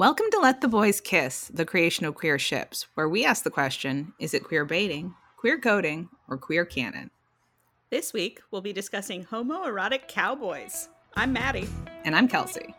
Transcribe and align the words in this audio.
Welcome 0.00 0.28
to 0.30 0.38
Let 0.40 0.62
the 0.62 0.66
Boys 0.66 0.98
Kiss, 0.98 1.48
the 1.52 1.66
creation 1.66 2.06
of 2.06 2.14
queer 2.14 2.38
ships, 2.38 2.86
where 2.94 3.06
we 3.06 3.22
ask 3.22 3.44
the 3.44 3.50
question 3.50 4.14
is 4.18 4.32
it 4.32 4.44
queer 4.44 4.64
baiting, 4.64 5.14
queer 5.36 5.60
coding, 5.60 6.08
or 6.26 6.38
queer 6.38 6.64
canon? 6.64 7.10
This 7.90 8.14
week, 8.14 8.40
we'll 8.50 8.62
be 8.62 8.72
discussing 8.72 9.26
homoerotic 9.26 10.08
cowboys. 10.08 10.88
I'm 11.16 11.34
Maddie. 11.34 11.68
And 12.06 12.16
I'm 12.16 12.28
Kelsey. 12.28 12.74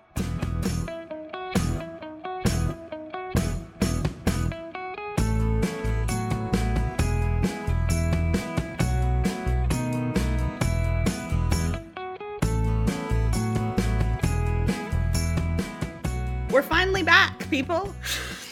We're 16.61 16.67
finally 16.67 17.01
back, 17.01 17.49
people, 17.49 17.91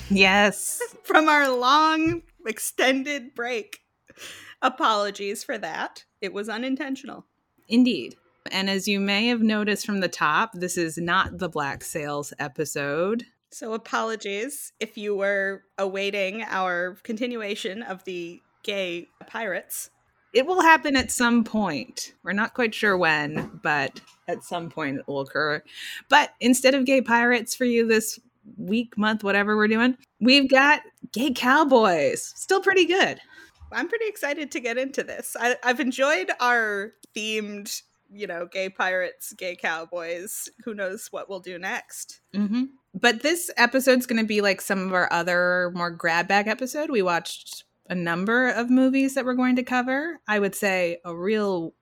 Yes. 0.10 0.82
from 1.04 1.30
our 1.30 1.48
long, 1.48 2.24
extended 2.44 3.36
break. 3.36 3.82
Apologies 4.64 5.44
for 5.44 5.60
that. 5.60 6.06
It 6.20 6.34
was 6.34 6.50
unintentional. 6.50 7.28
Indeed. 7.68 8.16
And 8.52 8.68
as 8.68 8.88
you 8.88 9.00
may 9.00 9.28
have 9.28 9.44
noticed 9.44 9.86
from 9.86 10.00
the 10.00 10.08
top, 10.08 10.54
this 10.56 10.76
is 10.76 10.98
not 10.98 11.38
the 11.38 11.50
Black 11.50 11.84
Sails 11.84 12.34
episode. 12.40 13.28
So, 13.52 13.74
apologies 13.74 14.74
if 14.80 14.98
you 14.98 15.16
were 15.16 15.62
awaiting 15.78 16.42
our 16.42 16.98
continuation 17.04 17.84
of 17.84 18.06
the 18.06 18.42
gay 18.64 19.08
pirates. 19.28 19.92
It 20.34 20.46
will 20.46 20.62
happen 20.62 20.96
at 20.96 21.12
some 21.12 21.44
point. 21.44 22.14
We're 22.24 22.34
not 22.34 22.54
quite 22.54 22.76
sure 22.76 22.98
when, 22.98 23.60
but 23.64 24.00
at 24.28 24.44
some 24.44 24.70
point 24.70 25.00
it 25.00 25.08
will 25.08 25.22
occur. 25.22 25.64
But 26.08 26.32
instead 26.40 26.76
of 26.76 26.86
gay 26.86 27.02
pirates 27.02 27.56
for 27.56 27.66
you 27.66 27.88
this 27.88 28.20
week, 28.58 28.98
month, 28.98 29.24
whatever 29.24 29.56
we're 29.56 29.68
doing, 29.68 29.98
we've 30.20 30.50
got 30.50 30.82
gay 31.12 31.32
cowboys. 31.32 32.32
Still 32.36 32.62
pretty 32.62 32.86
good. 32.86 33.20
I'm 33.72 33.88
pretty 33.88 34.08
excited 34.08 34.52
to 34.52 34.60
get 34.60 34.78
into 34.78 35.04
this. 35.04 35.36
I, 35.40 35.56
I've 35.64 35.80
enjoyed 35.80 36.32
our 36.40 36.94
themed, 37.16 37.82
you 38.12 38.28
know, 38.28 38.48
gay 38.48 38.70
pirates, 38.70 39.34
gay 39.34 39.56
cowboys. 39.56 40.50
Who 40.64 40.74
knows 40.74 41.08
what 41.12 41.30
we'll 41.30 41.40
do 41.40 41.58
next? 41.60 42.22
hmm 42.34 42.64
But 42.94 43.22
this 43.22 43.52
episode's 43.58 44.06
going 44.08 44.22
to 44.22 44.28
be 44.28 44.42
like 44.42 44.62
some 44.62 44.88
of 44.88 44.94
our 44.94 45.12
other 45.12 45.72
more 45.76 45.92
grab 45.92 46.28
bag 46.28 46.48
episode. 46.48 46.90
We 46.90 47.02
watched 47.04 47.64
a 47.90 47.96
number 47.96 48.50
of 48.50 48.70
movies 48.70 49.16
that 49.16 49.26
we're 49.26 49.34
going 49.34 49.56
to 49.58 49.64
cover. 49.64 50.20
I 50.28 50.40
would 50.40 50.56
say 50.56 51.00
a 51.04 51.16
real 51.16 51.74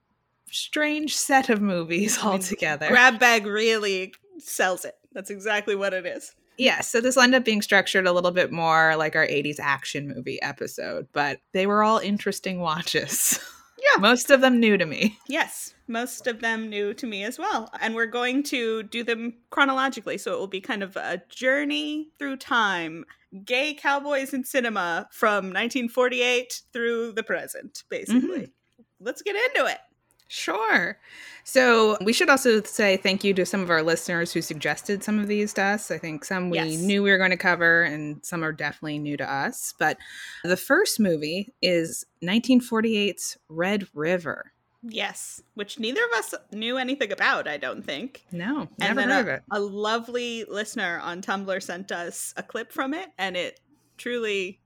strange 0.50 1.16
set 1.16 1.50
of 1.50 1.62
movies 1.62 2.18
altogether. 2.24 2.88
Grab 2.88 3.20
bag 3.20 3.46
really 3.46 4.14
sells 4.40 4.86
it. 4.86 4.96
That's 5.14 5.30
exactly 5.30 5.76
what 5.76 5.94
it 5.94 6.06
is. 6.06 6.34
yeah, 6.58 6.82
so 6.82 7.02
this 7.02 7.16
will 7.16 7.24
end 7.24 7.36
up 7.36 7.46
being 7.46 7.62
structured 7.62 8.08
a 8.08 8.12
little 8.12 8.32
bit 8.32 8.52
more 8.52 8.96
like 8.96 9.16
our 9.16 9.28
80s 9.28 9.60
action 9.60 10.08
movie 10.08 10.42
episode, 10.42 11.08
but 11.14 11.40
they 11.54 11.68
were 11.68 11.84
all 11.84 12.00
interesting 12.00 12.60
watches. 12.60 13.40
Yeah. 13.94 14.02
Most 14.02 14.32
of 14.32 14.42
them 14.42 14.60
new 14.60 14.78
to 14.78 14.86
me. 14.86 15.18
Yes, 15.30 15.76
most 15.88 16.26
of 16.28 16.42
them 16.42 16.70
new 16.70 16.94
to 16.94 17.06
me 17.06 17.24
as 17.24 17.38
well. 17.38 17.70
And 17.82 17.96
we're 17.96 18.06
going 18.06 18.44
to 18.44 18.84
do 18.84 19.04
them 19.04 19.34
chronologically. 19.50 20.18
So 20.18 20.34
it 20.34 20.40
will 20.40 20.48
be 20.48 20.62
kind 20.62 20.84
of 20.84 20.96
a 20.96 21.22
journey 21.30 22.10
through 22.18 22.38
time. 22.38 23.06
Gay 23.46 23.74
cowboys 23.74 24.34
in 24.34 24.44
cinema 24.44 25.08
from 25.12 25.48
1948 25.48 26.62
through 26.74 27.12
the 27.12 27.24
present, 27.24 27.84
basically. 27.90 28.40
Mm-hmm. 28.40 28.84
Let's 29.00 29.22
get 29.22 29.36
into 29.36 29.70
it. 29.70 29.80
Sure. 30.28 30.98
So 31.44 31.98
we 32.02 32.12
should 32.12 32.30
also 32.30 32.62
say 32.64 32.98
thank 32.98 33.24
you 33.24 33.34
to 33.36 33.46
some 33.46 33.62
of 33.62 33.70
our 33.70 33.82
listeners 33.82 34.34
who 34.34 34.42
suggested 34.42 35.02
some 35.04 35.20
of 35.20 35.28
these 35.28 35.54
to 35.54 35.62
us. 35.64 35.90
I 35.92 35.98
think 35.98 36.26
some 36.26 36.50
we 36.50 36.58
Yes. 36.58 36.80
knew 36.82 37.02
we 37.02 37.10
were 37.12 37.18
going 37.18 37.32
to 37.32 37.38
cover, 37.38 37.84
and 37.84 38.24
some 38.26 38.44
are 38.44 38.52
definitely 38.52 39.00
new 39.00 39.16
to 39.18 39.32
us. 39.32 39.74
But 39.80 39.98
the 40.44 40.58
first 40.58 41.00
movie 41.00 41.54
is 41.62 42.06
1948's 42.22 43.38
Red 43.50 43.88
River. 43.94 44.52
Yes, 44.84 45.42
which 45.56 45.80
neither 45.80 46.02
of 46.04 46.20
us 46.20 46.34
knew 46.52 46.78
anything 46.78 47.12
about, 47.12 47.48
I 47.48 47.58
don't 47.58 47.84
think. 47.84 48.26
No, 48.32 48.62
And 48.62 48.70
never 48.80 48.96
then 49.02 49.10
heard 49.10 49.18
a, 49.18 49.20
of 49.22 49.28
it. 49.28 49.44
a 49.52 49.60
lovely 49.60 50.46
listener 50.48 51.00
on 51.02 51.22
Tumblr 51.22 51.64
sent 51.64 51.92
us 51.92 52.34
a 52.38 52.44
clip 52.44 52.72
from 52.72 52.94
it, 52.94 53.08
and 53.18 53.36
it 53.36 53.60
truly 53.98 54.60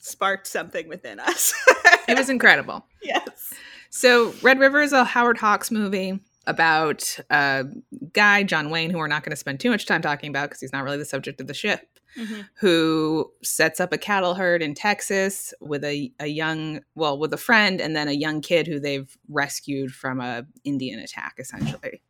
sparked 0.00 0.46
something 0.46 0.88
within 0.88 1.20
us. 1.20 1.52
It 2.08 2.16
was 2.18 2.28
incredible. 2.30 2.86
yes. 3.02 3.52
So, 3.90 4.32
Red 4.42 4.58
River 4.60 4.80
is 4.82 4.92
a 4.92 5.04
Howard 5.04 5.38
Hawks 5.38 5.70
movie 5.70 6.18
about 6.46 7.18
a 7.28 7.66
guy, 8.12 8.42
John 8.44 8.70
Wayne, 8.70 8.90
who 8.90 8.98
we're 8.98 9.06
not 9.08 9.22
going 9.24 9.30
to 9.32 9.36
spend 9.36 9.60
too 9.60 9.70
much 9.70 9.86
time 9.86 10.00
talking 10.00 10.30
about 10.30 10.48
because 10.48 10.60
he's 10.60 10.72
not 10.72 10.84
really 10.84 10.96
the 10.96 11.04
subject 11.04 11.40
of 11.40 11.46
the 11.48 11.54
ship, 11.54 11.86
Mhm. 12.16 12.48
who 12.54 13.30
sets 13.42 13.78
up 13.80 13.92
a 13.92 13.98
cattle 13.98 14.34
herd 14.34 14.62
in 14.62 14.74
Texas 14.74 15.52
with 15.60 15.84
a, 15.84 16.12
a 16.18 16.26
young, 16.26 16.80
well, 16.94 17.18
with 17.18 17.32
a 17.32 17.36
friend 17.36 17.80
and 17.80 17.94
then 17.94 18.08
a 18.08 18.12
young 18.12 18.40
kid 18.40 18.66
who 18.66 18.80
they've 18.80 19.16
rescued 19.28 19.92
from 19.92 20.20
a 20.20 20.44
Indian 20.64 20.98
attack, 21.00 21.34
essentially. 21.38 22.00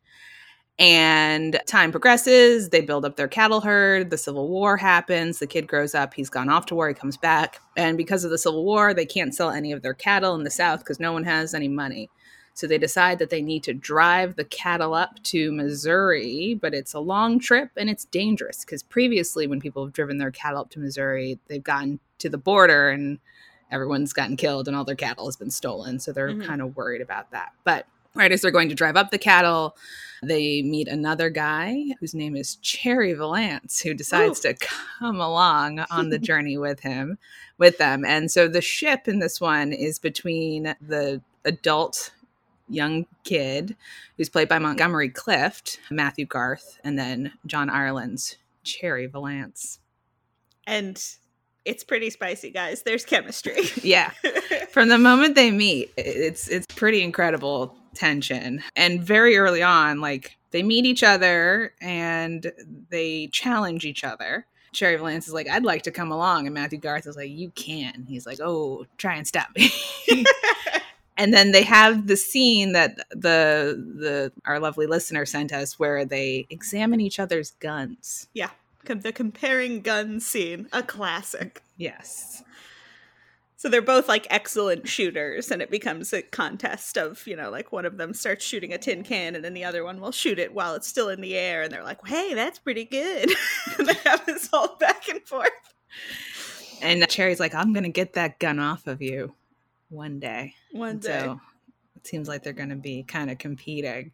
And 0.80 1.60
time 1.66 1.90
progresses, 1.90 2.70
they 2.70 2.80
build 2.80 3.04
up 3.04 3.16
their 3.16 3.28
cattle 3.28 3.60
herd, 3.60 4.08
the 4.08 4.16
Civil 4.16 4.48
War 4.48 4.78
happens, 4.78 5.38
the 5.38 5.46
kid 5.46 5.68
grows 5.68 5.94
up, 5.94 6.14
he's 6.14 6.30
gone 6.30 6.48
off 6.48 6.64
to 6.66 6.74
war, 6.74 6.88
he 6.88 6.94
comes 6.94 7.18
back. 7.18 7.60
And 7.76 7.98
because 7.98 8.24
of 8.24 8.30
the 8.30 8.38
Civil 8.38 8.64
War, 8.64 8.94
they 8.94 9.04
can't 9.04 9.34
sell 9.34 9.50
any 9.50 9.72
of 9.72 9.82
their 9.82 9.92
cattle 9.92 10.34
in 10.34 10.42
the 10.44 10.50
South 10.50 10.80
because 10.80 10.98
no 10.98 11.12
one 11.12 11.24
has 11.24 11.52
any 11.52 11.68
money. 11.68 12.08
So 12.54 12.66
they 12.66 12.78
decide 12.78 13.18
that 13.18 13.28
they 13.28 13.42
need 13.42 13.62
to 13.64 13.74
drive 13.74 14.36
the 14.36 14.44
cattle 14.44 14.94
up 14.94 15.22
to 15.24 15.52
Missouri, 15.52 16.58
but 16.60 16.72
it's 16.72 16.94
a 16.94 16.98
long 16.98 17.38
trip 17.38 17.70
and 17.76 17.90
it's 17.90 18.06
dangerous 18.06 18.64
because 18.64 18.82
previously, 18.82 19.46
when 19.46 19.60
people 19.60 19.84
have 19.84 19.92
driven 19.92 20.16
their 20.16 20.30
cattle 20.30 20.60
up 20.60 20.70
to 20.70 20.80
Missouri, 20.80 21.38
they've 21.48 21.62
gotten 21.62 22.00
to 22.20 22.30
the 22.30 22.38
border 22.38 22.88
and 22.88 23.18
everyone's 23.70 24.14
gotten 24.14 24.36
killed 24.36 24.66
and 24.66 24.74
all 24.74 24.84
their 24.84 24.96
cattle 24.96 25.26
has 25.26 25.36
been 25.36 25.50
stolen. 25.50 25.98
So 26.00 26.10
they're 26.10 26.30
Mhm. 26.30 26.44
kind 26.46 26.62
of 26.62 26.74
worried 26.74 27.02
about 27.02 27.30
that. 27.32 27.52
But 27.64 27.86
right 28.14 28.32
as 28.32 28.40
they're 28.40 28.50
going 28.50 28.68
to 28.68 28.74
drive 28.74 28.96
up 28.96 29.10
the 29.10 29.18
cattle, 29.18 29.76
they 30.22 30.62
meet 30.62 30.88
another 30.88 31.30
guy 31.30 31.84
whose 31.98 32.14
name 32.14 32.36
is 32.36 32.56
Cherry 32.56 33.14
Valance, 33.14 33.80
who 33.80 33.94
decides 33.94 34.44
oh. 34.44 34.52
to 34.52 34.54
come 34.58 35.20
along 35.20 35.80
on 35.90 36.10
the 36.10 36.18
journey 36.30 36.58
with 36.58 36.80
him, 36.80 37.18
with 37.58 37.78
them. 37.78 38.04
And 38.04 38.30
so 38.30 38.46
the 38.46 38.60
ship 38.60 39.08
in 39.08 39.18
this 39.18 39.40
one 39.40 39.72
is 39.72 39.98
between 39.98 40.74
the 40.80 41.22
adult 41.44 42.12
young 42.68 43.06
kid, 43.24 43.76
who's 44.16 44.28
played 44.28 44.48
by 44.48 44.58
Montgomery 44.58 45.08
Clift, 45.08 45.80
Matthew 45.90 46.26
Garth, 46.26 46.78
and 46.84 46.98
then 46.98 47.32
John 47.46 47.70
Ireland's 47.70 48.36
Cherry 48.62 49.06
Valance. 49.06 49.78
And 50.66 51.02
it's 51.64 51.82
pretty 51.82 52.10
spicy, 52.10 52.50
guys. 52.50 52.82
There's 52.82 53.04
chemistry. 53.04 53.62
Yeah. 53.82 54.10
From 54.70 54.88
the 54.88 54.98
moment 54.98 55.34
they 55.34 55.50
meet, 55.50 55.90
it's 55.96 56.48
it's 56.48 56.66
pretty 56.66 57.02
incredible 57.02 57.76
tension. 57.94 58.62
And 58.76 59.02
very 59.02 59.36
early 59.36 59.62
on, 59.62 60.00
like 60.00 60.36
they 60.50 60.62
meet 60.62 60.84
each 60.84 61.02
other 61.02 61.74
and 61.80 62.52
they 62.90 63.28
challenge 63.28 63.84
each 63.84 64.04
other. 64.04 64.46
Cherry 64.72 64.96
Valance 64.96 65.26
is 65.26 65.34
like, 65.34 65.48
I'd 65.48 65.64
like 65.64 65.82
to 65.82 65.90
come 65.90 66.12
along. 66.12 66.46
And 66.46 66.54
Matthew 66.54 66.78
Garth 66.78 67.06
is 67.06 67.16
like, 67.16 67.30
You 67.30 67.50
can. 67.50 68.06
He's 68.08 68.26
like, 68.26 68.38
Oh, 68.40 68.86
try 68.98 69.16
and 69.16 69.26
stop 69.26 69.48
me. 69.56 69.70
and 71.16 71.34
then 71.34 71.52
they 71.52 71.64
have 71.64 72.06
the 72.06 72.16
scene 72.16 72.72
that 72.72 72.96
the 73.10 73.76
the 73.96 74.32
our 74.44 74.60
lovely 74.60 74.86
listener 74.86 75.26
sent 75.26 75.52
us 75.52 75.78
where 75.78 76.04
they 76.04 76.46
examine 76.50 77.00
each 77.00 77.18
other's 77.18 77.52
guns. 77.52 78.28
Yeah. 78.32 78.50
the 78.84 79.12
comparing 79.12 79.82
guns 79.82 80.24
scene, 80.24 80.68
a 80.72 80.82
classic. 80.82 81.62
Yes. 81.76 82.42
So 83.60 83.68
they're 83.68 83.82
both 83.82 84.08
like 84.08 84.26
excellent 84.30 84.88
shooters, 84.88 85.50
and 85.50 85.60
it 85.60 85.70
becomes 85.70 86.14
a 86.14 86.22
contest 86.22 86.96
of, 86.96 87.26
you 87.26 87.36
know, 87.36 87.50
like 87.50 87.72
one 87.72 87.84
of 87.84 87.98
them 87.98 88.14
starts 88.14 88.42
shooting 88.42 88.72
a 88.72 88.78
tin 88.78 89.02
can, 89.02 89.34
and 89.34 89.44
then 89.44 89.52
the 89.52 89.64
other 89.64 89.84
one 89.84 90.00
will 90.00 90.12
shoot 90.12 90.38
it 90.38 90.54
while 90.54 90.74
it's 90.74 90.88
still 90.88 91.10
in 91.10 91.20
the 91.20 91.36
air, 91.36 91.60
and 91.60 91.70
they're 91.70 91.84
like, 91.84 91.98
hey, 92.06 92.32
that's 92.32 92.58
pretty 92.58 92.86
good. 92.86 93.30
and 93.78 93.86
they 93.86 93.92
have 94.06 94.24
this 94.24 94.48
whole 94.50 94.76
back 94.76 95.10
and 95.10 95.20
forth. 95.28 95.50
And 96.80 97.02
uh, 97.02 97.06
Cherry's 97.06 97.38
like, 97.38 97.54
I'm 97.54 97.74
gonna 97.74 97.90
get 97.90 98.14
that 98.14 98.38
gun 98.38 98.58
off 98.58 98.86
of 98.86 99.02
you 99.02 99.34
one 99.90 100.20
day. 100.20 100.54
One 100.72 100.98
day. 100.98 101.20
So 101.20 101.38
it 101.96 102.06
seems 102.06 102.28
like 102.28 102.42
they're 102.42 102.54
going 102.54 102.70
to 102.70 102.76
be 102.76 103.02
kind 103.02 103.30
of 103.30 103.36
competing. 103.36 104.12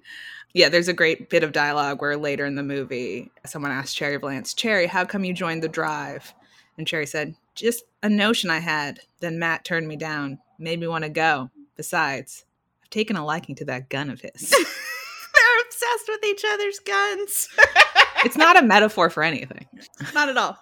Yeah, 0.54 0.70
there's 0.70 0.88
a 0.88 0.93
great 0.93 1.31
bit 1.31 1.44
of 1.44 1.52
dialogue 1.52 2.00
where 2.00 2.16
later 2.16 2.46
in 2.46 2.56
the 2.56 2.64
movie, 2.64 3.31
someone 3.44 3.70
asked 3.70 3.96
Cherry 3.96 4.16
Valance, 4.16 4.54
Cherry, 4.54 4.88
how 4.88 5.04
come 5.04 5.25
you 5.25 5.32
joined 5.32 5.62
the 5.62 5.69
drive? 5.69 6.34
And 6.78 6.84
Cherry 6.84 7.06
said, 7.06 7.37
just 7.54 7.84
a 8.06 8.08
notion 8.08 8.50
I 8.50 8.61
had. 8.61 9.00
Then 9.20 9.38
Matt 9.38 9.64
turned 9.64 9.88
me 9.88 9.97
down, 9.97 10.38
made 10.58 10.81
me 10.81 10.87
want 10.87 11.05
to 11.05 11.11
go. 11.11 11.50
Besides, 11.76 12.44
I've 12.82 12.91
taken 12.91 13.17
a 13.17 13.25
liking 13.25 13.55
to 13.56 13.64
that 13.67 13.91
gun 13.91 14.08
of 14.08 14.20
his. 14.20 14.50
they're 14.50 15.61
obsessed 15.67 16.08
with 16.08 16.25
each 16.25 16.44
other's 16.49 16.79
guns. 16.79 17.49
it's 18.25 18.37
not 18.37 18.58
a 18.58 18.62
metaphor 18.62 19.11
for 19.11 19.23
anything. 19.23 19.67
Not 20.14 20.29
at 20.29 20.37
all. 20.37 20.56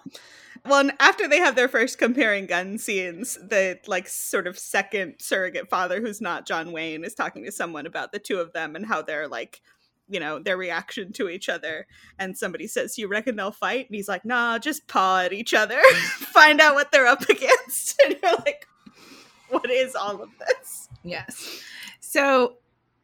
Well, 0.65 0.79
and 0.79 0.93
after 0.99 1.27
they 1.27 1.37
have 1.37 1.55
their 1.55 1.69
first 1.69 1.99
comparing 1.99 2.47
gun 2.47 2.79
scenes, 2.79 3.35
the 3.35 3.79
like 3.85 4.07
sort 4.07 4.47
of 4.47 4.57
second 4.57 5.15
surrogate 5.19 5.69
father, 5.69 6.01
who's 6.01 6.21
not 6.21 6.47
John 6.47 6.71
Wayne, 6.71 7.03
is 7.03 7.13
talking 7.13 7.45
to 7.45 7.51
someone 7.51 7.85
about 7.85 8.11
the 8.11 8.19
two 8.19 8.39
of 8.39 8.53
them 8.53 8.75
and 8.75 8.85
how 8.85 9.03
they're 9.03 9.27
like 9.27 9.61
you 10.07 10.19
know, 10.19 10.39
their 10.39 10.57
reaction 10.57 11.11
to 11.13 11.29
each 11.29 11.49
other. 11.49 11.87
And 12.19 12.37
somebody 12.37 12.67
says, 12.67 12.97
You 12.97 13.07
reckon 13.07 13.35
they'll 13.35 13.51
fight? 13.51 13.87
And 13.87 13.95
he's 13.95 14.07
like, 14.07 14.25
Nah, 14.25 14.59
just 14.59 14.87
paw 14.87 15.21
at 15.21 15.33
each 15.33 15.53
other, 15.53 15.81
find 15.93 16.61
out 16.61 16.75
what 16.75 16.91
they're 16.91 17.07
up 17.07 17.21
against. 17.29 17.99
And 18.03 18.15
you're 18.21 18.35
like, 18.37 18.67
What 19.49 19.69
is 19.69 19.95
all 19.95 20.21
of 20.21 20.29
this? 20.39 20.89
Yes. 21.03 21.61
So 21.99 22.57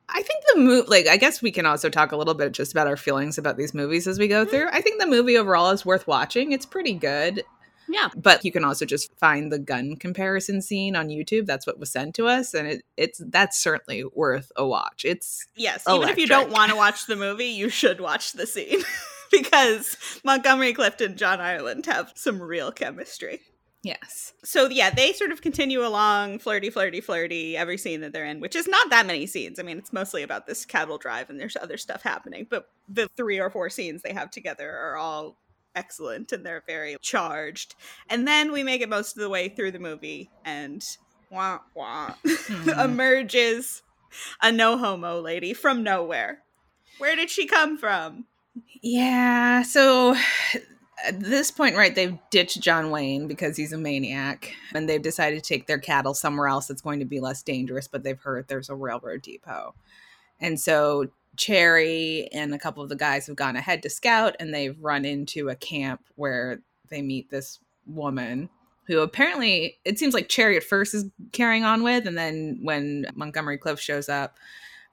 I 0.10 0.22
think 0.22 0.44
the 0.54 0.60
movie, 0.60 0.88
like, 0.88 1.08
I 1.08 1.18
guess 1.18 1.42
we 1.42 1.52
can 1.52 1.66
also 1.66 1.90
talk 1.90 2.12
a 2.12 2.18
little 2.18 2.34
bit 2.34 2.52
just 2.52 2.72
about 2.72 2.88
our 2.88 2.98
feelings 2.98 3.38
about 3.38 3.58
these 3.58 3.74
movies 3.74 4.08
as 4.08 4.20
we 4.20 4.28
go 4.28 4.44
mm-hmm. 4.44 4.52
through. 4.52 4.68
I 4.72 4.82
think 4.82 5.00
the 5.00 5.08
movie 5.08 5.38
overall 5.38 5.72
is 5.72 5.86
worth 5.86 6.08
watching. 6.08 6.52
It's 6.52 6.66
pretty 6.66 6.94
good. 6.94 7.44
Yeah. 7.88 8.10
But 8.16 8.46
you 8.46 8.52
can 8.52 8.64
also 8.64 8.86
just 8.86 9.14
find 9.18 9.52
the 9.52 9.60
gun 9.60 9.96
comparison 9.96 10.62
scene 10.62 10.96
on 10.96 11.10
YouTube. 11.10 11.46
That's 11.46 11.68
what 11.68 11.80
was 11.80 11.92
sent 11.92 12.16
to 12.16 12.28
us, 12.28 12.54
and 12.54 12.68
it, 12.68 12.84
it's 12.98 13.22
that's 13.28 13.62
certainly 13.62 14.04
worth 14.14 14.52
a 14.56 14.66
watch. 14.66 15.04
It's 15.06 15.46
yes, 15.56 15.84
even 15.90 16.10
if 16.10 16.18
you 16.18 16.28
don't 16.28 16.52
want 16.52 16.72
to 16.72 16.78
watch 16.78 17.06
the 17.06 17.16
movie, 17.16 17.46
you 17.46 17.70
should 17.70 18.00
watch 18.00 18.34
the 18.34 18.48
scene 18.48 18.82
because 19.32 19.98
Montgomery 20.24 20.74
Clift 20.74 21.02
and 21.02 21.18
John 21.18 21.42
Ireland 21.42 21.86
have 21.86 22.12
some 22.16 22.42
real 22.42 22.72
chemistry. 22.72 23.42
yes, 23.84 24.34
So 24.44 24.70
yeah, 24.70 24.90
they 24.92 25.12
sort 25.14 25.32
of 25.32 25.42
continue 25.42 25.86
along, 25.86 26.40
flirty, 26.40 26.70
flirty, 26.70 27.02
flirty, 27.02 27.58
every 27.58 27.78
scene 27.78 28.02
that 28.02 28.14
they're 28.14 28.26
in, 28.26 28.40
which 28.40 28.56
is 28.56 28.68
not 28.68 28.90
that 28.92 29.08
many 29.08 29.26
scenes. 29.26 29.60
I 29.60 29.64
mean, 29.64 29.78
it's 29.80 29.92
mostly 29.92 30.22
about 30.22 30.46
this 30.46 30.66
cattle 30.66 30.98
drive 30.98 31.30
and 31.30 31.40
there's 31.40 31.58
other 31.58 31.78
stuff 31.78 32.04
happening, 32.04 32.46
but 32.50 32.70
the 32.88 33.08
three 33.18 33.40
or 33.40 33.50
four 33.50 33.70
scenes 33.70 34.02
they 34.02 34.14
have 34.14 34.30
together 34.30 34.70
are 34.70 34.98
all 34.98 35.38
excellent 35.76 36.32
and 36.32 36.46
they're 36.46 36.64
very 36.68 36.98
charged. 37.02 37.76
And 38.10 38.28
then 38.28 38.52
we 38.52 38.64
make 38.64 38.82
it 38.82 38.90
most 38.90 39.16
of 39.16 39.22
the 39.22 39.30
way 39.30 39.50
through 39.50 39.72
the 39.72 39.80
movie 39.80 40.30
and 40.46 40.84
wah 41.30 41.60
wah 41.76 42.14
Mhm. 42.26 42.84
emerges 42.86 43.82
a 44.42 44.52
no 44.52 44.78
homo 44.78 45.22
lady 45.22 45.54
from 45.54 45.84
nowhere. 45.84 46.44
Where 46.98 47.16
did 47.16 47.30
she 47.30 47.46
come 47.48 47.78
from? 47.78 48.26
yeah. 48.82 49.62
So 49.64 50.16
at 51.06 51.20
this 51.20 51.50
point, 51.50 51.76
right, 51.78 51.96
they've 51.96 52.18
ditched 52.30 52.60
John 52.62 52.92
Wayne 52.92 53.28
because 53.28 53.56
he's 53.58 53.74
a 53.74 53.78
maniac, 53.78 54.54
and 54.76 54.88
they've 54.88 55.02
decided 55.02 55.42
to 55.44 55.48
take 55.48 55.66
their 55.68 55.80
cattle 55.80 56.14
somewhere 56.14 56.48
else 56.48 56.68
that's 56.68 56.82
going 56.82 57.00
to 57.00 57.06
be 57.06 57.20
less 57.20 57.42
dangerous. 57.42 57.88
But 57.88 58.04
they've 58.04 58.20
heard 58.20 58.48
there's 58.48 58.70
a 58.70 58.76
railroad 58.76 59.22
depot, 59.22 59.74
and 60.40 60.60
so 60.60 61.08
Cherry 61.42 62.30
and 62.32 62.54
a 62.54 62.60
couple 62.60 62.84
of 62.84 62.90
the 62.90 62.96
guys 62.96 63.26
have 63.26 63.36
gone 63.36 63.56
ahead 63.56 63.82
to 63.82 63.90
scout, 63.90 64.36
and 64.40 64.54
they've 64.54 64.78
run 64.80 65.06
into 65.06 65.50
a 65.50 65.56
camp 65.56 66.02
where 66.14 66.62
they 66.90 67.02
meet 67.02 67.32
this 67.32 67.60
woman 67.88 68.48
who 68.86 69.00
apparently 69.00 69.80
it 69.84 69.98
seems 69.98 70.14
like 70.14 70.30
Cherry 70.30 70.56
at 70.56 70.64
first 70.64 70.94
is 70.94 71.06
carrying 71.32 71.64
on 71.64 71.82
with, 71.82 72.06
and 72.06 72.16
then 72.16 72.60
when 72.62 73.08
Montgomery 73.16 73.58
Clift 73.58 73.82
shows 73.82 74.08
up, 74.08 74.38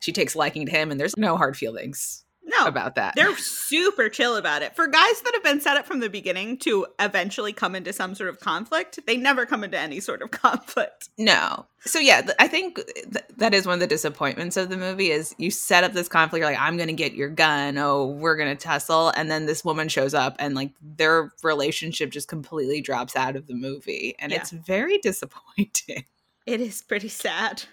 she 0.00 0.10
takes 0.10 0.34
liking 0.34 0.64
to 0.64 0.72
him, 0.72 0.90
and 0.90 0.98
there's 0.98 1.18
no 1.18 1.36
hard 1.36 1.54
feelings 1.54 2.24
No, 2.48 2.64
about 2.66 2.94
that. 2.94 3.14
They're 3.14 3.36
super 3.36 4.08
chill 4.08 4.36
about 4.36 4.62
it. 4.62 4.74
For 4.74 4.86
guys 4.86 5.20
that 5.20 5.34
have 5.34 5.44
been 5.44 5.60
set 5.60 5.76
up 5.76 5.86
from 5.86 6.00
the 6.00 6.08
beginning 6.08 6.56
to 6.58 6.86
eventually 6.98 7.52
come 7.52 7.74
into 7.74 7.92
some 7.92 8.14
sort 8.14 8.30
of 8.30 8.40
conflict, 8.40 9.00
they 9.06 9.16
never 9.18 9.44
come 9.44 9.62
into 9.64 9.78
any 9.78 10.00
sort 10.00 10.22
of 10.22 10.30
conflict. 10.32 11.10
No. 11.18 11.66
So 11.80 11.98
yeah, 11.98 12.22
th- 12.22 12.36
I 12.38 12.48
think 12.48 12.76
th- 12.86 13.24
that 13.36 13.52
is 13.54 13.66
one 13.66 13.74
of 13.74 13.80
the 13.80 13.86
disappointments 13.86 14.56
of 14.56 14.68
the 14.70 14.76
movie 14.76 15.10
is 15.10 15.34
you 15.38 15.50
set 15.50 15.84
up 15.84 15.92
this 15.92 16.08
conflict 16.08 16.40
you're 16.40 16.50
like 16.50 16.60
I'm 16.60 16.76
going 16.76 16.88
to 16.88 16.94
get 16.94 17.12
your 17.14 17.28
gun, 17.28 17.76
oh, 17.78 18.06
we're 18.06 18.36
going 18.36 18.54
to 18.56 18.60
tussle 18.60 19.10
and 19.10 19.30
then 19.30 19.46
this 19.46 19.64
woman 19.64 19.88
shows 19.88 20.14
up 20.14 20.34
and 20.38 20.54
like 20.54 20.72
their 20.82 21.32
relationship 21.42 22.10
just 22.10 22.28
completely 22.28 22.80
drops 22.80 23.14
out 23.14 23.36
of 23.36 23.46
the 23.46 23.54
movie 23.54 24.14
and 24.18 24.32
Yeah. 24.32 24.38
it's 24.40 24.50
very 24.50 24.98
disappointing. 24.98 26.04
It 26.46 26.60
is 26.62 26.80
pretty 26.82 27.08
sad. 27.08 27.64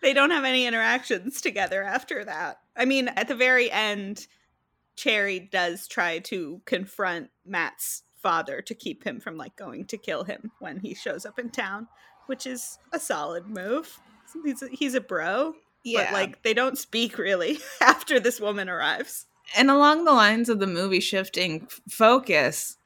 They 0.00 0.14
don't 0.14 0.30
have 0.30 0.44
any 0.44 0.66
interactions 0.66 1.42
together 1.42 1.82
after 1.82 2.24
that. 2.24 2.60
I 2.78 2.84
mean, 2.84 3.08
at 3.08 3.28
the 3.28 3.34
very 3.34 3.70
end, 3.70 4.26
Cherry 4.96 5.40
does 5.40 5.86
try 5.88 6.20
to 6.20 6.62
confront 6.64 7.30
Matt's 7.44 8.04
father 8.22 8.62
to 8.62 8.74
keep 8.74 9.04
him 9.04 9.20
from 9.20 9.36
like 9.36 9.56
going 9.56 9.86
to 9.86 9.96
kill 9.96 10.24
him 10.24 10.50
when 10.58 10.80
he 10.80 10.94
shows 10.94 11.26
up 11.26 11.38
in 11.38 11.50
town, 11.50 11.88
which 12.26 12.46
is 12.46 12.78
a 12.92 12.98
solid 12.98 13.46
move. 13.46 13.98
He's 14.44 14.62
a, 14.62 14.68
he's 14.68 14.94
a 14.94 15.00
bro, 15.00 15.54
but 15.84 16.12
like 16.12 16.42
they 16.42 16.54
don't 16.54 16.76
speak 16.76 17.18
really 17.18 17.58
after 17.80 18.20
this 18.20 18.40
woman 18.40 18.68
arrives. 18.68 19.26
and 19.56 19.70
along 19.70 20.04
the 20.04 20.12
lines 20.12 20.48
of 20.48 20.58
the 20.58 20.66
movie 20.66 21.00
shifting 21.00 21.62
f- 21.62 21.80
focus 21.88 22.76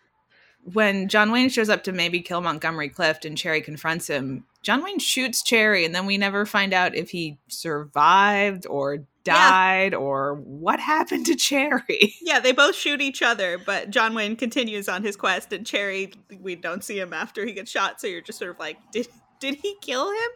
when 0.65 1.09
John 1.09 1.33
Wayne 1.33 1.49
shows 1.49 1.69
up 1.69 1.83
to 1.85 1.93
maybe 1.93 2.21
kill 2.21 2.41
Montgomery 2.41 2.89
Clift 2.89 3.25
and 3.25 3.37
Cherry 3.37 3.61
confronts 3.61 4.07
him, 4.07 4.45
John 4.63 4.85
Wayne 4.85 5.01
shoots 5.01 5.43
Cherry 5.43 5.85
and 5.85 5.95
then 5.95 6.07
we 6.07 6.17
never 6.19 6.47
find 6.47 6.73
out 6.73 6.95
if 6.95 7.11
he 7.11 7.39
survived 7.49 8.67
or 8.67 9.05
died 9.25 9.95
or 9.95 10.35
what 10.35 10.81
happened 10.81 11.27
to 11.27 11.35
Cherry. 11.37 12.15
Yeah, 12.23 12.41
they 12.41 12.53
both 12.53 12.75
shoot 12.75 13.01
each 13.01 13.23
other, 13.23 13.59
but 13.59 13.91
John 13.91 14.15
Wayne 14.15 14.37
continues 14.37 14.89
on 14.89 15.03
his 15.03 15.17
quest, 15.17 15.53
and 15.53 15.67
Cherry, 15.67 16.13
we 16.41 16.55
don't 16.55 16.83
see 16.85 16.99
him 16.99 17.13
after 17.13 17.45
he 17.45 17.53
gets 17.53 17.71
shot. 17.71 18.01
So 18.01 18.07
you're 18.07 18.21
just 18.21 18.39
sort 18.39 18.51
of 18.51 18.59
like, 18.59 18.79
did 18.93 19.09
did 19.41 19.57
he 19.57 19.75
kill 19.81 20.09
him? 20.09 20.31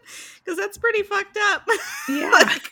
Because 0.44 0.58
that's 0.58 0.76
pretty 0.78 1.02
fucked 1.02 1.38
up. 1.52 1.66
Yeah. 2.08 2.30
Like, 2.30 2.70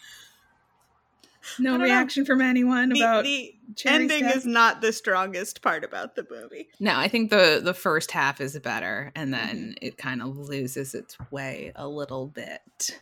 no 1.59 1.71
don't 1.71 1.81
know. 1.81 1.85
reaction 1.85 2.25
from 2.25 2.41
anyone 2.41 2.89
the, 2.91 3.01
about 3.01 3.25
the 3.25 3.55
Cherry's 3.77 4.01
ending 4.01 4.23
death? 4.23 4.37
is 4.37 4.47
not 4.47 4.81
the 4.81 4.93
strongest 4.93 5.61
part 5.63 5.85
about 5.85 6.17
the 6.17 6.27
movie. 6.31 6.69
No, 6.81 6.97
I 6.97 7.09
think 7.09 7.31
the 7.31 7.61
the 7.63 7.75
first 7.75 8.11
half 8.11 8.41
is 8.41 8.59
better 8.61 9.13
and 9.15 9.33
mm-hmm. 9.35 9.47
then 9.47 9.75
it 9.83 9.97
kind 9.99 10.23
of 10.23 10.37
loses 10.37 10.95
its 10.95 11.17
way 11.31 11.73
a 11.77 11.87
little 11.87 12.27
bit 12.29 13.01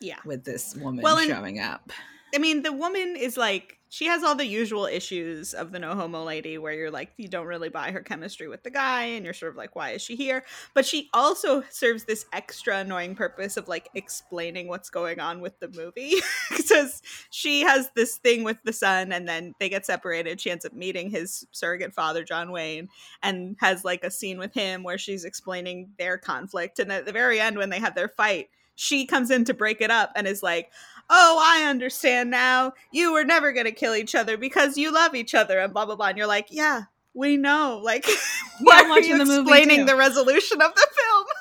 Yeah. 0.00 0.18
with 0.24 0.44
this 0.44 0.74
woman 0.76 1.02
Well, 1.02 1.18
showing 1.18 1.58
up. 1.58 1.90
I 2.34 2.38
mean, 2.38 2.62
the 2.62 2.72
woman 2.72 3.16
is 3.16 3.36
like 3.36 3.78
she 3.92 4.06
has 4.06 4.22
all 4.22 4.34
the 4.34 4.46
usual 4.46 4.86
issues 4.86 5.52
of 5.52 5.70
the 5.70 5.78
no 5.78 5.94
homo 5.94 6.24
lady 6.24 6.56
where 6.56 6.72
you're 6.72 6.90
like 6.90 7.12
you 7.18 7.28
don't 7.28 7.44
really 7.44 7.68
buy 7.68 7.90
her 7.90 8.00
chemistry 8.00 8.48
with 8.48 8.62
the 8.62 8.70
guy 8.70 9.02
and 9.02 9.22
you're 9.22 9.34
sort 9.34 9.52
of 9.52 9.56
like 9.58 9.76
why 9.76 9.90
is 9.90 10.00
she 10.00 10.16
here? 10.16 10.44
But 10.72 10.86
she 10.86 11.10
also 11.12 11.62
serves 11.68 12.04
this 12.04 12.24
extra 12.32 12.78
annoying 12.78 13.14
purpose 13.14 13.58
of 13.58 13.68
like 13.68 13.90
explaining 13.94 14.68
what's 14.68 14.88
going 14.88 15.20
on 15.20 15.42
with 15.42 15.60
the 15.60 15.68
movie 15.68 16.14
because 16.56 17.02
she 17.28 17.60
has 17.60 17.90
this 17.94 18.16
thing 18.16 18.44
with 18.44 18.56
the 18.64 18.72
son 18.72 19.12
and 19.12 19.28
then 19.28 19.52
they 19.60 19.68
get 19.68 19.84
separated. 19.84 20.40
She 20.40 20.50
ends 20.50 20.64
up 20.64 20.72
meeting 20.72 21.10
his 21.10 21.46
surrogate 21.52 21.92
father 21.92 22.24
John 22.24 22.50
Wayne 22.50 22.88
and 23.22 23.56
has 23.60 23.84
like 23.84 24.04
a 24.04 24.10
scene 24.10 24.38
with 24.38 24.54
him 24.54 24.84
where 24.84 24.96
she's 24.96 25.26
explaining 25.26 25.90
their 25.98 26.16
conflict 26.16 26.78
and 26.78 26.90
at 26.90 27.04
the 27.04 27.12
very 27.12 27.40
end 27.40 27.58
when 27.58 27.68
they 27.68 27.80
have 27.80 27.94
their 27.94 28.08
fight 28.08 28.48
she 28.74 29.06
comes 29.06 29.30
in 29.30 29.44
to 29.44 29.54
break 29.54 29.80
it 29.80 29.90
up 29.90 30.12
and 30.16 30.26
is 30.26 30.42
like 30.42 30.70
oh, 31.12 31.38
I 31.40 31.68
understand 31.68 32.30
now. 32.30 32.72
You 32.90 33.12
were 33.12 33.22
never 33.22 33.52
going 33.52 33.66
to 33.66 33.72
kill 33.72 33.94
each 33.94 34.14
other 34.14 34.36
because 34.36 34.76
you 34.78 34.92
love 34.92 35.14
each 35.14 35.34
other 35.34 35.58
and 35.60 35.72
blah, 35.72 35.84
blah, 35.84 35.94
blah. 35.94 36.06
And 36.06 36.18
you're 36.18 36.26
like, 36.26 36.48
yeah, 36.50 36.84
we 37.14 37.36
know. 37.36 37.80
Like, 37.84 38.06
why 38.60 38.78
I'm 38.78 38.90
are 38.90 39.00
you 39.00 39.24
the 39.24 39.40
explaining 39.40 39.86
the 39.86 39.94
resolution 39.94 40.60
of 40.60 40.74
the 40.74 40.86
film? 40.96 41.26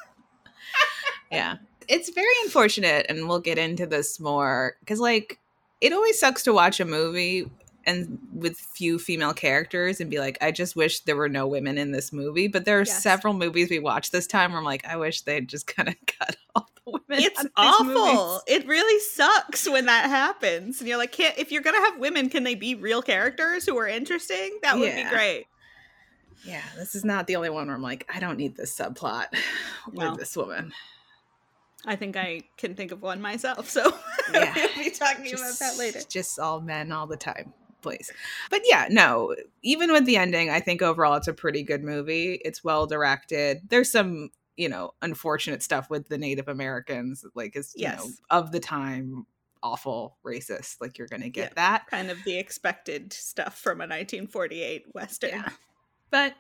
Yeah. 1.31 1.55
It's 1.87 2.09
very 2.09 2.33
unfortunate, 2.43 3.05
and 3.07 3.29
we'll 3.29 3.39
get 3.39 3.57
into 3.57 3.85
this 3.85 4.19
more 4.19 4.75
because, 4.81 4.99
like, 4.99 5.39
it 5.79 5.93
always 5.93 6.19
sucks 6.19 6.43
to 6.43 6.53
watch 6.53 6.81
a 6.81 6.85
movie 6.85 7.49
and 7.85 8.19
with 8.33 8.57
few 8.57 8.99
female 8.99 9.33
characters 9.33 9.99
and 9.99 10.09
be 10.09 10.19
like, 10.19 10.37
I 10.41 10.51
just 10.51 10.75
wish 10.75 10.99
there 11.01 11.15
were 11.15 11.29
no 11.29 11.47
women 11.47 11.77
in 11.77 11.91
this 11.91 12.13
movie. 12.13 12.47
But 12.47 12.65
there 12.65 12.77
are 12.79 12.83
Yes. 12.85 13.01
several 13.01 13.33
movies 13.33 13.69
we 13.69 13.79
watched 13.79 14.11
this 14.11 14.27
time 14.27 14.51
where 14.51 14.59
I'm 14.59 14.65
like, 14.65 14.85
I 14.85 14.97
wish 14.97 15.21
they'd 15.21 15.47
just 15.47 15.67
kind 15.67 15.89
of 15.89 15.95
cut 16.19 16.35
all 16.55 16.69
the 16.85 16.91
women. 16.91 17.23
It's 17.25 17.39
out 17.57 17.81
of 17.81 17.87
these 17.87 17.95
awful. 17.97 18.41
It 18.47 18.67
really 18.67 18.99
sucks 18.99 19.67
when 19.69 19.85
that 19.87 20.09
happens. 20.09 20.79
And 20.79 20.87
you're 20.87 20.97
like, 20.97 21.11
can't, 21.11 21.37
if 21.37 21.51
you're 21.51 21.61
going 21.63 21.75
to 21.75 21.81
have 21.89 21.99
women, 21.99 22.29
can 22.29 22.43
they 22.43 22.55
be 22.55 22.75
real 22.75 23.01
characters 23.01 23.65
who 23.65 23.77
are 23.77 23.87
interesting? 23.87 24.59
That 24.61 24.77
would 24.77 24.87
Yeah. 24.89 25.03
be 25.03 25.09
great. 25.15 25.45
Yeah, 26.43 26.61
this 26.75 26.95
is 26.95 27.05
not 27.05 27.27
the 27.27 27.35
only 27.35 27.49
one 27.51 27.67
where 27.67 27.75
I'm 27.75 27.83
like, 27.83 28.09
I 28.13 28.19
don't 28.19 28.37
need 28.37 28.55
this 28.57 28.75
subplot 28.75 29.25
with 29.93 30.17
this 30.17 30.35
woman. 30.35 30.73
I 31.85 31.95
think 31.95 32.15
I 32.15 32.43
can 32.57 32.75
think 32.75 32.91
of 32.91 33.01
one 33.01 33.21
myself. 33.21 33.69
So 33.69 33.83
Yeah. 34.33 34.53
we'll 34.55 34.85
be 34.85 34.91
talking 34.91 35.33
about 35.33 35.57
that 35.59 35.77
later. 35.77 35.99
Just 36.09 36.37
all 36.39 36.61
men 36.61 36.91
all 36.91 37.07
the 37.07 37.17
time, 37.17 37.53
please. 37.81 38.11
But 38.49 38.61
yeah, 38.65 38.87
no, 38.89 39.35
even 39.61 39.91
with 39.91 40.05
the 40.05 40.17
ending, 40.17 40.49
I 40.49 40.59
think 40.59 40.81
overall 40.81 41.15
it's 41.15 41.27
a 41.27 41.33
pretty 41.33 41.63
good 41.63 41.83
movie. 41.83 42.41
It's 42.45 42.63
well 42.63 42.85
directed. 42.87 43.61
There's 43.69 43.91
some, 43.91 44.29
you 44.57 44.69
know, 44.69 44.91
unfortunate 45.01 45.63
stuff 45.63 45.89
with 45.89 46.07
the 46.09 46.17
Native 46.17 46.47
Americans, 46.47 47.25
like 47.35 47.55
is 47.55 47.73
you 47.75 47.87
know, 47.87 47.93
Yes. 48.03 48.21
of 48.29 48.51
the 48.51 48.59
time 48.59 49.25
awful 49.63 50.17
racist. 50.25 50.77
Like 50.81 50.97
you're 50.97 51.07
gonna 51.07 51.29
get 51.29 51.49
Yeah. 51.51 51.53
that. 51.55 51.87
Kind 51.87 52.09
of 52.09 52.17
the 52.25 52.37
expected 52.37 53.13
stuff 53.13 53.57
from 53.59 53.79
a 53.81 53.85
1948 53.87 54.85
Western. 54.93 55.29
Yeah. 55.31 55.49
But 56.09 56.35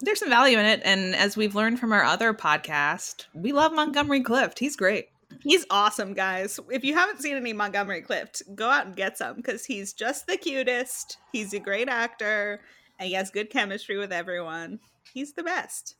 there's 0.00 0.20
some 0.20 0.28
value 0.28 0.58
in 0.58 0.64
it. 0.64 0.80
And 0.84 1.16
as 1.16 1.36
we've 1.36 1.56
learned 1.56 1.80
from 1.80 1.92
our 1.92 2.04
other 2.04 2.32
podcast, 2.32 3.26
we 3.34 3.50
love 3.52 3.72
Montgomery 3.72 4.22
Clift. 4.22 4.60
He's 4.60 4.76
great. 4.76 5.08
He's 5.40 5.66
awesome, 5.70 6.14
guys. 6.14 6.58
If 6.70 6.84
you 6.84 6.94
haven't 6.94 7.22
seen 7.22 7.36
any 7.36 7.52
Montgomery 7.52 8.02
Clift, 8.02 8.42
go 8.54 8.68
out 8.68 8.86
and 8.86 8.96
get 8.96 9.18
some 9.18 9.36
because 9.36 9.64
he's 9.64 9.92
just 9.92 10.26
the 10.26 10.36
cutest. 10.36 11.18
He's 11.32 11.52
a 11.52 11.58
great 11.58 11.88
actor 11.88 12.60
and 12.98 13.08
he 13.08 13.14
has 13.14 13.30
good 13.30 13.50
chemistry 13.50 13.96
with 13.98 14.12
everyone. 14.12 14.80
He's 15.12 15.32
the 15.32 15.42
best. 15.42 15.96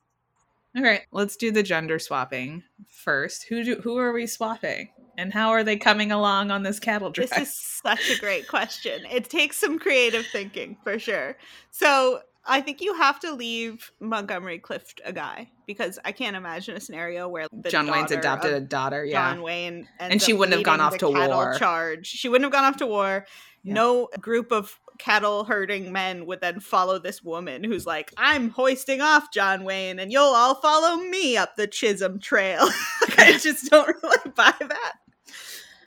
All 0.77 0.83
right, 0.83 1.03
let's 1.13 1.37
do 1.37 1.51
the 1.51 1.63
gender 1.63 1.99
swapping 1.99 2.63
first. 2.89 3.47
Who 3.49 3.65
do 3.65 3.77
who 3.77 3.97
are 3.99 4.13
we 4.13 4.27
swapping? 4.27 4.91
And 5.17 5.33
how 5.33 5.51
are 5.51 5.65
they 5.65 5.77
coming 5.77 6.13
along 6.13 6.51
on 6.51 6.63
this 6.63 6.79
cattle 6.79 7.11
drive? 7.11 7.31
This 7.31 7.39
is 7.39 7.55
such 7.55 8.11
a 8.11 8.21
great 8.21 8.47
question. 8.47 9.05
It 9.11 9.29
takes 9.29 9.57
some 9.57 9.79
creative 9.79 10.27
thinking 10.27 10.77
for 10.85 10.99
sure. 10.99 11.37
So 11.71 12.21
I 12.49 12.61
think 12.61 12.81
you 12.81 12.95
have 12.95 13.21
to 13.21 13.33
leave 13.33 13.93
Montgomery 14.01 14.59
Clift 14.59 15.01
a 15.05 15.13
guy 15.13 15.51
because 15.67 15.99
I 16.05 16.13
can't 16.13 16.35
imagine 16.35 16.77
a 16.77 16.81
scenario 16.81 17.29
where 17.29 17.47
John 17.69 17.91
Wayne's 17.91 18.11
adopted 18.11 18.55
a 18.55 18.61
daughter. 18.61 19.05
Yeah, 19.05 19.33
John 19.33 19.43
Wayne, 19.43 19.87
and 19.99 20.21
she 20.21 20.33
wouldn't 20.33 20.57
have 20.57 20.65
gone 20.65 20.81
off 20.81 20.99
to 20.99 21.09
war. 21.09 21.55
Charge. 21.59 22.07
She 22.07 22.29
wouldn't 22.29 22.47
have 22.47 22.53
gone 22.53 22.65
off 22.65 22.79
to 22.79 22.87
war. 22.87 23.27
Yeah. 23.63 23.75
No 23.75 24.09
group 24.21 24.51
of 24.53 24.79
cattle 24.99 25.45
herding 25.45 25.93
men 25.93 26.27
would 26.27 26.41
then 26.41 26.61
follow 26.61 26.99
this 26.99 27.23
woman 27.23 27.65
who's 27.65 27.87
like, 27.87 28.13
I'm 28.17 28.51
hoisting 28.51 29.01
off 29.01 29.33
John 29.33 29.65
Wayne 29.65 29.99
and 29.99 30.13
you'll 30.13 30.23
all 30.25 30.57
follow 30.57 30.97
me 30.97 31.37
up 31.37 31.57
the 31.57 31.67
Chisholm 31.67 32.19
Trail. 32.19 32.69
I 33.19 33.39
just 33.43 33.71
don't 33.71 33.97
really 34.03 34.31
buy 34.35 34.55
that. 34.61 34.93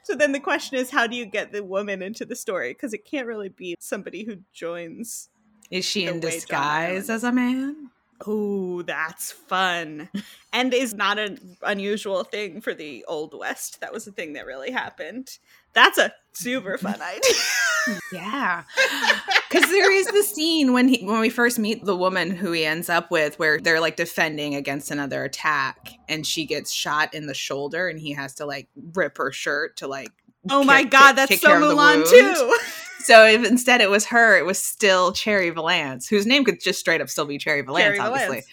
So 0.03 0.15
then 0.15 0.31
the 0.31 0.39
question 0.39 0.77
is, 0.77 0.89
how 0.89 1.07
do 1.07 1.15
you 1.15 1.25
get 1.25 1.51
the 1.51 1.63
woman 1.63 2.01
into 2.01 2.25
the 2.25 2.35
story? 2.35 2.71
Because 2.73 2.93
it 2.93 3.05
can't 3.05 3.27
really 3.27 3.49
be 3.49 3.75
somebody 3.79 4.23
who 4.23 4.37
joins. 4.51 5.29
Is 5.71 5.85
she 5.85 6.05
in 6.05 6.19
disguise 6.19 7.09
as 7.09 7.23
a 7.23 7.31
man? 7.31 7.89
Oh, 8.27 8.81
that's 8.83 9.31
fun. 9.31 10.09
and 10.53 10.73
is 10.73 10.93
not 10.93 11.17
an 11.17 11.57
unusual 11.63 12.23
thing 12.23 12.61
for 12.61 12.73
the 12.73 13.03
Old 13.07 13.33
West. 13.33 13.81
That 13.81 13.93
was 13.93 14.05
a 14.05 14.11
thing 14.11 14.33
that 14.33 14.45
really 14.45 14.71
happened. 14.71 15.39
That's 15.73 15.97
a 15.97 16.13
super 16.33 16.77
fun 16.77 17.01
idea. 17.01 17.99
yeah. 18.11 18.63
Cuz 19.49 19.63
there 19.69 19.91
is 19.91 20.07
the 20.07 20.23
scene 20.23 20.73
when 20.73 20.87
he 20.87 21.05
when 21.05 21.19
we 21.19 21.29
first 21.29 21.57
meet 21.57 21.83
the 21.83 21.95
woman 21.95 22.31
who 22.31 22.51
he 22.51 22.65
ends 22.65 22.89
up 22.89 23.09
with 23.09 23.39
where 23.39 23.59
they're 23.59 23.81
like 23.81 23.95
defending 23.95 24.55
against 24.55 24.91
another 24.91 25.23
attack 25.23 25.93
and 26.07 26.27
she 26.27 26.45
gets 26.45 26.71
shot 26.71 27.13
in 27.13 27.27
the 27.27 27.33
shoulder 27.33 27.87
and 27.87 27.99
he 27.99 28.13
has 28.13 28.35
to 28.35 28.45
like 28.45 28.67
rip 28.93 29.17
her 29.17 29.31
shirt 29.31 29.77
to 29.77 29.87
like 29.87 30.11
Oh 30.49 30.63
my 30.63 30.83
god, 30.83 31.13
that's 31.13 31.39
so 31.39 31.49
Mulan 31.49 32.07
too. 32.09 32.57
So 33.03 33.25
if 33.25 33.45
instead 33.45 33.81
it 33.81 33.89
was 33.89 34.05
her, 34.07 34.37
it 34.37 34.45
was 34.45 34.61
still 34.61 35.11
Cherry 35.11 35.49
Valance, 35.49 36.07
whose 36.07 36.25
name 36.25 36.43
could 36.43 36.61
just 36.61 36.79
straight 36.79 37.01
up 37.01 37.09
still 37.09 37.25
be 37.25 37.37
Cherry 37.37 37.61
Valance, 37.61 37.83
Cherry 37.83 37.99
obviously. 37.99 38.27
Valance. 38.27 38.47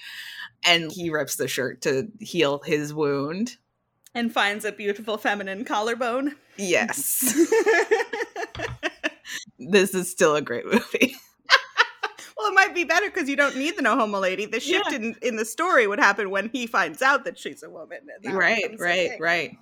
And 0.65 0.93
he 0.93 1.11
rips 1.11 1.37
the 1.37 1.47
shirt 1.47 1.83
to 1.83 2.09
heal 2.21 2.61
his 2.65 2.93
wound 2.93 3.57
and 4.15 4.33
finds 4.33 4.65
a 4.65 4.73
beautiful 4.73 5.17
feminine 5.17 5.65
collarbone. 5.65 6.35
Yes. 6.57 7.21
this 9.59 9.95
is 9.95 10.11
still 10.11 10.35
a 10.35 10.43
great 10.43 10.67
movie. 10.67 11.15
well, 12.37 12.51
it 12.51 12.55
might 12.55 12.75
be 12.75 12.85
better 12.85 13.07
because 13.07 13.29
you 13.29 13.37
don't 13.37 13.57
need 13.57 13.77
the 13.77 13.83
no 13.83 13.97
homo 13.97 14.19
lady. 14.19 14.47
The 14.47 14.61
shift 14.61 14.91
yeah. 14.91 14.97
in, 14.97 15.17
in 15.23 15.37
the 15.37 15.45
story 15.45 15.87
would 15.87 16.01
happen 16.01 16.31
when 16.31 16.49
he 16.49 16.67
finds 16.67 17.03
out 17.03 17.25
that 17.25 17.39
she's 17.39 17.63
a 17.63 17.71
woman. 17.71 18.01
Right, 18.25 18.75
right, 18.79 19.13
right. 19.21 19.57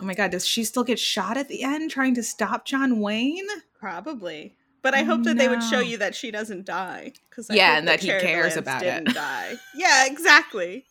Oh 0.00 0.04
my 0.04 0.14
god, 0.14 0.30
does 0.30 0.46
she 0.46 0.62
still 0.62 0.84
get 0.84 0.98
shot 0.98 1.36
at 1.36 1.48
the 1.48 1.64
end 1.64 1.90
trying 1.90 2.14
to 2.14 2.22
stop 2.22 2.64
John 2.64 3.00
Wayne? 3.00 3.48
Probably. 3.78 4.56
But 4.82 4.94
I 4.94 5.02
hope 5.02 5.24
that 5.24 5.34
no. 5.34 5.42
they 5.42 5.48
would 5.48 5.62
show 5.62 5.80
you 5.80 5.98
that 5.98 6.14
she 6.14 6.30
doesn't 6.30 6.64
die. 6.64 7.12
Because 7.28 7.50
yeah, 7.50 7.78
and 7.78 7.88
that, 7.88 8.00
that 8.00 8.20
he 8.20 8.26
cares 8.26 8.56
about 8.56 8.82
it. 8.82 9.04
Die. 9.06 9.54
Yeah, 9.74 10.06
exactly. 10.06 10.84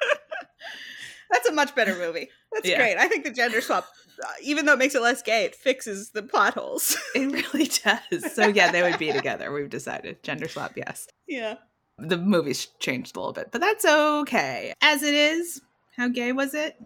That's 1.30 1.48
a 1.48 1.52
much 1.52 1.74
better 1.74 1.94
movie. 1.96 2.30
That's 2.52 2.68
yeah. 2.68 2.78
great. 2.78 2.96
I 2.96 3.08
think 3.08 3.24
the 3.24 3.30
gender 3.30 3.60
swap, 3.60 3.86
uh, 4.22 4.28
even 4.42 4.66
though 4.66 4.74
it 4.74 4.78
makes 4.78 4.94
it 4.94 5.02
less 5.02 5.22
gay, 5.22 5.44
it 5.44 5.54
fixes 5.54 6.10
the 6.10 6.22
plot 6.22 6.54
holes. 6.54 6.96
it 7.14 7.32
really 7.52 7.66
does. 7.66 8.32
So 8.32 8.46
yeah, 8.48 8.70
they 8.70 8.82
would 8.82 8.98
be 8.98 9.12
together. 9.12 9.52
We've 9.52 9.70
decided 9.70 10.22
gender 10.22 10.48
swap. 10.48 10.72
Yes. 10.76 11.08
Yeah. 11.26 11.56
The 11.98 12.16
movie's 12.16 12.66
changed 12.78 13.16
a 13.16 13.20
little 13.20 13.32
bit, 13.32 13.50
but 13.52 13.60
that's 13.60 13.84
okay. 13.84 14.74
As 14.80 15.02
it 15.02 15.14
is, 15.14 15.60
how 15.96 16.08
gay 16.08 16.32
was 16.32 16.54
it? 16.54 16.76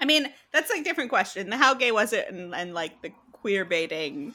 I 0.00 0.04
mean, 0.04 0.28
that's 0.52 0.70
like 0.70 0.84
different 0.84 1.10
question. 1.10 1.52
How 1.52 1.74
gay 1.74 1.92
was 1.92 2.12
it, 2.12 2.28
and, 2.28 2.54
and 2.54 2.74
like 2.74 3.00
the 3.00 3.12
queer 3.32 3.64
baiting 3.64 4.34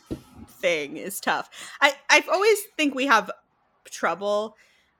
thing 0.61 0.97
is 0.97 1.19
tough. 1.19 1.49
I 1.81 1.93
I 2.09 2.23
always 2.31 2.59
think 2.77 2.95
we 2.95 3.07
have 3.07 3.31
trouble 3.89 4.55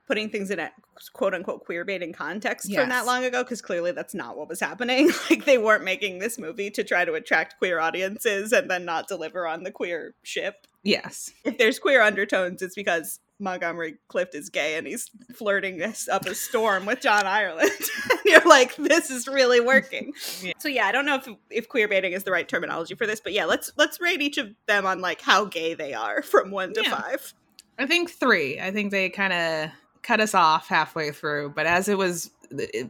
putting 0.07 0.29
things 0.29 0.51
in 0.51 0.59
a 0.59 0.71
quote 1.13 1.33
unquote 1.33 1.63
queer 1.63 1.85
baiting 1.85 2.11
context 2.11 2.69
yes. 2.69 2.79
from 2.79 2.89
that 2.89 3.05
long 3.05 3.23
ago 3.23 3.43
because 3.43 3.61
clearly 3.61 3.91
that's 3.91 4.13
not 4.13 4.37
what 4.37 4.49
was 4.49 4.59
happening. 4.59 5.09
like 5.29 5.45
they 5.45 5.57
weren't 5.57 5.83
making 5.83 6.19
this 6.19 6.37
movie 6.37 6.69
to 6.69 6.83
try 6.83 7.05
to 7.05 7.13
attract 7.13 7.57
queer 7.57 7.79
audiences 7.79 8.51
and 8.51 8.69
then 8.69 8.83
not 8.85 9.07
deliver 9.07 9.47
on 9.47 9.63
the 9.63 9.71
queer 9.71 10.13
ship. 10.23 10.67
Yes. 10.83 11.31
If 11.43 11.57
there's 11.57 11.79
queer 11.79 12.01
undertones, 12.01 12.61
it's 12.61 12.75
because 12.75 13.19
Montgomery 13.41 13.95
Clift 14.07 14.35
is 14.35 14.49
gay 14.49 14.77
and 14.77 14.87
he's 14.87 15.09
flirting 15.35 15.81
up 16.11 16.25
a 16.25 16.35
storm 16.35 16.85
with 16.85 17.01
John 17.01 17.25
Ireland. 17.25 17.71
and 18.09 18.19
you're 18.25 18.47
like, 18.47 18.75
this 18.75 19.09
is 19.09 19.27
really 19.27 19.59
working. 19.59 20.13
Yeah. 20.41 20.53
So 20.59 20.69
yeah, 20.69 20.85
I 20.87 20.91
don't 20.91 21.05
know 21.05 21.15
if 21.15 21.27
if 21.49 21.69
queer 21.69 21.87
baiting 21.87 22.13
is 22.13 22.23
the 22.23 22.31
right 22.31 22.47
terminology 22.47 22.95
for 22.95 23.05
this, 23.05 23.19
but 23.19 23.33
yeah, 23.33 23.45
let's 23.45 23.71
let's 23.77 23.99
rate 23.99 24.21
each 24.21 24.37
of 24.37 24.49
them 24.65 24.85
on 24.85 25.01
like 25.01 25.21
how 25.21 25.45
gay 25.45 25.73
they 25.73 25.93
are 25.93 26.21
from 26.23 26.51
one 26.51 26.73
to 26.73 26.81
yeah. 26.81 26.95
five. 26.95 27.33
I 27.77 27.85
think 27.85 28.09
three. 28.09 28.59
I 28.59 28.71
think 28.71 28.91
they 28.91 29.09
kind 29.09 29.33
of 29.33 29.71
cut 30.01 30.19
us 30.19 30.33
off 30.33 30.67
halfway 30.67 31.11
through, 31.11 31.53
but 31.55 31.65
as 31.65 31.89
it 31.89 31.97
was 31.97 32.31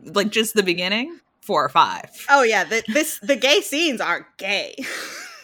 like 0.04 0.30
just 0.30 0.54
the 0.54 0.64
beginning, 0.64 1.20
four 1.42 1.66
or 1.66 1.70
five. 1.70 2.10
Oh 2.30 2.44
yeah, 2.44 2.64
the, 2.64 2.84
this 2.88 3.20
the 3.20 3.36
gay 3.36 3.62
scenes 3.62 4.00
are 4.02 4.28
gay. 4.38 4.76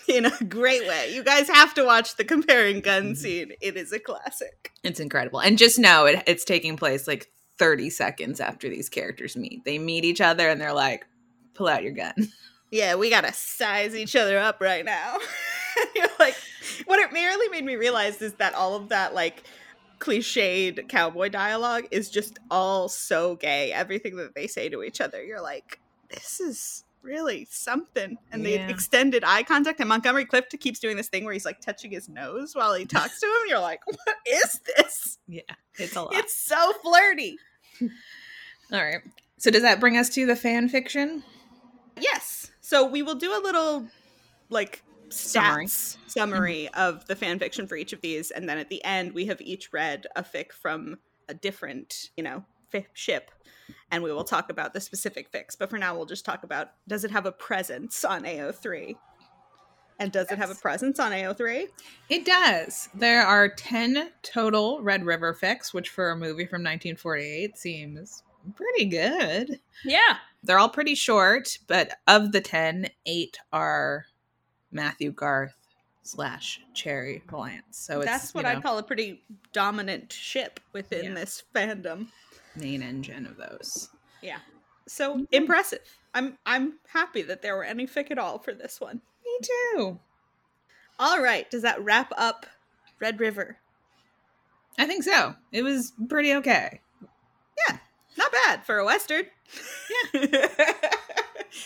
in 0.14 0.26
a 0.26 0.44
great 0.46 0.88
way. 0.88 1.14
You 1.14 1.24
guys 1.24 1.50
have 1.50 1.74
to 1.76 1.84
watch 1.84 2.16
the 2.16 2.24
comparing 2.24 2.82
gun 2.82 3.04
mm-hmm. 3.04 3.14
scene. 3.16 3.52
It 3.62 3.78
is 3.78 3.92
a 3.92 4.00
classic. 4.00 4.72
It's 4.84 5.00
incredible. 5.00 5.40
And 5.40 5.58
just 5.58 5.80
know 5.80 6.06
it, 6.06 6.24
it's 6.28 6.46
taking 6.46 6.78
place 6.78 7.08
like 7.08 7.28
30 7.60 7.90
seconds 7.90 8.40
after 8.40 8.70
these 8.70 8.90
characters 8.90 9.36
meet. 9.36 9.66
They 9.66 9.80
meet 9.80 10.06
each 10.06 10.22
other 10.22 10.48
and 10.48 10.60
they're 10.62 10.74
like, 10.74 11.06
pull 11.54 11.68
out 11.68 11.84
your 11.84 11.94
gun. 11.94 12.30
Yeah, 12.70 12.96
we 12.96 13.10
gotta 13.10 13.32
size 13.34 13.96
each 13.96 14.16
other 14.16 14.38
up 14.38 14.60
right 14.60 14.84
now. 14.84 15.18
You're 15.96 16.10
like, 16.20 16.36
what 16.86 17.00
it 17.00 17.14
merely 17.14 17.48
made 17.50 17.64
me 17.64 17.76
realize 17.76 18.22
is 18.22 18.34
that 18.34 18.54
all 18.56 18.76
of 18.76 18.90
that, 18.90 19.14
like, 19.14 19.44
cliched 20.00 20.90
cowboy 20.90 21.30
dialogue 21.30 21.86
is 21.92 22.10
just 22.10 22.40
all 22.52 22.90
so 22.90 23.36
gay. 23.36 23.72
Everything 23.72 24.18
that 24.18 24.36
they 24.36 24.48
say 24.48 24.70
to 24.70 24.84
each 24.84 25.00
other, 25.00 25.24
you're 25.24 25.42
like, 25.42 25.80
this 26.10 26.40
is 26.40 26.84
really 27.02 27.48
something. 27.50 28.18
And 28.32 28.44
yeah. 28.44 28.68
the 28.68 28.74
extended 28.74 29.24
eye 29.24 29.44
contact. 29.44 29.80
And 29.80 29.90
Montgomery 29.90 30.26
Clift 30.26 30.58
keeps 30.60 30.80
doing 30.80 30.98
this 30.98 31.08
thing 31.08 31.24
where 31.24 31.34
he's 31.34 31.46
like 31.46 31.62
touching 31.62 31.92
his 31.92 32.10
nose 32.10 32.56
while 32.56 32.74
he 32.74 32.86
talks 32.86 33.20
to 33.20 33.26
him. 33.26 33.50
You're 33.50 33.60
like, 33.60 33.82
what 33.86 34.16
is 34.26 34.60
this? 34.76 35.18
Yeah, 35.28 35.42
it's 35.78 35.96
a 35.96 36.04
lot. 36.04 36.14
It's 36.14 36.34
so 36.34 36.74
flirty. 36.84 37.38
All 37.82 38.84
right. 38.84 39.02
So 39.38 39.52
does 39.52 39.62
that 39.62 39.80
bring 39.80 39.98
us 39.98 40.10
to 40.10 40.26
the 40.26 40.36
fan 40.36 40.70
fiction? 40.70 41.24
Yes. 42.00 42.52
So 42.62 42.86
we 42.86 43.02
will 43.02 43.16
do 43.16 43.32
a 43.32 43.42
little 43.42 43.88
like 44.50 44.84
summary 45.10 45.68
summary 45.68 46.70
mm-hmm. 46.74 46.80
of 46.80 47.06
the 47.08 47.16
fan 47.16 47.40
fiction 47.40 47.68
for 47.68 47.76
each 47.76 47.94
of 47.94 48.02
these, 48.02 48.32
and 48.32 48.48
then 48.48 48.58
at 48.58 48.70
the 48.70 48.84
end 48.84 49.14
we 49.14 49.26
have 49.28 49.40
each 49.42 49.72
read 49.72 50.06
a 50.16 50.24
fic 50.24 50.52
from 50.52 50.98
a 51.30 51.34
different, 51.34 52.10
you 52.18 52.24
know, 52.24 52.44
ship 52.94 53.32
and 53.92 54.04
we 54.04 54.12
will 54.12 54.24
talk 54.24 54.50
about 54.50 54.74
the 54.74 54.82
specific 54.82 55.32
fics. 55.32 55.58
But 55.58 55.70
for 55.70 55.78
now, 55.78 55.96
we'll 55.96 56.06
just 56.06 56.26
talk 56.26 56.44
about 56.44 56.70
does 56.88 57.04
it 57.04 57.12
have 57.12 57.26
a 57.26 57.32
presence 57.32 58.04
on 58.04 58.24
AO3? 58.24 58.96
And 60.00 60.12
does 60.12 60.28
yes. 60.30 60.34
it 60.34 60.42
have 60.42 60.52
a 60.52 60.56
presence 60.56 61.00
on 61.00 61.12
AO3? 61.12 61.68
It 62.10 62.26
does. 62.26 62.90
There 62.94 63.26
are 63.26 63.50
10 63.50 64.12
total 64.22 64.82
Red 64.82 65.06
River 65.06 65.34
fics, 65.34 65.74
which 65.74 65.90
for 65.90 66.12
a 66.12 66.16
movie 66.16 66.46
from 66.46 66.62
1948 66.62 67.58
seems 67.58 68.24
pretty 68.56 68.86
good. 68.86 69.60
Yeah. 69.84 70.18
They're 70.44 70.60
all 70.60 70.70
pretty 70.70 70.96
short, 70.96 71.58
but 71.68 71.98
of 72.08 72.32
the 72.32 72.42
10, 72.42 72.90
eight 73.08 73.40
are 73.52 74.06
Matthew 74.72 75.12
Garth 75.12 75.56
slash 76.04 76.62
Cherry 76.74 77.24
Valance. 77.30 77.78
So 77.78 78.02
that's 78.02 78.34
what 78.34 78.46
I 78.46 78.62
call 78.62 78.78
a 78.78 78.84
pretty 78.84 79.24
dominant 79.52 80.14
ship 80.14 80.60
within 80.74 81.06
yeah. 81.06 81.14
this 81.16 81.44
fandom 81.54 82.08
main 82.60 82.82
engine 82.82 83.26
of 83.26 83.38
those. 83.38 83.90
Yeah. 84.22 84.40
So 84.88 85.26
impressive. 85.32 85.80
I'm 86.14 86.38
I'm 86.46 86.74
happy 86.90 87.22
that 87.24 87.42
there 87.42 87.56
were 87.56 87.64
any 87.64 87.86
fic 87.86 88.12
at 88.12 88.18
all 88.18 88.40
for 88.40 88.54
this 88.54 88.80
one. 88.80 89.02
Me 89.26 89.40
too. 89.42 90.00
All 91.00 91.22
right. 91.22 91.50
Does 91.52 91.62
that 91.62 91.84
wrap 91.84 92.12
up 92.18 92.46
Red 93.00 93.20
River? 93.20 93.58
I 94.80 94.86
think 94.86 95.04
so. 95.04 95.36
It 95.52 95.64
was 95.64 95.94
pretty 96.08 96.34
okay. 96.36 96.82
Yeah. 97.68 97.78
Not 98.18 98.32
bad 98.32 98.66
for 98.66 98.78
a 98.78 98.86
western. 98.86 99.26
Yeah. 100.14 100.48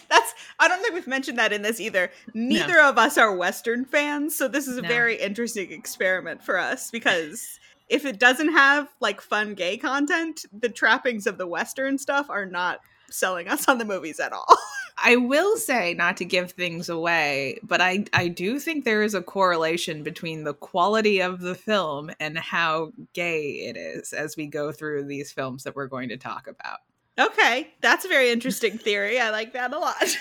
That's 0.10 0.34
I 0.60 0.68
don't 0.68 0.82
think 0.82 0.94
we've 0.94 1.08
mentioned 1.08 1.40
that 1.40 1.54
in 1.54 1.62
this 1.62 1.80
either. 1.80 2.12
Neither 2.34 2.74
no. 2.74 2.90
of 2.90 2.98
us 2.98 3.18
are 3.18 3.36
western 3.36 3.86
fans, 3.86 4.36
so 4.36 4.48
this 4.48 4.68
is 4.68 4.78
a 4.78 4.82
no. 4.82 4.88
very 4.88 5.16
interesting 5.16 5.72
experiment 5.72 6.44
for 6.44 6.58
us 6.58 6.92
because 6.92 7.60
if 7.92 8.06
it 8.06 8.20
doesn't 8.20 8.54
have 8.54 8.88
like 9.02 9.22
fun 9.22 9.54
gay 9.54 9.78
content, 9.78 10.46
the 10.58 10.70
trappings 10.70 11.28
of 11.28 11.38
the 11.38 11.46
Western 11.46 11.98
stuff 11.98 12.30
are 12.30 12.46
not 12.46 12.80
selling 13.10 13.50
us 13.50 13.68
on 13.68 13.78
the 13.78 13.86
movies 13.86 14.20
at 14.20 14.32
all. 14.32 14.48
I 15.04 15.18
will 15.18 15.58
say, 15.58 15.94
not 15.94 16.16
to 16.18 16.26
give 16.26 16.52
things 16.52 16.88
away, 16.88 17.60
but 17.64 17.82
I, 17.82 18.06
I 18.14 18.28
do 18.28 18.60
think 18.60 18.86
there 18.86 19.04
is 19.04 19.14
a 19.14 19.22
correlation 19.22 20.04
between 20.04 20.44
the 20.44 20.54
quality 20.54 21.22
of 21.22 21.42
the 21.42 21.56
film 21.56 22.12
and 22.20 22.38
how 22.38 22.94
gay 23.14 23.66
it 23.68 23.78
is 23.78 24.14
as 24.14 24.38
we 24.38 24.48
go 24.48 24.72
through 24.72 25.06
these 25.06 25.32
films 25.32 25.64
that 25.64 25.76
we're 25.76 25.88
going 25.88 26.10
to 26.10 26.18
talk 26.18 26.48
about. 26.48 26.80
Okay, 27.20 27.74
that's 27.82 28.06
a 28.06 28.10
very 28.10 28.32
interesting 28.32 28.78
theory. 28.78 29.20
I 29.20 29.32
like 29.32 29.54
that 29.54 29.74
a 29.74 29.80
lot. 29.80 29.96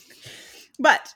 but 0.78 1.14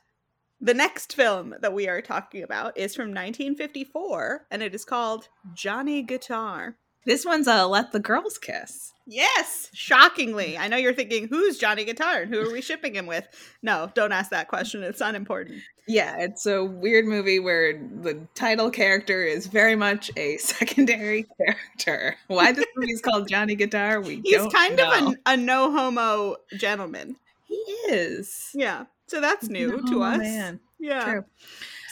the 0.61 0.75
next 0.75 1.15
film 1.15 1.55
that 1.61 1.73
we 1.73 1.89
are 1.89 2.01
talking 2.01 2.43
about 2.43 2.77
is 2.79 2.95
from 2.95 3.09
1954 3.09 4.47
and 4.51 4.63
it 4.63 4.75
is 4.75 4.85
called 4.85 5.29
Johnny 5.55 6.03
Guitar. 6.03 6.77
This 7.07 7.27
one's 7.27 7.47
a 7.47 7.67
Let 7.67 7.93
the 7.93 8.01
Girls 8.01 8.39
Kiss. 8.39 8.93
Yes, 9.07 9.69
shockingly. 9.75 10.57
I 10.57 10.69
know 10.69 10.79
you're 10.79 10.95
thinking, 10.95 11.29
who's 11.29 11.59
Johnny 11.59 11.85
Guitar 11.85 12.23
and 12.23 12.33
who 12.33 12.41
are 12.41 12.51
we 12.51 12.63
shipping 12.63 12.95
him 12.95 13.07
with? 13.07 13.29
No, 13.63 13.91
don't 13.95 14.13
ask 14.13 14.31
that 14.31 14.49
question. 14.49 14.83
It's 14.83 15.03
unimportant. 15.03 15.61
Yeah, 15.87 16.17
it's 16.19 16.47
a 16.47 16.65
weird 16.65 17.05
movie 17.05 17.39
where 17.39 17.75
the 17.75 18.27
title 18.35 18.71
character 18.71 19.23
is 19.23 19.47
very 19.49 19.77
much 19.77 20.11
a 20.17 20.37
secondary 20.39 21.27
character. 21.37 22.17
Why 22.29 22.53
this 22.53 22.65
movie 22.75 22.93
is 22.93 23.03
called 23.03 23.29
Johnny 23.29 23.55
Guitar? 23.55 24.01
We 24.01 24.23
He's 24.25 24.47
kind 24.51 24.77
know. 24.77 25.09
of 25.09 25.13
a, 25.27 25.33
a 25.33 25.37
no 25.37 25.71
homo 25.71 26.37
gentleman. 26.57 27.17
he 27.47 27.55
is. 27.91 28.49
Yeah, 28.55 28.85
so 29.15 29.21
that's 29.21 29.49
new 29.49 29.81
to 29.89 30.03
us. 30.03 30.19
man. 30.19 30.61
Yeah. 30.81 31.05
True. 31.05 31.25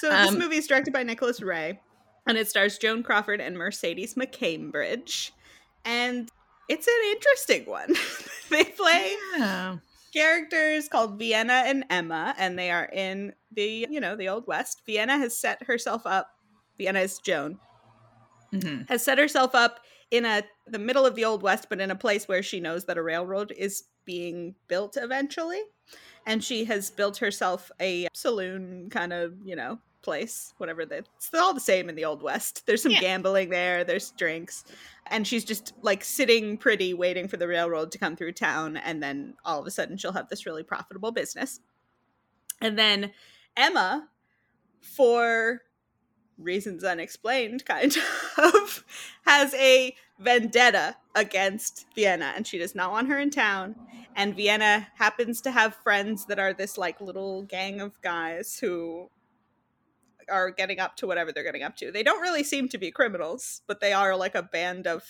So 0.00 0.10
this 0.10 0.30
Um, 0.32 0.38
movie 0.38 0.56
is 0.56 0.66
directed 0.66 0.92
by 0.92 1.02
Nicholas 1.04 1.40
Ray, 1.40 1.80
and 2.26 2.36
it 2.36 2.48
stars 2.48 2.78
Joan 2.78 3.02
Crawford 3.02 3.40
and 3.40 3.56
Mercedes 3.56 4.14
McCambridge, 4.14 5.30
and 5.84 6.28
it's 6.68 6.86
an 6.88 7.10
interesting 7.12 7.64
one. 7.66 7.94
they 8.50 8.64
play 8.64 9.14
Yeah. 9.36 9.76
characters 10.12 10.88
called 10.88 11.18
Vienna 11.18 11.62
and 11.66 11.84
Emma, 11.90 12.34
and 12.36 12.58
they 12.58 12.70
are 12.70 12.86
in 12.92 13.32
the 13.52 13.86
you 13.90 14.00
know 14.00 14.16
the 14.16 14.28
old 14.28 14.46
west. 14.46 14.82
Vienna 14.84 15.16
has 15.18 15.36
set 15.38 15.62
herself 15.64 16.02
up. 16.06 16.28
Vienna 16.78 17.00
is 17.00 17.18
Joan 17.18 17.58
Mhm. 18.52 18.88
has 18.88 19.02
set 19.02 19.18
herself 19.18 19.54
up 19.54 19.80
in 20.10 20.26
a 20.26 20.42
the 20.66 20.78
middle 20.78 21.06
of 21.06 21.14
the 21.14 21.24
old 21.24 21.42
west, 21.42 21.66
but 21.70 21.80
in 21.80 21.90
a 21.90 21.96
place 21.96 22.26
where 22.28 22.42
she 22.42 22.60
knows 22.60 22.84
that 22.86 22.98
a 22.98 23.02
railroad 23.02 23.52
is 23.56 23.84
being 24.04 24.54
built 24.68 24.96
eventually, 24.96 25.62
and 26.26 26.42
she 26.42 26.64
has 26.64 26.90
built 26.90 27.16
herself 27.18 27.70
a 27.80 28.08
saloon 28.14 28.88
kind 28.90 29.12
of 29.12 29.34
you 29.44 29.56
know 29.56 29.78
place 30.02 30.52
whatever 30.58 30.84
that 30.84 31.06
it's 31.16 31.32
all 31.32 31.54
the 31.54 31.60
same 31.60 31.88
in 31.88 31.94
the 31.94 32.04
old 32.04 32.22
west 32.22 32.66
there's 32.66 32.82
some 32.82 32.90
Yeah. 32.92 33.00
gambling 33.00 33.50
there 33.50 33.84
there's 33.84 34.10
drinks 34.12 34.64
and 35.06 35.26
she's 35.26 35.44
just 35.44 35.72
like 35.82 36.02
sitting 36.02 36.56
pretty 36.56 36.92
waiting 36.92 37.28
for 37.28 37.36
the 37.36 37.46
railroad 37.46 37.92
to 37.92 37.98
come 37.98 38.16
through 38.16 38.32
town 38.32 38.76
and 38.76 39.00
then 39.02 39.34
all 39.44 39.60
of 39.60 39.66
a 39.66 39.70
sudden 39.70 39.96
she'll 39.96 40.12
have 40.12 40.28
this 40.28 40.44
really 40.44 40.64
profitable 40.64 41.12
business 41.12 41.60
and 42.60 42.76
then 42.76 43.12
emma 43.56 44.08
for 44.80 45.60
reasons 46.36 46.82
unexplained 46.82 47.64
kind 47.64 47.96
of 48.38 48.84
has 49.24 49.54
a 49.54 49.94
vendetta 50.22 50.96
against 51.14 51.86
vienna 51.94 52.32
and 52.36 52.46
she 52.46 52.58
does 52.58 52.74
not 52.74 52.90
want 52.90 53.08
her 53.08 53.18
in 53.18 53.30
town. 53.30 53.74
And 54.14 54.34
vienna 54.36 54.88
happens 54.96 55.40
to 55.42 55.50
have 55.50 55.74
friends 55.76 56.26
that 56.26 56.38
are 56.38 56.52
this 56.52 56.76
like 56.78 57.00
little 57.00 57.42
gang 57.42 57.80
of 57.80 58.00
guys 58.02 58.58
who 58.60 59.10
are 60.30 60.50
getting 60.50 60.78
up 60.78 60.96
to 60.96 61.06
whatever 61.06 61.32
they're 61.32 61.42
getting 61.44 61.62
up 61.62 61.76
to. 61.76 61.90
They 61.90 62.02
don't 62.02 62.20
really 62.20 62.44
seem 62.44 62.68
to 62.70 62.78
be 62.78 62.90
criminals 62.90 63.62
but 63.66 63.80
they 63.80 63.92
are 63.92 64.16
like 64.16 64.34
a 64.34 64.42
band 64.42 64.86
of 64.86 65.02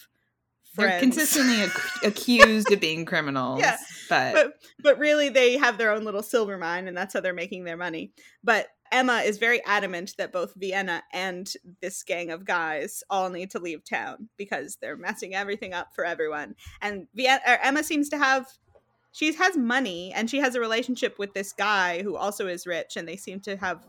They're 0.76 0.88
friends. 0.88 1.02
consistently 1.02 1.62
ac- 1.64 1.72
accused 2.06 2.72
of 2.72 2.80
being 2.80 3.04
criminals. 3.04 3.60
Yeah, 3.60 3.76
But, 4.08 4.32
but 4.34 4.52
but 4.82 4.98
really 4.98 5.28
they 5.28 5.58
have 5.58 5.78
their 5.78 5.92
own 5.92 6.04
little 6.04 6.22
silver 6.22 6.56
mine 6.58 6.88
and 6.88 6.96
that's 6.96 7.12
how 7.14 7.20
they're 7.20 7.34
making 7.34 7.64
their 7.64 7.76
money. 7.76 8.12
But 8.42 8.68
emma 8.92 9.22
is 9.24 9.38
very 9.38 9.64
adamant 9.64 10.14
that 10.18 10.32
both 10.32 10.54
vienna 10.54 11.02
and 11.12 11.54
this 11.80 12.02
gang 12.02 12.30
of 12.30 12.44
guys 12.44 13.02
all 13.10 13.30
need 13.30 13.50
to 13.50 13.58
leave 13.58 13.84
town 13.84 14.28
because 14.36 14.76
they're 14.80 14.96
messing 14.96 15.34
everything 15.34 15.72
up 15.72 15.88
for 15.94 16.04
everyone 16.04 16.54
and 16.80 17.06
vienna, 17.14 17.40
or 17.46 17.54
er, 17.54 17.58
emma 17.62 17.82
seems 17.82 18.08
to 18.08 18.18
have 18.18 18.46
she 19.10 19.32
has 19.34 19.56
money 19.56 20.12
and 20.14 20.30
she 20.30 20.38
has 20.38 20.54
a 20.54 20.60
relationship 20.60 21.18
with 21.18 21.34
this 21.34 21.52
guy 21.52 22.02
who 22.02 22.16
also 22.16 22.46
is 22.46 22.66
rich 22.66 22.96
and 22.96 23.08
they 23.08 23.16
seem 23.16 23.40
to 23.40 23.56
have 23.56 23.84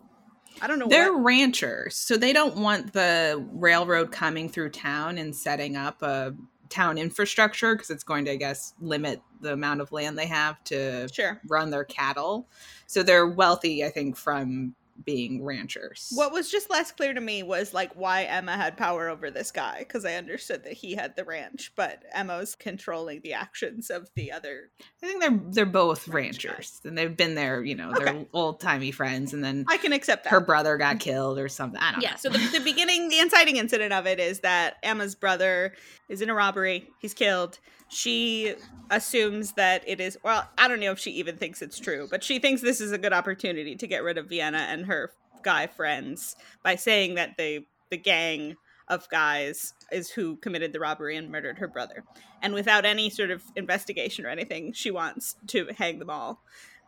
i 0.62 0.68
don't 0.68 0.80
know 0.80 0.88
they're 0.88 1.14
what, 1.14 1.24
ranchers. 1.24 1.96
So 1.96 2.18
they 2.18 2.34
don't 2.34 2.58
want 2.58 2.94
the 2.94 3.46
railroad 3.52 4.12
coming 4.12 4.50
through 4.50 4.70
town 4.70 5.18
and 5.18 5.36
setting 5.36 5.76
up 5.76 6.02
a 6.02 6.34
town 6.74 6.98
infrastructure 6.98 7.76
because 7.76 7.92
it's 7.92 8.04
going 8.04 8.26
to, 8.26 8.32
I 8.32 8.36
guess, 8.36 8.74
limit 8.80 9.22
the 9.42 9.54
amount 9.54 9.80
of 9.82 9.92
land 9.92 10.18
they 10.18 10.26
have 10.26 10.64
to 10.66 11.08
sure 11.14 11.40
run 11.48 11.70
their 11.70 11.84
cattle. 11.84 12.48
So 12.88 13.04
they're 13.04 13.28
wealthy, 13.28 13.86
I 13.86 13.90
think, 13.90 14.18
from 14.18 14.76
being 15.04 15.44
ranchers. 15.44 16.10
what 16.14 16.32
was 16.32 16.52
just 16.52 16.70
less 16.70 16.92
clear 16.92 17.14
to 17.14 17.22
me 17.22 17.44
was 17.44 17.74
like 17.74 17.94
why 17.94 18.24
Emma 18.24 18.56
had 18.56 18.78
power 18.78 19.10
over 19.10 19.32
this 19.32 19.52
guy 19.52 19.80
because 19.80 20.06
I 20.06 20.16
understood 20.16 20.64
that 20.64 20.74
he 20.74 20.96
had 20.96 21.16
the 21.16 21.24
ranch, 21.24 21.72
but 21.76 22.04
Emma's 22.14 22.56
controlling 22.56 23.22
the 23.22 23.34
actions 23.34 23.90
of 23.90 24.10
the 24.16 24.32
other. 24.32 24.70
I 25.02 25.08
think 25.08 25.22
they're 25.22 25.40
they're 25.52 25.66
both 25.66 26.08
Ranch 26.08 26.44
ranchers, 26.44 26.82
and 26.84 26.98
they've 26.98 27.16
been 27.16 27.36
there. 27.36 27.64
You 27.64 27.76
know, 27.76 27.94
they're 27.94 28.26
old 28.34 28.60
timey 28.60 28.92
friends, 28.92 29.34
and 29.34 29.44
then 29.44 29.66
I 29.68 29.78
can 29.78 29.94
accept 29.94 30.24
that. 30.26 30.30
her 30.30 30.40
brother 30.40 30.78
got 30.78 31.00
killed 31.00 31.40
or 31.40 31.50
something. 31.50 31.80
I 31.80 31.92
don't 31.92 32.02
know. 32.02 32.04
yeah. 32.04 32.12
know. 32.12 32.18
So 32.18 32.30
the, 32.30 32.60
the 32.60 32.60
beginning, 32.64 33.10
the 33.10 33.20
inciting 33.20 33.58
incident 33.58 33.94
of 33.94 34.08
it 34.08 34.20
is 34.20 34.42
that 34.42 34.78
Emma's 34.84 35.16
brother 35.16 35.74
is 36.10 36.22
in 36.22 36.30
a 36.30 36.34
robbery. 36.34 36.90
He's 37.00 37.14
killed. 37.14 37.60
She 37.90 38.56
assumes 38.90 39.54
that 39.54 39.84
it 39.88 40.00
is. 40.00 40.18
Well, 40.24 40.48
I 40.58 40.68
don't 40.68 40.80
know 40.80 40.92
if 40.92 41.00
she 41.00 41.12
even 41.12 41.38
thinks 41.38 41.62
it's 41.62 41.80
true, 41.80 42.08
but 42.10 42.24
she 42.24 42.40
thinks 42.40 42.62
this 42.62 42.82
is 42.82 42.92
a 42.92 42.98
good 42.98 43.14
opportunity 43.14 43.76
to 43.76 43.88
get 43.88 44.04
rid 44.04 44.18
of 44.18 44.28
Vienna 44.28 44.60
and 44.70 44.83
her 44.84 45.12
guy 45.44 45.68
friends 45.68 46.36
by 46.64 46.76
saying 46.76 47.16
that 47.16 47.38
they 47.38 47.66
the 47.90 47.98
gang 47.98 48.56
of 48.88 49.08
guys 49.10 49.74
is 49.92 50.10
who 50.10 50.36
committed 50.38 50.74
the 50.74 50.80
robbery 50.80 51.16
and 51.16 51.30
murdered 51.30 51.60
her 51.60 51.68
brother. 51.68 52.04
And 52.42 52.54
without 52.54 52.86
any 52.86 53.10
sort 53.10 53.32
of 53.32 53.44
investigation 53.56 54.26
or 54.26 54.30
anything, 54.30 54.74
she 54.74 54.92
wants 54.92 55.36
to 55.48 55.68
hang 55.78 56.00
them 56.00 56.10
all 56.10 56.42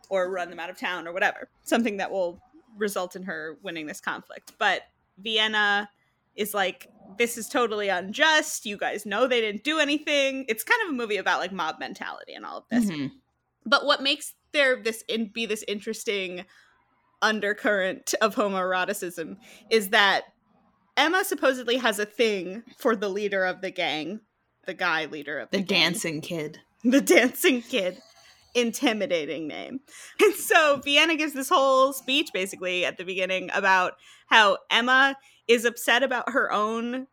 or 0.10 0.30
run 0.30 0.50
them 0.50 0.60
out 0.60 0.70
of 0.70 0.78
town 0.78 1.08
or 1.08 1.14
whatever. 1.14 1.48
Something 1.64 1.98
that 1.98 2.12
will 2.12 2.42
result 2.78 3.16
in 3.16 3.24
her 3.24 3.58
winning 3.64 3.86
this 3.86 4.02
conflict. 4.02 4.54
But 4.58 4.82
Vienna 5.18 5.90
is 6.36 6.54
like, 6.54 6.92
this 7.18 7.38
is 7.38 7.48
totally 7.48 7.88
unjust. 7.88 8.66
You 8.66 8.78
guys 8.78 9.06
know 9.06 9.28
they 9.28 9.42
didn't 9.42 9.64
do 9.64 9.80
anything. 9.80 10.46
It's 10.50 10.64
kind 10.64 10.82
of 10.84 10.90
a 10.90 10.98
movie 10.98 11.18
about 11.18 11.40
like 11.40 11.54
mob 11.54 11.80
mentality 11.80 12.34
and 12.34 12.46
all 12.46 12.58
of 12.58 12.66
this. 12.70 12.86
Mhm. 12.86 13.12
But 13.66 13.86
what 13.86 14.02
makes 14.02 14.34
there 14.52 14.82
this 14.82 15.04
in, 15.08 15.30
be 15.30 15.46
this 15.46 15.64
interesting 15.68 16.46
undercurrent 17.22 18.14
of 18.22 18.36
homoeroticism 18.36 19.38
is 19.70 19.90
that 19.90 20.24
Emma 20.98 21.24
supposedly 21.26 21.78
has 21.78 22.00
a 22.00 22.06
thing 22.06 22.64
for 22.78 22.96
the 22.96 23.10
leader 23.10 23.46
of 23.46 23.62
the 23.62 23.72
gang, 23.72 24.22
the 24.66 24.74
guy 24.74 25.06
leader 25.06 25.40
of 25.40 25.50
the, 25.52 25.58
the 25.58 25.64
dancing 25.64 26.22
kid. 26.22 26.60
the 26.84 27.02
dancing 27.02 27.62
kid. 27.62 27.98
Intimidating 28.54 29.50
name. 29.50 29.82
And 30.22 30.34
so 30.34 30.78
vienna 30.78 31.16
gives 31.16 31.34
this 31.34 31.50
whole 31.50 31.92
speech 31.92 32.30
basically 32.34 32.86
at 32.86 32.98
the 32.98 33.04
beginning 33.04 33.50
about 33.54 33.96
how 34.28 34.60
emma 34.72 35.18
is 35.46 35.66
upset 35.66 36.04
about 36.04 36.30
her 36.30 36.50
own 36.54 37.08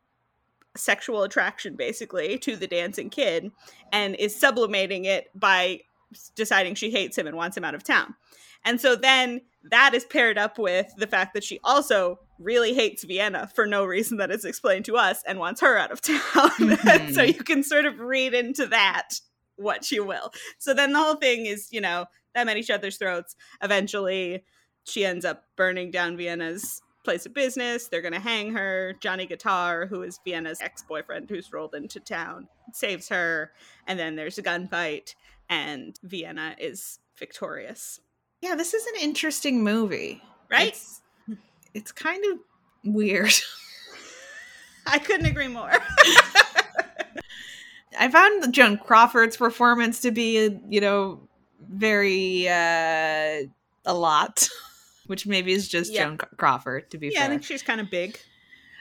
sexual 0.77 1.23
attraction 1.25 1.75
basically 1.77 2.39
to 2.39 2.57
the 2.57 2.67
dancing 2.67 3.11
kid 3.11 3.51
and 3.93 4.15
is 4.17 4.39
sublimating 4.39 5.05
it 5.05 5.29
by 5.35 5.81
deciding 6.35 6.75
she 6.75 6.91
hates 6.91 7.19
him 7.19 7.27
and 7.27 7.37
wants 7.37 7.57
him 7.57 7.65
out 7.65 7.75
of 7.75 7.83
town. 7.83 8.15
And 8.65 8.81
so 8.81 8.97
then 8.97 9.43
that 9.71 9.95
is 9.95 10.05
paired 10.05 10.39
up 10.39 10.59
with 10.59 10.93
the 10.97 11.07
fact 11.07 11.35
that 11.35 11.45
she 11.45 11.61
also 11.63 12.19
really 12.39 12.75
hates 12.75 13.05
Vienna 13.05 13.49
for 13.55 13.67
no 13.67 13.85
reason 13.85 14.19
that 14.19 14.31
is 14.31 14.45
explained 14.45 14.85
to 14.87 14.97
us 14.97 15.23
and 15.27 15.39
wants 15.39 15.61
her 15.61 15.79
out 15.79 15.93
of 15.93 16.01
town. 16.03 16.19
Mhm. 16.21 17.15
so 17.15 17.23
you 17.23 17.35
can 17.45 17.63
sort 17.63 17.85
of 17.85 18.01
read 18.01 18.35
into 18.35 18.67
that 18.67 19.21
what 19.57 19.91
you 19.91 20.05
will. 20.05 20.33
So 20.59 20.75
then 20.75 20.93
the 20.93 20.99
whole 20.99 21.17
thing 21.17 21.47
is, 21.47 21.69
you 21.71 21.81
know, 21.81 22.07
them 22.35 22.49
at 22.49 22.57
each 22.57 22.71
other's 22.71 22.97
throats. 22.97 23.37
Eventually, 23.63 24.45
she 24.85 25.05
ends 25.05 25.25
up 25.25 25.45
burning 25.57 25.91
down 25.91 26.17
Vienna's 26.17 26.83
place 27.05 27.27
of 27.27 27.35
business. 27.35 27.89
They're 27.89 28.01
going 28.01 28.15
to 28.15 28.21
hang 28.21 28.53
her. 28.53 28.95
Johnny 29.01 29.27
Guitar, 29.27 29.87
who 29.87 30.03
is 30.03 30.19
Vienna's 30.25 30.61
ex 30.61 30.83
boyfriend 30.83 31.29
who's 31.29 31.53
rolled 31.53 31.75
into 31.75 32.01
town, 32.01 32.49
saves 32.73 33.09
her. 33.09 33.53
And 33.87 33.99
then 33.99 34.17
there's 34.17 34.39
a 34.39 34.43
gunfight, 34.43 35.15
and 35.49 35.97
Vienna 36.03 36.57
is 36.59 36.99
victorious. 37.19 38.01
Yeah, 38.43 38.55
this 38.57 38.75
is 38.75 38.85
an 38.87 38.95
interesting 39.01 39.63
movie. 39.65 40.21
Right? 40.51 40.69
It's, 40.69 41.01
it's 41.73 41.93
kind 41.93 42.23
of 42.33 42.39
weird. 42.85 43.33
I 44.87 44.99
couldn't 44.99 45.27
agree 45.27 45.49
more. 45.49 45.71
I 47.99 48.11
found 48.11 48.53
Joan 48.53 48.79
Crawford's 48.79 49.37
performance 49.37 50.01
to 50.01 50.11
be, 50.11 50.59
you 50.69 50.81
know, 50.81 51.29
very 51.61 52.49
uh 52.49 53.43
a 53.85 53.95
lot, 53.95 54.49
which 55.07 55.27
maybe 55.27 55.53
is 55.53 55.69
just 55.69 55.93
Yeah. 55.93 56.05
Joan 56.05 56.19
Crawford 56.37 56.91
to 56.91 56.99
be 56.99 57.11
yeah, 57.15 57.25
I 57.25 57.29
think 57.29 57.45
she's 57.45 57.63
kind 57.63 57.81
of 57.81 57.91
big. 57.91 58.19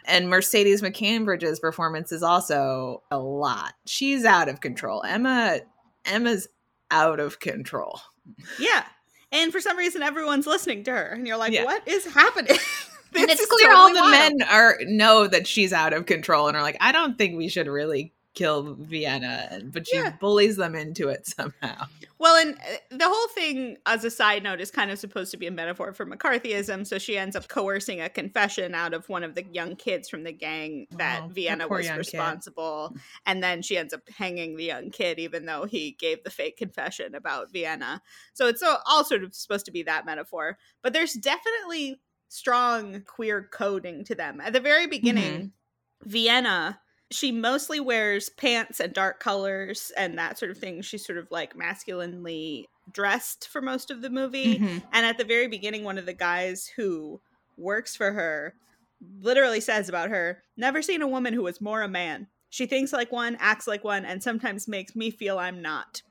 and 0.05 0.29
Mercedes 0.29 0.81
McCambridge's 0.81 1.59
performance 1.59 2.11
is 2.11 2.23
also 2.23 3.03
a 3.11 3.19
lot. 3.19 3.73
She's 3.85 4.25
out 4.25 4.49
of 4.49 4.59
control. 4.61 5.03
Emma 5.03 5.59
Emma's 6.05 6.47
out 6.89 7.19
of 7.19 7.39
control. 7.39 7.99
Yeah. 8.59 8.85
And 9.31 9.51
for 9.51 9.61
some 9.61 9.77
reason, 9.77 10.01
everyone's 10.03 10.45
listening 10.47 10.83
to 10.85 10.91
her, 10.91 11.05
and 11.13 11.27
you're 11.27 11.37
like, 11.37 11.53
Yeah. 11.53 11.65
"What 11.65 11.87
is 11.87 12.05
happening?" 12.05 12.57
and 13.15 13.29
it's 13.29 13.45
clear 13.45 13.73
all 13.73 13.93
the 13.93 13.99
wild. 14.01 14.11
men 14.11 14.41
are 14.49 14.77
know 14.85 15.27
that 15.27 15.47
she's 15.47 15.73
out 15.73 15.93
of 15.93 16.05
control 16.05 16.47
and 16.47 16.55
are 16.57 16.63
like, 16.63 16.77
I 16.79 16.91
don't 16.91 17.17
think 17.17 17.37
we 17.37 17.47
should 17.49 17.67
really 17.67 18.13
kill 18.33 18.75
Vienna, 18.75 19.61
but 19.65 19.87
she 19.87 19.97
Yeah. 19.97 20.11
bullies 20.19 20.55
them 20.57 20.73
into 20.75 21.09
it 21.09 21.27
somehow. 21.37 21.85
Well, 22.17 22.35
and 22.37 22.55
uh, 22.55 22.77
the 22.97 23.09
whole 23.09 23.27
thing, 23.29 23.77
as 23.85 24.05
a 24.05 24.11
side 24.11 24.43
note, 24.43 24.61
is 24.61 24.69
kind 24.71 24.91
of 24.91 24.99
supposed 24.99 25.31
to 25.31 25.37
be 25.37 25.47
a 25.47 25.51
metaphor 25.51 25.91
for 25.91 26.05
McCarthyism. 26.05 26.85
So 26.87 26.97
she 26.99 27.17
ends 27.17 27.35
up 27.35 27.47
coercing 27.47 27.99
a 27.99 28.09
confession 28.09 28.75
out 28.75 28.93
of 28.93 29.09
one 29.09 29.23
of 29.23 29.33
the 29.35 29.43
young 29.51 29.75
kids 29.75 30.07
from 30.07 30.23
the 30.23 30.31
gang 30.31 30.85
that 30.91 31.23
Oh, 31.23 31.27
Vienna 31.29 31.67
was 31.67 31.87
young 31.87 31.95
kid. 31.97 31.99
responsible. 32.13 32.95
And 33.25 33.43
then 33.43 33.61
she 33.63 33.77
ends 33.77 33.93
up 33.93 34.01
hanging 34.09 34.55
the 34.55 34.65
young 34.65 34.91
kid, 34.91 35.17
even 35.19 35.45
though 35.45 35.65
he 35.65 35.91
gave 35.99 36.23
the 36.23 36.29
fake 36.29 36.57
confession 36.57 37.15
about 37.15 37.51
Vienna. 37.51 38.01
So 38.33 38.47
it's 38.47 38.61
all, 38.61 38.77
all 38.85 39.03
sort 39.03 39.23
of 39.23 39.33
supposed 39.33 39.65
to 39.65 39.71
be 39.71 39.83
that 39.83 40.05
metaphor. 40.05 40.57
But 40.83 40.93
there's 40.93 41.13
definitely 41.13 42.01
strong 42.29 43.01
queer 43.01 43.49
coding 43.51 44.05
to 44.05 44.15
them. 44.15 44.39
At 44.39 44.53
the 44.53 44.59
very 44.61 44.87
beginning, 44.87 45.51
Vienna 46.03 46.79
she 47.11 47.31
mostly 47.31 47.79
wears 47.79 48.29
pants 48.29 48.79
and 48.79 48.93
dark 48.93 49.19
colors 49.19 49.91
and 49.97 50.17
that 50.17 50.39
sort 50.39 50.49
of 50.51 50.57
thing. 50.57 50.81
She's 50.81 51.05
sort 51.05 51.17
of 51.17 51.29
like 51.29 51.55
masculinely 51.55 52.67
dressed 52.91 53.47
for 53.47 53.61
most 53.61 53.91
of 53.91 54.01
the 54.01 54.09
movie. 54.09 54.59
Mhm. 54.59 54.83
And 54.91 55.05
at 55.05 55.17
the 55.17 55.23
very 55.23 55.47
beginning, 55.47 55.83
one 55.83 55.97
of 55.97 56.05
the 56.05 56.13
guys 56.13 56.67
who 56.75 57.21
works 57.57 57.95
for 57.95 58.11
her 58.13 58.55
literally 59.19 59.59
says 59.61 59.89
about 59.89 60.09
her 60.09 60.41
never 60.57 60.81
seen 60.81 61.01
a 61.01 61.07
woman 61.07 61.33
who 61.33 61.43
was 61.43 61.61
more 61.61 61.81
a 61.81 61.87
man. 61.87 62.27
She 62.49 62.65
thinks 62.65 62.91
like 62.91 63.11
one, 63.11 63.37
acts 63.39 63.67
like 63.67 63.83
one, 63.83 64.03
and 64.05 64.21
sometimes 64.21 64.67
makes 64.67 64.95
me 64.95 65.09
feel 65.11 65.39
I'm 65.39 65.61
not. 65.61 66.01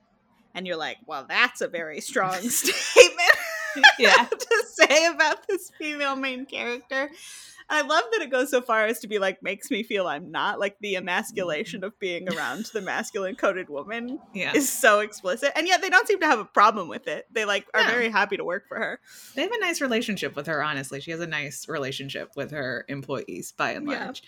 And 0.55 0.67
you're 0.67 0.77
like, 0.77 0.97
well, 1.07 1.27
that's 1.29 1.61
a 1.61 1.69
very 1.69 2.01
strong 2.01 2.35
statement 2.49 3.39
Yeah. 3.99 4.25
to 4.25 4.65
say 4.67 5.07
about 5.07 5.47
this 5.49 5.71
female 5.79 6.17
main 6.17 6.47
character. 6.47 7.11
I 7.73 7.83
love 7.83 8.03
that 8.13 8.21
it 8.23 8.31
goes 8.31 8.51
so 8.51 8.61
far 8.61 8.85
as 8.87 8.99
to 9.01 9.07
be 9.09 9.19
like 9.21 9.43
makes 9.43 9.71
me 9.71 9.83
feel 9.85 10.07
I'm 10.09 10.31
not 10.33 10.59
like 10.59 10.77
the 10.81 10.97
emasculation 10.97 11.85
of 11.85 11.99
being 12.01 12.29
around 12.29 12.67
the 12.73 12.81
masculine 12.81 13.37
coded 13.37 13.69
woman 13.71 14.19
Yeah. 14.35 14.53
is 14.55 14.69
so 14.69 15.01
explicit, 15.01 15.53
and 15.55 15.69
yet 15.69 15.81
they 15.81 15.89
don't 15.89 16.07
seem 16.09 16.19
to 16.21 16.27
have 16.27 16.41
a 16.41 16.45
problem 16.45 16.89
with 16.89 17.07
it. 17.07 17.27
They 17.31 17.45
like 17.45 17.67
are 17.73 17.83
No. 17.85 17.89
very 17.91 18.09
happy 18.09 18.37
to 18.37 18.45
work 18.45 18.67
for 18.69 18.77
her. 18.79 19.01
They 19.37 19.43
have 19.43 19.53
a 19.53 19.61
nice 19.61 19.81
relationship 19.81 20.35
with 20.35 20.47
her, 20.49 20.63
honestly. 20.63 21.01
She 21.01 21.13
has 21.13 21.21
a 21.21 21.27
nice 21.27 21.69
relationship 21.69 22.31
with 22.37 22.51
her 22.51 22.85
employees 22.89 23.53
by 23.53 23.71
and 23.73 23.89
Yeah. 23.89 24.05
large. 24.07 24.23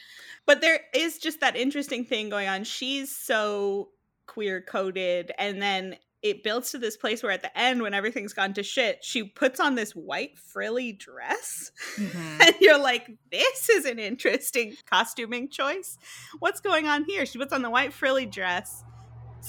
But 0.47 0.61
there 0.61 0.81
is 0.95 1.19
just 1.19 1.41
that 1.41 1.57
interesting 1.57 2.05
thing 2.05 2.29
going 2.29 2.49
on. 2.49 2.65
She's 2.65 3.15
so 3.15 3.91
queer 4.27 4.61
coded, 4.63 5.33
and 5.39 5.61
then 5.61 5.97
it 6.23 6.45
builds 6.45 6.71
to 6.71 6.79
this 6.79 6.97
place 6.97 7.23
where 7.23 7.33
at 7.33 7.43
the 7.43 7.59
end, 7.59 7.83
when 7.83 7.95
everything's 7.95 8.33
gone 8.33 8.55
to 8.55 8.63
shit, 8.63 9.03
she 9.05 9.25
puts 9.25 9.59
on 9.59 9.75
this 9.75 9.93
white 9.93 10.39
frilly 10.39 10.93
dress. 10.93 11.73
Mhm. 11.97 12.41
and 12.47 12.55
you're 12.61 12.79
like, 12.79 13.11
this 13.31 13.69
is 13.69 13.85
an 13.85 13.99
interesting 13.99 14.75
costuming 14.89 15.49
choice. 15.49 15.99
What's 16.39 16.61
going 16.61 16.87
on 16.87 17.05
here? 17.05 17.27
She 17.27 17.39
puts 17.39 17.53
on 17.53 17.63
the 17.63 17.71
white 17.71 17.93
frilly 17.93 18.27
dress. 18.27 18.85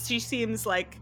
She 0.05 0.19
seems 0.19 0.65
like 0.65 0.97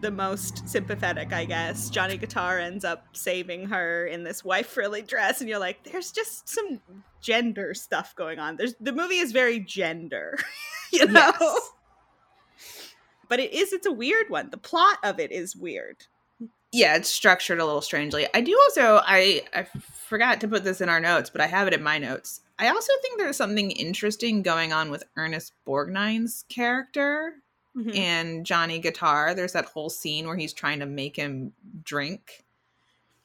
the 0.00 0.10
most 0.10 0.68
sympathetic, 0.68 1.32
I 1.32 1.44
guess. 1.44 1.90
Johnny 1.90 2.16
Guitar 2.16 2.58
ends 2.58 2.84
up 2.84 3.06
saving 3.12 3.66
her 3.68 4.06
in 4.06 4.24
this 4.24 4.44
white 4.44 4.66
frilly 4.66 5.02
dress, 5.02 5.40
and 5.40 5.48
you're 5.48 5.58
like, 5.60 5.84
there's 5.84 6.10
just 6.10 6.48
some 6.48 6.80
gender 7.20 7.72
stuff 7.74 8.14
going 8.16 8.38
on. 8.38 8.56
There's 8.56 8.74
the 8.80 8.92
movie 8.92 9.18
is 9.18 9.30
very 9.32 9.60
gender, 9.60 10.36
you 10.92 11.06
know. 11.06 11.32
Yes. 11.40 11.70
But 13.32 13.40
it 13.40 13.54
is 13.54 13.72
it's 13.72 13.86
a 13.86 13.92
weird 13.92 14.28
one. 14.28 14.50
The 14.50 14.58
plot 14.58 14.98
of 15.02 15.18
it 15.18 15.32
is 15.32 15.56
weird. 15.56 15.96
yeah 16.70 16.96
it's 16.96 17.08
structured 17.08 17.58
a 17.60 17.64
little 17.66 17.80
strangely 17.82 18.26
i 18.34 18.40
do 18.40 18.58
also 18.64 19.00
i 19.06 19.42
i 19.54 19.62
forgot 20.08 20.40
to 20.40 20.48
put 20.48 20.64
this 20.64 20.80
in 20.80 20.88
our 20.88 21.00
notes 21.00 21.28
but 21.30 21.40
i 21.40 21.46
have 21.46 21.66
it 21.68 21.74
in 21.74 21.82
my 21.82 21.98
notes 21.98 22.40
i 22.58 22.68
also 22.68 22.92
think 23.02 23.18
there's 23.18 23.36
something 23.36 23.70
interesting 23.72 24.40
going 24.42 24.72
on 24.72 24.90
with 24.90 25.04
ernest 25.16 25.52
borgnine's 25.66 26.44
character 26.48 27.34
Mhm. 27.76 27.96
and 27.96 28.46
johnny 28.46 28.78
guitar 28.78 29.34
there's 29.34 29.52
that 29.54 29.66
whole 29.66 29.88
scene 29.90 30.26
where 30.26 30.36
he's 30.36 30.52
trying 30.54 30.80
to 30.80 30.86
make 30.86 31.14
him 31.16 31.52
drink 31.84 32.44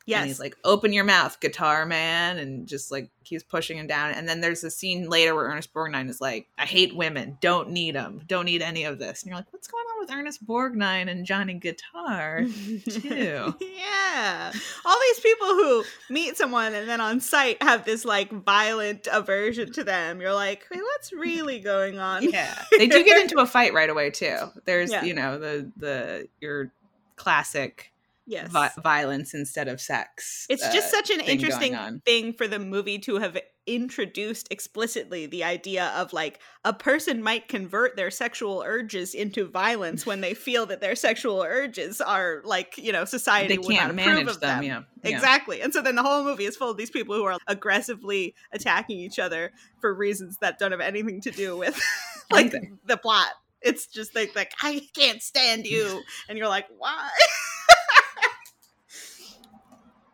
Yes. 0.08 0.20
and 0.22 0.28
he's 0.28 0.40
like 0.40 0.56
open 0.64 0.94
your 0.94 1.04
mouth 1.04 1.40
guitar 1.42 1.86
man 1.86 2.38
and 2.38 2.66
just 2.68 2.92
like 2.92 3.10
keeps 3.24 3.44
pushing 3.44 3.78
him 3.78 3.88
down 3.88 4.12
and 4.12 4.28
then 4.28 4.40
there's 4.40 4.64
a 4.64 4.72
scene 4.72 5.10
later 5.10 5.36
where 5.36 5.46
ernest 5.48 5.74
borgnine 5.74 6.10
is 6.10 6.22
like 6.22 6.48
i 6.58 6.66
hate 6.66 6.96
women 6.96 7.38
don't 7.42 7.70
need 7.70 7.94
them 7.94 8.22
don't 8.26 8.46
need 8.46 8.62
any 8.62 8.86
of 8.86 9.00
this 9.00 9.22
and 9.22 9.30
you're 9.30 9.36
like 9.38 9.52
what's 9.52 9.68
going 9.68 9.84
on 9.94 10.00
with 10.00 10.10
ernest 10.12 10.48
borgnine 10.48 11.10
and 11.10 11.26
johnny 11.26 11.56
guitar 11.56 12.46
too. 12.90 13.54
yeah. 13.60 14.52
All 14.86 14.98
these 15.10 15.20
people 15.20 15.48
who 15.48 15.84
meet 16.10 16.38
someone 16.38 16.74
and 16.74 16.88
then 16.88 17.02
on 17.02 17.20
sight 17.20 17.62
have 17.62 17.84
this 17.86 18.06
like 18.06 18.32
violent 18.32 19.08
aversion 19.12 19.72
to 19.74 19.84
them. 19.84 20.22
You're 20.22 20.34
like, 20.34 20.66
hey, 20.72 20.80
what's 20.80 21.12
really 21.12 21.60
going 21.60 22.00
on? 22.00 22.24
Yeah, 22.24 22.58
they 22.72 22.88
do 22.88 23.04
get 23.04 23.22
into 23.22 23.40
a 23.40 23.46
fight 23.46 23.74
right 23.74 23.90
away 23.90 24.10
too. 24.12 24.38
There's 24.66 24.92
Yeah. 24.92 25.04
you 25.04 25.14
know 25.14 25.38
the 25.38 25.72
the 25.78 26.28
your 26.40 26.72
classic 27.18 27.92
Yes. 28.28 28.52
vi- 28.52 28.72
violence 28.84 29.34
instead 29.34 29.68
of 29.68 29.80
sex. 29.80 30.46
it's 30.50 30.64
uh, 30.64 30.74
just 30.74 30.92
such 30.92 31.10
an 31.10 31.20
thing 31.20 31.30
interesting 31.30 32.02
thing 32.06 32.34
for 32.34 32.48
the 32.48 32.60
movie 32.60 33.00
to 33.00 33.16
have 33.16 33.38
introduced 33.68 34.48
explicitly 34.50 35.26
the 35.26 35.44
idea 35.44 35.92
of 35.96 36.14
like 36.14 36.40
a 36.64 36.74
person 36.74 37.22
might 37.22 37.50
convert 37.50 37.98
their 37.98 38.10
sexual 38.10 38.64
urges 38.66 39.14
into 39.14 39.46
violence 39.46 40.06
when 40.06 40.22
they 40.22 40.34
feel 40.34 40.66
that 40.66 40.80
their 40.80 40.96
sexual 40.96 41.42
urges 41.42 42.00
are 42.00 42.42
like 42.46 42.78
you 42.78 42.94
know 42.94 43.04
society 43.04 43.56
they 43.56 43.58
would 43.58 43.70
not 43.70 43.96
can't 43.96 44.00
approve 44.00 44.28
of 44.30 44.40
them. 44.40 44.62
them. 44.62 44.64
Yeah, 44.64 44.82
yeah. 45.04 45.16
Exactly. 45.16 45.62
And 45.62 45.74
so 45.74 45.82
then 45.82 45.96
the 45.96 46.04
whole 46.04 46.24
movie 46.24 46.46
is 46.46 46.56
full 46.56 46.72
of 46.72 46.78
these 46.78 46.90
people 46.90 47.14
who 47.16 47.26
are 47.26 47.38
aggressively 47.48 48.34
attacking 48.54 49.00
each 49.00 49.20
other 49.20 49.52
for 49.82 49.94
reasons 49.94 50.38
that 50.40 50.58
don't 50.60 50.72
have 50.72 50.82
anything 50.82 51.20
to 51.22 51.32
do 51.32 51.58
with 51.58 51.80
like 52.32 52.54
the 52.86 52.98
plot. 52.98 53.30
It's 53.62 53.88
just 53.88 54.16
like 54.16 54.34
like 54.36 54.54
I 54.62 54.82
can't 54.96 55.22
stand 55.22 55.66
you 55.66 56.02
and 56.30 56.38
you're 56.38 56.48
like, 56.48 56.68
"Why?" 56.78 57.10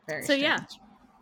Very 0.08 0.24
So, 0.24 0.34
yeah. 0.34 0.60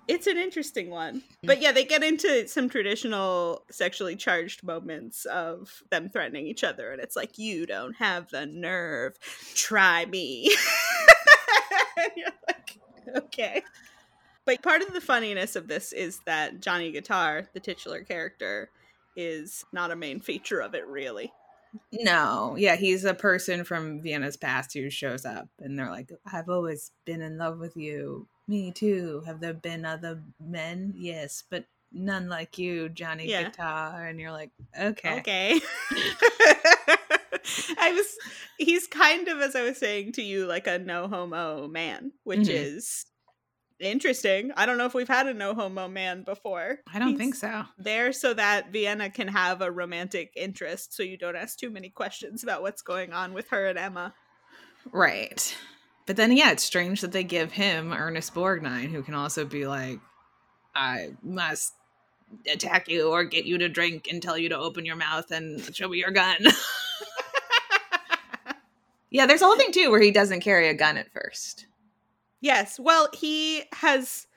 It's 0.07 0.27
an 0.27 0.37
interesting 0.37 0.89
one. 0.89 1.23
Hmm. 1.41 1.47
But 1.47 1.61
yeah, 1.61 1.71
they 1.71 1.85
get 1.85 2.03
into 2.03 2.47
some 2.47 2.69
traditional 2.69 3.63
sexually 3.69 4.15
charged 4.15 4.63
moments 4.63 5.25
of 5.25 5.83
them 5.89 6.09
threatening 6.09 6.47
each 6.47 6.63
other 6.63 6.91
and 6.91 7.01
it's 7.01 7.15
like, 7.15 7.37
"You 7.37 7.65
don't 7.65 7.95
have 7.95 8.29
the 8.29 8.45
nerve. 8.45 9.17
Try 9.55 10.05
me." 10.05 10.53
and 11.97 12.11
you're 12.15 12.27
like, 12.47 12.79
"Okay." 13.15 13.63
But 14.45 14.63
part 14.63 14.81
of 14.81 14.91
the 14.91 15.01
funniness 15.01 15.55
of 15.55 15.67
this 15.67 15.93
is 15.93 16.19
that 16.25 16.61
Johnny 16.61 16.91
Guitar, 16.91 17.47
the 17.53 17.59
titular 17.59 18.03
character, 18.03 18.69
is 19.15 19.63
not 19.71 19.91
a 19.91 19.95
main 19.95 20.19
feature 20.19 20.59
of 20.59 20.73
it 20.73 20.87
really. 20.87 21.31
No, 21.93 22.55
yeah, 22.57 22.75
he's 22.75 23.05
a 23.05 23.13
person 23.13 23.63
from 23.63 24.01
Vienna's 24.01 24.35
past 24.35 24.73
who 24.73 24.89
shows 24.89 25.25
up, 25.25 25.47
and 25.59 25.79
they're 25.79 25.89
like, 25.89 26.11
"I've 26.25 26.49
always 26.49 26.91
been 27.05 27.21
in 27.21 27.37
love 27.37 27.59
with 27.59 27.77
you. 27.77 28.27
Me 28.51 28.69
too. 28.71 29.23
Have 29.25 29.39
there 29.39 29.53
been 29.53 29.85
other 29.85 30.21
men? 30.39 30.93
Yes, 30.97 31.41
but 31.49 31.63
none 31.93 32.27
like 32.27 32.57
you, 32.57 32.89
Johnny 32.89 33.27
Yeah. 33.29 33.43
Guitar." 33.43 34.05
And 34.07 34.19
you're 34.19 34.31
like, 34.33 34.51
"Okay, 34.77 35.19
Okay. 35.19 35.61
I 37.79 37.91
was 37.93 38.17
he's 38.57 38.87
kind 38.87 39.29
of 39.29 39.39
as 39.39 39.55
I 39.55 39.61
was 39.63 39.77
saying 39.77 40.11
to 40.13 40.21
you 40.21 40.45
like 40.45 40.67
a 40.67 40.77
no 40.79 41.07
homo 41.07 41.67
man, 41.69 42.11
which 42.23 42.41
Mhm. 42.41 42.49
is 42.49 43.05
interesting. 43.79 44.51
I 44.57 44.65
don't 44.65 44.77
know 44.77 44.85
if 44.85 44.93
we've 44.93 45.07
had 45.07 45.27
a 45.27 45.33
no 45.33 45.53
homo 45.55 45.87
man 45.87 46.23
before. 46.23 46.79
I 46.93 46.99
don't 46.99 47.09
He's 47.11 47.17
think 47.17 47.35
so." 47.35 47.63
There 47.77 48.11
so 48.11 48.33
that 48.33 48.71
Vienna 48.71 49.09
can 49.09 49.29
have 49.29 49.61
a 49.61 49.71
romantic 49.71 50.33
interest 50.35 50.93
so 50.93 51.03
you 51.03 51.17
don't 51.17 51.37
ask 51.37 51.57
too 51.57 51.69
many 51.69 51.89
questions 51.89 52.43
about 52.43 52.61
what's 52.61 52.81
going 52.81 53.13
on 53.13 53.33
with 53.33 53.47
her 53.49 53.67
and 53.67 53.79
Emma. 53.79 54.13
Right. 54.91 55.55
But 56.05 56.15
then, 56.15 56.35
yeah, 56.35 56.51
it's 56.51 56.63
strange 56.63 57.01
that 57.01 57.11
they 57.11 57.23
give 57.23 57.51
him 57.51 57.93
Ernest 57.93 58.33
Borgnine, 58.33 58.91
who 58.91 59.03
can 59.03 59.13
also 59.13 59.45
be 59.45 59.67
like, 59.67 59.99
I 60.75 61.11
must 61.21 61.73
attack 62.51 62.87
you 62.87 63.09
or 63.09 63.23
get 63.23 63.45
you 63.45 63.57
to 63.59 63.69
drink 63.69 64.07
and 64.09 64.21
tell 64.21 64.37
you 64.37 64.49
to 64.49 64.57
open 64.57 64.85
your 64.85 64.95
mouth 64.95 65.31
and 65.31 65.75
show 65.75 65.89
me 65.89 65.99
your 65.99 66.11
gun. 66.11 66.37
yeah, 69.09 69.25
there's 69.25 69.41
a 69.41 69.45
whole 69.45 69.57
thing, 69.57 69.71
too, 69.71 69.91
where 69.91 70.01
he 70.01 70.11
doesn't 70.11 70.41
carry 70.41 70.69
a 70.69 70.73
gun 70.73 70.97
at 70.97 71.11
first. 71.11 71.67
Yes. 72.39 72.79
Well, 72.79 73.09
he 73.13 73.63
has 73.73 74.27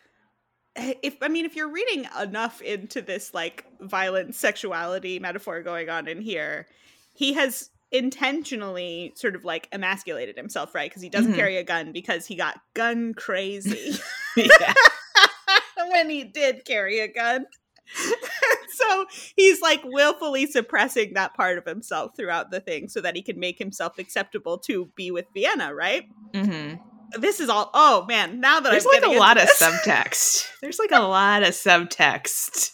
if 0.77 1.17
I 1.23 1.29
mean 1.29 1.45
if 1.45 1.55
you're 1.55 1.71
reading 1.71 2.07
enough 2.21 2.61
into 2.61 3.01
this 3.01 3.33
like 3.33 3.65
violent 3.81 4.35
sexuality 4.35 5.19
metaphor 5.19 5.63
going 5.63 5.89
on 5.89 6.09
in 6.09 6.21
here, 6.21 6.67
he 7.15 7.33
has 7.35 7.71
intentionally 7.93 9.13
sort 9.17 9.35
of 9.37 9.45
like 9.45 9.69
emasculated 9.73 10.37
himself, 10.37 10.75
right? 10.75 10.91
Because 10.91 11.03
he 11.03 11.09
doesn't 11.09 11.33
Mhm. 11.33 11.37
carry 11.37 11.57
a 11.57 11.65
gun 11.65 11.93
because 11.93 12.27
he 12.27 12.37
got 12.37 12.61
gun 12.75 13.15
crazy 13.15 13.95
when 15.91 16.11
he 16.11 16.25
did 16.25 16.65
carry 16.65 17.01
a 17.01 17.09
gun. 17.09 17.47
so 18.77 19.07
he's 19.37 19.61
like 19.61 19.81
willfully 19.85 20.47
suppressing 20.47 21.15
that 21.15 21.35
part 21.35 21.59
of 21.59 21.65
himself 21.67 22.13
throughout 22.17 22.51
the 22.51 22.61
thing 22.61 22.89
so 22.89 23.01
that 23.01 23.15
he 23.15 23.23
can 23.23 23.39
make 23.39 23.59
himself 23.59 23.99
acceptable 23.99 24.59
to 24.59 24.91
be 24.97 25.11
with 25.11 25.27
Vienna, 25.35 25.75
right? 25.75 26.05
hmm 26.35 26.75
This 27.19 27.39
is 27.41 27.49
all 27.49 27.71
oh 27.75 28.05
man, 28.09 28.41
now 28.41 28.59
that 28.61 28.71
There's 28.71 28.87
I'm 28.87 29.03
like 29.03 29.15
a 29.15 29.19
lot 29.19 29.37
into 29.37 29.51
of 29.53 29.57
subtext. 29.57 30.47
There's 30.63 30.79
like 30.79 30.91
a 30.93 31.01
lot 31.03 31.43
of 31.43 31.51
subtext. 31.51 32.71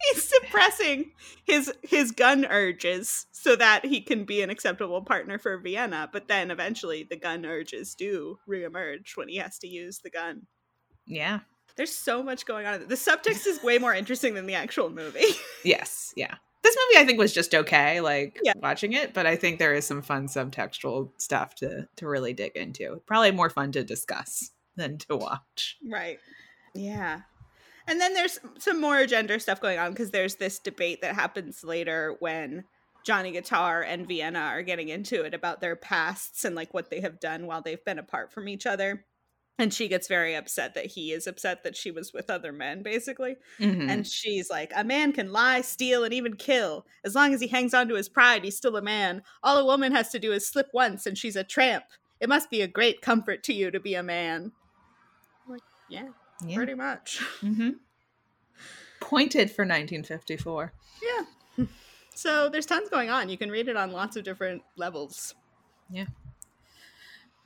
He's 0.00 0.28
suppressing 0.28 1.12
his 1.44 1.72
his 1.82 2.12
gun 2.12 2.44
urges 2.46 3.26
so 3.32 3.56
that 3.56 3.84
he 3.84 4.00
can 4.00 4.24
be 4.24 4.42
an 4.42 4.50
acceptable 4.50 5.02
partner 5.02 5.38
for 5.38 5.58
Vienna, 5.58 6.08
but 6.12 6.28
then 6.28 6.50
eventually 6.50 7.06
the 7.08 7.16
gun 7.16 7.44
urges 7.44 7.94
do 7.94 8.38
reemerge 8.48 9.16
when 9.16 9.28
he 9.28 9.36
has 9.36 9.58
to 9.58 9.68
use 9.68 9.98
the 9.98 10.10
gun. 10.10 10.46
Yeah. 11.06 11.40
There's 11.76 11.94
so 11.94 12.22
much 12.22 12.44
going 12.46 12.66
on. 12.66 12.86
The 12.88 12.94
subtext 12.96 13.46
is 13.46 13.62
way 13.62 13.78
more 13.78 13.94
interesting 13.94 14.34
than 14.34 14.46
the 14.46 14.54
actual 14.54 14.90
movie. 14.90 15.24
Yes. 15.64 16.12
Yeah. 16.16 16.34
This 16.62 16.76
movie 16.76 17.02
I 17.02 17.06
think 17.06 17.18
was 17.18 17.32
just 17.32 17.54
okay, 17.54 18.00
like 18.00 18.38
Yeah. 18.42 18.52
watching 18.56 18.92
it, 18.92 19.14
but 19.14 19.26
I 19.26 19.36
think 19.36 19.58
there 19.58 19.74
is 19.74 19.86
some 19.86 20.02
fun 20.02 20.26
subtextual 20.28 21.10
stuff 21.18 21.54
to 21.56 21.88
to 21.96 22.06
really 22.08 22.32
dig 22.32 22.52
into. 22.56 23.02
Probably 23.06 23.30
more 23.32 23.50
fun 23.50 23.72
to 23.72 23.82
discuss 23.84 24.50
than 24.76 24.98
to 24.98 25.16
watch. 25.16 25.76
Right. 25.88 26.18
Yeah. 26.74 27.22
And 27.88 28.00
then 28.00 28.14
there's 28.14 28.38
some 28.58 28.80
more 28.80 29.06
gender 29.06 29.38
stuff 29.38 29.60
going 29.60 29.78
on 29.78 29.90
because 29.92 30.10
there's 30.10 30.36
this 30.36 30.58
debate 30.58 31.00
that 31.00 31.14
happens 31.14 31.64
later 31.64 32.16
when 32.20 32.64
Johnny 33.04 33.32
Guitar 33.32 33.82
and 33.82 34.06
Vienna 34.06 34.40
are 34.40 34.62
getting 34.62 34.90
into 34.90 35.24
it 35.24 35.32
about 35.32 35.60
their 35.60 35.74
pasts 35.74 36.44
and 36.44 36.54
like 36.54 36.74
what 36.74 36.90
they 36.90 37.00
have 37.00 37.18
done 37.18 37.46
while 37.46 37.62
they've 37.62 37.84
been 37.84 37.98
apart 37.98 38.30
from 38.30 38.48
each 38.48 38.66
other. 38.66 39.06
And 39.60 39.72
she 39.74 39.88
gets 39.88 40.06
very 40.06 40.36
upset 40.36 40.74
that 40.74 40.86
he 40.86 41.10
is 41.12 41.26
upset 41.26 41.64
that 41.64 41.74
she 41.74 41.90
was 41.90 42.12
with 42.12 42.30
other 42.30 42.52
men, 42.52 42.82
basically. 42.82 43.36
Mhm. 43.58 43.90
And 43.90 44.06
she's 44.06 44.50
like, 44.50 44.70
A 44.76 44.84
man 44.84 45.12
can 45.12 45.32
lie, 45.32 45.62
steal, 45.62 46.04
and 46.04 46.14
even 46.14 46.36
kill. 46.36 46.86
As 47.04 47.14
long 47.16 47.34
as 47.34 47.40
he 47.40 47.48
hangs 47.48 47.74
on 47.74 47.88
to 47.88 47.96
his 47.96 48.08
pride, 48.08 48.44
he's 48.44 48.56
still 48.56 48.76
a 48.76 48.82
man. 48.82 49.22
All 49.42 49.56
a 49.56 49.64
woman 49.64 49.90
has 49.92 50.10
to 50.10 50.20
do 50.20 50.32
is 50.32 50.46
slip 50.46 50.68
once, 50.72 51.06
and 51.06 51.18
she's 51.18 51.34
a 51.34 51.42
tramp. 51.42 51.84
It 52.20 52.28
must 52.28 52.50
be 52.50 52.60
a 52.60 52.68
great 52.68 53.00
comfort 53.00 53.42
to 53.44 53.52
you 53.52 53.72
to 53.72 53.80
be 53.80 53.94
a 53.94 54.02
man. 54.02 54.52
I'm 55.44 55.52
like, 55.52 55.62
yeah, 55.88 56.10
yeah. 56.44 56.56
pretty 56.56 56.74
much. 56.74 57.20
Mm-hmm. 57.40 57.70
Pointed 59.00 59.50
for 59.50 59.62
1954. 59.62 60.72
Yeah. 61.02 61.66
So 62.14 62.48
there's 62.48 62.66
tons 62.66 62.88
going 62.88 63.10
on. 63.10 63.28
You 63.28 63.38
can 63.38 63.48
read 63.48 63.68
it 63.68 63.76
on 63.76 63.92
lots 63.92 64.16
of 64.16 64.24
different 64.24 64.62
levels. 64.76 65.36
Yeah. 65.88 66.06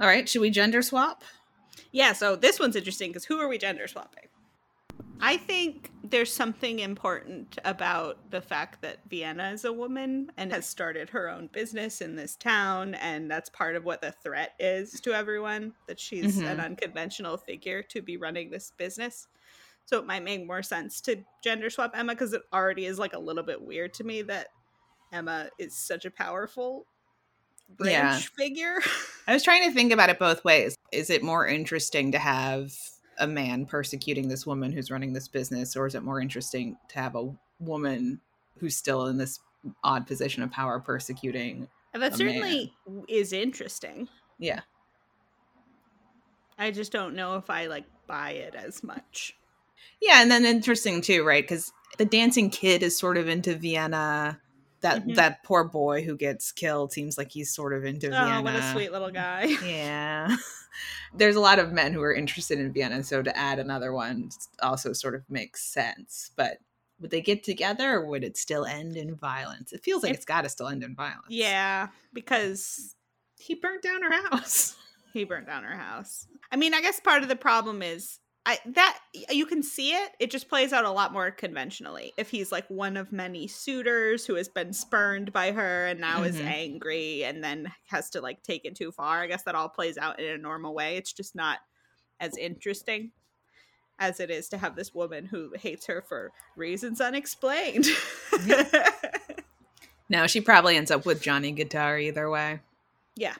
All 0.00 0.06
right, 0.06 0.26
should 0.26 0.40
we 0.40 0.48
gender 0.48 0.80
swap? 0.80 1.22
Yeah, 1.92 2.14
so 2.14 2.36
this 2.36 2.58
one's 2.58 2.74
interesting 2.74 3.10
because 3.10 3.26
who 3.26 3.38
are 3.38 3.48
we 3.48 3.58
gender 3.58 3.86
swapping? 3.86 4.24
I 5.24 5.36
think 5.36 5.90
there's 6.02 6.32
something 6.32 6.80
important 6.80 7.56
about 7.64 8.30
the 8.30 8.40
fact 8.40 8.82
that 8.82 8.98
Vienna 9.08 9.50
is 9.52 9.64
a 9.64 9.72
woman 9.72 10.32
and 10.36 10.52
has 10.52 10.66
started 10.66 11.08
her 11.10 11.28
own 11.30 11.48
business 11.52 12.00
in 12.00 12.16
this 12.16 12.34
town, 12.34 12.94
and 12.96 13.30
that's 13.30 13.48
part 13.48 13.76
of 13.76 13.84
what 13.84 14.00
the 14.00 14.10
threat 14.10 14.54
is 14.58 15.00
to 15.02 15.14
everyone 15.14 15.74
that 15.86 16.00
she's 16.00 16.38
an 16.38 16.58
Mhm. 16.58 16.64
unconventional 16.64 17.36
figure 17.36 17.82
to 17.84 18.02
be 18.02 18.16
running 18.16 18.50
this 18.50 18.72
business. 18.72 19.28
So 19.84 19.98
it 19.98 20.06
might 20.06 20.24
make 20.24 20.44
more 20.44 20.62
sense 20.62 21.00
to 21.02 21.24
gender 21.42 21.70
swap 21.70 21.92
Emma 21.96 22.14
because 22.14 22.32
it 22.32 22.42
already 22.52 22.86
is 22.86 22.98
like 22.98 23.12
a 23.14 23.18
little 23.18 23.44
bit 23.44 23.62
weird 23.62 23.94
to 23.94 24.04
me 24.04 24.22
that 24.22 24.48
Emma 25.12 25.50
is 25.58 25.76
such 25.76 26.04
a 26.04 26.10
powerful 26.10 26.86
branch 27.68 27.92
Yeah. 27.92 28.18
figure. 28.44 28.80
I 29.28 29.34
was 29.34 29.44
trying 29.44 29.68
to 29.68 29.74
think 29.74 29.92
about 29.92 30.10
it 30.10 30.18
both 30.18 30.44
ways. 30.44 30.76
Is 30.92 31.10
it 31.10 31.22
more 31.22 31.46
interesting 31.46 32.10
to 32.12 32.18
have 32.18 32.72
a 33.18 33.26
man 33.26 33.66
persecuting 33.66 34.28
this 34.28 34.46
woman 34.46 34.72
who's 34.72 34.90
running 34.90 35.12
this 35.12 35.28
business, 35.28 35.76
or 35.76 35.86
is 35.86 35.94
it 35.94 36.02
more 36.02 36.20
interesting 36.20 36.76
to 36.88 36.98
have 36.98 37.14
a 37.14 37.34
woman 37.60 38.20
who's 38.58 38.76
still 38.76 39.06
in 39.06 39.18
this 39.18 39.40
odd 39.84 40.06
position 40.06 40.42
of 40.42 40.50
power 40.50 40.80
persecuting? 40.80 41.68
That 41.94 42.14
a 42.14 42.16
certainly 42.16 42.72
is 43.08 43.32
interesting. 43.32 44.08
Yeah. 44.38 44.60
I 46.58 46.70
just 46.70 46.92
don't 46.92 47.14
know 47.14 47.36
if 47.36 47.50
I 47.50 47.66
like 47.66 47.84
buy 48.06 48.30
it 48.32 48.54
as 48.54 48.82
much. 48.82 49.36
Yeah, 50.00 50.22
and 50.22 50.30
then 50.30 50.44
interesting 50.44 51.00
too, 51.00 51.24
right? 51.24 51.42
Because 51.42 51.72
the 51.98 52.04
dancing 52.04 52.50
kid 52.50 52.82
is 52.82 52.96
sort 52.96 53.16
of 53.16 53.28
into 53.28 53.54
Vienna. 53.54 54.40
That 54.80 55.06
Mhm. 55.06 55.14
that 55.14 55.44
poor 55.44 55.64
boy 55.64 56.02
who 56.02 56.16
gets 56.16 56.50
killed 56.50 56.92
seems 56.92 57.16
like 57.16 57.30
he's 57.30 57.54
sort 57.54 57.72
of 57.72 57.84
into 57.84 58.08
Vienna. 58.10 58.38
Oh, 58.38 58.42
what 58.42 58.56
a 58.56 58.72
sweet 58.72 58.90
little 58.92 59.10
guy. 59.10 59.44
Yeah. 59.64 60.36
There's 61.14 61.36
a 61.36 61.40
lot 61.40 61.58
of 61.58 61.72
men 61.72 61.92
who 61.92 62.02
are 62.02 62.12
interested 62.14 62.58
in 62.58 62.72
Vienna, 62.72 63.02
so 63.02 63.22
to 63.22 63.36
add 63.36 63.58
another 63.58 63.92
one 63.92 64.30
also 64.62 64.92
sort 64.92 65.14
of 65.14 65.22
makes 65.28 65.62
sense. 65.64 66.30
But 66.36 66.58
would 67.00 67.10
they 67.10 67.20
get 67.20 67.42
together 67.42 67.94
or 67.94 68.06
would 68.06 68.24
it 68.24 68.36
still 68.36 68.64
end 68.64 68.96
in 68.96 69.14
violence? 69.16 69.72
It 69.72 69.82
feels 69.82 70.02
like 70.02 70.10
If- 70.10 70.16
it's 70.18 70.24
got 70.24 70.42
to 70.42 70.48
still 70.48 70.68
end 70.68 70.82
in 70.84 70.94
violence. 70.94 71.26
Yeah, 71.28 71.88
because 72.12 72.94
He 73.38 73.54
burnt 73.54 73.82
down 73.82 74.02
her 74.02 74.28
house. 74.30 74.76
he 75.12 75.24
burnt 75.24 75.46
down 75.46 75.64
her 75.64 75.76
house. 75.76 76.26
I 76.52 76.56
mean, 76.56 76.74
I 76.74 76.80
guess 76.80 77.00
part 77.00 77.22
of 77.22 77.28
the 77.28 77.34
problem 77.36 77.82
is 77.82 78.20
I 78.44 78.58
that 78.66 78.98
you 79.30 79.46
can 79.46 79.62
see 79.62 79.90
it. 79.92 80.10
It 80.18 80.30
just 80.30 80.48
plays 80.48 80.72
out 80.72 80.84
a 80.84 80.90
lot 80.90 81.12
more 81.12 81.30
conventionally. 81.30 82.12
If 82.16 82.28
he's 82.30 82.50
like 82.50 82.66
one 82.68 82.96
of 82.96 83.12
many 83.12 83.46
suitors 83.46 84.26
who 84.26 84.34
has 84.34 84.48
been 84.48 84.72
spurned 84.72 85.32
by 85.32 85.52
her 85.52 85.86
and 85.86 86.00
now 86.00 86.24
is 86.24 86.36
Mhm. 86.36 86.46
angry 86.46 87.24
and 87.24 87.42
then 87.44 87.72
has 87.86 88.10
to 88.10 88.20
like 88.20 88.42
take 88.42 88.64
it 88.64 88.74
too 88.74 88.90
far, 88.90 89.20
I 89.22 89.28
guess 89.28 89.44
that 89.44 89.54
all 89.54 89.68
plays 89.68 89.96
out 89.96 90.18
in 90.18 90.26
a 90.28 90.38
normal 90.38 90.74
way. 90.74 90.96
It's 90.96 91.12
just 91.12 91.36
not 91.36 91.60
as 92.18 92.36
interesting 92.36 93.12
as 94.00 94.18
it 94.18 94.28
is 94.30 94.48
to 94.48 94.58
have 94.58 94.74
this 94.74 94.92
woman 94.92 95.26
who 95.26 95.52
hates 95.56 95.86
her 95.86 96.02
for 96.02 96.32
reasons 96.56 97.00
unexplained. 97.00 97.86
No, 100.08 100.26
she 100.26 100.42
probably 100.42 100.76
ends 100.76 100.90
up 100.90 101.06
with 101.06 101.22
Johnny 101.22 101.52
Guitar 101.52 101.98
either 101.98 102.28
way. 102.28 102.60
Yeah. 103.16 103.34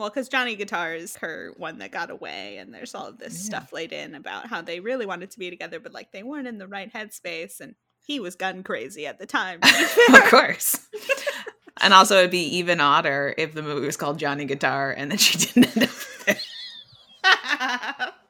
Well, 0.00 0.08
because 0.08 0.30
Johnny 0.30 0.56
Guitar 0.56 0.94
is 0.94 1.16
her 1.16 1.52
one 1.58 1.76
that 1.80 1.90
got 1.92 2.10
away, 2.10 2.56
and 2.56 2.72
there's 2.72 2.94
all 2.94 3.06
of 3.06 3.18
this 3.18 3.34
Yeah. 3.34 3.58
stuff 3.58 3.70
laid 3.70 3.92
in 3.92 4.14
about 4.14 4.46
how 4.46 4.62
they 4.62 4.80
really 4.80 5.04
wanted 5.04 5.30
to 5.32 5.38
be 5.38 5.50
together, 5.50 5.78
but 5.78 5.92
like 5.92 6.10
they 6.10 6.22
weren't 6.22 6.48
in 6.48 6.56
the 6.56 6.66
right 6.66 6.90
headspace, 6.90 7.60
and 7.60 7.74
he 8.06 8.18
was 8.18 8.34
gun 8.34 8.62
crazy 8.62 9.06
at 9.06 9.18
the 9.18 9.26
time. 9.26 9.60
of 10.14 10.22
course. 10.30 10.88
and 11.82 11.92
also, 11.92 12.16
it'd 12.16 12.30
be 12.30 12.56
even 12.56 12.80
odder 12.80 13.34
if 13.36 13.52
the 13.52 13.60
movie 13.60 13.84
was 13.84 13.98
called 13.98 14.18
Johnny 14.18 14.46
Guitar 14.46 14.90
and 14.90 15.10
then 15.10 15.18
she 15.18 15.36
didn't 15.52 15.76
end 15.76 15.90
up 15.90 15.90
there. 16.24 16.36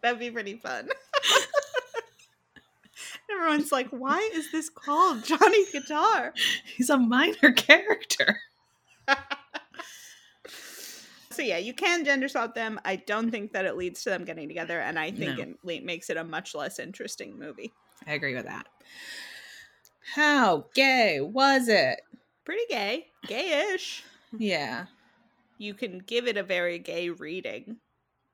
That'd 0.03 0.19
be 0.19 0.33
pretty 0.33 0.57
fun. 0.57 0.89
Everyone's 3.31 3.71
like, 3.71 3.91
why 3.91 4.29
is 4.35 4.51
this 4.51 4.69
called 4.69 5.23
Johnny 5.25 5.65
Guitar? 5.71 6.35
He's 6.77 6.91
a 6.91 6.99
minor 6.99 7.53
character. 7.53 8.41
So 11.41 11.47
yeah, 11.47 11.57
you 11.57 11.73
can 11.73 12.05
gender 12.05 12.29
swap 12.29 12.55
them. 12.55 12.79
I 12.85 12.97
don't 12.97 13.31
think 13.31 13.55
that 13.55 13.65
it 13.65 13.75
leads 13.75 14.03
to 14.03 14.11
them 14.11 14.27
getting 14.27 14.47
together, 14.47 14.79
and 14.79 14.99
I 14.99 15.11
think 15.11 15.39
No. 15.39 15.71
it 15.71 15.85
makes 15.85 16.11
it 16.11 16.19
a 16.19 16.23
much 16.23 16.55
less 16.55 16.79
interesting 16.79 17.39
movie. 17.39 17.73
I 18.07 18.13
agree 18.13 18.35
with 18.35 18.45
that. 18.45 18.67
How 20.15 20.67
gay 20.75 21.19
was 21.23 21.69
it? 21.69 22.03
Pretty 22.45 22.67
gay, 22.69 23.07
gayish. 23.27 24.03
Yeah. 24.37 24.85
You 25.57 25.73
can 25.73 26.01
give 26.01 26.29
it 26.29 26.37
a 26.37 26.43
very 26.43 26.79
gay 26.79 27.09
reading, 27.09 27.79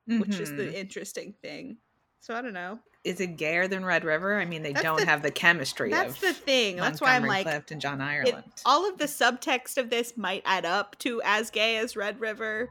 which 0.08 0.40
is 0.40 0.50
the 0.50 0.64
mm-hmm. 0.64 0.74
interesting 0.74 1.32
thing. 1.40 1.76
So 2.18 2.34
I 2.34 2.42
don't 2.42 2.54
know. 2.54 2.80
is 3.04 3.20
it 3.20 3.36
gayer 3.36 3.68
than 3.68 3.84
Red 3.84 4.04
River? 4.04 4.36
I 4.36 4.46
mean, 4.46 4.64
they 4.64 4.72
That's 4.72 4.82
don't 4.82 4.98
the- 4.98 5.06
have 5.06 5.22
the 5.22 5.30
chemistry 5.30 5.90
That's 5.90 6.20
the 6.20 6.32
thing. 6.32 6.74
That's 6.74 7.00
why 7.00 7.14
I'm 7.14 7.24
like, 7.24 7.46
Clift 7.46 7.70
and 7.70 7.80
John 7.80 8.00
it, 8.00 8.04
Ireland. 8.04 8.44
all 8.64 8.90
of 8.90 8.98
the 8.98 9.04
subtext 9.04 9.76
of 9.76 9.90
this 9.90 10.16
might 10.16 10.42
add 10.44 10.64
up 10.64 10.98
to 11.00 11.22
as 11.24 11.50
gay 11.50 11.76
as 11.76 11.94
Red 11.94 12.18
River, 12.18 12.68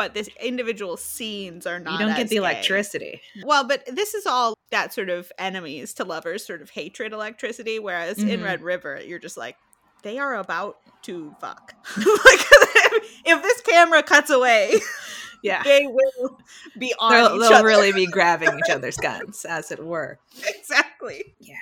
but 0.00 0.14
this 0.14 0.30
individual 0.40 0.96
scenes 0.96 1.66
are 1.66 1.78
not. 1.78 1.92
you 1.92 1.98
don't 2.06 2.16
get 2.16 2.28
the 2.28 2.36
gay. 2.36 2.38
electricity. 2.38 3.20
Well, 3.44 3.64
but 3.68 3.84
this 3.86 4.14
is 4.14 4.24
all 4.24 4.54
that 4.70 4.94
sort 4.94 5.10
of 5.10 5.30
enemies 5.38 5.92
to 5.94 6.04
lovers 6.04 6.46
sort 6.46 6.62
of 6.62 6.70
hatred 6.70 7.12
electricity, 7.12 7.78
whereas 7.78 8.16
in 8.18 8.40
Mhm. 8.40 8.44
Red 8.44 8.62
River, 8.62 8.98
you're 9.04 9.18
just 9.18 9.36
like, 9.36 9.56
they 10.02 10.18
are 10.18 10.36
about 10.36 10.78
to 11.02 11.36
fuck. 11.38 11.74
like, 11.98 12.06
if 13.26 13.42
this 13.42 13.60
camera 13.60 14.02
cuts 14.02 14.30
away, 14.30 14.76
Yeah. 15.42 15.62
they 15.64 15.86
will 15.86 16.38
be 16.78 16.94
on 16.98 17.12
They'll, 17.12 17.38
they'll 17.38 17.62
really 17.64 17.92
be 17.92 18.06
grabbing 18.06 18.48
each 18.58 18.70
other's 18.70 18.96
guns, 18.96 19.44
as 19.44 19.70
it 19.70 19.84
were. 19.84 20.18
exactly. 20.46 21.34
Yeah. 21.38 21.56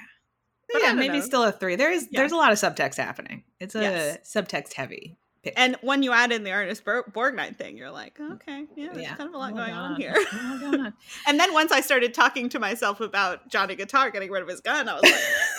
But 0.72 0.82
yeah, 0.82 0.92
maybe 0.92 1.18
know. 1.18 1.24
still 1.24 1.42
a 1.42 1.50
three. 1.50 1.74
There 1.74 1.90
is 1.90 2.06
Yeah. 2.10 2.20
there's 2.20 2.32
a 2.32 2.36
lot 2.36 2.52
of 2.52 2.58
subtext 2.58 2.96
happening. 2.98 3.42
It's 3.58 3.74
a 3.74 3.80
Yes. 3.80 4.32
subtext 4.32 4.74
heavy. 4.74 5.16
And 5.56 5.76
when 5.82 6.02
you 6.02 6.12
add 6.12 6.32
in 6.32 6.44
the 6.44 6.52
Ernest 6.52 6.84
Bor- 6.84 7.04
Borgnine 7.10 7.56
thing, 7.56 7.76
you're 7.76 7.90
like, 7.90 8.18
mm, 8.18 8.32
okay, 8.34 8.64
yeah, 8.76 8.86
there's 8.92 8.98
Yeah. 9.02 9.14
kind 9.16 9.28
of 9.28 9.34
a 9.34 9.38
lot 9.38 9.52
Oh, 9.52 9.56
going 9.56 9.72
on 9.72 9.96
here. 10.00 10.12
A 10.14 10.36
lot 10.36 10.60
going 10.60 10.80
on. 10.80 10.94
And 11.26 11.38
then 11.40 11.52
once 11.52 11.72
I 11.72 11.80
started 11.80 12.14
talking 12.14 12.48
to 12.50 12.58
myself 12.58 13.00
about 13.00 13.48
Johnny 13.48 13.74
Guitar 13.76 14.10
getting 14.10 14.30
rid 14.30 14.42
of 14.42 14.48
his 14.48 14.60
gun, 14.60 14.88
I 14.88 14.94
was 14.94 15.02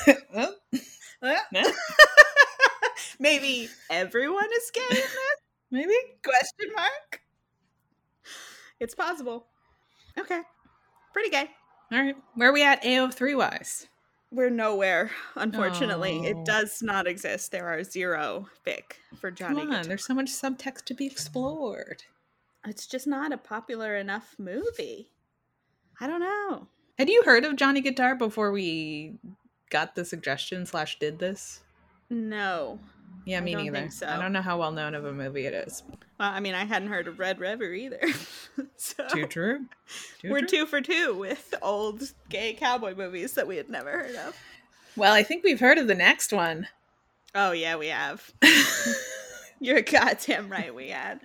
like, 0.06 0.17
Well, 1.21 1.36
maybe 3.19 3.69
everyone 3.89 4.47
is 4.56 4.71
gay 4.71 4.82
in 4.89 4.95
this? 4.95 5.17
maybe. 5.71 5.93
Question 6.23 6.73
mark. 6.75 7.21
It's 8.80 8.95
possible. 8.95 9.45
Okay. 10.17 10.41
Pretty 11.13 11.30
gay. 11.30 11.49
All 11.91 11.99
right. 11.99 12.15
Where 12.36 12.49
are 12.49 12.54
we 12.54 12.63
at 12.63 12.82
AO3 12.84 13.36
wise? 13.38 13.88
We're 14.31 14.51
nowhere, 14.51 15.09
unfortunately. 15.35 16.21
Oh. 16.23 16.27
It 16.27 16.45
does 16.45 16.81
not 16.83 17.07
exist. 17.07 17.51
There 17.51 17.67
are 17.67 17.83
zero 17.83 18.47
fic 18.65 18.93
for 19.19 19.31
Johnny 19.31 19.61
Come 19.61 19.71
on, 19.71 19.87
there's 19.87 20.05
so 20.05 20.13
much 20.13 20.27
subtext 20.27 20.85
to 20.85 20.93
be 20.93 21.07
explored. 21.07 22.03
It's 22.65 22.85
just 22.85 23.07
not 23.07 23.31
a 23.31 23.37
popular 23.37 23.95
enough 23.95 24.35
movie. 24.37 25.09
I 25.99 26.07
don't 26.07 26.19
know. 26.19 26.67
Had 26.97 27.09
you 27.09 27.23
heard 27.23 27.45
of 27.45 27.55
Johnny 27.55 27.81
Guitar 27.81 28.15
before 28.15 28.51
we 28.51 29.15
got 29.69 29.95
the 29.95 30.05
suggestion 30.05 30.65
slash 30.65 30.99
did 30.99 31.17
this? 31.17 31.61
No. 32.09 32.79
Yeah, 33.25 33.41
me 33.41 33.55
neither. 33.55 33.89
so. 33.89 34.07
I 34.07 34.21
don't 34.21 34.33
know 34.33 34.41
how 34.41 34.59
well 34.59 34.71
known 34.71 34.93
of 34.93 35.05
a 35.05 35.13
movie 35.13 35.45
it 35.45 35.53
is. 35.53 35.83
Well, 36.19 36.29
I 36.32 36.41
mean, 36.41 36.53
I 36.53 36.65
hadn't 36.65 36.89
heard 36.89 37.08
of 37.08 37.17
Red 37.17 37.39
River 37.39 37.71
either. 37.71 38.01
so 38.75 39.08
Too 39.08 39.25
true. 39.25 39.65
Too 40.19 40.29
we're 40.29 40.39
true. 40.39 40.47
two 40.49 40.65
for 40.65 40.82
two 40.82 41.15
with 41.15 41.53
old 41.62 42.03
gay 42.29 42.53
cowboy 42.53 42.93
movies 42.93 43.34
that 43.34 43.47
we 43.47 43.55
had 43.55 43.69
never 43.69 43.89
heard 43.91 44.15
of. 44.15 44.36
Well, 44.97 45.13
I 45.13 45.23
think 45.23 45.45
we've 45.45 45.62
heard 45.62 45.77
of 45.77 45.88
the 45.88 45.95
next 45.95 46.34
one. 46.34 46.67
Oh 47.34 47.51
yeah, 47.51 47.77
we 47.77 47.88
have. 47.88 48.34
You're 49.62 49.82
goddamn 49.82 50.49
right. 50.49 50.75
We 50.75 50.89
had. 50.89 51.21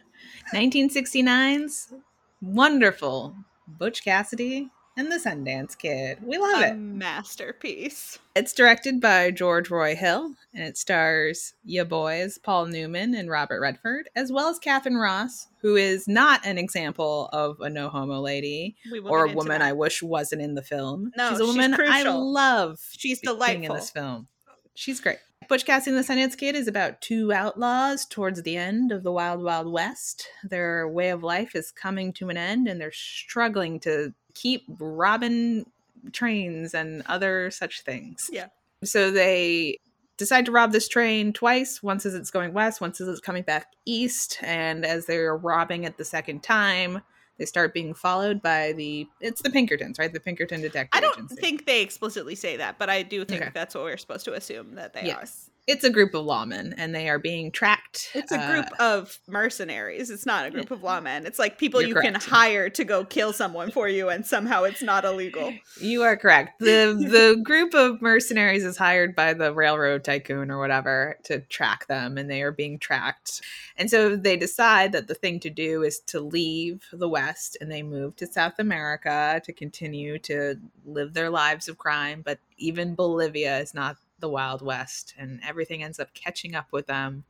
1969's 0.54 1.92
wonderful 2.40 3.34
Butch 3.66 4.04
Cassidy 4.04 4.70
and 4.96 5.10
the 5.10 5.16
Sundance 5.16 5.76
Kid. 5.76 6.18
We 6.22 6.38
love 6.38 6.62
a 6.62 6.68
it. 6.68 6.74
masterpiece. 6.74 8.18
It's 8.36 8.52
directed 8.52 9.00
by 9.00 9.30
George 9.30 9.70
Roy 9.70 9.94
Hill 9.94 10.34
and 10.52 10.62
it 10.62 10.76
stars 10.76 11.54
ya 11.64 11.84
boys 11.84 12.38
Paul 12.38 12.66
Newman 12.66 13.14
and 13.14 13.30
Robert 13.30 13.60
Redford, 13.60 14.08
as 14.14 14.30
well 14.30 14.48
as 14.48 14.58
Katharine 14.58 14.96
Ross, 14.96 15.48
who 15.60 15.76
is 15.76 16.06
not 16.06 16.44
an 16.46 16.58
example 16.58 17.28
of 17.32 17.60
a 17.60 17.68
no 17.68 17.88
homo 17.88 18.20
lady 18.20 18.76
or 19.04 19.26
a 19.26 19.32
woman 19.32 19.58
that. 19.58 19.62
I 19.62 19.72
wish 19.72 20.02
wasn't 20.02 20.42
in 20.42 20.54
the 20.54 20.62
film. 20.62 21.12
No, 21.16 21.30
she's 21.30 21.40
a 21.40 21.44
she's 21.44 21.54
woman 21.54 21.74
I 21.80 22.02
love. 22.04 22.80
She's 22.92 23.20
being 23.20 23.64
in 23.64 23.72
this 23.72 23.90
film. 23.90 24.28
She's 24.74 25.00
great. 25.00 25.18
Butch 25.48 25.66
Cassidy 25.66 25.94
and 25.94 26.02
the 26.02 26.12
Sundance 26.12 26.38
Kid 26.38 26.54
is 26.54 26.68
about 26.68 27.00
two 27.02 27.32
outlaws 27.32 28.06
towards 28.06 28.42
the 28.42 28.56
end 28.56 28.92
of 28.92 29.02
the 29.02 29.12
Wild 29.12 29.42
Wild 29.42 29.70
West. 29.70 30.26
Their 30.42 30.88
way 30.88 31.10
of 31.10 31.22
life 31.22 31.54
is 31.54 31.70
coming 31.70 32.12
to 32.14 32.30
an 32.30 32.36
end, 32.36 32.66
and 32.66 32.80
they're 32.80 32.92
struggling 32.92 33.78
to 33.80 34.14
keep 34.34 34.64
robbing 34.78 35.66
trains 36.12 36.74
and 36.74 37.02
other 37.06 37.50
such 37.50 37.82
things. 37.82 38.28
Yeah. 38.32 38.48
So 38.82 39.10
they 39.10 39.78
decide 40.16 40.46
to 40.46 40.52
rob 40.52 40.72
this 40.72 40.88
train 40.88 41.32
twice 41.32 41.82
once 41.82 42.04
as 42.06 42.14
it's 42.14 42.30
going 42.30 42.52
west, 42.52 42.80
once 42.80 43.00
as 43.00 43.08
it's 43.08 43.20
coming 43.20 43.42
back 43.42 43.68
east. 43.86 44.38
And 44.42 44.84
as 44.84 45.06
they're 45.06 45.36
robbing 45.36 45.84
it 45.84 45.96
the 45.96 46.04
second 46.04 46.42
time, 46.42 47.00
they 47.38 47.46
start 47.46 47.74
being 47.74 47.94
followed 47.94 48.40
by 48.42 48.72
the 48.74 49.08
it's 49.20 49.42
the 49.42 49.50
Pinkertons, 49.50 49.98
right? 49.98 50.12
The 50.12 50.20
Pinkerton 50.20 50.60
Detective 50.60 50.90
I 50.96 51.00
don't 51.00 51.16
Agency. 51.16 51.34
think 51.36 51.66
they 51.66 51.82
explicitly 51.82 52.34
say 52.36 52.56
that, 52.58 52.78
but 52.78 52.88
I 52.90 53.02
do 53.02 53.24
think 53.24 53.42
Okay. 53.42 53.50
that's 53.52 53.74
what 53.74 53.84
we're 53.84 53.96
supposed 53.96 54.24
to 54.26 54.34
assume 54.34 54.76
that 54.76 54.92
they 54.92 55.06
yes. 55.06 55.50
It's 55.66 55.84
a 55.84 55.90
group 55.90 56.14
of 56.14 56.26
lawmen 56.26 56.74
and 56.76 56.94
they 56.94 57.08
are 57.08 57.18
being 57.18 57.50
tracked. 57.50 58.10
It's 58.14 58.32
a 58.32 58.38
uh, 58.38 58.52
group 58.52 58.66
of 58.78 59.18
mercenaries. 59.26 60.10
It's 60.10 60.26
not 60.26 60.46
a 60.46 60.50
group 60.50 60.70
of 60.70 60.80
lawmen. 60.82 61.24
It's 61.24 61.38
like 61.38 61.56
people 61.56 61.80
you 61.80 61.94
can 61.94 62.14
hire 62.14 62.68
to 62.70 62.84
go 62.84 63.04
kill 63.04 63.32
someone 63.32 63.70
for 63.70 63.88
you, 63.88 64.10
and 64.10 64.26
somehow 64.26 64.64
it's 64.64 64.82
not 64.82 65.04
illegal. 65.04 65.54
You 65.80 66.02
are 66.02 66.16
correct. 66.16 66.58
The 66.60 66.94
the 67.10 67.40
group 67.42 67.74
of 67.74 68.02
mercenaries 68.02 68.64
is 68.64 68.76
hired 68.76 69.14
by 69.14 69.32
the 69.32 69.54
railroad 69.54 70.04
tycoon 70.04 70.50
or 70.50 70.58
whatever 70.58 71.18
to 71.24 71.40
track 71.40 71.86
them 71.86 72.18
and 72.18 72.30
they 72.30 72.42
are 72.42 72.52
being 72.52 72.78
tracked. 72.78 73.40
And 73.76 73.90
so 73.90 74.16
they 74.16 74.36
decide 74.36 74.92
that 74.92 75.08
the 75.08 75.14
thing 75.14 75.40
to 75.40 75.50
do 75.50 75.82
is 75.82 76.00
to 76.06 76.20
leave 76.20 76.84
the 76.92 77.08
west 77.08 77.56
and 77.60 77.70
they 77.70 77.82
move 77.82 78.16
to 78.16 78.26
South 78.26 78.58
America 78.58 79.40
to 79.44 79.52
continue 79.52 80.18
to 80.20 80.56
live 80.84 81.14
their 81.14 81.30
lives 81.30 81.68
of 81.68 81.78
crime, 81.78 82.22
but 82.24 82.38
even 82.56 82.94
Bolivia 82.94 83.58
is 83.58 83.74
not 83.74 83.96
the 84.24 84.28
wild 84.30 84.62
west 84.62 85.12
and 85.18 85.38
everything 85.46 85.82
ends 85.82 86.00
up 86.00 86.14
catching 86.14 86.54
up 86.54 86.66
with 86.72 86.86
them 86.86 87.24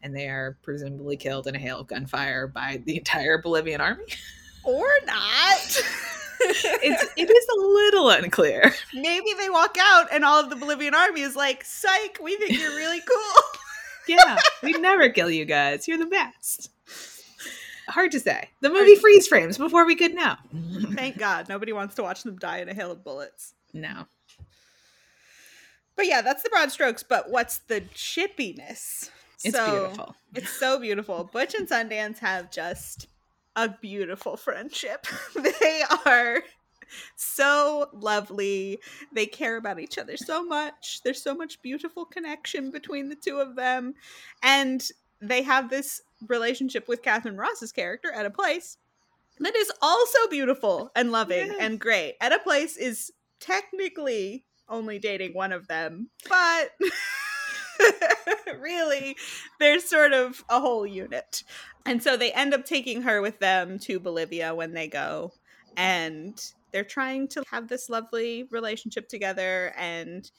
and 0.00 0.16
they 0.16 0.28
are 0.28 0.56
presumably 0.62 1.14
killed 1.14 1.46
in 1.46 1.54
a 1.54 1.58
hail 1.58 1.80
of 1.80 1.86
gunfire 1.86 2.46
by 2.46 2.80
the 2.86 2.96
entire 2.96 3.36
Bolivian 3.36 3.82
army. 3.82 4.06
Or 4.64 4.86
not. 5.04 5.82
It's 6.40 7.12
it 7.16 7.30
is 7.30 7.46
a 7.54 7.60
little 7.60 8.08
unclear. 8.08 8.72
Maybe 8.94 9.34
they 9.36 9.50
walk 9.50 9.76
out 9.78 10.06
and 10.10 10.24
all 10.24 10.42
of 10.42 10.48
the 10.48 10.56
Bolivian 10.56 10.94
army 10.94 11.20
is 11.20 11.36
like, 11.36 11.64
psych, 11.64 12.18
we 12.22 12.34
think 12.36 12.58
you're 12.58 12.76
really 12.76 13.00
cool. 13.00 13.42
Yeah, 14.08 14.38
we'd 14.62 14.80
never 14.80 15.10
kill 15.10 15.30
you 15.30 15.44
guys. 15.44 15.86
You're 15.86 15.98
the 15.98 16.06
best. 16.06 16.70
Hard 17.88 18.10
to 18.12 18.20
say. 18.20 18.48
The 18.62 18.70
movie 18.70 18.94
freeze 18.94 19.26
frames 19.26 19.58
before 19.58 19.84
we 19.84 19.96
could 19.96 20.14
know. 20.14 20.36
Thank 20.94 21.18
God. 21.18 21.50
Nobody 21.50 21.74
wants 21.74 21.94
to 21.96 22.02
watch 22.02 22.22
them 22.22 22.36
die 22.36 22.60
in 22.60 22.70
a 22.70 22.74
hail 22.74 22.90
of 22.90 23.04
bullets. 23.04 23.52
No. 23.74 24.06
But 25.98 26.06
yeah, 26.06 26.22
that's 26.22 26.42
the 26.44 26.48
broad 26.48 26.70
strokes. 26.72 27.02
But 27.02 27.28
what's 27.28 27.58
the 27.58 27.80
chippiness? 27.94 29.10
It's 29.44 29.54
So, 29.56 29.70
beautiful. 29.70 30.16
It's 30.34 30.48
so 30.50 30.78
beautiful. 30.78 31.24
Butch 31.30 31.54
and 31.54 31.68
Sundance 31.68 32.18
have 32.20 32.50
just 32.52 33.08
a 33.56 33.68
beautiful 33.68 34.36
friendship. 34.36 35.06
they 35.34 35.82
are 36.06 36.42
so 37.16 37.90
lovely. 37.92 38.78
They 39.12 39.26
care 39.26 39.56
about 39.56 39.80
each 39.80 39.98
other 39.98 40.16
so 40.16 40.44
much. 40.44 41.00
There's 41.02 41.20
so 41.22 41.34
much 41.34 41.60
beautiful 41.62 42.04
connection 42.04 42.70
between 42.70 43.08
the 43.08 43.16
two 43.16 43.38
of 43.40 43.56
them. 43.56 43.94
And 44.42 44.86
they 45.20 45.42
have 45.42 45.68
this 45.68 46.00
relationship 46.28 46.86
with 46.88 47.02
Katharine 47.02 47.36
Ross's 47.36 47.72
character 47.72 48.12
Etta 48.14 48.30
Place 48.30 48.78
that 49.40 49.56
is 49.56 49.72
also 49.82 50.18
beautiful 50.30 50.90
and 50.94 51.10
loving 51.12 51.48
Yeah. 51.48 51.56
and 51.60 51.80
great. 51.80 52.14
Etta 52.20 52.38
Place 52.38 52.76
is 52.76 53.12
technically 53.40 54.44
only 54.68 54.98
dating 54.98 55.34
one 55.34 55.52
of 55.52 55.68
them, 55.68 56.10
but 56.28 56.70
really, 58.60 59.16
there's 59.58 59.84
sort 59.84 60.12
of 60.12 60.44
a 60.48 60.60
whole 60.60 60.86
unit. 60.86 61.42
And 61.86 62.02
so 62.02 62.16
they 62.16 62.32
end 62.32 62.54
up 62.54 62.64
taking 62.64 63.02
her 63.02 63.20
with 63.20 63.38
them 63.38 63.78
to 63.80 64.00
Bolivia 64.00 64.54
when 64.54 64.74
they 64.74 64.88
go. 64.88 65.32
And 65.76 66.38
they're 66.72 66.84
trying 66.84 67.28
to 67.28 67.42
have 67.50 67.68
this 67.68 67.88
lovely 67.88 68.46
relationship 68.50 69.08
together. 69.08 69.72
And 69.76 70.30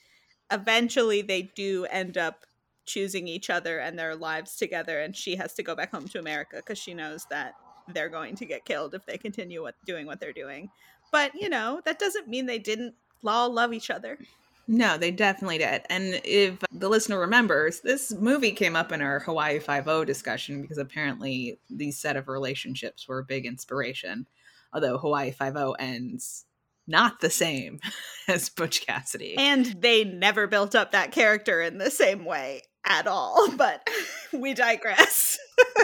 eventually, 0.50 1.22
they 1.22 1.42
do 1.54 1.86
end 1.90 2.18
up 2.18 2.44
choosing 2.86 3.28
each 3.28 3.50
other 3.50 3.78
and 3.78 3.98
their 3.98 4.14
lives 4.14 4.56
together. 4.56 5.00
And 5.00 5.16
she 5.16 5.36
has 5.36 5.54
to 5.54 5.62
go 5.62 5.74
back 5.74 5.90
home 5.90 6.08
to 6.08 6.18
America 6.18 6.56
because 6.56 6.78
she 6.78 6.94
knows 6.94 7.26
that 7.30 7.54
they're 7.92 8.08
going 8.08 8.36
to 8.36 8.44
get 8.44 8.64
killed 8.64 8.94
if 8.94 9.04
they 9.06 9.18
continue 9.18 9.62
what, 9.62 9.74
doing 9.86 10.06
what 10.06 10.20
they're 10.20 10.32
doing. 10.32 10.70
But, 11.10 11.32
you 11.34 11.48
know, 11.48 11.80
that 11.84 11.98
doesn't 11.98 12.28
mean 12.28 12.46
they 12.46 12.58
didn't 12.58 12.94
all 13.26 13.52
love 13.52 13.72
each 13.72 13.90
other. 13.90 14.18
No, 14.66 14.96
they 14.96 15.10
definitely 15.10 15.58
did. 15.58 15.82
And 15.90 16.20
if 16.24 16.58
the 16.70 16.88
listener 16.88 17.18
remembers, 17.18 17.80
this 17.80 18.12
movie 18.12 18.52
came 18.52 18.76
up 18.76 18.92
in 18.92 19.02
our 19.02 19.18
Hawaii 19.18 19.58
Five-O 19.58 20.04
discussion 20.04 20.62
because 20.62 20.78
apparently 20.78 21.58
these 21.68 21.98
set 21.98 22.16
of 22.16 22.28
relationships 22.28 23.08
were 23.08 23.18
a 23.18 23.24
big 23.24 23.46
inspiration. 23.46 24.26
Although 24.72 24.98
Hawaii 24.98 25.32
Five-O 25.32 25.72
ends 25.72 26.44
not 26.86 27.20
the 27.20 27.30
same 27.30 27.80
as 28.28 28.48
Butch 28.48 28.86
Cassidy. 28.86 29.36
And 29.36 29.66
they 29.80 30.04
never 30.04 30.46
built 30.46 30.76
up 30.76 30.92
that 30.92 31.10
character 31.10 31.60
in 31.60 31.78
the 31.78 31.90
same 31.90 32.24
way 32.24 32.62
at 32.84 33.06
all. 33.06 33.48
But 33.56 33.86
we 34.32 34.54
digress. 34.54 35.38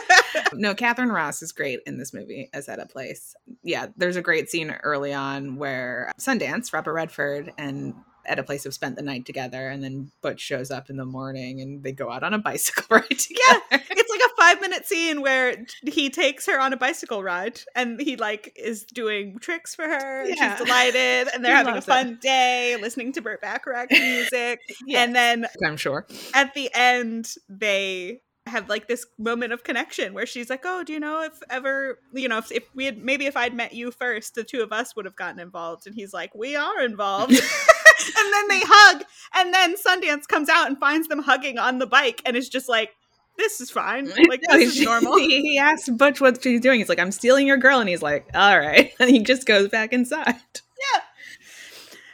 no, 0.54 0.74
Katharine 0.74 1.10
Ross 1.10 1.42
is 1.42 1.52
great 1.52 1.80
in 1.86 1.98
this 1.98 2.14
movie 2.14 2.48
as 2.54 2.68
Etta 2.68 2.86
Place. 2.86 3.34
Yeah, 3.62 3.88
there's 3.98 4.16
a 4.16 4.22
great 4.22 4.48
scene 4.48 4.70
early 4.82 5.12
on 5.12 5.56
where 5.56 6.10
Sundance, 6.18 6.72
Robert 6.72 6.94
Redford, 6.94 7.52
and 7.58 7.92
Etta 8.28 8.42
Place 8.42 8.64
have 8.64 8.74
spent 8.74 8.96
the 8.96 9.02
night 9.02 9.24
together, 9.24 9.68
and 9.68 9.82
then 9.82 10.10
Butch 10.22 10.40
shows 10.40 10.70
up 10.70 10.90
in 10.90 10.96
the 10.96 11.04
morning 11.04 11.60
and 11.60 11.82
they 11.82 11.92
go 11.92 12.10
out 12.10 12.22
on 12.22 12.34
a 12.34 12.38
bicycle 12.46 12.84
ride 12.90 13.08
together. 13.08 13.62
Yeah. 13.70 13.80
it's 13.90 14.10
like 14.10 14.20
a 14.20 14.36
five 14.40 14.60
minute 14.60 14.86
scene 14.86 15.22
where 15.22 15.56
he 15.84 16.10
takes 16.10 16.46
her 16.46 16.60
on 16.60 16.72
a 16.72 16.76
bicycle 16.76 17.22
ride 17.22 17.60
and 17.74 18.00
he 18.00 18.16
like 18.16 18.52
is 18.56 18.84
doing 18.84 19.38
tricks 19.38 19.74
for 19.74 19.84
her. 19.84 20.22
and 20.22 20.36
Yeah. 20.36 20.56
She's 20.56 20.66
delighted 20.66 21.28
and 21.34 21.44
they're 21.44 21.52
He 21.52 21.64
having 21.64 21.76
a 21.76 21.82
fun 21.82 22.18
day 22.20 22.76
listening 22.80 23.12
to 23.12 23.22
Burt 23.22 23.40
Bacharach 23.40 23.90
music. 23.90 24.60
And 24.94 25.14
then 25.14 25.46
I'm 25.64 25.76
sure. 25.76 26.06
at 26.34 26.54
the 26.54 26.70
end 26.74 27.34
they 27.48 28.20
have 28.46 28.68
like 28.68 28.86
this 28.86 29.06
moment 29.18 29.52
of 29.52 29.64
connection 29.64 30.14
where 30.14 30.26
she's 30.26 30.48
like 30.48 30.62
oh 30.64 30.84
do 30.84 30.92
you 30.92 31.00
know 31.00 31.22
if 31.22 31.32
ever 31.50 31.98
you 32.12 32.28
know 32.28 32.38
if, 32.38 32.52
if 32.52 32.62
we 32.74 32.84
had 32.84 32.96
maybe 32.98 33.26
if 33.26 33.36
i'd 33.36 33.54
met 33.54 33.72
you 33.72 33.90
first 33.90 34.36
the 34.36 34.44
two 34.44 34.62
of 34.62 34.72
us 34.72 34.94
would 34.94 35.04
have 35.04 35.16
gotten 35.16 35.40
involved 35.40 35.86
and 35.86 35.96
he's 35.96 36.12
like 36.14 36.32
we 36.34 36.54
are 36.54 36.80
involved 36.80 37.32
and 38.16 38.32
then 38.32 38.48
they 38.48 38.60
hug 38.64 39.04
and 39.34 39.54
then 39.54 39.74
sundance 39.76 40.26
comes 40.26 40.48
out 40.48 40.66
and 40.66 40.78
finds 40.78 41.08
them 41.08 41.20
hugging 41.20 41.58
on 41.58 41.78
the 41.78 41.86
bike 41.86 42.22
and 42.24 42.36
is 42.36 42.48
just 42.48 42.68
like 42.68 42.90
this 43.38 43.60
is 43.60 43.70
fine 43.70 44.06
like 44.28 44.40
No, 44.48 44.58
this 44.58 44.76
is 44.76 44.82
normal 44.82 45.16
He, 45.18 45.40
he 45.42 45.58
asked 45.58 45.96
Butch 45.96 46.20
what 46.20 46.42
she's 46.42 46.60
doing. 46.60 46.78
He's 46.78 46.88
like, 46.88 46.98
I'm 46.98 47.12
stealing 47.12 47.46
your 47.46 47.56
girl. 47.56 47.80
And 47.80 47.88
he's 47.88 48.02
like, 48.02 48.28
all 48.34 48.58
right. 48.58 48.92
And 49.00 49.10
he 49.10 49.20
just 49.20 49.46
goes 49.46 49.68
back 49.68 49.92
inside. 49.92 50.26
Yeah. 50.26 51.00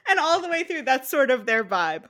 And 0.09 0.19
all 0.19 0.41
the 0.41 0.49
way 0.49 0.65
through 0.65 0.83
that's 0.83 1.09
sort 1.09 1.31
of 1.31 1.47
their 1.47 1.65
vibe 1.65 2.05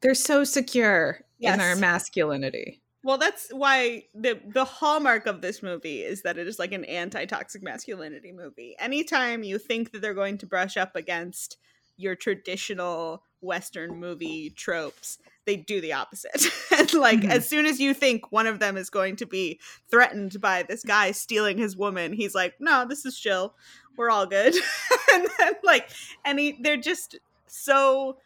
They're 0.00 0.14
so 0.14 0.44
secure 0.44 1.20
in 1.40 1.58
their 1.58 1.76
masculinity. 1.76 2.82
Well, 3.02 3.18
that's 3.18 3.50
why 3.52 4.06
the 4.14 4.40
the 4.48 4.64
hallmark 4.64 5.26
of 5.26 5.40
this 5.40 5.62
movie 5.62 6.02
is 6.02 6.22
that 6.22 6.38
it 6.38 6.48
is 6.48 6.58
like 6.58 6.72
an 6.72 6.84
anti-toxic 6.84 7.62
masculinity 7.62 8.32
movie. 8.32 8.74
Anytime 8.80 9.44
you 9.44 9.58
think 9.58 9.92
that 9.92 10.02
they're 10.02 10.12
going 10.12 10.38
to 10.38 10.46
brush 10.46 10.76
up 10.76 10.96
against 10.96 11.56
your 11.96 12.14
traditional 12.14 13.22
western 13.40 13.98
movie 14.00 14.50
tropes, 14.50 15.18
they 15.44 15.56
do 15.56 15.80
the 15.80 15.92
opposite. 15.92 16.44
and 16.76 16.92
like 16.94 17.20
Mhm. 17.20 17.30
as 17.30 17.48
soon 17.48 17.66
as 17.66 17.78
you 17.80 17.94
think 17.94 18.32
one 18.32 18.46
of 18.46 18.58
them 18.58 18.76
is 18.76 18.90
going 18.90 19.16
to 19.16 19.26
be 19.26 19.60
threatened 19.90 20.40
by 20.40 20.62
this 20.62 20.82
guy 20.82 21.12
stealing 21.12 21.58
his 21.58 21.76
woman, 21.76 22.12
he's 22.12 22.34
like, 22.34 22.54
"No, 22.60 22.84
this 22.88 23.04
is 23.06 23.18
chill. 23.18 23.54
We're 23.96 24.10
all 24.10 24.26
good." 24.26 24.54
and 25.14 25.28
then 25.38 25.54
like 25.62 25.88
and 26.24 26.38
he, 26.38 26.58
they're 26.60 26.76
just 26.76 27.18
so 27.46 28.18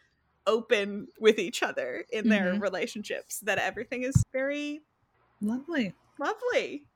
open 0.47 1.07
with 1.21 1.39
each 1.39 1.63
other 1.63 2.05
in 2.11 2.29
their 2.29 2.55
Mhm. 2.55 2.61
relationships 2.63 3.41
that 3.41 3.59
everything 3.59 4.03
is 4.05 4.25
very 4.33 4.81
Lovely. 5.43 5.95
lovely. 6.19 6.87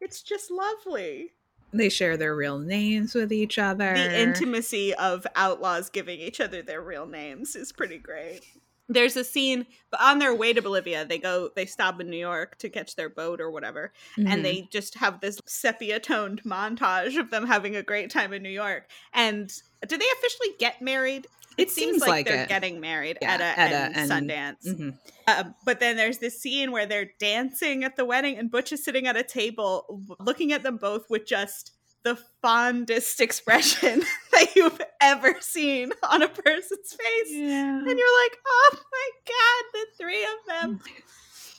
It's 0.00 0.22
just 0.22 0.50
lovely. 0.50 1.32
They 1.72 1.88
share 1.88 2.16
their 2.16 2.34
real 2.34 2.58
names 2.58 3.14
with 3.14 3.32
each 3.32 3.58
other. 3.58 3.94
The 3.94 4.20
intimacy 4.20 4.94
of 4.94 5.26
outlaws 5.34 5.90
giving 5.90 6.20
each 6.20 6.40
other 6.40 6.62
their 6.62 6.80
real 6.82 7.06
names 7.06 7.54
is 7.56 7.72
pretty 7.72 7.98
great. 7.98 8.40
There's 8.88 9.16
a 9.16 9.24
scene, 9.24 9.66
but 9.90 10.00
on 10.00 10.20
their 10.20 10.32
way 10.32 10.52
to 10.52 10.62
Bolivia, 10.62 11.04
they 11.04 11.18
go, 11.18 11.50
they 11.56 11.66
stop 11.66 12.00
in 12.00 12.08
New 12.08 12.16
York 12.16 12.56
to 12.58 12.68
catch 12.68 12.94
their 12.94 13.08
boat 13.08 13.40
or 13.40 13.50
whatever, 13.50 13.92
Mhm. 14.16 14.28
and 14.28 14.44
they 14.44 14.68
just 14.70 14.94
have 14.94 15.20
this 15.20 15.40
sepia 15.44 15.98
toned 15.98 16.42
montage 16.44 17.18
of 17.18 17.30
them 17.30 17.46
having 17.48 17.74
a 17.74 17.82
great 17.82 18.10
time 18.10 18.32
in 18.32 18.44
New 18.44 18.48
York. 18.48 18.88
And 19.12 19.52
do 19.88 19.98
they 19.98 20.06
officially 20.18 20.54
get 20.60 20.80
married? 20.80 21.26
It 21.58 21.70
seems 21.70 21.92
seems 21.92 22.00
like, 22.02 22.08
like 22.10 22.26
they're 22.26 22.42
it. 22.44 22.48
getting 22.48 22.80
married 22.80 23.18
Yeah, 23.22 23.34
Etta, 23.34 23.44
and 23.60 23.96
and- 23.96 24.10
Sundance. 24.10 24.66
Mhm. 24.66 24.98
Um, 25.28 25.54
but 25.64 25.80
then 25.80 25.96
there's 25.96 26.18
this 26.18 26.40
scene 26.40 26.70
where 26.72 26.86
they're 26.86 27.10
dancing 27.18 27.82
at 27.84 27.96
the 27.96 28.04
wedding, 28.04 28.36
and 28.38 28.50
Butch 28.50 28.72
is 28.72 28.84
sitting 28.84 29.06
at 29.06 29.16
a 29.16 29.22
table 29.22 30.02
looking 30.20 30.52
at 30.52 30.62
them 30.62 30.76
both 30.76 31.08
with 31.10 31.26
just 31.26 31.72
the 32.02 32.16
fondest 32.42 33.20
expression 33.22 34.02
that 34.32 34.54
you've 34.54 34.80
ever 35.00 35.34
seen 35.40 35.92
on 36.08 36.22
a 36.22 36.28
person's 36.28 36.92
face. 36.92 37.30
Yeah. 37.32 37.78
And 37.78 37.86
you're 37.86 38.22
like, 38.24 38.38
oh 38.46 38.70
my 38.92 39.10
god, 39.26 39.64
the 39.72 39.86
three 40.04 40.22
of 40.24 40.30
them. 40.48 40.80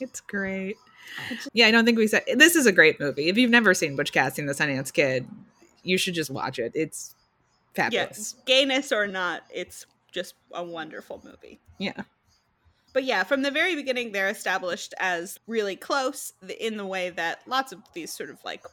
It's 0.00 0.20
great. 0.20 0.76
Yeah, 1.52 1.66
I 1.66 1.72
don't 1.72 1.84
think 1.84 1.98
we 1.98 2.06
said 2.06 2.22
this 2.36 2.54
is 2.54 2.66
a 2.66 2.72
great 2.72 3.00
movie. 3.00 3.28
If 3.28 3.36
you've 3.36 3.50
never 3.50 3.74
seen 3.74 3.96
Butch 3.96 4.12
Cassidy 4.12 4.46
the 4.46 4.52
Sundance 4.52 4.92
Kid, 4.92 5.26
you 5.82 5.98
should 5.98 6.14
just 6.14 6.30
watch 6.30 6.60
it. 6.60 6.70
It's 6.76 7.16
fabulous. 7.82 8.34
Yeah, 8.36 8.42
gayness 8.46 8.92
or 8.92 9.06
not, 9.06 9.42
it's 9.52 9.86
just 10.12 10.34
a 10.52 10.64
wonderful 10.64 11.22
movie. 11.24 11.60
Yeah. 11.78 12.02
But 12.92 13.04
yeah, 13.04 13.22
from 13.24 13.42
the 13.42 13.50
very 13.50 13.74
beginning, 13.74 14.12
they're 14.12 14.30
established 14.30 14.94
as 14.98 15.38
really 15.46 15.76
close 15.76 16.32
in 16.58 16.76
the 16.76 16.86
way 16.86 17.10
that 17.10 17.40
lots 17.46 17.72
of 17.72 17.80
these 17.94 18.12
sort 18.12 18.30
of 18.30 18.42
like 18.44 18.64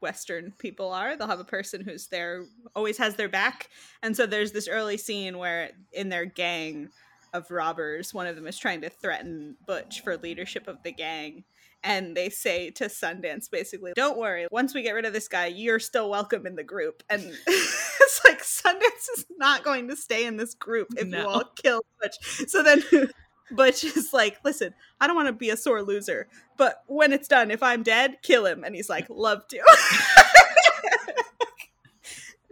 Western 0.00 0.52
people 0.58 0.92
are. 0.92 1.16
They'll 1.16 1.28
have 1.28 1.40
a 1.40 1.44
person 1.44 1.82
who's 1.82 2.08
there, 2.08 2.44
always 2.74 2.98
has 2.98 3.14
their 3.14 3.28
back. 3.28 3.70
And 4.02 4.16
so 4.16 4.26
there's 4.26 4.52
this 4.52 4.68
early 4.68 4.96
scene 4.96 5.38
where 5.38 5.70
in 5.92 6.08
their 6.08 6.26
gang 6.26 6.90
of 7.32 7.50
robbers, 7.50 8.12
one 8.12 8.26
of 8.26 8.36
them 8.36 8.46
is 8.46 8.58
trying 8.58 8.82
to 8.82 8.90
threaten 8.90 9.56
Butch 9.66 10.02
for 10.02 10.16
leadership 10.16 10.68
of 10.68 10.82
the 10.82 10.92
gang. 10.92 11.44
And 11.86 12.16
they 12.16 12.30
say 12.30 12.70
to 12.70 12.84
Sundance 12.86 13.50
basically, 13.50 13.92
don't 13.94 14.16
worry, 14.18 14.46
once 14.50 14.74
we 14.74 14.80
get 14.82 14.92
rid 14.92 15.04
of 15.04 15.12
this 15.12 15.28
guy, 15.28 15.46
you're 15.46 15.78
still 15.78 16.08
welcome 16.08 16.46
in 16.46 16.56
the 16.56 16.64
group. 16.64 17.02
And 17.10 17.22
it's 17.46 18.20
like 18.24 18.42
Sundance 18.42 19.18
is 19.18 19.26
not 19.36 19.64
going 19.64 19.88
to 19.88 19.96
stay 19.96 20.24
in 20.24 20.38
this 20.38 20.54
group 20.54 20.88
if 20.96 21.08
you 21.08 21.18
all 21.18 21.44
kill 21.62 21.82
Butch. 22.00 22.16
So 22.48 22.62
then 22.62 22.82
Butch 23.50 23.84
is 23.84 24.14
like, 24.14 24.38
listen, 24.44 24.72
I 24.98 25.06
don't 25.06 25.14
want 25.14 25.28
to 25.28 25.34
be 25.34 25.50
a 25.50 25.58
sore 25.58 25.82
loser, 25.82 26.26
but 26.56 26.82
when 26.86 27.12
it's 27.12 27.28
done, 27.28 27.50
if 27.50 27.62
I'm 27.62 27.82
dead, 27.82 28.16
kill 28.22 28.46
him. 28.46 28.64
And 28.64 28.74
he's 28.74 28.88
like, 28.88 29.06
love 29.10 29.46
to. 29.48 29.60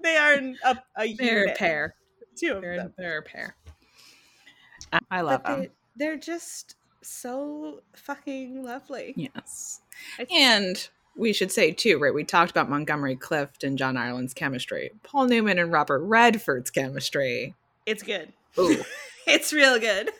they 0.02 0.16
are 0.16 0.32
an- 0.34 0.58
a, 0.64 0.76
a 0.98 1.14
They're 1.14 1.44
a 1.46 1.54
pair. 1.54 1.94
two 2.36 2.54
of 2.54 2.62
They're, 2.62 2.76
them. 2.76 2.94
they're 2.98 3.18
a 3.18 3.22
pair. 3.22 3.56
I, 4.92 4.98
I 5.10 5.20
love 5.22 5.42
But 5.42 5.48
them. 5.50 5.60
they, 5.60 5.70
they're 5.96 6.16
just 6.18 6.76
so 7.02 7.82
fucking 7.94 8.62
lovely. 8.64 9.14
Yes. 9.16 9.80
I- 10.18 10.26
And 10.30 10.88
we 11.16 11.32
should 11.32 11.52
say 11.52 11.72
too, 11.72 11.98
right? 11.98 12.14
We 12.14 12.24
talked 12.24 12.50
about 12.50 12.70
Montgomery 12.70 13.16
Clift 13.16 13.64
and 13.64 13.76
John 13.76 13.96
Ireland's 13.96 14.34
chemistry. 14.34 14.90
Paul 15.02 15.26
Newman 15.26 15.58
and 15.58 15.70
Robert 15.72 16.00
Redford's 16.00 16.70
chemistry. 16.70 17.54
It's 17.86 18.02
good. 18.02 18.32
Ooh, 18.58 18.82
It's 19.26 19.52
real 19.52 19.78
good. 19.78 20.10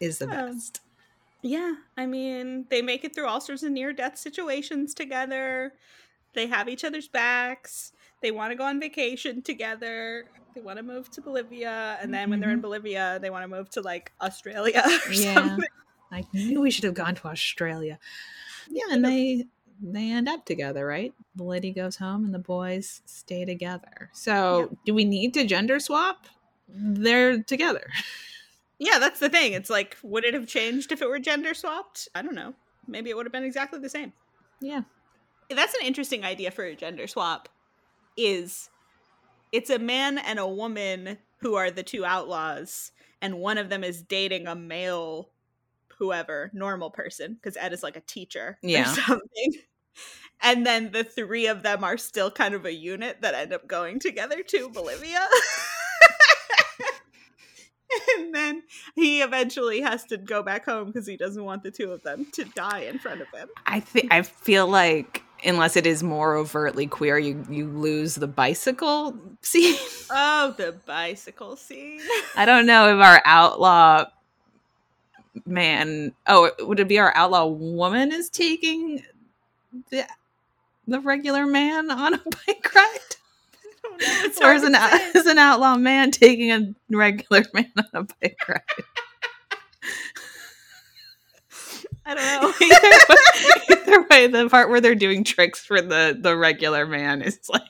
is 0.00 0.18
the 0.18 0.24
Um, 0.26 0.30
best. 0.54 0.80
Yeah, 1.42 1.74
I 1.96 2.06
mean, 2.06 2.66
they 2.70 2.82
make 2.82 3.04
it 3.04 3.14
through 3.14 3.26
all 3.26 3.40
sorts 3.40 3.62
of 3.64 3.72
near 3.72 3.92
death 3.92 4.16
situations 4.16 4.94
together. 4.94 5.72
They 6.34 6.46
have 6.46 6.68
each 6.68 6.84
other's 6.84 7.08
backs. 7.08 7.92
They 8.22 8.30
want 8.30 8.52
to 8.52 8.56
go 8.56 8.64
on 8.64 8.78
vacation 8.80 9.42
together. 9.42 10.24
They 10.54 10.60
want 10.60 10.78
to 10.78 10.82
move 10.82 11.10
to 11.12 11.20
Bolivia. 11.20 11.98
And 12.00 12.12
then 12.12 12.30
when 12.30 12.40
they're 12.40 12.50
in 12.50 12.56
mm-hmm. 12.56 12.62
Bolivia, 12.62 13.18
they 13.20 13.30
want 13.30 13.44
to 13.44 13.48
move 13.48 13.70
to 13.70 13.80
like 13.80 14.12
Australia 14.20 14.82
or 15.06 15.12
Yeah. 15.12 15.34
something. 15.34 15.68
I 16.10 16.24
knew 16.34 16.60
we 16.60 16.70
should 16.70 16.84
have 16.84 16.94
gone 16.94 17.14
to 17.14 17.28
Australia. 17.28 17.98
Yeah, 18.68 18.84
and 18.90 19.04
they 19.04 19.46
they 19.82 20.10
end 20.10 20.28
up 20.28 20.44
together, 20.44 20.86
right? 20.86 21.12
The 21.34 21.44
lady 21.44 21.72
goes 21.72 21.96
home 21.96 22.24
and 22.24 22.34
the 22.34 22.38
boys 22.38 23.02
stay 23.06 23.44
together. 23.44 24.10
So, 24.12 24.76
do 24.84 24.94
we 24.94 25.04
need 25.04 25.34
to 25.34 25.44
gender 25.46 25.80
swap? 25.80 26.26
They're 26.68 27.42
together. 27.42 27.90
Yeah, 28.78 28.98
that's 28.98 29.20
the 29.20 29.28
thing. 29.28 29.52
It's 29.52 29.70
like, 29.70 29.96
would 30.02 30.24
it 30.24 30.34
have 30.34 30.46
changed 30.46 30.92
if 30.92 31.02
it 31.02 31.08
were 31.08 31.18
gender 31.18 31.54
swapped? 31.54 32.08
I 32.14 32.22
don't 32.22 32.34
know. 32.34 32.54
Maybe 32.86 33.10
it 33.10 33.16
would 33.16 33.26
have 33.26 33.32
been 33.32 33.44
exactly 33.44 33.78
the 33.78 33.88
same. 33.88 34.12
Yeah. 34.60 34.82
That's 35.50 35.74
an 35.74 35.86
interesting 35.86 36.24
idea 36.24 36.50
for 36.50 36.64
a 36.64 36.74
gender 36.74 37.06
swap. 37.06 37.48
Is 38.16 38.68
it's 39.52 39.70
a 39.70 39.78
man 39.78 40.18
and 40.18 40.38
a 40.38 40.48
woman 40.48 41.18
who 41.38 41.54
are 41.54 41.70
the 41.70 41.82
two 41.82 42.04
outlaws, 42.04 42.92
and 43.20 43.38
one 43.38 43.58
of 43.58 43.68
them 43.68 43.84
is 43.84 44.02
dating 44.02 44.46
a 44.46 44.54
male, 44.54 45.30
whoever, 45.98 46.50
normal 46.54 46.90
person, 46.90 47.34
because 47.34 47.56
Ed 47.56 47.72
is 47.72 47.82
like 47.82 47.96
a 47.96 48.00
teacher 48.00 48.58
Yeah. 48.62 48.90
or 48.90 48.94
something. 49.06 49.52
And 50.40 50.66
then 50.66 50.90
the 50.90 51.04
three 51.04 51.46
of 51.46 51.62
them 51.62 51.84
are 51.84 51.96
still 51.96 52.30
kind 52.30 52.54
of 52.54 52.64
a 52.64 52.72
unit 52.72 53.20
that 53.20 53.34
end 53.34 53.52
up 53.52 53.68
going 53.68 54.00
together 54.00 54.42
to 54.42 54.68
Bolivia. 54.70 55.20
and 58.18 58.34
then 58.34 58.62
he 58.94 59.22
eventually 59.22 59.80
has 59.82 60.04
to 60.06 60.16
go 60.16 60.42
back 60.42 60.64
home 60.64 60.88
because 60.88 61.06
he 61.06 61.16
doesn't 61.16 61.44
want 61.44 61.62
the 61.62 61.70
two 61.70 61.92
of 61.92 62.02
them 62.02 62.26
to 62.32 62.44
die 62.44 62.80
in 62.80 62.98
front 62.98 63.20
of 63.20 63.28
him. 63.28 63.48
I 63.66 63.80
think 63.80 64.12
I 64.12 64.22
feel 64.22 64.66
like 64.66 65.21
unless 65.44 65.76
it 65.76 65.86
is 65.86 66.02
more 66.02 66.36
overtly 66.36 66.86
queer, 66.86 67.18
you 67.18 67.44
you 67.50 67.68
lose 67.68 68.14
the 68.14 68.26
bicycle 68.26 69.16
scene. 69.42 69.76
Oh, 70.10 70.54
the 70.56 70.72
bicycle 70.86 71.56
scene. 71.56 72.00
I 72.36 72.44
don't 72.44 72.66
know 72.66 72.96
if 72.96 73.02
our 73.02 73.22
outlaw 73.24 74.06
man. 75.46 76.12
Oh, 76.26 76.50
would 76.60 76.80
it 76.80 76.88
be 76.88 76.98
our 76.98 77.14
outlaw 77.16 77.46
woman 77.46 78.12
is 78.12 78.28
taking 78.28 79.02
the 79.90 80.06
the 80.86 81.00
regular 81.00 81.46
man 81.46 81.90
on 81.90 82.14
a 82.14 82.18
bike 82.46 82.74
ride, 82.74 83.16
or 84.42 84.52
is 84.52 84.62
an 84.62 84.74
is 85.14 85.26
an 85.26 85.38
outlaw 85.38 85.76
man 85.76 86.10
taking 86.10 86.50
a 86.50 86.74
regular 86.90 87.44
man 87.54 87.72
on 87.76 87.86
a 87.92 88.02
bike 88.20 88.48
ride? 88.48 88.60
I 92.06 92.14
don't 92.14 92.42
know. 92.42 92.52
either, 92.66 92.90
way, 93.08 93.76
either 93.86 94.06
way, 94.10 94.26
the 94.26 94.48
part 94.48 94.70
where 94.70 94.80
they're 94.80 94.94
doing 94.94 95.22
tricks 95.24 95.64
for 95.64 95.80
the 95.80 96.16
the 96.18 96.36
regular 96.36 96.86
man 96.86 97.22
is 97.22 97.38
like 97.48 97.62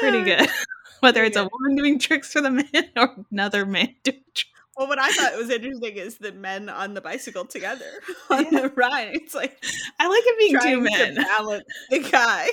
pretty 0.00 0.22
good. 0.24 0.48
Whether 1.00 1.24
it's 1.24 1.36
a 1.36 1.48
woman 1.50 1.76
doing 1.76 1.98
tricks 1.98 2.32
for 2.32 2.40
the 2.42 2.50
man 2.50 2.90
or 2.96 3.16
another 3.30 3.64
man 3.64 3.94
doing 4.02 4.22
tricks. 4.34 4.50
Well, 4.76 4.86
what 4.86 4.98
I 4.98 5.10
thought 5.10 5.36
was 5.36 5.50
interesting 5.50 5.96
is 5.96 6.18
the 6.18 6.32
men 6.32 6.68
on 6.68 6.94
the 6.94 7.00
bicycle 7.00 7.44
together 7.46 7.90
on 8.30 8.44
the 8.44 8.72
ride. 8.76 9.10
It's 9.14 9.34
like 9.34 9.62
I 9.98 10.06
like 10.08 10.22
it 10.24 10.38
being 10.38 10.52
two 10.52 10.58
trying 10.58 10.84
to 10.84 10.90
men 10.90 11.14
balance 11.16 11.64
the 11.90 11.98
guy. 12.00 12.48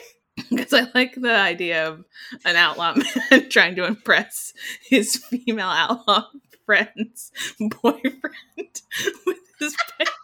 because 0.50 0.74
I 0.74 0.88
like 0.94 1.16
the 1.16 1.36
idea 1.36 1.88
of 1.88 2.04
an 2.46 2.56
outlaw 2.56 2.96
man 2.96 3.50
trying 3.50 3.76
to 3.76 3.86
impress 3.86 4.54
his 4.82 5.16
female 5.18 5.68
outlaw 5.68 6.26
friend's 6.68 7.32
boyfriend 7.60 8.82
with 9.26 9.38
his 9.60 9.76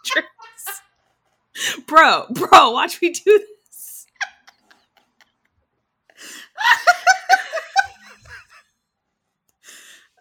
tricks. 0.04 0.82
Bro, 1.86 2.26
bro, 2.30 2.70
watch 2.70 3.02
me 3.02 3.10
do 3.10 3.44
this. 3.66 4.06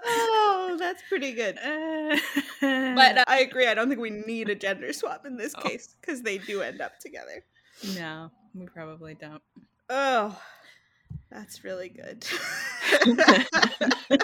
Oh, 0.06 0.76
that's 0.80 1.02
pretty 1.08 1.32
good. 1.34 1.58
Uh, 1.58 2.18
But 2.62 3.18
uh, 3.20 3.24
I 3.28 3.40
agree. 3.40 3.68
I 3.68 3.74
don't 3.74 3.88
think 3.90 4.02
we 4.02 4.10
need 4.10 4.50
a 4.50 4.56
gender 4.56 4.92
swap 4.94 5.26
in 5.26 5.38
this 5.38 5.54
Oh. 5.58 5.62
case 5.62 5.96
because 6.02 6.22
they 6.22 6.38
do 6.40 6.62
end 6.62 6.82
up 6.82 7.00
together. 7.00 7.44
no, 7.96 8.32
we 8.54 8.66
probably 8.68 9.14
don't. 9.16 9.42
Oh, 9.90 10.38
that's 11.30 11.64
really 11.64 11.90
good. 11.90 12.26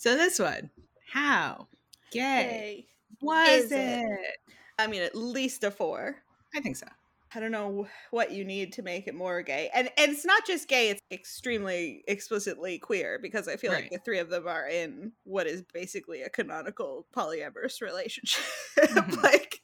So 0.00 0.16
this 0.16 0.38
one, 0.38 0.70
how 1.12 1.68
gay 2.10 2.86
Yay. 2.86 2.86
was 3.20 3.64
Is 3.64 3.72
it? 3.72 3.76
it? 3.76 4.36
I 4.78 4.86
mean, 4.86 5.02
at 5.02 5.14
least 5.14 5.62
a 5.62 5.70
four. 5.70 6.16
I 6.56 6.60
think 6.62 6.76
so. 6.76 6.86
I 7.34 7.38
don't 7.38 7.52
know 7.52 7.86
what 8.10 8.32
you 8.32 8.42
need 8.42 8.72
to 8.72 8.82
make 8.82 9.06
it 9.08 9.14
more 9.14 9.42
gay. 9.42 9.68
And, 9.74 9.90
and 9.98 10.10
it's 10.10 10.24
not 10.24 10.46
just 10.46 10.68
gay, 10.68 10.88
it's 10.88 11.02
extremely 11.12 12.02
explicitly 12.08 12.78
queer 12.78 13.18
because 13.20 13.46
I 13.46 13.56
feel 13.58 13.72
Right. 13.72 13.82
like 13.82 13.90
the 13.92 13.98
three 13.98 14.20
of 14.20 14.30
them 14.30 14.48
are 14.48 14.66
in 14.66 15.12
what 15.24 15.46
is 15.46 15.60
basically 15.74 16.22
a 16.22 16.30
canonical 16.30 17.06
polyamorous 17.14 17.82
relationship. 17.82 18.42
Mhm. 18.80 19.22
like 19.22 19.60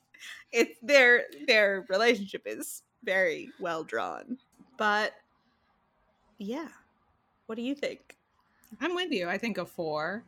it's 0.53 0.79
their 0.83 1.25
their 1.47 1.87
relationship 1.89 2.43
is 2.45 2.83
very 3.05 3.49
well 3.59 3.85
drawn. 3.85 4.37
But 4.77 5.15
yeah. 6.37 6.69
What 7.47 7.55
do 7.55 7.63
you 7.63 7.75
think? 7.75 8.16
I'm 8.81 8.95
with 8.95 9.11
you. 9.13 9.29
I 9.29 9.39
think 9.39 9.59
a 9.59 9.67
four. 9.67 10.25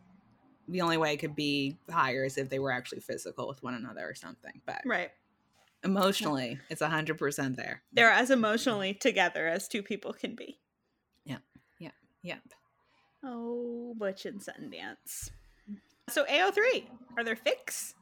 The 0.68 0.80
only 0.82 0.96
way 0.98 1.14
it 1.14 1.18
could 1.18 1.34
be 1.34 1.78
higher 1.90 2.24
is 2.24 2.36
if 2.36 2.50
they 2.50 2.58
were 2.58 2.70
actually 2.72 3.00
physical 3.00 3.48
with 3.48 3.62
one 3.62 3.74
another 3.74 4.06
or 4.08 4.14
something. 4.14 4.60
But 4.66 4.82
Right. 4.84 5.10
emotionally, 5.82 6.58
it's 6.68 6.82
100% 6.82 7.56
there. 7.56 7.82
They're 7.92 8.10
as 8.10 8.30
emotionally 8.30 8.92
together 8.94 9.48
as 9.48 9.66
two 9.68 9.82
people 9.82 10.12
can 10.12 10.34
be. 10.34 10.60
Yeah, 11.24 11.38
yeah, 11.78 11.90
yep. 12.22 12.40
Yeah. 12.46 12.54
Oh, 13.22 13.94
Butch 13.96 14.26
and 14.26 14.40
Sundance. 14.40 15.30
So 16.10 16.24
AO3, 16.26 16.86
are 17.16 17.24
there 17.24 17.36
fics? 17.36 17.94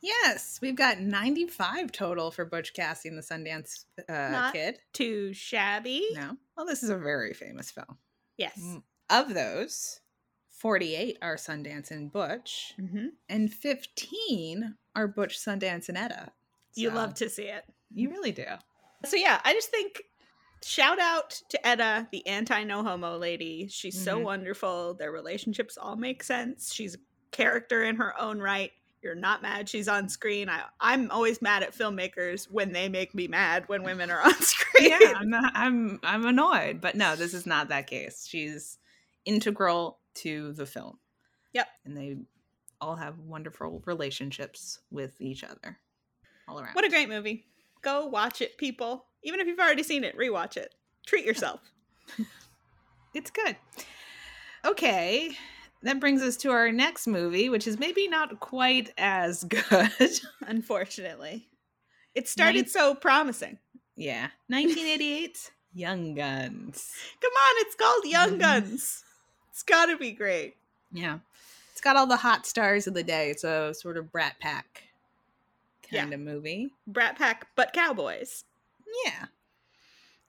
Yes, 0.00 0.60
we've 0.62 0.76
got 0.76 1.00
95 1.00 1.90
total 1.90 2.30
for 2.30 2.44
Butch 2.44 2.72
Cassidy 2.74 3.08
and 3.14 3.18
the 3.18 3.22
Sundance 3.22 3.84
uh, 4.08 4.30
Not- 4.30 4.52
Kid. 4.54 4.78
Too 4.92 5.32
shabby? 5.32 6.06
No. 6.14 6.36
Well, 6.56 6.66
this 6.66 6.82
is 6.82 6.90
a 6.90 6.96
very 6.96 7.34
famous 7.34 7.70
film. 7.70 7.98
Yes. 8.36 8.58
Mm, 8.62 8.82
Of 9.08 9.34
those, 9.34 10.00
48 10.50 11.18
are 11.22 11.36
Sundance 11.36 11.90
and 11.90 12.12
Butch, 12.12 12.74
hmm 12.78 13.06
and 13.28 13.52
15 13.52 14.74
are 14.94 15.08
Butch, 15.08 15.38
Sundance, 15.38 15.88
and 15.88 15.98
Etta. 15.98 16.32
You 16.74 16.90
love 16.90 17.14
to 17.14 17.28
see 17.30 17.44
it. 17.44 17.64
You 17.94 18.10
really 18.10 18.32
do. 18.32 18.44
So 19.04 19.16
yeah, 19.16 19.40
I 19.44 19.52
just 19.52 19.70
think 19.70 20.02
shout 20.64 20.98
out 20.98 21.40
to 21.50 21.66
Etta, 21.66 22.08
the 22.10 22.26
anti 22.26 22.64
no 22.64 22.82
homo 22.82 23.16
lady. 23.16 23.68
She's 23.68 24.02
so 24.02 24.18
Mhm. 24.18 24.24
wonderful. 24.24 24.94
Their 24.94 25.12
relationships 25.12 25.78
all 25.78 25.96
make 25.96 26.22
sense. 26.22 26.72
She's 26.72 26.94
a 26.96 26.98
character 27.30 27.84
in 27.84 27.96
her 27.96 28.18
own 28.20 28.40
right. 28.40 28.72
You're 29.02 29.14
not 29.14 29.40
mad 29.42 29.68
she's 29.68 29.86
on 29.88 30.08
screen. 30.08 30.48
I, 30.48 30.64
I'm 30.80 31.10
always 31.12 31.40
mad 31.40 31.62
at 31.62 31.76
filmmakers 31.76 32.50
when 32.50 32.72
they 32.72 32.88
make 32.88 33.14
me 33.14 33.28
mad 33.28 33.68
when 33.68 33.82
women 33.84 34.10
are 34.10 34.20
on 34.20 34.34
screen. 34.42 34.88
yeah, 34.90 35.12
I'm, 35.16 35.28
not, 35.30 35.52
I'm 35.54 36.00
I'm 36.02 36.26
annoyed, 36.26 36.80
but 36.80 36.96
no, 36.96 37.14
this 37.14 37.32
is 37.34 37.46
not 37.46 37.68
that 37.68 37.86
case. 37.86 38.26
She's 38.26 38.78
integral 39.26 39.98
to 40.14 40.52
the 40.54 40.64
film. 40.66 40.98
Yep. 41.52 41.66
and 41.84 41.96
they 41.96 42.16
all 42.80 42.96
have 42.96 43.18
wonderful 43.18 43.82
relationships 43.86 44.80
with 44.90 45.18
each 45.20 45.42
other 45.42 45.78
all 46.48 46.60
around. 46.60 46.74
What 46.74 46.84
a 46.84 46.90
great 46.90 47.08
movie. 47.08 47.46
Go 47.82 48.06
watch 48.06 48.40
it, 48.42 48.58
people. 48.58 49.06
Even 49.22 49.40
if 49.40 49.46
you've 49.46 49.58
already 49.58 49.82
seen 49.82 50.04
it, 50.04 50.16
rewatch 50.18 50.56
it. 50.58 50.74
Treat 51.06 51.24
yourself. 51.24 51.60
it's 53.14 53.30
good. 53.30 53.56
Okay, 54.64 55.30
that 55.82 56.00
brings 56.00 56.20
us 56.22 56.36
to 56.38 56.50
our 56.50 56.70
next 56.72 57.06
movie, 57.06 57.48
which 57.48 57.66
is 57.66 57.78
maybe 57.78 58.08
not 58.08 58.40
quite 58.40 58.90
as 58.98 59.44
good. 59.70 60.10
Unfortunately. 60.46 61.48
It 62.14 62.28
started 62.28 62.62
Nice. 62.66 62.72
so 62.72 62.94
promising. 62.94 63.58
yeah, 63.96 64.28
1988, 64.48 65.50
Young 65.72 66.14
Guns. 66.14 66.92
Come 67.20 67.32
on, 67.32 67.54
it's 67.58 67.74
called 67.74 68.04
Young 68.04 68.30
Mhm. 68.36 68.40
Guns. 68.40 69.02
It's 69.56 69.62
gotta 69.62 69.96
be 69.96 70.12
great. 70.12 70.54
Yeah. 70.92 71.20
It's 71.72 71.80
got 71.80 71.96
all 71.96 72.06
the 72.06 72.18
hot 72.18 72.44
stars 72.44 72.86
of 72.86 72.92
the 72.92 73.02
day. 73.02 73.30
It's 73.30 73.42
a 73.42 73.72
sort 73.72 73.96
of 73.96 74.12
brat 74.12 74.38
pack 74.38 74.82
Yeah. 75.88 76.02
kind 76.02 76.12
of 76.12 76.20
movie. 76.20 76.74
Brat 76.86 77.16
Pack, 77.16 77.46
but 77.56 77.72
cowboys. 77.72 78.44
Yeah. 79.06 79.26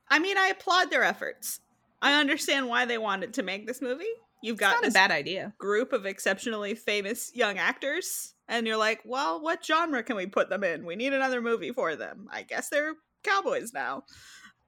I 0.07 0.19
mean, 0.19 0.37
I 0.37 0.47
applaud 0.47 0.89
their 0.91 1.03
efforts. 1.03 1.59
I 2.01 2.17
understand 2.17 2.69
why 2.69 2.85
they 2.85 2.97
wanted 2.97 3.33
to 3.33 3.43
make 3.43 3.67
this 3.67 3.81
movie. 3.81 4.05
You've 4.41 4.55
got 4.59 4.87
a 4.87 4.91
bad 4.91 5.11
idea. 5.11 5.53
group 5.57 5.91
of 5.91 6.05
exceptionally 6.05 6.73
famous 6.73 7.35
young 7.35 7.57
actors, 7.57 8.33
and 8.47 8.65
you're 8.65 8.77
like, 8.77 9.01
well, 9.03 9.41
what 9.41 9.65
genre 9.65 10.03
can 10.03 10.15
we 10.15 10.25
put 10.25 10.49
them 10.49 10.63
in? 10.63 10.85
We 10.85 10.95
need 10.95 11.11
another 11.11 11.41
movie 11.41 11.73
for 11.73 11.97
them. 11.97 12.29
I 12.31 12.43
guess 12.43 12.69
they're 12.69 12.93
cowboys 13.23 13.73
now. 13.73 14.05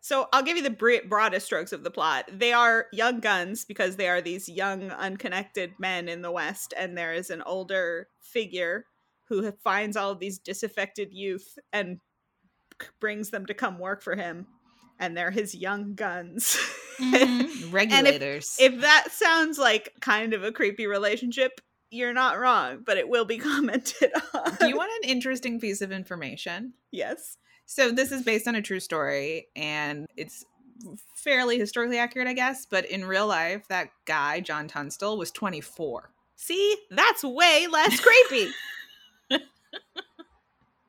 So 0.02 0.28
I'll 0.32 0.44
give 0.44 0.58
you 0.58 0.64
the 0.64 1.04
broadest 1.08 1.46
strokes 1.46 1.74
of 1.74 1.84
the 1.84 1.92
plot. 1.92 2.30
They 2.32 2.54
are 2.54 2.88
young 2.94 3.20
guns 3.20 3.66
because 3.66 3.98
they 3.98 4.08
are 4.08 4.22
these 4.22 4.48
young, 4.48 4.92
unconnected 4.92 5.74
men 5.78 6.08
in 6.08 6.22
the 6.22 6.32
West, 6.32 6.74
and 6.78 6.98
there 6.98 7.14
is 7.14 7.30
an 7.30 7.42
older 7.42 8.08
figure 8.22 8.86
who 9.28 9.52
finds 9.52 9.98
all 9.98 10.12
of 10.12 10.20
these 10.20 10.40
disaffected 10.40 11.14
youth 11.14 11.60
and 11.74 12.00
brings 13.00 13.30
them 13.30 13.46
to 13.46 13.54
come 13.54 13.78
work 13.78 14.02
for 14.02 14.16
him. 14.16 14.48
And 15.00 15.16
they're 15.16 15.32
his 15.32 15.56
young 15.56 15.96
guns. 15.96 16.58
Mm-hmm. 17.00 17.72
Regulators. 17.72 18.58
if 18.60 18.82
that 18.82 19.08
sounds 19.12 19.58
like 19.58 19.94
kind 20.02 20.34
of 20.34 20.44
a 20.44 20.52
creepy 20.52 20.88
relationship, 20.88 21.62
you're 21.92 22.14
not 22.14 22.40
wrong, 22.40 22.84
but 22.86 22.98
it 22.98 23.08
will 23.08 23.26
be 23.26 23.38
commented 23.40 24.12
on. 24.34 24.56
Do 24.60 24.68
you 24.68 24.78
want 24.78 24.92
an 25.04 25.10
interesting 25.10 25.60
piece 25.60 25.82
of 25.82 25.92
information? 25.92 26.74
yes. 26.92 27.38
So 27.72 27.92
this 27.92 28.12
is 28.12 28.24
based 28.24 28.48
on 28.48 28.56
a 28.56 28.64
true 28.64 28.80
story 28.80 29.46
and 29.56 30.08
it's 30.18 30.44
fairly 31.14 31.60
historically 31.60 32.00
accurate, 32.00 32.28
I 32.28 32.34
guess, 32.34 32.66
but 32.66 32.84
in 32.86 33.06
real 33.06 33.28
life 33.28 33.68
that 33.68 33.92
guy, 34.06 34.40
John 34.40 34.68
Tunstall, 34.68 35.20
was 35.20 35.30
24. 35.30 36.10
See, 36.36 36.76
that's 36.90 37.24
way 37.24 37.68
less 37.72 38.00
creepy. 38.00 38.52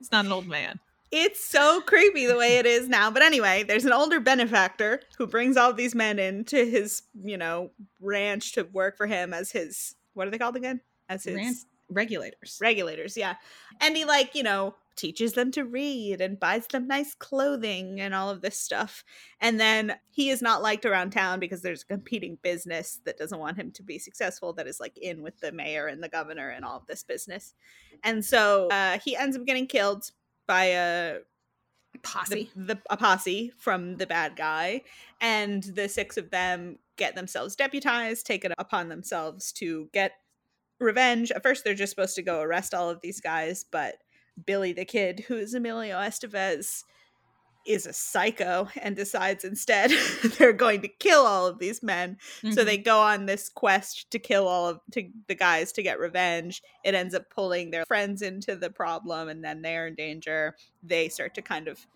It's 0.01 0.11
not 0.11 0.25
an 0.25 0.33
old 0.33 0.47
man. 0.47 0.81
it's 1.13 1.45
so 1.45 1.83
creepy 1.83 2.25
the 2.25 2.37
way 2.39 2.57
it 2.57 2.65
is 2.65 2.89
now. 2.89 3.11
But 3.11 3.23
anyway, 3.23 3.63
there's 3.63 3.85
an 3.85 3.93
older 3.93 4.19
benefactor 4.19 5.03
who 5.19 5.27
brings 5.27 5.59
all 5.59 5.75
these 5.75 5.95
men 5.95 6.19
into 6.19 6.65
his, 6.65 7.03
you 7.23 7.37
know, 7.37 7.71
ranch 8.01 8.53
to 8.53 8.63
work 8.63 8.97
for 8.97 9.07
him 9.07 9.35
as 9.35 9.53
his 9.53 9.97
what 10.15 10.27
are 10.27 10.31
they 10.31 10.39
called 10.39 10.57
again? 10.57 10.81
As 11.11 11.25
his 11.25 11.35
Ran- 11.37 11.55
Regulators. 11.91 12.57
regulators, 12.63 13.17
yeah. 13.19 13.35
And 13.83 13.95
he 13.95 14.07
like, 14.07 14.35
you 14.35 14.43
know, 14.43 14.75
teaches 15.01 15.33
them 15.33 15.51
to 15.53 15.65
read 15.65 16.21
and 16.21 16.39
buys 16.39 16.67
them 16.67 16.87
nice 16.87 17.15
clothing 17.15 18.01
and 18.01 18.15
all 18.15 18.29
of 18.29 18.43
this 18.43 18.59
stuff. 18.59 19.03
And 19.41 19.59
then 19.59 19.95
he 20.11 20.29
is 20.29 20.43
not 20.43 20.61
liked 20.61 20.85
around 20.85 21.11
town 21.11 21.41
because 21.41 21.63
there's 21.63 21.83
a 21.83 21.87
competing 21.87 22.37
business 22.43 23.01
that 23.07 23.17
doesn't 23.17 23.39
want 23.39 23.57
him 23.57 23.71
to 23.73 23.83
be 23.83 23.99
successful 23.99 24.53
that 24.53 24.67
is 24.67 24.79
like 24.79 24.99
in 24.99 25.23
with 25.23 25.41
the 25.41 25.53
mayor 25.53 25.87
and 25.87 26.03
the 26.03 26.09
governor 26.09 26.51
and 26.51 26.65
all 26.65 26.77
of 26.77 26.87
this 26.87 27.03
business. 27.03 27.55
And 28.05 28.23
so 28.23 28.69
uh, 28.69 28.99
he 29.03 29.17
ends 29.17 29.37
up 29.37 29.47
getting 29.47 29.67
killed 29.67 30.11
by 30.47 30.65
a 30.65 31.19
Posse. 32.03 32.51
the, 32.55 32.75
the 32.75 32.81
a 32.89 32.97
posse 32.97 33.53
from 33.59 33.97
the 33.97 34.07
bad 34.07 34.37
guy 34.37 34.83
and 35.21 35.65
the 35.65 35.89
six 35.89 36.17
of 36.17 36.31
them 36.31 36.79
get 36.97 37.17
themselves 37.17 37.57
deputized 37.57 38.25
take 38.25 38.45
it 38.45 38.53
upon 38.59 38.89
themselves 38.89 39.51
to 39.51 39.91
get 39.93 40.13
revenge 40.79 41.33
at 41.33 41.43
first 41.43 41.65
they're 41.65 41.75
just 41.75 41.91
supposed 41.91 42.15
to 42.15 42.23
go 42.23 42.41
arrest 42.41 42.75
all 42.75 42.89
of 42.89 43.01
these 43.01 43.21
guys 43.21 43.65
but 43.73 43.97
billy 44.47 44.73
the 44.73 44.85
kid 44.85 45.25
who 45.29 45.37
is 45.37 45.55
emilio 45.55 45.97
estevez 45.97 46.85
is 47.67 47.85
a 47.85 47.93
psycho 47.93 48.69
and 48.81 48.97
decides 48.97 49.45
instead 49.45 49.91
they're 50.39 50.53
going 50.55 50.81
to 50.81 50.89
kill 50.89 51.27
all 51.27 51.47
of 51.47 51.59
these 51.59 51.83
men 51.83 52.17
so 52.41 52.63
Mhm. 52.63 52.65
they 52.65 52.79
go 52.79 53.01
on 53.01 53.27
this 53.27 53.51
quest 53.51 54.11
to 54.11 54.19
kill 54.19 54.49
all 54.49 54.67
of 54.67 54.81
to 54.93 55.11
the 55.29 55.35
guys 55.35 55.71
to 55.73 55.83
get 55.83 55.99
revenge. 56.01 56.63
It 56.85 56.95
ends 56.95 57.15
up 57.15 57.29
pulling 57.29 57.71
their 57.71 57.85
friends 57.85 58.23
into 58.23 58.57
the 58.57 58.71
problem 58.71 59.29
and 59.29 59.45
then 59.45 59.61
they're 59.61 59.87
in 59.87 59.95
danger. 59.95 60.57
They 60.83 61.11
start 61.11 61.35
to 61.35 61.43
kind 61.43 61.69
of 61.69 61.87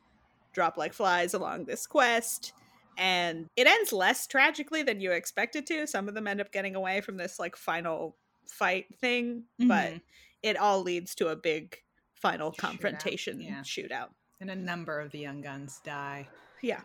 drop 0.53 0.77
like 0.77 0.93
flies 0.93 1.33
along 1.33 1.65
this 1.65 1.87
quest. 1.87 2.53
And 2.99 3.49
it 3.57 3.67
ends 3.67 3.91
less 3.93 4.27
tragically 4.27 4.83
than 4.83 5.01
you 5.01 5.13
expect 5.13 5.57
it 5.57 5.67
to. 5.69 5.87
Some 5.87 6.09
of 6.09 6.15
them 6.15 6.27
end 6.29 6.43
up 6.43 6.53
getting 6.53 6.77
away 6.77 7.01
from 7.01 7.17
this 7.17 7.39
like 7.39 7.57
final 7.57 8.17
fight 8.47 8.95
thing, 9.01 9.45
but 9.59 9.95
Mhm. 9.95 10.03
it 10.43 10.57
all 10.59 10.83
leads 10.83 11.15
to 11.17 11.29
a 11.29 11.37
big 11.37 11.79
final 12.25 12.51
Shootout, 12.53 12.57
confrontation 12.59 13.41
yeah. 13.41 13.61
shootout. 13.63 14.09
and 14.41 14.51
a 14.51 14.57
number 14.57 14.99
of 15.01 15.13
the 15.13 15.19
young 15.19 15.41
guns 15.43 15.81
die. 15.85 16.27
Yeah. 16.63 16.81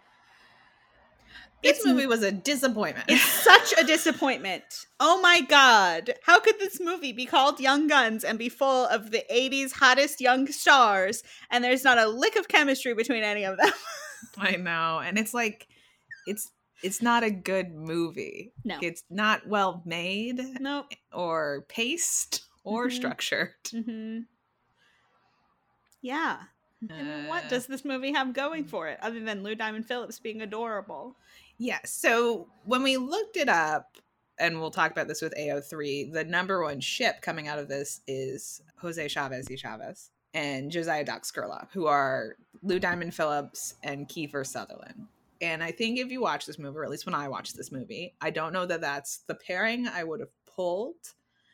This 1.63 1.79
It's- 1.79 1.85
movie 1.85 2.07
was 2.07 2.23
a 2.23 2.31
disappointment. 2.31 3.05
It's 3.09 3.21
such 3.51 3.73
a 3.77 3.83
disappointment. 3.85 4.63
Oh 4.99 5.19
my 5.21 5.41
god. 5.41 6.13
How 6.23 6.39
could 6.39 6.57
this 6.59 6.79
movie 6.79 7.11
be 7.13 7.25
called 7.25 7.59
Young 7.59 7.87
Guns 7.87 8.23
and 8.23 8.37
be 8.39 8.49
full 8.49 8.85
of 8.87 9.11
the 9.11 9.23
80s 9.31 9.73
hottest 9.73 10.21
young 10.21 10.47
stars 10.47 11.21
and 11.51 11.63
there's 11.63 11.83
not 11.83 11.97
a 11.97 12.07
lick 12.07 12.35
of 12.37 12.47
chemistry 12.47 12.93
between 12.93 13.23
any 13.23 13.43
of 13.43 13.57
them? 13.57 13.71
I 14.37 14.55
know. 14.55 14.99
And 15.03 15.17
it's 15.17 15.33
like 15.33 15.67
it's 16.27 16.49
it's 16.81 17.01
not 17.01 17.23
a 17.23 17.31
good 17.31 17.73
movie. 17.73 18.53
No. 18.63 18.77
It's 18.81 19.03
not 19.09 19.45
well 19.47 19.81
made 19.85 20.39
nope. 20.61 20.93
or 21.13 21.65
paced 21.67 22.43
or 22.63 22.87
Mhm. 22.87 22.91
structured. 22.93 23.49
hmm 23.71 24.19
Yeah. 26.01 26.37
And 26.89 27.27
what 27.27 27.45
Uh, 27.45 27.49
does 27.49 27.67
this 27.67 27.83
movie 27.83 28.13
have 28.13 28.33
going 28.33 28.63
for 28.65 28.87
it 28.87 28.99
other 29.01 29.19
than 29.19 29.43
Lou 29.43 29.53
Diamond 29.55 29.85
Phillips 29.85 30.19
being 30.19 30.41
adorable? 30.41 31.15
Yeah. 31.57 31.79
So 31.85 32.47
when 32.63 32.83
we 32.83 32.97
looked 32.97 33.35
it 33.35 33.49
up, 33.49 33.97
and 34.39 34.61
we'll 34.61 34.71
talk 34.71 34.91
about 34.91 35.09
this 35.09 35.21
with 35.21 35.33
AO3, 35.37 36.13
the 36.13 36.23
number 36.23 36.63
one 36.63 36.79
ship 36.79 37.21
coming 37.21 37.49
out 37.49 37.59
of 37.59 37.67
this 37.67 37.99
is 38.07 38.61
Jose 38.77 39.05
Chavez 39.09 39.47
y 39.49 39.57
Chavez 39.57 40.11
and 40.33 40.71
Josiah 40.71 41.03
Doc 41.03 41.23
Scurlock, 41.23 41.67
who 41.73 41.87
are 41.87 42.37
Lou 42.63 42.79
Diamond 42.79 43.13
Phillips 43.13 43.75
and 43.83 44.07
Kiefer 44.07 44.45
Sutherland. 44.47 45.07
And 45.41 45.61
I 45.61 45.71
think 45.71 45.99
if 45.99 46.09
you 46.11 46.21
watch 46.21 46.45
this 46.45 46.57
movie, 46.57 46.77
or 46.77 46.85
at 46.85 46.89
least 46.89 47.05
when 47.05 47.15
I 47.15 47.27
watched 47.27 47.57
this 47.57 47.71
movie, 47.71 48.13
I 48.21 48.29
don't 48.29 48.53
know 48.53 48.65
that 48.65 48.79
that's 48.79 49.17
the 49.27 49.35
pairing 49.35 49.87
I 49.87 50.05
would 50.05 50.21
have 50.21 50.29
pulled. 50.45 50.95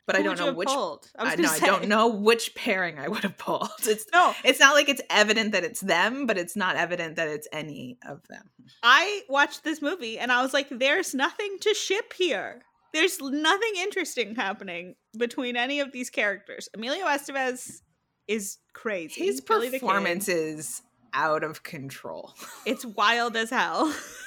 But 0.05 0.15
I 0.15 0.21
don't 0.21 0.37
know 0.37 0.53
which. 0.53 0.67
pulled? 0.69 1.09
I, 1.17 1.23
was 1.23 1.33
I, 1.33 1.35
gonna 1.35 1.47
no, 1.47 1.53
I 1.53 1.59
don't 1.59 1.87
know 1.87 2.07
which 2.07 2.55
pairing 2.55 2.99
I 2.99 3.07
would 3.07 3.23
have 3.23 3.37
pulled. 3.37 3.69
It's 3.83 4.05
No, 4.13 4.33
it's 4.43 4.59
not 4.59 4.75
like 4.75 4.89
it's 4.89 5.01
evident 5.09 5.51
that 5.53 5.63
it's 5.63 5.81
them, 5.81 6.25
but 6.25 6.37
it's 6.37 6.55
not 6.55 6.75
evident 6.75 7.15
that 7.15 7.27
it's 7.27 7.47
any 7.51 7.97
of 8.07 8.21
them. 8.27 8.49
I 8.83 9.21
watched 9.29 9.63
this 9.63 9.81
movie 9.81 10.19
and 10.19 10.31
I 10.31 10.41
was 10.41 10.53
like, 10.53 10.67
there's 10.69 11.13
nothing 11.13 11.57
to 11.61 11.73
ship 11.73 12.13
here. 12.13 12.61
There's 12.93 13.19
nothing 13.19 13.73
interesting 13.77 14.35
happening 14.35 14.95
between 15.17 15.57
any 15.57 15.81
of 15.81 15.91
these 15.91 16.09
characters. 16.09 16.69
Emilio 16.73 17.05
Estevez 17.05 17.81
is 18.27 18.57
crazy. 18.73 19.25
His 19.25 19.41
Billy 19.41 19.67
the 19.67 19.79
Kid. 19.79 19.81
performance 19.81 20.29
is 20.29 20.81
out 21.13 21.43
of 21.43 21.63
control. 21.63 22.33
It's 22.65 22.85
wild 22.85 23.35
as 23.35 23.49
hell. 23.49 23.93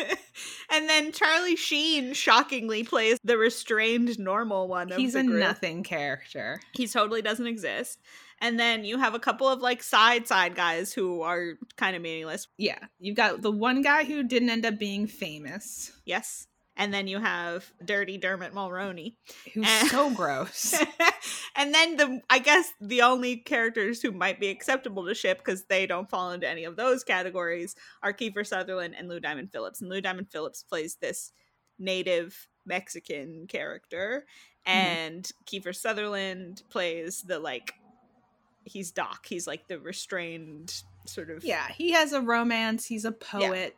and 0.70 0.88
then 0.88 1.12
Charlie 1.12 1.56
Sheen 1.56 2.12
shockingly 2.12 2.84
plays 2.84 3.18
the 3.24 3.36
restrained 3.36 4.18
normal 4.18 4.68
one 4.68 4.90
of 4.92 4.98
He's 4.98 5.14
a 5.14 5.22
group. 5.22 5.38
nothing 5.40 5.82
character. 5.82 6.60
He 6.72 6.86
totally 6.86 7.22
doesn't 7.22 7.46
exist. 7.46 7.98
And 8.42 8.58
then 8.58 8.84
you 8.84 8.98
have 8.98 9.14
a 9.14 9.18
couple 9.18 9.48
of 9.48 9.60
like 9.60 9.82
side 9.82 10.26
side 10.26 10.54
guys 10.54 10.92
who 10.94 11.20
are 11.22 11.58
kind 11.76 11.94
of 11.94 12.00
meaningless. 12.02 12.48
Yeah, 12.56 12.78
you've 12.98 13.16
got 13.16 13.42
the 13.42 13.50
one 13.50 13.82
guy 13.82 14.04
who 14.04 14.22
didn't 14.22 14.48
end 14.50 14.64
up 14.64 14.78
being 14.78 15.06
famous, 15.06 15.92
Yes. 16.06 16.46
And 16.80 16.94
then 16.94 17.06
you 17.08 17.20
have 17.20 17.70
Dirty 17.84 18.16
Dermot 18.16 18.54
Mulroney. 18.54 19.16
who's 19.52 19.66
Eh. 19.66 19.88
so 19.88 20.10
gross. 20.14 20.74
and 21.54 21.74
then 21.74 21.96
the 21.96 22.20
I 22.30 22.38
guess 22.38 22.72
the 22.80 23.02
only 23.02 23.36
characters 23.36 24.00
who 24.00 24.12
might 24.12 24.40
be 24.40 24.48
acceptable 24.48 25.06
to 25.06 25.14
ship 25.14 25.38
because 25.38 25.64
they 25.64 25.86
don't 25.86 26.08
fall 26.08 26.30
into 26.32 26.48
any 26.48 26.64
of 26.64 26.76
those 26.76 27.04
categories 27.04 27.76
are 28.02 28.12
Kiefer 28.14 28.46
Sutherland 28.46 28.94
and 28.98 29.08
Lou 29.08 29.20
Diamond 29.20 29.52
Phillips. 29.52 29.80
And 29.82 29.90
Lou 29.90 30.00
Diamond 30.00 30.28
Phillips 30.32 30.62
plays 30.62 30.96
this 30.96 31.32
native 31.78 32.48
Mexican 32.66 33.46
character, 33.46 34.24
Mhm. 34.66 34.70
and 34.72 35.30
Kiefer 35.46 35.74
Sutherland 35.76 36.62
plays 36.70 37.22
the 37.22 37.38
like 37.38 37.74
he's 38.64 38.90
Doc. 38.90 39.26
He's 39.26 39.46
like 39.46 39.68
the 39.68 39.78
restrained 39.78 40.82
sort 41.06 41.30
of 41.30 41.44
yeah, 41.44 41.68
he 41.72 41.92
has 41.92 42.12
a 42.12 42.20
romance. 42.20 42.86
He's 42.86 43.04
a 43.04 43.12
poet. 43.12 43.74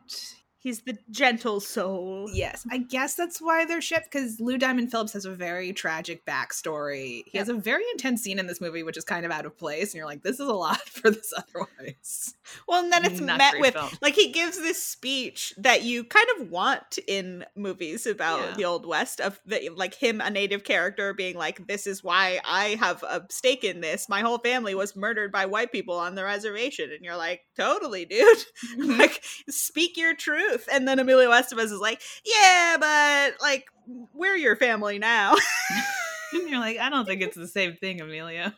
He's 0.63 0.83
the 0.83 0.97
gentle 1.11 1.59
soul. 1.59 2.29
Yes, 2.33 2.65
I 2.71 2.79
guess 2.79 3.15
that's 3.17 3.41
why 3.43 3.65
they're 3.65 3.81
shipped 3.81 4.13
because 4.13 4.39
Lou 4.39 4.59
Diamond 4.59 4.93
Phillips 4.93 5.13
has 5.15 5.25
a 5.25 5.33
very 5.35 5.73
tragic 5.73 6.25
backstory. 6.25 7.25
He 7.27 7.37
has 7.39 7.49
a 7.49 7.55
very 7.55 7.83
intense 7.93 8.23
scene 8.23 8.39
in 8.39 8.47
this 8.47 8.61
movie, 8.61 8.85
which 8.85 8.97
is 8.97 9.05
kind 9.05 9.27
of 9.27 9.33
out 9.33 9.45
of 9.45 9.59
place, 9.59 9.93
and 9.93 9.95
you're 9.99 10.07
like, 10.07 10.23
this 10.23 10.39
is 10.39 10.47
a 10.49 10.53
lot 10.55 10.81
for 10.89 11.11
this 11.11 11.33
otherwise. 11.37 12.35
Well, 12.69 12.85
and 12.85 12.93
then 12.93 13.05
it's 13.05 13.21
Not 13.21 13.39
met 13.39 13.59
with 13.59 13.75
film. 13.75 13.89
like 14.01 14.15
he 14.15 14.31
gives 14.31 14.57
this 14.59 14.81
speech 14.81 15.53
that 15.59 15.83
you 15.83 16.05
kind 16.05 16.27
of 16.39 16.51
want 16.51 16.99
in 17.09 17.45
movies 17.57 18.07
about 18.07 18.41
Yeah. 18.41 18.55
the 18.57 18.65
old 18.67 18.87
west 18.87 19.21
of 19.21 19.41
the, 19.45 19.69
like 19.75 19.95
him 19.95 20.21
a 20.21 20.31
native 20.31 20.63
character 20.63 21.13
being 21.13 21.37
like 21.37 21.67
this 21.67 21.87
is 21.89 22.05
why 22.05 22.41
I 22.47 22.77
have 22.79 23.03
a 23.03 23.25
stake 23.31 23.65
in 23.65 23.81
this. 23.81 24.09
My 24.09 24.21
whole 24.21 24.39
family 24.39 24.75
was 24.77 24.95
murdered 24.95 25.33
by 25.33 25.47
white 25.47 25.73
people 25.73 25.97
on 25.97 26.15
the 26.15 26.23
reservation 26.25 26.91
and 26.93 27.05
you're 27.05 27.17
like, 27.17 27.41
"Totally, 27.57 28.05
dude." 28.05 28.39
Mm-hmm. 28.73 28.99
like 29.01 29.23
speak 29.51 29.97
your 29.97 30.15
truth. 30.15 30.52
And 30.73 30.87
then 30.87 30.99
Emilio 30.99 31.31
Estevez 31.31 31.65
is 31.65 31.81
like, 31.81 32.01
"Yeah, 32.25 32.77
but 32.79 33.41
like 33.41 33.67
we're 34.15 34.37
your 34.37 34.57
family 34.57 34.99
now." 34.99 35.35
and 36.33 36.49
you're 36.49 36.61
like, 36.61 36.79
I 36.79 36.91
don't 36.91 37.07
think 37.07 37.23
it's 37.23 37.37
the 37.37 37.49
same 37.49 37.77
thing, 37.77 38.01
Emilio. 38.01 38.45
no. 38.45 38.53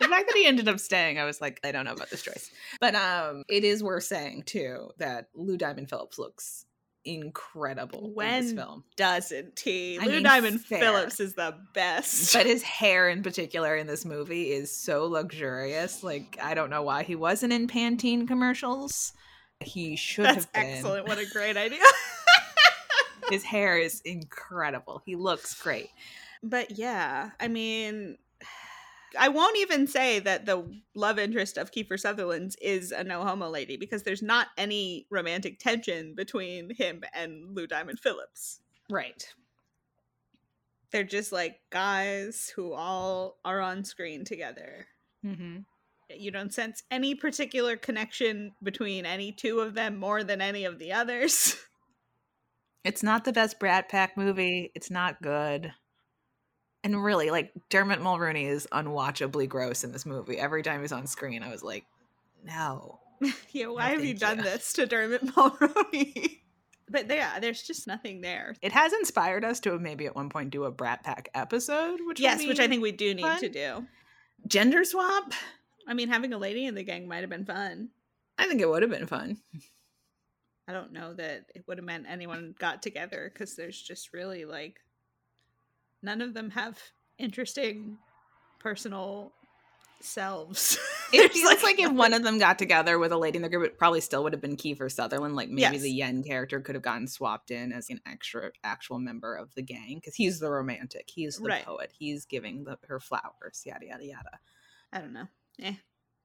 the 0.00 0.08
fact 0.08 0.28
that 0.28 0.36
he 0.36 0.46
ended 0.46 0.68
up 0.68 0.80
staying, 0.80 1.18
I 1.18 1.24
was 1.24 1.40
like, 1.40 1.60
I 1.64 1.72
don't 1.72 1.84
know 1.84 1.92
about 1.92 2.10
this 2.10 2.22
choice. 2.22 2.50
But 2.80 2.94
um, 2.94 3.44
it 3.48 3.64
is 3.64 3.82
worth 3.82 4.04
saying 4.04 4.44
too 4.44 4.90
that 4.98 5.28
Lou 5.34 5.56
Diamond 5.56 5.88
Phillips 5.88 6.18
looks 6.18 6.66
incredible 7.04 8.12
in 8.20 8.42
this 8.42 8.52
film. 8.52 8.84
Doesn't 8.96 9.58
he? 9.58 9.98
I 9.98 10.04
Lou 10.04 10.12
mean, 10.12 10.22
Diamond 10.22 10.60
fair. 10.60 10.80
Phillips 10.80 11.20
is 11.20 11.34
the 11.34 11.56
best. 11.74 12.34
But 12.34 12.46
his 12.46 12.62
hair 12.62 13.08
in 13.08 13.22
particular 13.22 13.76
in 13.76 13.86
this 13.86 14.04
movie 14.04 14.50
is 14.50 14.74
so 14.74 15.06
luxurious. 15.06 16.02
Like 16.02 16.38
I 16.42 16.54
don't 16.54 16.70
know 16.70 16.82
why 16.82 17.02
he 17.02 17.16
wasn't 17.16 17.52
in 17.52 17.66
Pantene 17.66 18.26
commercials. 18.26 19.12
He 19.60 19.96
should 19.96 20.24
That's 20.24 20.44
have 20.44 20.52
been. 20.52 20.66
excellent. 20.66 21.08
What 21.08 21.18
a 21.18 21.26
great 21.26 21.56
idea. 21.56 21.82
His 23.30 23.44
hair 23.44 23.78
is 23.78 24.00
incredible. 24.02 25.02
He 25.04 25.16
looks 25.16 25.60
great. 25.60 25.90
But 26.42 26.78
yeah, 26.78 27.30
I 27.40 27.48
mean, 27.48 28.16
I 29.18 29.28
won't 29.28 29.58
even 29.58 29.86
say 29.86 30.18
that 30.20 30.46
the 30.46 30.64
love 30.94 31.18
interest 31.18 31.56
of 31.58 31.72
Kiefer 31.72 31.98
Sutherland's 31.98 32.56
is 32.56 32.92
a 32.92 33.02
no 33.04 33.22
homo 33.24 33.48
lady 33.48 33.76
because 33.76 34.02
there's 34.02 34.22
not 34.22 34.48
any 34.56 35.06
romantic 35.10 35.58
tension 35.58 36.14
between 36.14 36.74
him 36.74 37.02
and 37.12 37.54
Lou 37.54 37.66
Diamond 37.66 38.00
Phillips. 38.00 38.60
Right. 38.90 39.26
They're 40.90 41.04
just 41.04 41.32
like 41.32 41.60
guys 41.70 42.50
who 42.54 42.72
all 42.72 43.38
are 43.44 43.60
on 43.60 43.84
screen 43.84 44.24
together. 44.24 44.86
Mm-hmm. 45.24 45.58
You 46.14 46.30
don't 46.30 46.52
sense 46.54 46.82
any 46.90 47.14
particular 47.14 47.76
connection 47.76 48.52
between 48.62 49.04
any 49.06 49.32
two 49.32 49.60
of 49.60 49.74
them 49.74 49.96
more 49.98 50.24
than 50.24 50.40
any 50.40 50.64
of 50.64 50.78
the 50.78 50.92
others. 50.92 51.56
It's 52.84 53.02
not 53.02 53.24
the 53.24 53.32
best 53.32 53.58
Brat 53.58 53.88
Pack 53.90 54.16
movie. 54.16 54.70
It's 54.74 54.90
not 54.90 55.20
good. 55.20 55.72
And 56.84 57.02
really, 57.04 57.30
like 57.30 57.52
Dermot 57.68 58.00
Mulroney 58.00 58.46
is 58.48 58.66
unwatchably 58.72 59.48
gross 59.48 59.84
in 59.84 59.92
this 59.92 60.06
movie. 60.06 60.38
Every 60.38 60.62
time 60.62 60.80
he's 60.80 60.92
on 60.92 61.06
screen, 61.06 61.42
I 61.42 61.50
was 61.50 61.62
like, 61.62 61.84
no. 62.44 63.00
yeah, 63.50 63.66
why 63.66 63.90
have 63.90 64.04
you 64.04 64.14
done 64.14 64.38
you. 64.38 64.44
this 64.44 64.72
to 64.74 64.86
Dermot 64.86 65.26
Mulroney? 65.34 66.38
but 66.88 67.08
yeah, 67.08 67.40
there's 67.40 67.62
just 67.62 67.86
nothing 67.86 68.20
there. 68.22 68.54
It 68.62 68.72
has 68.72 68.92
inspired 68.94 69.44
us 69.44 69.60
to 69.60 69.78
maybe 69.78 70.06
at 70.06 70.14
one 70.14 70.30
point 70.30 70.50
do 70.50 70.64
a 70.64 70.70
Brat 70.70 71.02
Pack 71.02 71.28
episode, 71.34 71.98
which 72.06 72.20
Yes, 72.20 72.46
which 72.46 72.60
I 72.60 72.68
think 72.68 72.80
we 72.80 72.92
do 72.92 73.12
need 73.12 73.22
fun. 73.22 73.40
to 73.40 73.48
do. 73.50 73.86
gender 74.46 74.84
swap. 74.84 75.32
I 75.88 75.94
mean, 75.94 76.08
having 76.08 76.32
a 76.34 76.38
lady 76.38 76.66
in 76.66 76.74
the 76.74 76.84
gang 76.84 77.08
might 77.08 77.22
have 77.22 77.30
been 77.30 77.46
fun. 77.46 77.88
I 78.36 78.46
think 78.46 78.60
it 78.60 78.68
would 78.68 78.82
have 78.82 78.90
been 78.90 79.06
fun. 79.06 79.38
I 80.68 80.72
don't 80.74 80.92
know 80.92 81.14
that 81.14 81.46
it 81.54 81.64
would 81.66 81.78
have 81.78 81.84
meant 81.86 82.04
anyone 82.06 82.54
got 82.58 82.82
together 82.82 83.30
because 83.32 83.56
there's 83.56 83.80
just 83.80 84.12
really 84.12 84.44
like 84.44 84.80
none 86.02 86.20
of 86.20 86.34
them 86.34 86.50
have 86.50 86.78
interesting 87.18 87.96
personal 88.60 89.32
selves. 90.00 90.78
It 91.10 91.32
feels 91.32 91.62
like, 91.62 91.78
if 91.78 91.90
one 91.90 92.12
of 92.12 92.22
them 92.22 92.38
got 92.38 92.58
together 92.58 92.98
with 92.98 93.12
a 93.12 93.16
lady 93.16 93.36
in 93.36 93.42
the 93.42 93.48
group, 93.48 93.64
it 93.64 93.78
probably 93.78 94.02
still 94.02 94.22
would 94.24 94.34
have 94.34 94.42
been 94.42 94.58
Kiefer 94.58 94.92
Sutherland. 94.92 95.34
Like 95.36 95.48
maybe 95.48 95.76
Yes. 95.76 95.80
the 95.80 95.90
Yen 95.90 96.22
character 96.22 96.60
could 96.60 96.74
have 96.74 96.84
gotten 96.84 97.06
swapped 97.08 97.50
in 97.50 97.72
as 97.72 97.88
an 97.88 98.02
extra 98.04 98.50
actual 98.62 98.98
member 98.98 99.34
of 99.34 99.54
the 99.54 99.62
gang 99.62 99.94
because 99.94 100.14
he's 100.14 100.38
the 100.38 100.50
romantic, 100.50 101.08
he's 101.08 101.38
the 101.38 101.48
Right. 101.48 101.64
poet, 101.64 101.94
he's 101.98 102.26
giving 102.26 102.64
the, 102.64 102.78
her 102.88 103.00
flowers, 103.00 103.62
yada 103.64 103.86
yada 103.86 104.04
yada. 104.04 104.38
I 104.92 104.98
don't 104.98 105.14
know. 105.14 105.28
Eh. 105.62 105.74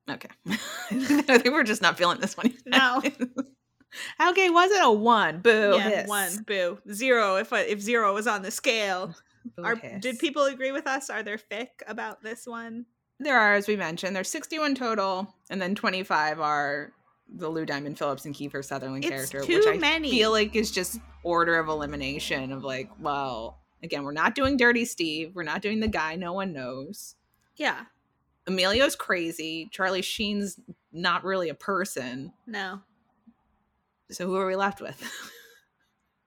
Okay, 0.10 0.30
I 0.50 1.38
think 1.38 1.54
we're 1.54 1.64
just 1.64 1.82
not 1.82 1.98
feeling 1.98 2.20
this 2.20 2.36
one. 2.36 2.54
No. 2.66 3.02
okay, 4.30 4.50
was 4.50 4.72
it? 4.72 4.84
A 4.84 4.92
one. 4.92 5.40
Boo. 5.40 5.76
yeah, 5.78 5.90
hiss. 5.90 6.08
one 6.08 6.44
boo 6.46 6.80
zero. 6.92 7.38
If 7.38 7.54
if 7.54 7.80
zero 7.80 8.14
was 8.14 8.28
on 8.28 8.42
the 8.42 8.52
scale, 8.52 9.16
Boo, 9.56 9.64
are 9.64 9.76
hiss. 9.76 10.02
did 10.02 10.20
people 10.20 10.44
agree 10.44 10.72
with 10.72 10.88
us? 10.88 11.10
Are 11.10 11.24
there 11.24 11.38
fic 11.38 11.68
about 11.88 12.22
this 12.22 12.46
one? 12.46 12.86
There 13.20 13.40
are, 13.40 13.54
as 13.54 13.68
we 13.68 13.78
mentioned, 13.78 14.16
there's 14.16 14.30
61 14.30 14.76
total, 14.76 15.34
and 15.50 15.62
then 15.62 15.76
25 15.76 16.42
are 16.42 16.92
the 17.34 17.48
Lou 17.48 17.66
Diamond 17.66 17.98
Phillips 17.98 18.26
and 18.26 18.36
Kiefer 18.36 18.66
Sutherland 18.66 19.06
It's 19.06 19.10
character, 19.12 19.42
too 19.42 19.60
which 19.60 19.68
I 19.68 19.78
many. 19.78 20.12
feel 20.12 20.32
like 20.32 20.56
is 20.56 20.72
just 20.72 21.00
order 21.24 21.58
of 21.58 21.70
elimination 21.70 22.52
of 22.52 22.64
like, 22.64 22.90
well, 23.00 23.62
again, 23.82 24.04
we're 24.04 24.12
not 24.12 24.36
doing 24.36 24.58
Dirty 24.58 24.84
Steve, 24.84 25.32
we're 25.34 25.44
not 25.44 25.62
doing 25.62 25.80
the 25.80 25.88
guy 25.88 26.16
no 26.16 26.34
one 26.34 26.52
knows. 26.52 27.16
Yeah. 27.56 27.84
Emilio's 28.48 28.96
crazy. 28.96 29.70
Charlie 29.72 30.02
Sheen's 30.02 30.60
not 30.92 31.24
really 31.24 31.50
a 31.50 31.56
person. 31.56 32.34
No. 32.46 32.82
So 34.12 34.28
who 34.28 34.36
are 34.36 34.48
we 34.48 34.56
left 34.56 34.82
with? 34.82 35.02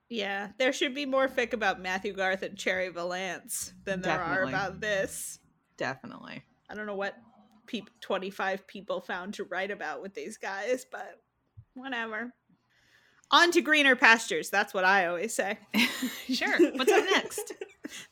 Yeah, 0.08 0.50
there 0.58 0.72
should 0.72 0.94
be 0.94 1.04
more 1.04 1.26
fic 1.26 1.52
about 1.52 1.80
Matthew 1.80 2.12
Garth 2.12 2.42
and 2.42 2.56
Cherry 2.56 2.90
Valance 2.90 3.72
than 3.84 4.02
there 4.02 4.20
are 4.20 4.44
about 4.44 4.80
this. 4.80 5.40
Definitely. 5.76 6.44
I 6.70 6.74
don't 6.74 6.86
know 6.86 6.94
what 6.94 7.16
peop 7.66 7.90
25 8.00 8.66
people 8.68 9.00
found 9.00 9.34
to 9.34 9.44
write 9.44 9.72
about 9.72 10.02
with 10.02 10.14
these 10.14 10.36
guys, 10.36 10.86
but 10.90 11.20
whatever. 11.74 12.32
On 13.32 13.50
to 13.50 13.60
greener 13.60 13.96
pastures. 13.96 14.48
That's 14.48 14.72
what 14.72 14.84
I 14.84 15.06
always 15.06 15.34
say. 15.34 15.58
sure. 16.32 16.56
What's 16.74 16.92
up 16.92 17.04
next? 17.10 17.52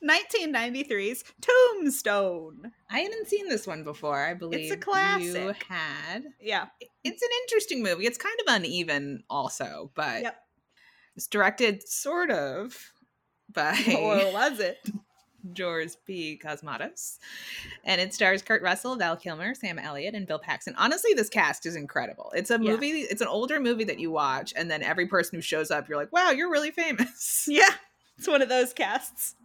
1993's 0.03 1.23
Tombstone. 1.41 2.71
I 2.89 2.99
hadn't 2.99 3.27
seen 3.27 3.47
this 3.49 3.67
one 3.67 3.83
before. 3.83 4.23
I 4.25 4.33
believe 4.33 4.61
It's 4.61 4.71
a 4.71 4.77
classic. 4.77 5.25
You 5.33 5.53
had. 5.69 6.25
Yeah. 6.41 6.67
It's 7.03 7.21
an 7.21 7.29
interesting 7.43 7.83
movie. 7.83 8.05
It's 8.05 8.17
kind 8.17 8.35
of 8.47 8.53
uneven, 8.55 9.23
also, 9.29 9.91
but 9.95 10.21
Yep. 10.23 10.35
it's 11.15 11.27
directed 11.27 11.87
sort 11.87 12.31
of 12.31 12.77
by 13.53 13.71
Or 13.99 14.31
was 14.33 14.59
it? 14.59 14.77
George 15.53 15.91
P. 16.07 16.39
Cosmatos, 16.43 17.19
and 17.83 18.01
it 18.01 18.15
stars 18.15 18.41
Kurt 18.41 18.63
Russell, 18.63 18.95
Val 18.95 19.15
Kilmer, 19.15 19.53
Sam 19.53 19.77
Elliott, 19.77 20.15
and 20.15 20.25
Bill 20.25 20.39
Paxton. 20.39 20.73
Honestly, 20.75 21.13
this 21.13 21.29
cast 21.29 21.67
is 21.67 21.75
incredible. 21.75 22.31
It's 22.35 22.49
a 22.49 22.53
Yeah. 22.59 22.71
movie. 22.71 23.01
It's 23.01 23.21
an 23.21 23.27
older 23.27 23.59
movie 23.59 23.83
that 23.83 23.99
you 23.99 24.09
watch, 24.09 24.53
and 24.55 24.71
then 24.71 24.81
every 24.81 25.05
person 25.05 25.35
who 25.37 25.41
shows 25.43 25.69
up, 25.69 25.87
you're 25.87 25.99
like, 25.99 26.11
"Wow, 26.11 26.31
you're 26.31 26.49
really 26.49 26.71
famous." 26.71 27.45
Yeah. 27.47 27.69
It's 28.17 28.27
one 28.27 28.41
of 28.41 28.49
those 28.49 28.73
casts. 28.73 29.35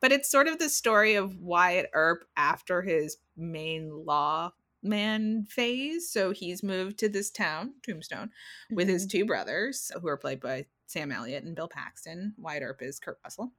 But 0.00 0.12
it's 0.12 0.30
sort 0.30 0.48
of 0.48 0.58
the 0.58 0.68
story 0.68 1.14
of 1.14 1.38
Wyatt 1.40 1.90
Earp 1.92 2.24
after 2.36 2.82
his 2.82 3.16
main 3.36 4.04
law 4.04 4.52
man 4.82 5.46
phase. 5.48 6.10
So 6.10 6.32
he's 6.32 6.62
moved 6.62 6.98
to 6.98 7.08
this 7.08 7.30
town, 7.30 7.74
Tombstone, 7.82 8.30
with 8.70 8.86
Mm-hmm. 8.86 8.92
his 8.92 9.06
two 9.06 9.24
brothers, 9.24 9.90
who 10.00 10.08
are 10.08 10.16
played 10.16 10.40
by 10.40 10.66
Sam 10.86 11.10
Elliott 11.10 11.44
and 11.44 11.56
Bill 11.56 11.68
Paxton. 11.68 12.34
Wyatt 12.38 12.62
Earp 12.62 12.82
is 12.82 13.00
Kurt 13.00 13.18
Russell. 13.24 13.52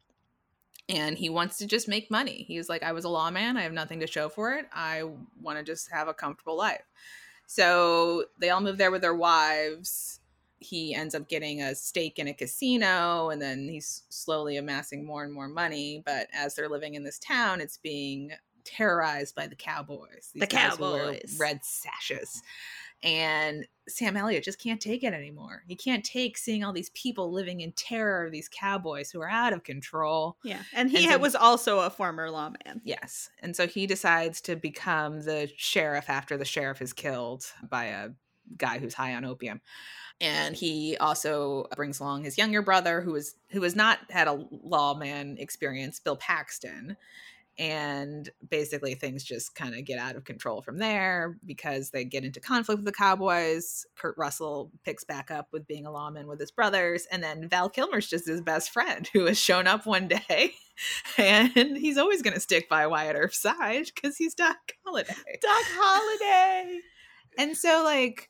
And 0.88 1.18
he 1.18 1.30
wants 1.30 1.58
to 1.58 1.66
just 1.66 1.90
make 1.90 2.10
money. 2.10 2.46
He 2.48 2.58
was 2.58 2.70
like, 2.70 2.82
I 2.84 2.94
was 2.94 3.04
a 3.04 3.10
lawman. 3.10 3.58
I 3.58 3.64
have 3.64 3.74
nothing 3.74 4.00
to 4.00 4.08
show 4.08 4.30
for 4.30 4.54
it. 4.54 4.68
I 4.72 5.04
want 5.42 5.58
to 5.58 5.64
just 5.64 5.92
have 5.92 6.08
a 6.08 6.14
comfortable 6.14 6.56
life. 6.56 6.84
So 7.46 8.26
they 8.40 8.52
all 8.52 8.62
move 8.62 8.78
there 8.78 8.92
with 8.92 9.02
their 9.02 9.16
wives. 9.16 10.17
He 10.60 10.94
ends 10.96 11.14
up 11.16 11.28
getting 11.30 11.62
a 11.62 11.76
stake 11.76 12.18
in 12.20 12.28
a 12.28 12.34
casino 12.34 13.30
and 13.30 13.42
then 13.42 13.68
he's 13.70 14.04
slowly 14.10 14.58
amassing 14.58 15.06
more 15.06 15.24
and 15.24 15.34
more 15.34 15.48
money. 15.48 16.02
But 16.06 16.28
as 16.34 16.56
they're 16.56 16.70
living 16.70 16.96
in 16.96 17.04
this 17.04 17.20
town, 17.20 17.62
it's 17.62 17.78
being 17.78 18.32
terrorized 18.64 19.36
by 19.36 19.48
the 19.48 19.56
cowboys. 19.56 20.32
The 20.36 20.48
cowboys. 20.48 21.38
Red 21.40 21.64
sashes. 21.64 22.42
And 23.04 23.68
Sam 23.88 24.18
Elliott 24.18 24.44
just 24.44 24.60
can't 24.62 24.82
take 24.82 25.04
it 25.04 25.14
anymore. 25.14 25.62
He 25.68 25.76
can't 25.76 26.04
take 26.04 26.36
seeing 26.38 26.64
all 26.64 26.74
these 26.74 26.90
people 26.90 27.32
living 27.32 27.62
in 27.62 27.72
terror 27.74 28.26
of 28.26 28.32
these 28.32 28.50
cowboys 28.50 29.12
who 29.12 29.22
are 29.22 29.30
out 29.30 29.54
of 29.54 29.64
control. 29.64 30.38
Yeah. 30.44 30.64
And 30.74 30.90
he 30.90 31.04
And 31.06 31.14
so- 31.14 31.18
was 31.20 31.36
also 31.36 31.80
a 31.82 31.92
former 31.92 32.32
lawman. 32.32 32.82
Yes. 32.84 33.30
And 33.40 33.56
so 33.56 33.68
he 33.68 33.86
decides 33.86 34.42
to 34.42 34.56
become 34.56 35.22
the 35.22 35.50
sheriff 35.56 36.10
after 36.10 36.38
the 36.38 36.46
sheriff 36.46 36.82
is 36.82 36.92
killed 36.92 37.46
by 37.70 37.86
a 37.86 38.10
guy 38.56 38.80
who's 38.80 38.94
high 38.94 39.16
on 39.16 39.26
opium. 39.26 39.62
And 40.20 40.56
he 40.56 40.98
also 40.98 41.68
brings 41.76 42.00
along 42.00 42.24
his 42.24 42.38
younger 42.38 42.62
brother 42.62 43.02
who 43.02 43.16
is 43.16 43.36
who 43.52 43.62
has 43.64 43.76
not 43.76 44.00
had 44.10 44.28
a 44.28 44.46
lawman 44.52 45.38
experience, 45.38 46.00
Bill 46.00 46.18
Paxton. 46.18 46.98
And 47.60 48.30
basically 48.48 48.94
things 48.94 49.24
just 49.24 49.56
kind 49.56 49.74
of 49.74 49.84
get 49.84 49.98
out 49.98 50.16
of 50.16 50.26
control 50.26 50.62
from 50.62 50.78
there 50.78 51.40
because 51.44 51.90
they 51.90 52.06
get 52.06 52.24
into 52.24 52.40
conflict 52.40 52.78
with 52.78 52.86
the 52.86 52.92
Cowboys. 52.92 53.84
Kurt 53.96 54.16
Russell 54.16 54.72
picks 54.84 55.04
back 55.04 55.32
up 55.32 55.48
with 55.52 55.66
being 55.66 55.88
a 55.88 55.92
lawman 55.92 56.28
with 56.28 56.40
his 56.40 56.52
brothers, 56.52 57.08
and 57.12 57.24
then 57.24 57.50
Val 57.50 57.68
Kilmer's 57.68 58.08
just 58.08 58.28
his 58.28 58.42
best 58.42 58.70
friend 58.72 59.10
who 59.14 59.26
has 59.26 59.40
shown 59.40 59.66
up 59.66 59.88
one 59.88 60.08
day 60.08 60.54
and 61.18 61.78
he's 61.78 61.98
always 61.98 62.22
going 62.22 62.34
to 62.34 62.40
stick 62.40 62.70
by 62.70 62.88
Wyatt 62.88 63.16
Earp's 63.16 63.40
side 63.40 63.90
because 63.94 64.18
he's 64.18 64.34
Doc 64.34 64.58
Holliday. 64.86 65.14
Doc 65.42 65.64
Holliday. 65.70 66.80
And 67.38 67.56
so, 67.56 67.84
like, 67.84 68.30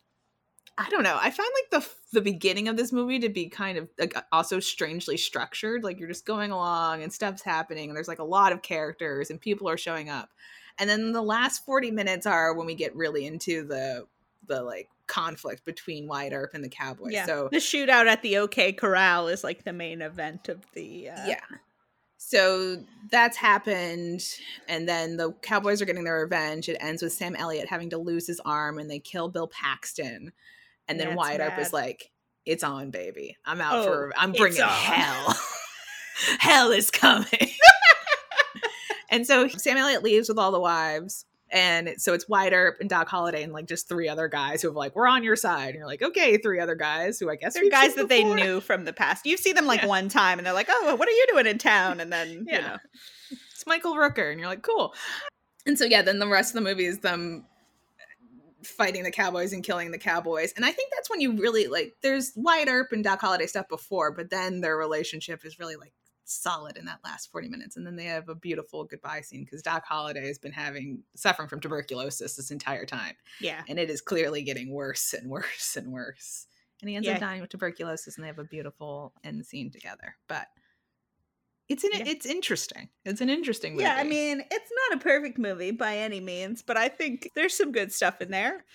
I 0.78 0.90
don't 0.90 1.04
know. 1.04 1.18
I 1.20 1.32
find 1.32 1.50
like 1.54 1.82
the 1.82 1.90
the 2.14 2.22
beginning 2.22 2.68
of 2.68 2.78
this 2.78 2.92
movie 2.92 3.20
to 3.20 3.30
be 3.30 3.48
kind 3.48 3.78
of 3.78 3.90
like 3.98 4.16
also 4.32 4.60
strangely 4.60 5.18
structured. 5.18 5.84
Like 5.84 6.00
you're 6.00 6.08
just 6.08 6.26
going 6.26 6.52
along 6.52 7.04
and 7.04 7.12
stuff's 7.12 7.42
happening, 7.42 7.90
and 7.90 7.96
there's 7.96 8.08
like 8.08 8.20
a 8.20 8.24
lot 8.24 8.52
of 8.52 8.62
characters 8.62 9.30
and 9.30 9.42
people 9.42 9.68
are 9.70 9.78
showing 9.78 10.10
up. 10.10 10.30
And 10.80 10.88
then 10.90 11.12
the 11.12 11.24
last 11.24 11.66
40 11.66 11.90
minutes 11.90 12.28
are 12.28 12.54
when 12.54 12.68
we 12.68 12.76
get 12.76 12.96
really 12.96 13.26
into 13.26 13.66
the 13.66 14.06
the 14.46 14.62
like 14.62 14.90
conflict 15.08 15.66
between 15.66 16.08
Wyatt 16.08 16.34
Earp 16.34 16.52
and 16.54 16.64
the 16.64 16.70
Cowboys. 16.70 17.14
Yeah. 17.14 17.26
So 17.26 17.50
the 17.52 17.58
shootout 17.58 18.06
at 18.06 18.22
the 18.22 18.38
OK 18.38 18.74
Corral 18.74 19.28
is 19.28 19.44
like 19.44 19.64
the 19.64 19.74
main 19.74 20.02
event 20.02 20.50
of 20.50 20.60
the. 20.74 21.10
Uh, 21.10 21.28
yeah 21.28 21.40
so 22.18 22.84
that's 23.12 23.38
happened 23.38 24.24
and 24.68 24.90
then 24.90 25.18
the 25.18 25.32
cowboys 25.44 25.82
are 25.82 25.86
getting 25.86 26.04
their 26.04 26.20
revenge 26.20 26.68
it 26.68 26.78
ends 26.80 27.04
with 27.04 27.14
sam 27.14 27.36
elliott 27.36 27.70
having 27.70 27.92
to 27.92 27.98
lose 27.98 28.26
his 28.26 28.42
arm 28.44 28.80
and 28.80 28.90
they 28.90 29.00
kill 29.00 29.30
bill 29.30 29.48
paxton 29.48 30.32
and 30.88 31.00
then 31.00 31.08
That's 31.08 31.18
wyatt 31.18 31.42
earp 31.42 31.60
is 31.60 31.74
like 31.74 32.10
it's 32.46 32.64
on 32.64 32.92
baby 32.92 33.36
i'm 33.46 33.62
out 33.62 33.80
Oh, 33.80 33.84
for 33.84 34.14
i'm 34.18 34.32
bringing 34.32 34.62
hell 34.62 35.36
hell 36.40 36.72
is 36.72 36.90
coming 36.92 37.28
and 39.10 39.26
so 39.28 39.48
sam 39.48 39.78
elliott 39.78 40.04
leaves 40.04 40.30
with 40.30 40.38
all 40.38 40.52
the 40.52 40.60
wives 40.60 41.26
and 41.50 41.94
so 41.98 42.14
it's 42.14 42.28
Wyatt 42.28 42.52
Earp 42.52 42.82
and 42.82 42.90
Doc 42.90 43.08
Holliday 43.08 43.42
and 43.42 43.54
like 43.54 43.68
just 43.68 43.88
three 43.88 44.10
other 44.10 44.28
guys 44.28 44.62
who 44.62 44.68
have 44.68 44.76
like 44.76 44.94
we're 44.98 45.08
on 45.08 45.24
your 45.24 45.38
side. 45.38 45.68
And 45.70 45.76
you're 45.76 45.86
like, 45.88 46.02
okay, 46.02 46.36
three 46.36 46.60
other 46.60 46.76
guys 46.76 47.20
who 47.22 47.30
I 47.30 47.38
guess 47.38 47.54
They're 47.54 47.70
guys 47.70 47.96
that 47.96 48.10
they 48.10 48.22
knew 48.26 48.60
from 48.60 48.84
the 48.84 48.92
past. 48.92 49.26
You 49.26 49.38
see 49.38 49.54
them 49.54 49.66
like 49.66 49.80
Yeah. 49.82 49.88
one 49.88 50.10
time 50.10 50.40
and 50.40 50.46
they're 50.46 50.54
like, 50.54 50.68
oh, 50.70 50.96
what 50.96 51.08
are 51.08 51.12
you 51.14 51.26
doing 51.32 51.46
in 51.48 51.58
town? 51.58 52.02
And 52.02 52.12
then, 52.12 52.46
Yeah. 52.50 52.56
you 52.58 52.62
know. 52.68 52.78
it's 53.54 53.66
Michael 53.66 53.96
Rooker, 53.96 54.30
and 54.30 54.42
you're 54.42 54.50
like, 54.50 54.62
cool. 54.62 54.94
And 55.66 55.80
so 55.80 55.86
yeah, 55.86 56.02
then 56.02 56.20
the 56.20 56.28
rest 56.28 56.50
of 56.54 56.62
the 56.62 56.70
movie 56.70 56.86
is 56.86 57.00
them 57.00 57.46
fighting 58.68 59.04
the 59.04 59.12
cowboys 59.12 59.54
and 59.54 59.64
killing 59.64 59.92
the 59.92 59.98
cowboys. 59.98 60.54
And 60.56 60.66
I 60.66 60.72
think 60.72 60.92
that's 60.94 61.10
when 61.10 61.22
you 61.22 61.34
really 61.38 61.68
like 61.68 61.96
there's 62.02 62.34
Wyatt 62.36 62.68
Earp 62.68 62.92
and 62.92 63.04
Doc 63.04 63.22
Holliday 63.22 63.48
stuff 63.48 63.68
before, 63.68 64.12
but 64.12 64.30
then 64.30 64.62
their 64.62 64.78
relationship 64.78 65.46
is 65.46 65.60
really 65.60 65.76
like 65.76 65.94
solid 66.26 66.76
in 66.78 66.86
that 66.86 67.00
last 67.04 67.32
40 67.32 67.48
minutes. 67.48 67.78
And 67.78 67.88
then 67.88 67.96
they 67.96 68.06
have 68.06 68.28
a 68.30 68.36
beautiful 68.36 68.84
goodbye 68.84 69.22
scene 69.22 69.46
because 69.46 69.62
Doc 69.62 69.86
Holliday 69.86 70.28
has 70.28 70.38
been 70.38 70.52
having 70.52 71.04
suffering 71.16 71.48
from 71.48 71.62
tuberculosis 71.62 72.36
this 72.36 72.52
entire 72.52 72.86
time. 72.86 73.16
Yeah. 73.40 73.62
And 73.70 73.80
it 73.80 73.90
is 73.90 74.02
clearly 74.02 74.44
getting 74.44 74.72
worse 74.72 75.14
and 75.14 75.30
worse 75.30 75.78
and 75.78 75.92
worse. 75.92 76.48
And 76.82 76.90
he 76.90 76.96
ends 76.96 77.08
Yeah. 77.08 77.16
up 77.16 77.22
dying 77.22 77.42
with 77.42 77.50
tuberculosis 77.50 78.16
and 78.18 78.24
they 78.24 78.28
have 78.28 78.40
a 78.40 78.44
beautiful 78.44 79.14
end 79.24 79.46
scene 79.46 79.72
together. 79.72 80.16
But 80.28 80.48
it's 81.70 81.84
an 81.84 81.92
Yeah. 81.94 82.04
it's 82.08 82.26
interesting. 82.26 82.90
It's 83.06 83.22
an 83.22 83.30
interesting 83.30 83.74
movie. 83.74 83.84
Yeah, 83.84 83.96
I 83.96 84.04
mean, 84.04 84.42
it's 84.52 84.72
not 84.90 85.00
a 85.00 85.04
perfect 85.04 85.38
movie 85.38 85.72
by 85.72 85.98
any 85.98 86.20
means, 86.20 86.62
but 86.62 86.78
I 86.78 86.88
think 86.90 87.30
there's 87.36 87.56
some 87.56 87.72
good 87.72 87.92
stuff 87.92 88.22
in 88.22 88.32
there. 88.32 88.66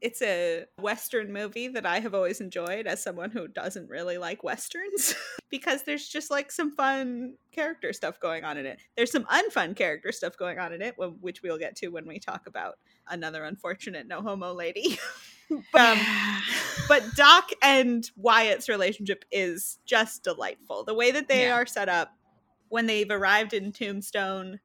It's 0.00 0.22
a 0.22 0.66
Western 0.80 1.32
movie 1.32 1.66
that 1.68 1.84
I 1.84 1.98
have 1.98 2.14
always 2.14 2.40
enjoyed 2.40 2.86
as 2.86 3.02
someone 3.02 3.32
who 3.32 3.48
doesn't 3.48 3.88
really 3.90 4.16
like 4.16 4.44
Westerns 4.44 5.14
because 5.50 5.82
there's 5.82 6.06
just 6.08 6.30
like 6.30 6.52
some 6.52 6.70
fun 6.76 7.34
character 7.50 7.92
stuff 7.92 8.20
going 8.20 8.44
on 8.44 8.56
in 8.58 8.64
it. 8.64 8.78
There's 8.96 9.10
some 9.10 9.24
unfun 9.24 9.74
character 9.74 10.12
stuff 10.12 10.36
going 10.36 10.60
on 10.60 10.72
in 10.72 10.82
it, 10.82 10.94
which 11.20 11.42
we'll 11.42 11.58
get 11.58 11.74
to 11.76 11.88
when 11.88 12.06
we 12.06 12.20
talk 12.20 12.46
about 12.46 12.78
another 13.08 13.42
unfortunate 13.42 14.06
no 14.06 14.22
homo 14.22 14.52
lady. 14.52 15.00
um, 15.74 15.98
but 16.88 17.02
Doc 17.16 17.50
and 17.60 18.08
Wyatt's 18.16 18.68
relationship 18.68 19.24
is 19.32 19.78
just 19.84 20.22
delightful. 20.22 20.84
The 20.84 20.94
way 20.94 21.10
that 21.10 21.26
they 21.28 21.42
Yeah. 21.46 21.54
are 21.56 21.66
set 21.66 21.88
up 21.88 22.14
when 22.68 22.86
they've 22.86 23.10
arrived 23.10 23.54
in 23.54 23.72
Tombstone, 23.72 24.60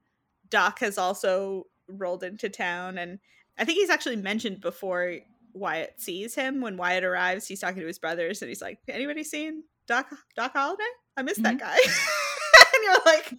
Doc 0.49 0.79
has 0.79 0.97
also 0.97 1.67
rolled 1.87 2.23
into 2.23 2.49
town 2.49 2.97
and 2.97 3.19
I 3.57 3.65
think 3.65 3.77
he's 3.77 3.89
actually 3.89 4.15
mentioned 4.15 4.61
before 4.61 5.17
Wyatt 5.53 6.01
sees 6.01 6.33
him. 6.33 6.61
When 6.61 6.77
Wyatt 6.77 7.03
arrives, 7.03 7.47
he's 7.47 7.59
talking 7.59 7.81
to 7.81 7.87
his 7.87 7.99
brothers 7.99 8.41
and 8.41 8.49
he's 8.49 8.61
like, 8.61 8.79
Anybody 8.87 9.23
seen 9.23 9.63
Doc 9.87 10.09
Doc 10.35 10.53
Holliday? 10.53 10.83
I 11.15 11.21
missed 11.21 11.43
that 11.43 11.57
mm-hmm. 11.57 11.65
guy. 11.65 11.77
and 12.73 12.83
you're 12.83 13.01
like, 13.05 13.33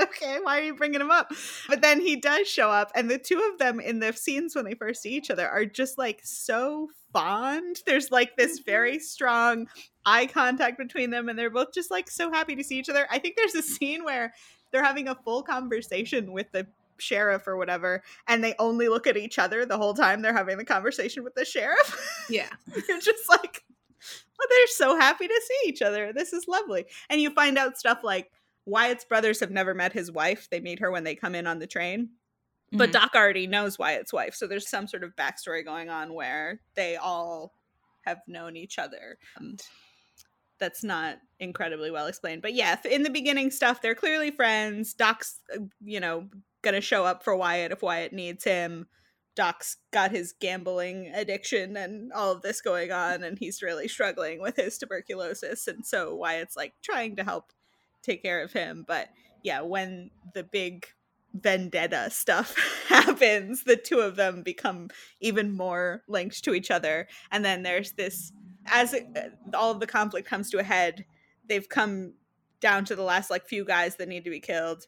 Okay, 0.10 0.38
why 0.42 0.58
are 0.60 0.62
you 0.64 0.74
bringing 0.74 1.00
him 1.00 1.10
up? 1.10 1.32
But 1.68 1.82
then 1.82 2.00
he 2.00 2.16
does 2.16 2.48
show 2.48 2.70
up, 2.70 2.90
and 2.94 3.10
the 3.10 3.18
two 3.18 3.50
of 3.52 3.58
them 3.58 3.80
in 3.80 4.00
the 4.00 4.12
scenes 4.12 4.54
when 4.54 4.64
they 4.64 4.74
first 4.74 5.02
see 5.02 5.10
each 5.10 5.30
other 5.30 5.48
are 5.48 5.64
just 5.64 5.98
like 5.98 6.20
so 6.24 6.88
fond. 7.12 7.80
There's 7.86 8.10
like 8.10 8.36
this 8.36 8.58
mm-hmm. 8.58 8.70
very 8.70 8.98
strong 8.98 9.68
eye 10.04 10.26
contact 10.26 10.78
between 10.78 11.10
them, 11.10 11.28
and 11.28 11.38
they're 11.38 11.50
both 11.50 11.72
just 11.74 11.90
like 11.90 12.10
so 12.10 12.30
happy 12.30 12.56
to 12.56 12.64
see 12.64 12.78
each 12.78 12.88
other. 12.88 13.06
I 13.10 13.18
think 13.18 13.36
there's 13.36 13.54
a 13.54 13.62
scene 13.62 14.04
where 14.04 14.32
they're 14.72 14.84
having 14.84 15.08
a 15.08 15.14
full 15.14 15.42
conversation 15.42 16.32
with 16.32 16.50
the 16.52 16.66
sheriff 16.98 17.46
or 17.46 17.56
whatever, 17.56 18.02
and 18.26 18.42
they 18.42 18.54
only 18.58 18.88
look 18.88 19.06
at 19.06 19.16
each 19.16 19.38
other 19.38 19.64
the 19.64 19.78
whole 19.78 19.94
time 19.94 20.22
they're 20.22 20.36
having 20.36 20.58
the 20.58 20.64
conversation 20.64 21.24
with 21.24 21.34
the 21.34 21.44
sheriff. 21.44 22.26
yeah. 22.30 22.48
You're 22.88 23.00
just 23.00 23.28
like, 23.28 23.62
oh, 24.40 24.46
they're 24.48 24.66
so 24.68 24.96
happy 24.96 25.26
to 25.26 25.42
see 25.46 25.68
each 25.68 25.82
other. 25.82 26.12
This 26.12 26.32
is 26.32 26.46
lovely. 26.48 26.86
And 27.08 27.20
you 27.20 27.30
find 27.30 27.58
out 27.58 27.78
stuff 27.78 28.00
like 28.02 28.30
Wyatt's 28.66 29.04
brothers 29.04 29.40
have 29.40 29.50
never 29.50 29.74
met 29.74 29.92
his 29.92 30.10
wife. 30.12 30.48
They 30.50 30.60
meet 30.60 30.80
her 30.80 30.90
when 30.90 31.04
they 31.04 31.14
come 31.14 31.34
in 31.34 31.46
on 31.46 31.58
the 31.58 31.66
train. 31.66 32.10
But 32.72 32.90
Mhm. 32.90 32.92
Doc 32.92 33.10
already 33.14 33.46
knows 33.46 33.78
Wyatt's 33.78 34.12
wife. 34.12 34.34
So 34.34 34.46
there's 34.46 34.68
some 34.68 34.86
sort 34.86 35.02
of 35.02 35.16
backstory 35.16 35.64
going 35.64 35.88
on 35.88 36.14
where 36.14 36.60
they 36.74 36.96
all 36.96 37.54
have 38.02 38.20
known 38.28 38.56
each 38.56 38.78
other. 38.78 39.18
And 39.36 39.60
that's 40.58 40.84
not 40.84 41.18
incredibly 41.40 41.90
well 41.90 42.06
explained. 42.06 42.42
But 42.42 42.54
yeah, 42.54 42.76
in 42.84 43.02
the 43.02 43.10
beginning 43.10 43.50
stuff, 43.50 43.82
they're 43.82 43.94
clearly 43.94 44.30
friends. 44.30 44.94
Doc's, 44.94 45.40
uh, 45.54 45.60
you 45.80 45.98
know, 45.98 46.28
going 46.62 46.74
to 46.74 46.80
show 46.80 47.04
up 47.04 47.24
for 47.24 47.34
Wyatt 47.34 47.72
if 47.72 47.82
Wyatt 47.82 48.12
needs 48.12 48.44
him. 48.44 48.86
Doc's 49.34 49.78
got 49.90 50.10
his 50.10 50.34
gambling 50.38 51.10
addiction 51.14 51.76
and 51.76 52.12
all 52.12 52.32
of 52.32 52.42
this 52.42 52.60
going 52.60 52.92
on, 52.92 53.22
and 53.24 53.38
he's 53.38 53.62
really 53.62 53.88
struggling 53.88 54.40
with 54.40 54.56
his 54.56 54.76
tuberculosis. 54.76 55.66
And 55.66 55.86
so 55.86 56.14
Wyatt's 56.14 56.56
like 56.56 56.74
trying 56.82 57.16
to 57.16 57.24
help 57.24 57.52
take 58.02 58.22
care 58.22 58.42
of 58.42 58.52
him. 58.52 58.84
But 58.86 59.08
yeah, 59.42 59.62
when 59.62 60.10
the 60.34 60.42
big 60.42 60.86
vendetta 61.34 62.08
stuff 62.10 62.56
happens, 62.88 63.64
the 63.64 63.76
two 63.76 64.00
of 64.00 64.16
them 64.16 64.42
become 64.42 64.88
even 65.20 65.52
more 65.52 66.02
linked 66.08 66.44
to 66.44 66.54
each 66.54 66.70
other. 66.70 67.08
And 67.30 67.44
then 67.44 67.62
there's 67.62 67.92
this, 67.92 68.32
as 68.66 68.94
it, 68.94 69.06
uh, 69.16 69.56
all 69.56 69.70
of 69.70 69.80
the 69.80 69.86
conflict 69.86 70.28
comes 70.28 70.50
to 70.50 70.58
a 70.58 70.64
head, 70.64 71.04
they've 71.48 71.68
come 71.68 72.14
down 72.60 72.84
to 72.84 72.96
the 72.96 73.02
last 73.02 73.30
like 73.30 73.46
few 73.46 73.64
guys 73.64 73.96
that 73.96 74.08
need 74.08 74.24
to 74.24 74.30
be 74.30 74.40
killed. 74.40 74.86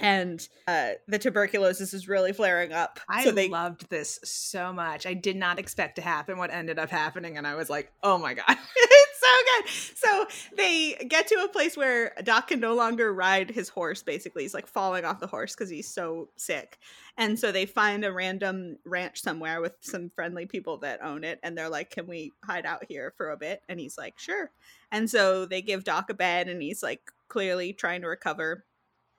And 0.00 0.46
uh, 0.66 0.92
the 1.08 1.18
tuberculosis 1.18 1.94
is 1.94 2.08
really 2.08 2.32
flaring 2.32 2.72
up. 2.72 2.98
I 3.08 3.24
so 3.24 3.32
they 3.32 3.48
loved 3.48 3.88
this 3.90 4.18
so 4.24 4.72
much. 4.72 5.06
I 5.06 5.14
did 5.14 5.36
not 5.36 5.58
expect 5.58 5.96
to 5.96 6.02
happen 6.02 6.38
what 6.38 6.50
ended 6.50 6.78
up 6.78 6.90
happening, 6.90 7.36
and 7.36 7.46
I 7.46 7.54
was 7.54 7.70
like, 7.70 7.92
oh 8.02 8.18
my 8.18 8.34
god. 8.34 8.44
it's 8.76 9.20
so 9.20 9.30
so 9.30 9.62
good. 9.62 9.70
So 9.96 10.26
they 10.56 10.94
get 11.08 11.26
to 11.28 11.36
a 11.44 11.48
place 11.48 11.76
where 11.76 12.12
Doc 12.22 12.48
can 12.48 12.60
no 12.60 12.74
longer 12.74 13.12
ride 13.12 13.50
his 13.50 13.68
horse, 13.68 14.02
basically. 14.02 14.42
He's 14.42 14.54
like 14.54 14.66
falling 14.66 15.04
off 15.04 15.20
the 15.20 15.26
horse 15.26 15.54
because 15.54 15.70
he's 15.70 15.88
so 15.88 16.30
sick. 16.36 16.78
And 17.16 17.38
so 17.38 17.52
they 17.52 17.66
find 17.66 18.04
a 18.04 18.12
random 18.12 18.78
ranch 18.84 19.20
somewhere 19.22 19.60
with 19.60 19.74
some 19.80 20.10
friendly 20.10 20.46
people 20.46 20.78
that 20.78 21.02
own 21.02 21.24
it. 21.24 21.38
And 21.42 21.56
they're 21.56 21.68
like, 21.68 21.90
Can 21.90 22.06
we 22.06 22.32
hide 22.44 22.66
out 22.66 22.84
here 22.88 23.12
for 23.16 23.30
a 23.30 23.36
bit? 23.36 23.62
And 23.68 23.78
he's 23.78 23.98
like, 23.98 24.18
Sure. 24.18 24.50
And 24.90 25.08
so 25.08 25.46
they 25.46 25.62
give 25.62 25.84
Doc 25.84 26.10
a 26.10 26.14
bed 26.14 26.48
and 26.48 26.62
he's 26.62 26.82
like 26.82 27.00
clearly 27.28 27.72
trying 27.72 28.02
to 28.02 28.08
recover. 28.08 28.64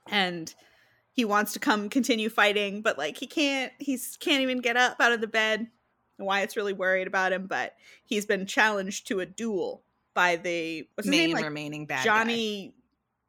And 0.07 0.53
he 1.13 1.25
wants 1.25 1.53
to 1.53 1.59
come 1.59 1.89
continue 1.89 2.29
fighting, 2.29 2.81
but 2.81 2.97
like 2.97 3.17
he 3.17 3.27
can't, 3.27 3.71
He 3.79 3.99
can't 4.19 4.41
even 4.41 4.59
get 4.59 4.77
up 4.77 4.97
out 4.99 5.11
of 5.11 5.21
the 5.21 5.27
bed. 5.27 5.67
Wyatt's 6.19 6.55
really 6.55 6.73
worried 6.73 7.07
about 7.07 7.33
him, 7.33 7.47
but 7.47 7.73
he's 8.05 8.25
been 8.25 8.45
challenged 8.45 9.07
to 9.07 9.19
a 9.21 9.25
duel 9.25 9.81
by 10.13 10.35
the 10.35 10.87
what's 10.95 11.07
his 11.07 11.11
Main 11.11 11.27
name? 11.27 11.35
Like 11.35 11.45
remaining 11.45 11.85
bad 11.85 11.99
guy. 11.99 12.03
Johnny 12.03 12.73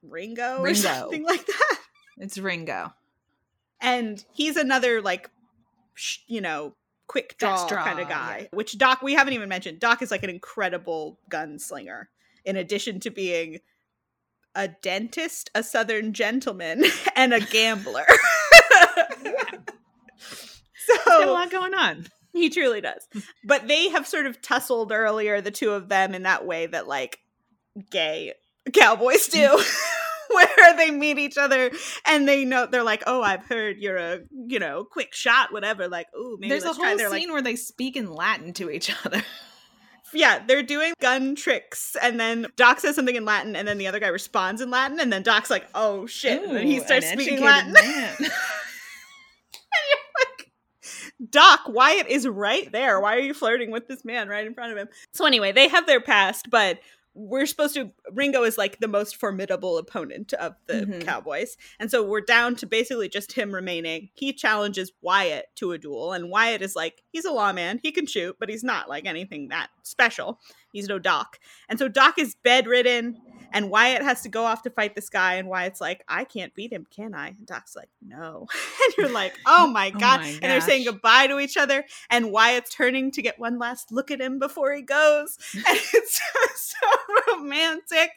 Ringo 0.02 0.58
or 0.58 0.64
Ringo. 0.64 0.80
something 0.80 1.24
like 1.24 1.46
that. 1.46 1.78
It's 2.18 2.36
Ringo. 2.38 2.92
And 3.80 4.22
he's 4.32 4.56
another 4.56 5.00
like, 5.00 5.30
sh- 5.94 6.18
you 6.26 6.40
know, 6.40 6.74
quick 7.06 7.36
draw, 7.38 7.66
draw, 7.66 7.82
kind 7.82 7.98
of 7.98 8.08
guy. 8.08 8.40
yeah. 8.42 8.48
Which 8.56 8.78
Doc 8.78 9.02
we 9.02 9.14
haven't 9.14 9.32
even 9.32 9.48
mentioned. 9.48 9.80
Doc 9.80 10.02
is 10.02 10.10
like 10.10 10.22
an 10.22 10.30
incredible 10.30 11.18
gunslinger. 11.30 12.06
In 12.44 12.56
addition 12.56 13.00
to 13.00 13.10
being 13.10 13.60
a 14.54 14.68
dentist, 14.68 15.50
a 15.54 15.62
southern 15.62 16.12
gentleman, 16.12 16.84
and 17.16 17.32
a 17.32 17.40
gambler. 17.40 18.06
Got 21.06 21.28
a 21.28 21.30
lot 21.30 21.50
going 21.50 21.74
on. 21.74 22.06
he 22.32 22.50
truly 22.50 22.80
does. 22.80 23.06
But 23.44 23.68
they 23.68 23.88
have 23.90 24.06
sort 24.06 24.26
of 24.26 24.42
tussled 24.42 24.92
earlier, 24.92 25.40
the 25.40 25.50
two 25.50 25.70
of 25.72 25.88
them, 25.88 26.14
in 26.14 26.22
that 26.24 26.44
way 26.44 26.66
that 26.66 26.86
like 26.88 27.18
gay 27.90 28.34
cowboys 28.72 29.26
do. 29.28 29.38
Mm-hmm. 29.38 29.88
Where 30.32 30.76
they 30.78 30.90
meet 30.90 31.18
each 31.18 31.36
other 31.36 31.70
and 32.06 32.26
they 32.26 32.46
know 32.46 32.64
they're 32.64 32.82
like, 32.82 33.02
oh, 33.06 33.20
I've 33.20 33.44
heard 33.44 33.76
you're 33.78 33.98
a 33.98 34.20
you 34.30 34.58
know 34.58 34.82
quick 34.82 35.12
shot, 35.12 35.52
whatever. 35.52 35.88
Like, 35.88 36.06
oh, 36.16 36.38
maybe 36.40 36.48
There's 36.48 36.64
a 36.64 36.72
whole 36.72 36.98
scene 36.98 37.10
like, 37.10 37.28
where 37.28 37.42
they 37.42 37.56
speak 37.56 37.96
in 37.96 38.10
Latin 38.10 38.54
to 38.54 38.70
each 38.70 38.90
other. 39.04 39.22
Yeah, 40.12 40.42
they're 40.46 40.62
doing 40.62 40.94
gun 41.00 41.34
tricks, 41.34 41.96
and 42.00 42.18
then 42.18 42.46
Doc 42.56 42.80
says 42.80 42.96
something 42.96 43.16
in 43.16 43.24
Latin, 43.24 43.56
and 43.56 43.66
then 43.66 43.78
the 43.78 43.86
other 43.86 44.00
guy 44.00 44.08
responds 44.08 44.60
in 44.60 44.70
Latin, 44.70 45.00
and 45.00 45.12
then 45.12 45.22
Doc's 45.22 45.50
like, 45.50 45.66
oh 45.74 46.06
shit, 46.06 46.42
and 46.42 46.68
he 46.68 46.78
Ooh, 46.78 46.84
starts 46.84 47.10
an 47.10 47.18
speaking 47.18 47.44
Latin. 47.44 47.72
man. 47.72 48.16
Doc, 51.30 51.60
Wyatt 51.68 52.08
is 52.08 52.26
right 52.26 52.70
there. 52.72 53.00
Why 53.00 53.16
are 53.16 53.20
you 53.20 53.34
flirting 53.34 53.70
with 53.70 53.86
this 53.86 54.04
man 54.04 54.28
right 54.28 54.46
in 54.46 54.54
front 54.54 54.72
of 54.72 54.78
him? 54.78 54.88
So 55.12 55.24
anyway, 55.24 55.52
they 55.52 55.68
have 55.68 55.86
their 55.86 56.00
past, 56.00 56.50
but 56.50 56.78
we're 57.14 57.46
supposed 57.46 57.74
to 57.74 57.90
Ringo 58.12 58.42
is 58.42 58.56
like 58.56 58.80
the 58.80 58.88
most 58.88 59.16
formidable 59.16 59.76
opponent 59.76 60.32
of 60.34 60.54
the 60.66 60.86
Mhm. 60.86 61.04
Cowboys. 61.04 61.56
And 61.78 61.90
so 61.90 62.02
we're 62.02 62.22
down 62.22 62.56
to 62.56 62.66
basically 62.66 63.08
just 63.08 63.32
him 63.32 63.54
remaining. 63.54 64.08
He 64.14 64.32
challenges 64.32 64.92
Wyatt 65.02 65.46
to 65.56 65.72
a 65.72 65.78
duel 65.78 66.12
and 66.12 66.30
Wyatt 66.30 66.62
is 66.62 66.74
like 66.74 67.02
he's 67.10 67.26
a 67.26 67.30
lawman. 67.32 67.80
He 67.82 67.92
can 67.92 68.06
shoot, 68.06 68.36
but 68.40 68.48
he's 68.48 68.64
not 68.64 68.88
like 68.88 69.04
anything 69.06 69.48
that 69.48 69.68
special. 69.82 70.40
He's 70.72 70.88
no 70.88 70.98
Doc. 70.98 71.38
And 71.68 71.78
so 71.78 71.88
Doc 71.88 72.18
is 72.18 72.34
bedridden 72.42 73.20
and 73.52 73.70
Wyatt 73.70 74.02
has 74.02 74.22
to 74.22 74.28
go 74.28 74.44
off 74.44 74.62
to 74.62 74.70
fight 74.70 74.94
this 74.94 75.08
guy 75.08 75.34
and 75.34 75.48
Wyatt's 75.48 75.80
like, 75.80 76.04
"I 76.08 76.24
can't 76.24 76.54
beat 76.54 76.72
him, 76.72 76.86
can 76.94 77.14
I?" 77.14 77.28
And 77.28 77.46
Doc's 77.46 77.74
like, 77.76 77.88
"No." 78.00 78.46
and 78.86 78.94
you're 78.98 79.12
like, 79.12 79.34
"Oh, 79.46 79.64
oh 79.68 79.72
my 79.72 79.92
Oh 79.94 79.98
god." 79.98 80.20
my 80.20 80.28
and 80.28 80.42
they're 80.42 80.60
saying 80.60 80.84
goodbye 80.84 81.26
to 81.28 81.38
each 81.38 81.56
other 81.56 81.84
and 82.10 82.30
Wyatt's 82.32 82.74
turning 82.74 83.10
to 83.12 83.22
get 83.22 83.38
one 83.38 83.58
last 83.58 83.92
look 83.92 84.10
at 84.10 84.20
him 84.20 84.38
before 84.38 84.72
he 84.74 84.82
goes. 84.82 85.38
And 85.54 85.78
it's 85.94 86.20
so 86.54 87.32
romantic. 87.32 88.10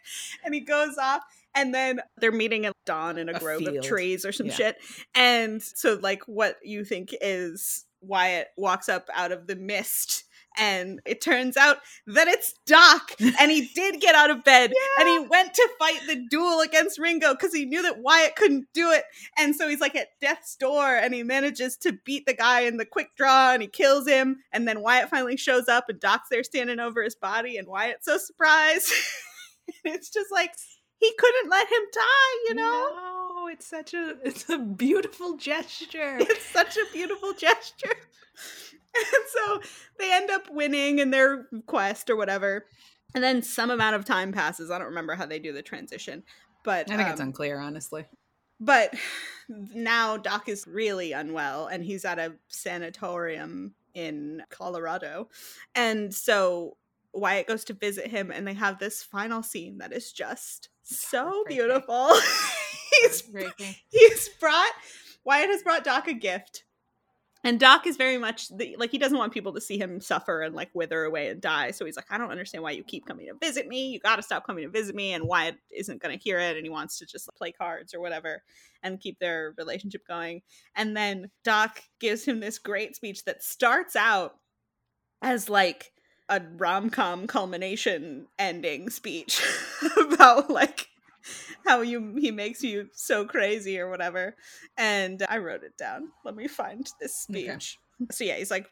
And 0.44 0.54
he 0.54 0.62
goes 0.62 0.98
off. 0.98 1.24
And 1.58 1.74
then 1.74 2.02
they're 2.18 2.34
meeting 2.34 2.66
at 2.66 2.74
dawn 2.86 3.18
in 3.18 3.30
a, 3.30 3.34
A 3.34 3.40
grove 3.40 3.60
field. 3.60 3.78
of 3.78 3.84
trees 3.86 4.26
or 4.26 4.32
some 4.34 4.48
Yeah. 4.48 4.54
shit. 4.54 4.78
And 5.14 5.64
so, 5.64 5.98
like, 6.02 6.24
what 6.28 6.58
you 6.64 6.84
think 6.84 7.16
is 7.22 7.86
Wyatt 8.02 8.50
walks 8.58 8.90
up 8.90 9.08
out 9.14 9.32
of 9.32 9.48
the 9.48 9.56
mist. 9.56 10.26
And 10.58 11.02
it 11.06 11.22
turns 11.22 11.58
out 11.58 11.78
that 12.08 12.28
it's 12.28 12.54
Doc. 12.66 13.12
And 13.40 13.52
he 13.52 13.70
did 13.76 14.02
get 14.02 14.16
out 14.16 14.30
of 14.30 14.44
bed. 14.44 14.72
And 15.00 15.08
he 15.08 15.20
went 15.20 15.54
to 15.54 15.70
fight 15.80 16.02
the 16.08 16.26
duel 16.30 16.62
against 16.62 17.00
Ringo 17.00 17.34
because 17.34 17.54
he 17.54 17.66
knew 17.66 17.82
that 17.84 18.00
Wyatt 18.00 18.36
couldn't 18.36 18.68
do 18.74 18.92
it. 18.92 19.04
And 19.38 19.56
so 19.56 19.68
he's 19.68 19.82
like 19.82 19.96
at 19.96 20.20
death's 20.22 20.56
door 20.56 20.96
and 20.96 21.14
he 21.14 21.24
manages 21.24 21.78
to 21.78 21.98
beat 22.06 22.26
the 22.26 22.34
guy 22.34 22.62
in 22.62 22.78
the 22.78 22.86
quick 22.86 23.10
draw 23.18 23.54
and 23.54 23.62
he 23.62 23.68
kills 23.68 24.08
him. 24.08 24.38
And 24.52 24.68
then 24.68 24.82
Wyatt 24.82 25.10
finally 25.10 25.38
shows 25.38 25.68
up 25.68 25.86
and 25.90 26.00
Doc's 26.00 26.30
there 26.30 26.44
standing 26.44 26.80
over 26.80 27.04
his 27.04 27.16
body 27.16 27.58
and 27.58 27.68
Wyatt's 27.68 28.06
so 28.06 28.18
surprised. 28.18 28.92
it's 29.84 30.10
just 30.10 30.32
like 30.32 30.52
he 31.00 31.12
couldn't 31.18 31.50
let 31.50 31.68
him 31.68 31.82
die, 31.94 32.48
you 32.48 32.56
know? 32.56 32.92
No, 32.96 33.48
it's 33.52 33.68
such 33.68 33.94
a 33.94 34.16
it's 34.24 34.50
a 34.50 34.58
beautiful 34.58 35.38
gesture. 35.38 36.18
It's 36.20 36.46
such 36.46 36.78
a 36.78 36.86
beautiful 36.94 37.34
gesture. 37.34 37.96
And 38.96 39.24
so 39.28 39.62
they 40.00 40.12
end 40.12 40.30
up 40.30 40.50
winning 40.50 41.00
in 41.00 41.12
their 41.12 41.48
quest 41.66 42.10
or 42.10 42.16
whatever. 42.16 42.66
And 43.14 43.24
then 43.24 43.42
some 43.42 43.72
amount 43.72 43.96
of 43.96 44.06
time 44.06 44.32
passes. 44.32 44.72
I 44.72 44.78
don't 44.78 44.88
remember 44.88 45.16
how 45.16 45.26
they 45.26 45.40
do 45.40 45.54
the 45.54 45.62
transition. 45.62 46.24
But 46.64 46.90
I 46.90 46.98
think 46.98 47.10
it's 47.10 47.22
um, 47.22 47.28
unclear, 47.28 47.60
honestly. 47.60 48.06
But 48.60 48.94
now 49.50 50.18
Doc 50.18 50.50
is 50.50 50.68
really 50.68 51.12
unwell 51.12 51.68
and 51.68 51.84
he's 51.84 52.06
at 52.06 52.20
a 52.20 52.34
sanatorium 52.48 53.74
in 53.94 54.44
Colorado. 54.50 55.30
And 55.74 56.14
so 56.14 56.78
Wyatt 57.14 57.48
goes 57.48 57.64
to 57.66 57.74
visit 57.74 58.08
him 58.08 58.32
and 58.32 58.46
they 58.46 58.54
have 58.54 58.78
this 58.78 59.02
final 59.02 59.42
scene 59.42 59.78
that 59.78 59.94
is 59.94 60.12
just 60.12 60.70
so 60.84 61.44
beautiful. 61.48 62.12
he's 63.02 63.24
he's 63.90 64.30
brought 64.40 64.72
Wyatt 65.24 65.50
has 65.50 65.64
brought 65.64 65.84
Doc 65.84 66.08
a 66.08 66.14
gift. 66.14 66.65
And 67.46 67.60
Doc 67.60 67.86
is 67.86 67.96
very 67.96 68.18
much 68.18 68.50
the, 68.50 68.76
like 68.80 68.90
he 68.90 68.98
doesn't 68.98 69.20
want 69.20 69.32
people 69.32 69.54
to 69.54 69.62
see 69.62 69.78
him 69.78 70.02
suffer 70.02 70.42
and 70.42 70.56
like 70.56 70.72
wither 70.74 71.04
away 71.04 71.30
and 71.30 71.40
die. 71.40 71.70
So 71.70 71.86
he's 71.86 71.96
like, 71.96 72.08
I 72.10 72.18
don't 72.18 72.32
understand 72.32 72.64
why 72.64 72.72
you 72.72 72.84
keep 72.84 73.06
coming 73.06 73.28
to 73.28 73.36
visit 73.40 73.68
me. 73.68 73.90
You 73.90 74.00
got 74.00 74.16
to 74.16 74.24
stop 74.24 74.48
coming 74.48 74.64
to 74.64 74.70
visit 74.72 74.96
me. 74.96 75.14
And 75.14 75.26
Wyatt 75.26 75.58
isn't 75.72 76.02
going 76.02 76.18
to 76.18 76.24
hear 76.24 76.40
it, 76.40 76.58
and 76.58 76.66
he 76.66 76.72
wants 76.72 76.98
to 76.98 77.06
just 77.06 77.30
play 77.38 77.52
cards 77.52 77.94
or 77.94 78.02
whatever 78.02 78.42
and 78.82 79.00
keep 79.00 79.20
their 79.20 79.54
relationship 79.60 80.02
going. 80.08 80.42
And 80.76 80.98
then 80.98 81.30
Doc 81.44 81.84
gives 82.00 82.26
him 82.26 82.40
this 82.40 82.58
great 82.58 82.96
speech 82.96 83.26
that 83.26 83.44
starts 83.44 83.96
out 83.96 84.34
as 85.22 85.48
like 85.48 85.92
a 86.30 86.42
rom 86.58 86.90
com 86.90 87.28
culmination 87.28 88.26
ending 88.40 88.90
speech 88.90 89.44
about 89.98 90.50
like 90.50 90.88
how 91.66 91.82
you 91.82 92.16
he 92.18 92.32
makes 92.32 92.64
you 92.64 92.90
so 92.94 93.26
crazy 93.26 93.80
or 93.80 93.90
whatever. 93.90 94.36
And 94.78 95.24
I 95.30 95.38
wrote 95.40 95.64
it 95.64 95.78
down. 95.78 96.10
Let 96.24 96.36
me 96.36 96.48
find 96.48 96.86
this 97.00 97.28
Okay. 97.30 97.42
speech. 97.44 97.80
So 98.12 98.24
yeah, 98.24 98.36
he's 98.36 98.52
like 98.52 98.68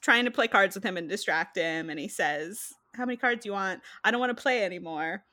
trying 0.00 0.24
to 0.24 0.30
play 0.30 0.48
cards 0.48 0.74
with 0.74 0.84
him 0.84 0.96
and 0.96 1.08
distract 1.08 1.56
him, 1.56 1.90
and 1.90 1.98
he 1.98 2.08
says, 2.08 2.72
"How 2.94 3.04
many 3.04 3.16
cards 3.16 3.42
do 3.42 3.48
you 3.48 3.52
want? 3.52 3.80
I 4.04 4.10
don't 4.10 4.20
want 4.20 4.36
to 4.36 4.42
play 4.42 4.64
anymore. 4.64 5.24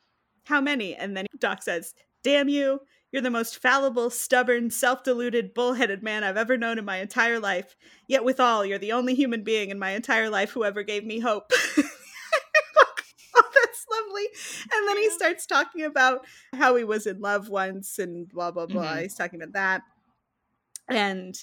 How 0.46 0.62
many?" 0.62 0.96
And 0.96 1.16
then 1.16 1.26
Doc 1.40 1.64
says, 1.64 1.94
"Damn 2.24 2.50
you." 2.50 2.82
You're 3.10 3.22
the 3.22 3.32
most 3.32 3.60
fallible, 3.60 4.10
stubborn, 4.10 4.70
self 4.70 5.02
deluded, 5.02 5.54
bullheaded 5.54 6.04
man 6.04 6.26
I've 6.26 6.36
ever 6.36 6.58
known 6.58 6.78
in 6.78 6.84
my 6.84 6.98
entire 6.98 7.40
life. 7.40 7.78
Yet, 8.06 8.26
withal, 8.26 8.66
you're 8.66 8.78
the 8.78 8.92
only 8.92 9.16
human 9.16 9.44
being 9.44 9.70
in 9.70 9.80
my 9.80 9.92
entire 9.92 10.30
life 10.30 10.52
who 10.52 10.66
ever 10.66 10.84
gave 10.84 11.06
me 11.06 11.20
hope. 11.20 11.54
And 14.72 14.88
then 14.88 14.98
he 14.98 15.10
starts 15.12 15.46
talking 15.46 15.84
about 15.84 16.26
how 16.54 16.76
he 16.76 16.84
was 16.84 17.08
in 17.08 17.20
love 17.20 17.50
once 17.50 18.00
and 18.00 18.28
blah, 18.30 18.52
blah, 18.52 18.66
blah. 18.66 18.96
Mhm. 18.96 19.02
He's 19.04 19.16
talking 19.16 19.42
about 19.42 19.54
that. 19.54 19.82
And 20.90 21.36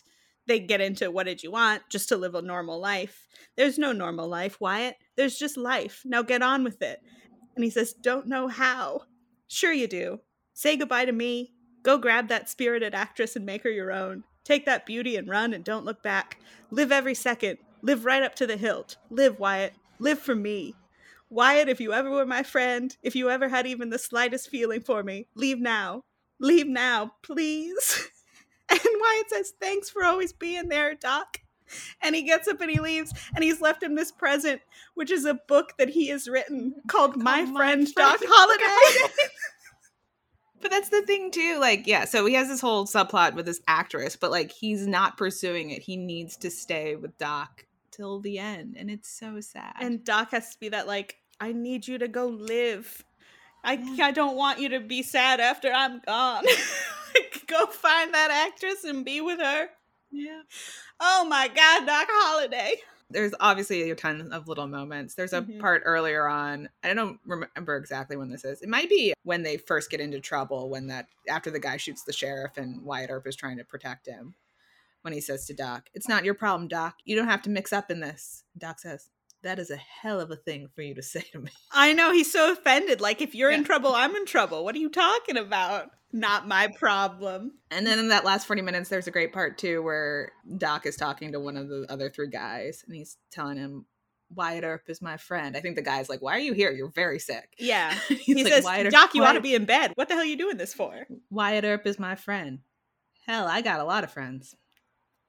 they 0.47 0.61
get 0.61 0.81
into 0.81 1.11
what 1.11 1.27
did 1.27 1.43
you 1.43 1.51
want? 1.51 1.83
Just 1.91 2.09
to 2.11 2.17
live 2.17 2.35
a 2.35 2.43
normal 2.43 2.79
life. 2.81 3.27
There's 3.57 3.79
no 3.79 3.93
normal 3.93 4.29
life, 4.29 4.61
Wyatt. 4.61 4.97
There's 5.17 5.39
just 5.39 5.57
life. 5.57 6.03
Now 6.05 6.23
get 6.23 6.43
on 6.43 6.65
with 6.65 6.83
it. 6.83 7.01
And 7.55 7.65
he 7.65 7.71
says, 7.71 7.93
Don't 7.93 8.27
know 8.27 8.49
how. 8.49 9.03
Sure, 9.49 9.73
you 9.73 9.87
do. 9.87 10.21
Say 10.53 10.77
goodbye 10.77 11.05
to 11.05 11.13
me. 11.13 11.53
Go 11.83 11.99
grab 11.99 12.29
that 12.29 12.49
spirited 12.49 12.95
actress 12.95 13.37
and 13.37 13.45
make 13.47 13.63
her 13.63 13.71
your 13.71 13.93
own. 13.93 14.25
Take 14.45 14.67
that 14.67 14.87
beauty 14.87 15.17
and 15.17 15.29
run 15.29 15.53
and 15.55 15.65
don't 15.65 15.85
look 15.85 16.03
back. 16.03 16.39
Live 16.71 16.93
every 16.93 17.15
second. 17.15 17.59
Live 17.83 18.05
right 18.05 18.23
up 18.23 18.35
to 18.37 18.47
the 18.47 18.57
hilt. 18.57 18.97
Live, 19.11 19.39
Wyatt. 19.39 19.75
Live 19.99 20.19
for 20.19 20.35
me. 20.35 20.75
Wyatt, 21.35 21.69
if 21.69 21.81
you 21.81 21.93
ever 21.93 22.11
were 22.11 22.27
my 22.27 22.45
friend, 22.45 22.97
if 23.03 23.17
you 23.17 23.29
ever 23.29 23.49
had 23.49 23.67
even 23.67 23.91
the 23.91 23.99
slightest 23.99 24.49
feeling 24.49 24.81
for 24.81 25.03
me, 25.03 25.27
leave 25.35 25.59
now. 25.59 26.03
Leave 26.39 26.67
now, 26.67 27.13
please. 27.23 28.09
And 28.71 28.81
Wyatt 28.83 29.29
says, 29.29 29.53
Thanks 29.61 29.91
for 29.91 30.05
always 30.05 30.33
being 30.33 30.71
there, 30.71 30.95
Doc. 30.95 31.41
And 32.01 32.15
he 32.15 32.23
gets 32.23 32.49
up 32.49 32.63
and 32.63 32.71
he 32.71 32.81
leaves, 32.81 33.13
and 33.35 33.45
he's 33.45 33.61
left 33.61 33.83
him 33.83 33.95
this 33.95 34.11
present, 34.11 34.63
which 34.95 35.11
is 35.11 35.27
a 35.27 35.35
book 35.35 35.75
that 35.77 35.91
he 35.91 36.09
has 36.09 36.29
written 36.29 36.77
called 36.89 37.15
My, 37.15 37.45
Called 37.45 37.51
My 37.51 37.59
Friend, 37.59 37.93
Friend 37.93 37.95
Doc 37.95 38.21
Doc 38.21 38.31
Holliday. 38.33 39.13
But 40.63 40.71
that's 40.71 40.89
the 40.89 41.03
thing 41.03 41.31
too. 41.31 41.59
Like, 41.61 41.87
yeah, 41.87 42.07
so 42.07 42.25
he 42.25 42.33
has 42.35 42.49
this 42.49 42.63
whole 42.63 42.87
subplot 42.87 43.35
with 43.35 43.45
this 43.45 43.61
actress, 43.69 44.17
but 44.17 44.31
like 44.31 44.51
he's 44.51 44.87
not 44.87 45.19
pursuing 45.19 45.69
it. 45.69 45.83
He 45.83 45.99
needs 45.99 46.39
to 46.39 46.51
stay 46.51 46.97
with 46.97 47.19
Doc 47.19 47.67
till 47.91 48.19
the 48.21 48.39
end, 48.39 48.77
and 48.79 48.91
it's 48.91 49.11
so 49.11 49.41
sad. 49.41 49.75
and 49.81 50.03
Doc 50.03 50.31
has 50.31 50.55
to 50.55 50.59
be 50.59 50.71
that, 50.71 50.87
like, 50.87 51.19
I 51.41 51.53
need 51.53 51.87
you 51.89 51.99
to 51.99 52.09
go 52.09 52.27
live. 52.27 53.05
I, 53.65 53.83
I 54.03 54.13
don't 54.13 54.37
want 54.37 54.61
you 54.61 54.69
to 54.71 54.81
be 54.81 55.03
sad 55.03 55.41
after 55.41 55.73
I'm 55.73 56.01
gone. 56.01 56.45
go 57.47 57.67
find 57.67 58.13
that 58.15 58.31
actress 58.31 58.85
and 58.85 59.05
be 59.05 59.21
with 59.21 59.41
her. 59.41 59.69
Yeah. 60.11 60.43
Oh 61.01 61.25
my 61.29 61.49
God, 61.49 61.87
Doc 61.87 62.07
Holliday. 62.11 62.77
There's 63.11 63.35
obviously 63.41 63.91
a 63.91 63.95
ton 63.95 64.33
of 64.33 64.49
little 64.49 64.67
moments. 64.67 65.15
There's 65.15 65.33
a 65.33 65.43
Mhm. 65.43 65.61
part 65.61 65.83
earlier 65.85 66.27
on. 66.27 66.69
I 66.83 66.95
don't 66.95 67.21
remember 67.27 67.77
exactly 67.77 68.17
when 68.17 68.31
this 68.31 68.45
is. 68.45 68.63
It 68.63 68.69
might 68.69 68.89
be 68.89 69.13
when 69.25 69.43
they 69.43 69.57
first 69.57 69.91
get 69.91 70.01
into 70.01 70.21
trouble. 70.21 70.69
When 70.69 70.87
that 70.89 71.07
after 71.29 71.51
the 71.51 71.61
guy 71.61 71.77
shoots 71.77 72.03
the 72.03 72.13
sheriff 72.13 72.57
and 72.57 72.83
Wyatt 72.83 73.11
Earp 73.11 73.27
is 73.27 73.37
trying 73.37 73.59
to 73.59 73.65
protect 73.65 74.07
him. 74.07 74.35
When 75.03 75.13
he 75.13 75.21
says 75.21 75.47
to 75.47 75.55
Doc, 75.55 75.89
"It's 75.95 76.09
not 76.09 76.25
your 76.25 76.35
problem, 76.35 76.67
Doc. 76.67 76.97
You 77.05 77.15
don't 77.15 77.29
have 77.29 77.43
to 77.43 77.51
mix 77.51 77.73
up 77.73 77.91
in 77.91 78.01
this." 78.01 78.45
Doc 78.57 78.79
says, 78.79 79.11
"That 79.45 79.59
is 79.59 79.71
a 79.71 79.77
hell 79.77 80.21
of 80.21 80.31
a 80.31 80.37
thing 80.37 80.69
for 80.75 80.83
you 80.83 80.95
to 80.95 81.03
say 81.03 81.23
to 81.33 81.39
me." 81.39 81.51
I 81.73 81.93
know 81.93 82.13
he's 82.13 82.33
so 82.33 82.53
offended. 82.53 83.01
Like, 83.01 83.23
if 83.23 83.35
you're 83.35 83.51
in 83.51 83.65
trouble, 83.65 83.95
I'm 83.95 84.17
in 84.17 84.27
trouble. 84.27 84.65
What 84.65 84.75
are 84.75 84.79
you 84.79 84.91
talking 84.91 85.37
about? 85.37 85.91
Not 86.13 86.47
my 86.47 86.69
problem. 86.79 87.59
And 87.73 87.85
then 87.85 87.99
in 87.99 88.09
that 88.09 88.25
last 88.25 88.47
40 88.47 88.63
minutes, 88.63 88.89
there's 88.89 89.09
a 89.09 89.11
great 89.11 89.33
part 89.33 89.59
too 89.59 89.83
where 89.83 90.31
Doc 90.59 90.87
is 90.87 90.95
talking 90.97 91.33
to 91.33 91.41
one 91.41 91.57
of 91.57 91.69
the 91.69 91.87
other 91.89 92.09
three 92.09 92.29
guys 92.29 92.85
and 92.87 92.95
he's 92.95 93.17
telling 93.33 93.57
him, 93.57 93.87
Wyatt 94.33 94.65
Earp 94.65 94.89
is 94.89 95.03
my 95.03 95.17
friend. 95.17 95.57
I 95.57 95.61
think 95.61 95.77
the 95.77 95.83
guy's 95.83 96.09
like, 96.09 96.23
Why 96.23 96.37
are 96.37 96.41
you 96.41 96.53
here? 96.53 96.71
You're 96.71 96.91
very 96.91 97.19
sick. 97.19 97.55
Yeah. 97.59 97.95
He 98.09 98.35
like, 98.35 98.53
says, 98.53 98.65
"Wyatt 98.65 98.87
Earp- 98.87 98.93
Doc, 98.93 99.15
you 99.15 99.25
ought 99.25 99.33
to 99.33 99.41
be 99.41 99.55
in 99.55 99.65
bed. 99.65 99.93
What 99.97 100.09
the 100.09 100.15
hell 100.15 100.23
are 100.23 100.27
you 100.27 100.39
doing 100.39 100.57
this 100.57 100.73
for? 100.73 101.07
Wyatt 101.31 101.65
Earp 101.65 101.87
is 101.87 101.99
my 101.99 102.15
friend. 102.15 102.61
Hell, 103.27 103.47
I 103.47 103.61
got 103.61 103.81
a 103.81 103.85
lot 103.85 104.05
of 104.05 104.13
friends. 104.13 104.55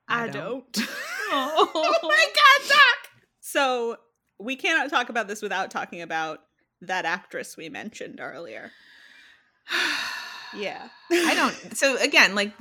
I, 0.07 0.27
don't. 0.27 0.65
oh 0.77 1.71
oh 1.73 1.99
my 2.03 2.25
God, 2.25 2.69
Doc! 2.69 3.09
So, 3.39 3.97
we 4.39 4.55
cannot 4.55 4.89
talk 4.89 5.09
about 5.09 5.27
this 5.27 5.41
without 5.41 5.71
talking 5.71 6.01
about 6.01 6.41
that 6.81 7.05
actress 7.05 7.55
we 7.57 7.69
mentioned 7.69 8.19
earlier. 8.19 8.71
Yeah. 10.55 10.87
I 11.11 11.35
don't. 11.35 11.55
So 11.75 11.97
again, 11.97 12.35
like 12.35 12.53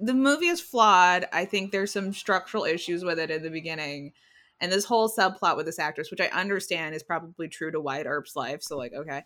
the 0.00 0.14
movie 0.14 0.46
is 0.46 0.60
flawed. 0.60 1.26
I 1.32 1.44
think 1.44 1.72
there's 1.72 1.92
some 1.92 2.12
structural 2.12 2.64
issues 2.64 3.04
with 3.04 3.18
it 3.18 3.30
in 3.30 3.42
the 3.42 3.50
beginning. 3.50 4.12
And 4.60 4.72
this 4.72 4.84
whole 4.84 5.08
subplot 5.08 5.56
with 5.56 5.66
this 5.66 5.78
actress, 5.78 6.10
which 6.10 6.20
I 6.20 6.26
understand 6.26 6.94
is 6.94 7.02
probably 7.02 7.48
true 7.48 7.70
to 7.70 7.80
Wyatt 7.80 8.06
Earp's 8.06 8.34
life. 8.34 8.62
So, 8.62 8.76
like, 8.76 8.92
okay, 8.92 9.22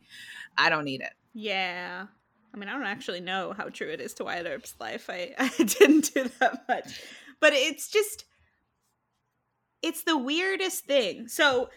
I 0.58 0.68
don't 0.68 0.84
need 0.84 1.00
it. 1.00 1.12
Yeah. 1.32 2.06
I 2.54 2.56
mean, 2.58 2.68
I 2.68 2.72
don't 2.72 2.84
actually 2.84 3.20
know 3.20 3.54
how 3.56 3.70
true 3.70 3.88
it 3.88 4.00
is 4.00 4.12
to 4.14 4.24
Wyatt 4.24 4.46
Earp's 4.46 4.74
life. 4.78 5.08
I, 5.08 5.34
I 5.38 5.50
didn't 5.56 6.12
do 6.12 6.30
that 6.38 6.64
much. 6.68 7.02
But 7.40 7.54
it's 7.54 7.88
just, 7.88 8.26
it's 9.82 10.02
the 10.04 10.16
weirdest 10.16 10.84
thing. 10.86 11.28
So 11.28 11.70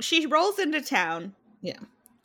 she 0.00 0.26
rolls 0.26 0.58
into 0.58 0.80
town. 0.80 1.34
Yeah. 1.62 1.78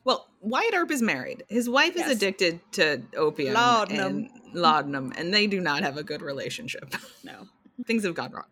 Well, 0.03 0.27
Wyatt 0.41 0.73
Earp 0.75 0.91
is 0.91 1.01
married. 1.01 1.43
His 1.49 1.67
wife 1.69 1.93
Yes. 1.95 2.07
is 2.09 2.17
addicted 2.17 2.59
to 2.73 3.01
opium 3.17 3.53
Laudanum. 3.55 4.05
and 4.15 4.29
laudanum, 4.55 5.13
and 5.17 5.33
they 5.33 5.47
do 5.47 5.59
not 5.59 5.81
have 5.83 5.97
a 5.97 6.03
good 6.03 6.21
relationship. 6.21 6.93
No. 7.23 7.47
Things 7.87 8.03
have 8.03 8.15
gone 8.15 8.31
wrong. 8.31 8.45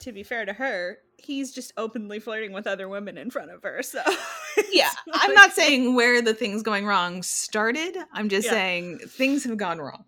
To 0.00 0.12
be 0.12 0.22
fair 0.22 0.44
to 0.44 0.52
her, 0.52 0.98
he's 1.16 1.52
just 1.52 1.72
openly 1.76 2.20
flirting 2.20 2.52
with 2.52 2.66
other 2.66 2.88
women 2.88 3.16
in 3.16 3.30
front 3.30 3.50
of 3.50 3.62
her. 3.62 3.82
So, 3.82 4.00
Yeah, 4.72 4.88
it's 5.06 5.18
I'm 5.22 5.30
like- 5.30 5.34
not 5.36 5.52
saying 5.52 5.94
where 5.94 6.20
the 6.20 6.34
things 6.34 6.62
going 6.62 6.84
wrong 6.84 7.22
started. 7.22 7.96
I'm 8.12 8.28
just 8.28 8.46
Yeah. 8.46 8.52
saying 8.52 8.98
things 9.08 9.44
have 9.44 9.56
gone 9.56 9.78
wrong. 9.78 10.04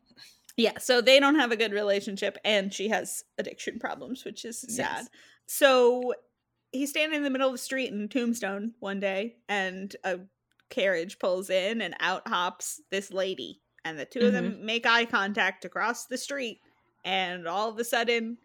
Yeah, 0.57 0.79
so 0.79 1.01
they 1.01 1.19
don't 1.21 1.37
have 1.37 1.53
a 1.53 1.57
good 1.57 1.73
relationship, 1.73 2.37
and 2.45 2.75
she 2.75 2.89
has 2.89 3.25
addiction 3.39 3.79
problems, 3.79 4.25
which 4.25 4.45
is 4.45 4.61
sad. 4.61 4.77
Yes. 5.03 5.09
So 5.53 6.15
he's 6.71 6.91
standing 6.91 7.17
in 7.17 7.25
the 7.25 7.29
middle 7.31 7.49
of 7.49 7.55
the 7.55 7.59
street 7.59 7.91
in 7.91 8.09
Tombstone 8.09 8.73
one 8.79 9.01
day, 9.01 9.35
and 9.49 9.95
a 10.05 10.21
carriage 10.69 11.19
pulls 11.19 11.51
in, 11.51 11.81
and 11.81 11.97
out 11.99 12.29
hops 12.29 12.81
this 12.91 13.13
lady. 13.13 13.61
And 13.85 13.99
the 13.99 14.05
2 14.05 14.21
of 14.21 14.25
mm-hmm. 14.27 14.35
them 14.35 14.65
make 14.65 14.87
eye 14.87 15.07
contact 15.07 15.65
across 15.65 16.07
the 16.07 16.17
street, 16.17 16.61
and 17.05 17.49
all 17.49 17.69
of 17.69 17.77
a 17.81 17.85
sudden, 17.85 18.39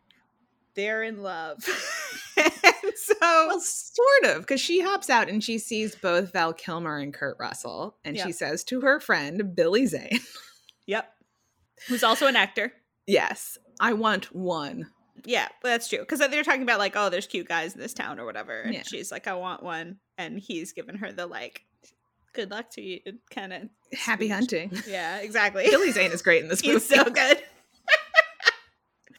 they're 0.74 1.04
in 1.04 1.22
love. 1.22 1.60
and 2.38 2.94
so, 2.96 3.14
Well, 3.22 3.60
sort 3.60 4.36
of, 4.36 4.42
because 4.42 4.60
she 4.60 4.82
hops 4.82 5.08
out 5.08 5.30
and 5.30 5.44
she 5.44 5.60
sees 5.60 5.96
both 5.96 6.34
Val 6.34 6.54
Kilmer 6.54 6.98
and 6.98 7.14
Kurt 7.14 7.38
Russell, 7.40 7.98
and 8.04 8.16
Yeah. 8.16 8.26
she 8.26 8.32
says 8.32 8.64
to 8.64 8.82
her 8.82 9.00
friend 9.00 9.56
Billy 9.56 9.86
Zane, 9.86 10.22
yep, 10.88 11.14
who's 11.88 12.04
also 12.04 12.26
an 12.26 12.36
actor. 12.36 12.74
"Yes, 13.06 13.60
I 13.80 13.94
want 13.94 14.34
one." 14.34 14.88
Yeah, 15.24 15.48
that's 15.64 15.88
true. 15.88 16.00
Because 16.00 16.20
they're 16.20 16.44
talking 16.44 16.62
about 16.64 16.80
like, 16.80 16.94
oh, 16.96 17.10
there's 17.10 17.28
cute 17.28 17.48
guys 17.48 17.74
in 17.74 17.80
this 17.82 17.94
town 17.94 18.20
or 18.20 18.26
whatever, 18.26 18.62
and 18.62 18.74
Yeah. 18.74 18.84
she's 18.84 19.12
like, 19.12 19.28
I 19.28 19.34
want 19.36 19.64
one, 19.64 19.98
and 20.18 20.38
he's 20.40 20.74
giving 20.74 20.96
her 20.98 21.12
the 21.12 21.26
like, 21.26 21.64
good 22.34 22.52
luck 22.52 22.70
to 22.72 22.82
you, 22.82 23.00
kind 23.30 23.54
of. 23.54 23.62
Happy 23.98 24.28
hunting. 24.28 24.72
Yeah, 24.88 25.18
exactly. 25.22 25.66
Billy 25.70 25.92
Zane 25.92 26.12
is 26.12 26.22
great 26.22 26.44
in 26.44 26.50
this 26.50 26.62
movie. 26.64 26.74
he's 26.80 26.88
so 26.88 27.06
good. 27.06 27.42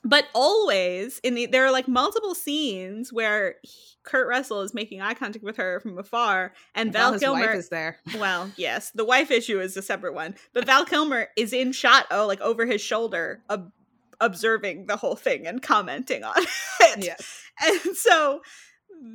but 0.04 0.26
always 0.34 1.18
in 1.20 1.34
the 1.34 1.46
there 1.46 1.64
are 1.66 1.72
like 1.72 1.88
multiple 1.88 2.34
scenes 2.34 3.12
where 3.12 3.56
he- 3.62 3.70
Kurt 4.04 4.28
Russell 4.28 4.60
is 4.60 4.72
making 4.72 5.00
eye 5.00 5.14
contact 5.14 5.44
with 5.44 5.56
her 5.56 5.80
from 5.80 5.98
afar, 5.98 6.52
and 6.76 6.94
Well, 6.94 7.02
Val 7.06 7.12
his 7.14 7.22
Kilmer 7.22 7.40
wife 7.46 7.56
is 7.56 7.68
there. 7.70 7.98
well, 8.18 8.52
yes, 8.56 8.90
the 8.92 9.04
wife 9.04 9.32
issue 9.32 9.58
is 9.60 9.76
a 9.76 9.82
separate 9.82 10.14
one, 10.14 10.36
but 10.52 10.64
Val 10.64 10.84
Kilmer 10.84 11.26
is 11.36 11.52
in 11.52 11.72
shot, 11.72 12.06
oh, 12.12 12.24
like 12.28 12.40
over 12.40 12.66
his 12.66 12.80
shoulder, 12.80 13.42
ob- 13.50 13.72
observing 14.20 14.86
the 14.86 14.96
whole 14.96 15.16
thing 15.16 15.46
and 15.46 15.62
commenting 15.62 16.24
on 16.24 16.34
it. 16.80 17.04
Yes. 17.04 17.42
And 17.64 17.96
so 17.96 18.40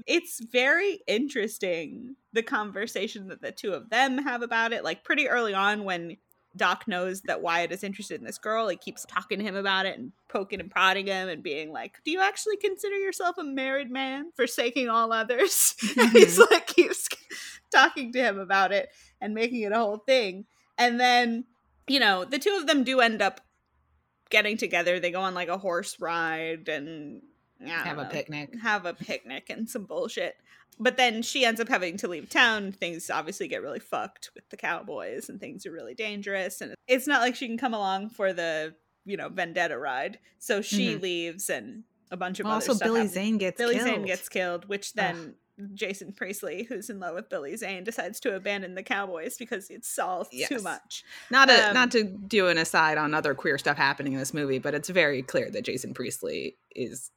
it's 0.06 0.40
very 0.52 1.00
interesting 1.08 2.16
the 2.34 2.44
conversation 2.44 3.28
that 3.30 3.42
the 3.42 3.52
two 3.52 3.74
of 3.74 3.90
them 3.90 4.18
have 4.20 4.42
about 4.42 4.74
it. 4.74 4.84
Like 4.84 5.04
pretty 5.04 5.28
early 5.28 5.54
on, 5.54 5.84
when 5.84 6.18
Doc 6.56 6.88
knows 6.88 7.22
that 7.22 7.42
Wyatt 7.42 7.72
is 7.72 7.84
interested 7.84 8.20
in 8.20 8.26
this 8.26 8.38
girl, 8.38 8.68
he 8.68 8.76
keeps 8.76 9.06
talking 9.06 9.40
to 9.40 9.46
him 9.46 9.56
about 9.56 9.86
it 9.86 9.98
and 9.98 10.12
poking 10.28 10.60
and 10.60 10.70
prodding 10.70 11.08
him 11.08 11.30
and 11.30 11.42
being 11.42 11.72
like, 11.72 12.00
Do 12.04 12.12
you 12.12 12.22
actually 12.22 12.58
consider 12.58 12.98
yourself 12.98 13.38
a 13.38 13.44
married 13.44 13.90
man, 13.90 14.32
forsaking 14.36 14.90
all 14.90 15.14
others? 15.14 15.76
And 15.98 16.10
he's 16.12 16.38
mm-hmm. 16.38 16.54
like, 16.54 16.68
keeps 16.68 17.08
talking 17.74 18.12
to 18.14 18.20
him 18.20 18.40
about 18.40 18.72
it 18.72 18.90
and 19.20 19.34
making 19.34 19.62
it 19.62 19.72
a 19.72 19.78
whole 19.78 19.98
thing. 20.00 20.46
And 20.78 21.00
then, 21.00 21.46
you 21.88 22.00
know, 22.00 22.26
the 22.26 22.40
two 22.40 22.58
of 22.60 22.68
them 22.68 22.84
do 22.84 23.00
end 23.00 23.22
up 23.22 23.42
getting 24.32 24.58
together. 24.58 25.00
They 25.00 25.12
go 25.12 25.22
on 25.22 25.34
like 25.36 25.50
a 25.50 25.58
horse 25.58 26.00
ride 26.00 26.68
and 26.70 27.22
Have 27.64 28.00
a 28.00 28.06
picnic. 28.06 28.56
have 28.62 28.86
a 28.86 28.94
picnic 28.94 29.50
and 29.50 29.70
some 29.70 29.86
bullshit. 29.86 30.36
But 30.80 30.98
then 30.98 31.22
she 31.22 31.46
ends 31.46 31.62
up 31.62 31.68
having 31.68 31.98
to 31.98 32.08
leave 32.08 32.30
town. 32.30 32.72
Things 32.72 33.10
obviously 33.12 33.48
get 33.48 33.62
really 33.62 33.80
fucked 33.80 34.32
with 34.34 34.50
the 34.50 34.58
cowboys 34.58 35.30
and 35.30 35.40
things 35.40 35.66
are 35.68 35.72
really 35.72 35.94
dangerous. 35.94 36.62
And 36.62 36.74
it's 36.88 37.06
not 37.06 37.22
like 37.22 37.36
she 37.36 37.48
can 37.48 37.58
come 37.58 37.74
along 37.76 38.10
for 38.10 38.34
the, 38.34 38.74
you 39.06 39.16
know, 39.18 39.30
vendetta 39.30 39.78
ride. 39.78 40.18
So 40.40 40.62
she 40.62 40.96
Mhm. 40.96 41.02
leaves 41.02 41.50
and 41.52 41.84
a 42.10 42.18
bunch 42.18 42.40
of 42.40 42.48
Also, 42.48 42.72
other 42.72 42.78
stuff 42.78 42.88
Billy 42.88 43.00
happens. 43.02 43.14
Zane 43.14 43.38
gets 43.38 43.58
Billy 43.58 43.76
killed. 43.76 43.88
Zane 43.88 44.06
gets 44.06 44.28
killed, 44.30 44.68
which 44.70 44.94
then 44.94 45.36
Jason 45.74 46.14
Priestley, 46.14 46.64
who's 46.64 46.90
in 46.90 47.00
love 47.00 47.16
with 47.16 47.30
Billy 47.30 47.56
Zane, 47.56 47.84
decides 47.84 48.20
to 48.22 48.36
abandon 48.36 48.76
the 48.76 48.84
Cowboys 48.84 49.38
because 49.38 49.70
it's 49.70 49.98
all 50.00 50.26
too 50.26 50.62
much. 50.62 51.04
Not 51.30 51.50
a, 51.50 51.70
Um, 51.70 51.74
not 51.74 51.92
to 51.92 52.04
do 52.04 52.48
an 52.48 52.58
aside 52.58 52.98
on 52.98 53.14
other 53.14 53.34
queer 53.34 53.58
stuff 53.58 53.78
happening 53.78 54.14
in 54.14 54.20
this 54.20 54.34
movie, 54.34 54.60
but 54.60 54.74
it's 54.74 54.90
very 54.90 55.22
clear 55.22 55.50
that 55.52 55.64
Jason 55.64 55.94
Priestley 55.94 56.58
is. 56.76 57.12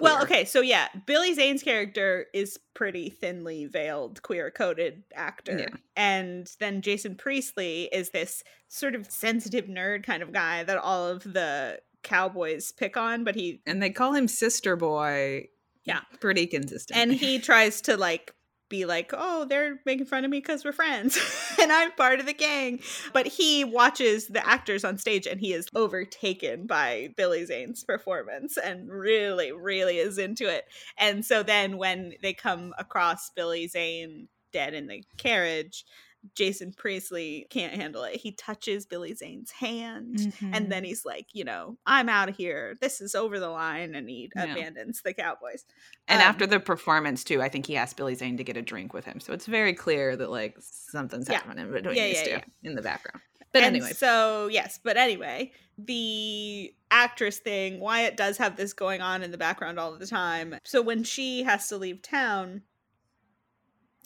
Well, 0.00 0.22
okay, 0.24 0.44
so 0.44 0.60
yeah, 0.60 0.88
Billy 1.06 1.34
Zane's 1.34 1.62
character 1.62 2.26
is 2.34 2.58
pretty 2.74 3.10
thinly 3.10 3.66
veiled, 3.66 4.22
queer 4.22 4.50
coded 4.50 5.04
actor. 5.14 5.56
Yeah. 5.56 5.76
And 5.94 6.50
then 6.58 6.82
Jason 6.82 7.14
Priestley 7.14 7.84
is 7.92 8.10
this 8.10 8.42
sort 8.66 8.96
of 8.96 9.08
sensitive 9.08 9.66
nerd 9.66 10.02
kind 10.02 10.22
of 10.22 10.32
guy 10.32 10.64
that 10.64 10.78
all 10.78 11.06
of 11.06 11.22
the 11.22 11.80
cowboys 12.02 12.72
pick 12.72 12.96
on, 12.96 13.22
but 13.22 13.36
he 13.36 13.60
and 13.66 13.80
they 13.80 13.90
call 13.90 14.14
him 14.14 14.26
Sister 14.26 14.74
Boy. 14.74 15.48
Yeah. 15.84 16.00
pretty 16.20 16.46
consistent. 16.46 16.98
and 16.98 17.12
he 17.12 17.38
tries 17.38 17.80
to 17.82 17.96
like 17.96 18.34
be 18.70 18.86
like, 18.86 19.12
oh, 19.12 19.44
they're 19.44 19.80
making 19.84 20.06
fun 20.06 20.24
of 20.24 20.30
me 20.30 20.40
because 20.40 20.64
we're 20.64 20.72
friends 20.72 21.18
and 21.60 21.70
I'm 21.70 21.92
part 21.92 22.18
of 22.20 22.26
the 22.26 22.32
gang. 22.32 22.80
But 23.12 23.26
he 23.26 23.62
watches 23.62 24.26
the 24.26 24.46
actors 24.46 24.84
on 24.84 24.98
stage 24.98 25.26
and 25.26 25.38
he 25.38 25.52
is 25.52 25.68
overtaken 25.74 26.66
by 26.66 27.10
Billy 27.16 27.44
Zane's 27.44 27.84
performance 27.84 28.56
and 28.56 28.90
really, 28.90 29.52
really 29.52 29.98
is 29.98 30.18
into 30.18 30.48
it. 30.48 30.64
And 30.98 31.24
so 31.24 31.42
then 31.42 31.76
when 31.76 32.14
they 32.22 32.32
come 32.32 32.72
across 32.78 33.30
Billy 33.30 33.68
Zane 33.68 34.28
dead 34.52 34.74
in 34.74 34.86
the 34.86 35.04
carriage, 35.18 35.84
Jason 36.34 36.72
Priestley 36.72 37.46
can't 37.50 37.74
handle 37.74 38.02
it. 38.04 38.16
He 38.16 38.32
touches 38.32 38.86
Billy 38.86 39.14
Zane's 39.14 39.50
hand. 39.50 40.16
Mm-hmm. 40.16 40.54
And 40.54 40.72
then 40.72 40.84
he's 40.84 41.04
like, 41.04 41.26
you 41.32 41.44
know, 41.44 41.76
I'm 41.86 42.08
out 42.08 42.28
of 42.28 42.36
here. 42.36 42.76
This 42.80 43.00
is 43.00 43.14
over 43.14 43.38
the 43.38 43.50
line. 43.50 43.94
And 43.94 44.08
he 44.08 44.30
Yeah. 44.34 44.44
abandons 44.44 45.02
the 45.02 45.12
Cowboys. 45.12 45.64
And 46.08 46.22
Um, 46.22 46.28
after 46.28 46.46
the 46.46 46.60
performance 46.60 47.24
too, 47.24 47.42
I 47.42 47.48
think 47.48 47.66
he 47.66 47.76
asked 47.76 47.96
Billy 47.96 48.14
Zane 48.14 48.36
to 48.38 48.44
get 48.44 48.56
a 48.56 48.62
drink 48.62 48.94
with 48.94 49.04
him. 49.04 49.20
So 49.20 49.32
it's 49.32 49.46
very 49.46 49.74
clear 49.74 50.16
that 50.16 50.30
like 50.30 50.56
something's 50.60 51.28
Yeah. 51.28 51.36
happening 51.36 51.70
between 51.70 51.96
Yeah, 51.96 52.08
these 52.08 52.22
two 52.22 52.30
yeah. 52.30 52.44
in 52.62 52.74
the 52.74 52.82
background. 52.82 53.20
But 53.52 53.62
and 53.62 53.76
anyway, 53.76 53.92
so 53.92 54.48
yes, 54.48 54.80
but 54.82 54.96
anyway, 54.96 55.52
the 55.78 56.74
actress 56.90 57.38
thing, 57.38 57.78
Wyatt 57.78 58.16
does 58.16 58.38
have 58.38 58.56
this 58.56 58.72
going 58.72 59.00
on 59.00 59.22
in 59.22 59.30
the 59.30 59.38
background 59.38 59.78
all 59.78 59.96
the 59.96 60.06
time. 60.06 60.56
So 60.64 60.82
when 60.82 61.04
she 61.04 61.44
has 61.44 61.68
to 61.68 61.76
leave 61.76 62.02
town, 62.02 62.62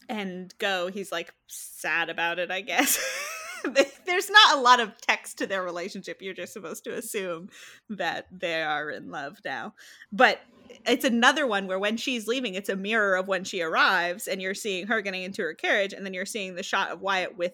and 0.09 0.52
go. 0.59 0.88
He's 0.88 1.12
like 1.12 1.32
sad 1.46 2.11
about 2.11 2.38
it, 2.38 2.50
I 2.50 2.61
guess. 2.61 2.98
There's 4.06 4.30
not 4.30 4.56
a 4.56 4.61
lot 4.61 4.80
of 4.80 5.00
text 5.00 5.38
to 5.38 5.46
their 5.46 5.62
relationship. 5.62 6.22
You're 6.22 6.34
just 6.34 6.52
supposed 6.52 6.84
to 6.84 6.96
assume 6.96 7.48
that 7.90 8.26
they 8.30 8.62
are 8.62 8.90
in 8.90 9.11
love 9.11 9.38
now. 9.44 9.74
But 10.12 10.40
it's 10.86 11.04
another 11.04 11.46
one 11.46 11.66
where 11.66 11.78
when 11.78 11.96
she's 11.96 12.28
leaving, 12.28 12.54
it's 12.54 12.68
a 12.68 12.76
mirror 12.76 13.16
of 13.16 13.28
when 13.28 13.44
she 13.44 13.62
arrives, 13.62 14.28
and 14.28 14.40
you're 14.40 14.54
seeing 14.54 14.86
her 14.86 15.00
getting 15.00 15.22
into 15.22 15.42
her 15.42 15.54
carriage, 15.54 15.92
and 15.92 16.04
then 16.04 16.14
you're 16.14 16.26
seeing 16.26 16.54
the 16.54 16.62
shot 16.62 16.90
of 16.90 17.00
Wyatt 17.00 17.36
with 17.36 17.52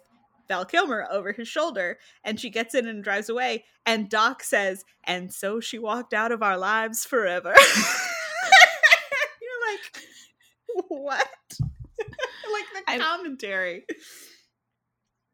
Val 0.49 0.65
Kilmer 0.65 1.07
over 1.11 1.33
his 1.33 1.49
shoulder, 1.49 1.99
and 2.23 2.39
she 2.39 2.51
gets 2.51 2.75
in 2.75 2.87
and 2.87 3.03
drives 3.03 3.29
away. 3.29 3.65
And 3.87 4.11
Doc 4.11 4.43
says, 4.43 4.85
"And 5.05 5.33
so 5.33 5.61
she 5.61 5.79
walked 5.79 6.13
out 6.13 6.33
of 6.33 6.43
our 6.43 6.59
lives 6.59 7.05
forever." 7.05 7.55
you're 9.41 9.73
like, 9.73 10.05
what? 10.89 11.59
like 12.53 12.87
the 12.87 12.93
I- 12.93 12.99
commentary. 12.99 13.85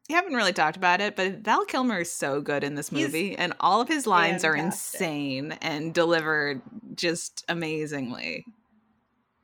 We 0.08 0.14
haven't 0.14 0.34
really 0.34 0.52
talked 0.52 0.76
about 0.76 1.00
it, 1.00 1.14
but 1.14 1.38
Val 1.38 1.64
Kilmer 1.64 2.00
is 2.00 2.10
so 2.10 2.40
good 2.40 2.64
in 2.64 2.74
this 2.74 2.88
He's 2.88 3.06
movie, 3.06 3.36
and 3.36 3.52
all 3.60 3.80
of 3.80 3.86
his 3.86 4.08
lines 4.08 4.44
are 4.44 4.56
insane 4.56 5.52
and 5.62 5.94
delivered 5.94 6.62
just 6.96 7.44
amazingly. 7.48 8.44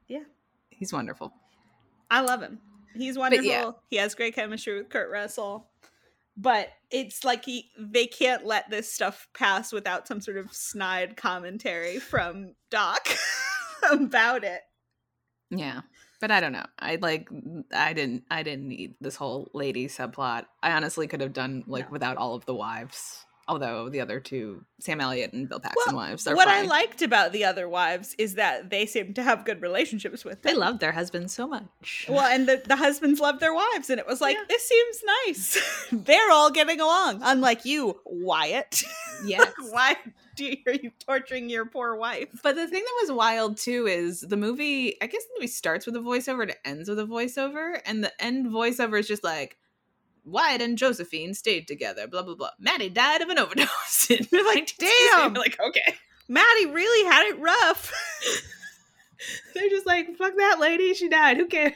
Yeah. 0.08 0.24
He's 0.70 0.92
wonderful. 0.92 1.32
I 2.10 2.22
love 2.22 2.42
him. 2.42 2.58
He's 2.96 3.16
wonderful. 3.16 3.80
He 3.90 3.96
has 3.96 4.16
great 4.16 4.34
chemistry 4.34 4.76
with 4.76 4.88
Kurt 4.88 5.10
Russell. 5.10 5.68
But 6.36 6.68
it's 6.90 7.24
like 7.24 7.44
he 7.44 7.70
they 7.78 8.06
can't 8.06 8.44
let 8.44 8.68
this 8.68 8.92
stuff 8.92 9.26
pass 9.34 9.72
without 9.72 10.06
some 10.06 10.20
sort 10.20 10.36
of 10.36 10.52
snide 10.52 11.16
commentary 11.16 11.98
from 11.98 12.54
Doc 12.70 13.08
about 13.90 14.44
it. 14.44 14.60
Yeah. 15.50 15.82
But 16.20 16.30
I 16.30 16.40
don't 16.40 16.52
know. 16.52 16.66
I 16.78 16.96
like 16.96 17.28
I 17.74 17.92
didn't 17.92 18.24
I 18.30 18.42
didn't 18.42 18.68
need 18.68 18.94
this 19.00 19.16
whole 19.16 19.50
lady 19.52 19.86
subplot. 19.88 20.46
I 20.62 20.72
honestly 20.72 21.06
could 21.06 21.20
have 21.20 21.32
done 21.32 21.64
like 21.66 21.86
No. 21.86 21.92
without 21.92 22.16
all 22.16 22.34
of 22.34 22.46
the 22.46 22.54
wives. 22.54 23.22
Although 23.48 23.88
the 23.90 24.00
other 24.00 24.18
two, 24.18 24.64
Sam 24.80 25.00
Elliott 25.00 25.32
and 25.32 25.48
Bill 25.48 25.60
Paxton 25.60 25.94
Well, 25.94 26.08
wives, 26.08 26.26
are 26.26 26.34
what 26.34 26.48
I 26.48 26.62
liked 26.62 27.00
about 27.02 27.30
the 27.30 27.44
other 27.44 27.68
wives 27.68 28.12
is 28.18 28.34
that 28.34 28.70
they 28.70 28.86
seem 28.86 29.14
to 29.14 29.22
have 29.22 29.44
good 29.44 29.62
relationships 29.62 30.24
with 30.24 30.42
They 30.42 30.50
them. 30.50 30.58
love 30.58 30.78
their 30.80 30.90
husbands 30.90 31.32
so 31.32 31.46
much. 31.46 32.06
Well, 32.08 32.26
and 32.26 32.48
the, 32.48 32.60
the 32.66 32.74
husbands 32.74 33.20
love 33.20 33.38
their 33.38 33.54
wives, 33.54 33.88
and 33.88 34.00
it 34.00 34.06
was 34.08 34.20
like, 34.20 34.34
Yeah. 34.34 34.42
this 34.48 34.66
seems 34.68 35.02
nice. 35.26 35.58
They're 35.92 36.30
all 36.32 36.50
getting 36.50 36.80
along, 36.80 37.20
unlike 37.22 37.64
you, 37.64 38.00
Wyatt. 38.04 38.82
yes. 39.24 39.46
Why 39.70 39.94
do 40.36 40.44
you, 40.46 40.56
are 40.66 40.72
you 40.72 40.90
torturing 41.04 41.50
your 41.50 41.66
poor 41.66 41.96
wife? 41.96 42.28
But 42.42 42.54
the 42.56 42.66
thing 42.68 42.82
that 42.84 42.98
was 43.02 43.12
wild 43.12 43.56
too 43.56 43.86
is 43.86 44.20
the 44.20 44.36
movie. 44.36 44.96
I 45.02 45.06
guess 45.06 45.24
the 45.24 45.34
movie 45.38 45.46
starts 45.48 45.86
with 45.86 45.96
a 45.96 46.00
voiceover 46.00 46.42
and 46.42 46.50
it 46.50 46.58
ends 46.64 46.88
with 46.88 46.98
a 46.98 47.04
voiceover, 47.06 47.80
and 47.84 48.04
the 48.04 48.12
end 48.22 48.46
voiceover 48.46 48.98
is 49.00 49.08
just 49.08 49.24
like 49.24 49.56
Wyatt 50.24 50.60
and 50.60 50.78
Josephine 50.78 51.34
stayed 51.34 51.66
together. 51.66 52.06
Blah 52.06 52.22
blah 52.22 52.34
blah. 52.34 52.50
Maddie 52.58 52.90
died 52.90 53.22
of 53.22 53.28
an 53.28 53.38
overdose. 53.40 54.10
And 54.10 54.30
You're 54.30 54.46
like, 54.46 54.74
damn. 54.78 55.34
like 55.34 55.58
okay. 55.60 55.94
Maddie 56.28 56.66
really 56.66 57.08
had 57.08 57.26
it 57.26 57.38
rough. 57.40 57.92
They're 59.54 59.68
just 59.70 59.86
like 59.86 60.16
fuck 60.16 60.36
that 60.36 60.58
lady. 60.60 60.94
She 60.94 61.08
died. 61.08 61.36
Who 61.38 61.46
cares? 61.46 61.74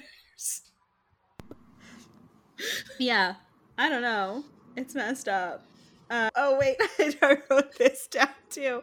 yeah, 2.98 3.36
I 3.78 3.88
don't 3.88 4.02
know. 4.02 4.44
It's 4.76 4.94
messed 4.94 5.28
up. 5.28 5.64
Uh, 6.10 6.28
oh 6.34 6.58
wait, 6.58 6.76
I 7.22 7.38
wrote 7.48 7.78
this 7.78 8.08
down 8.08 8.28
too. 8.50 8.82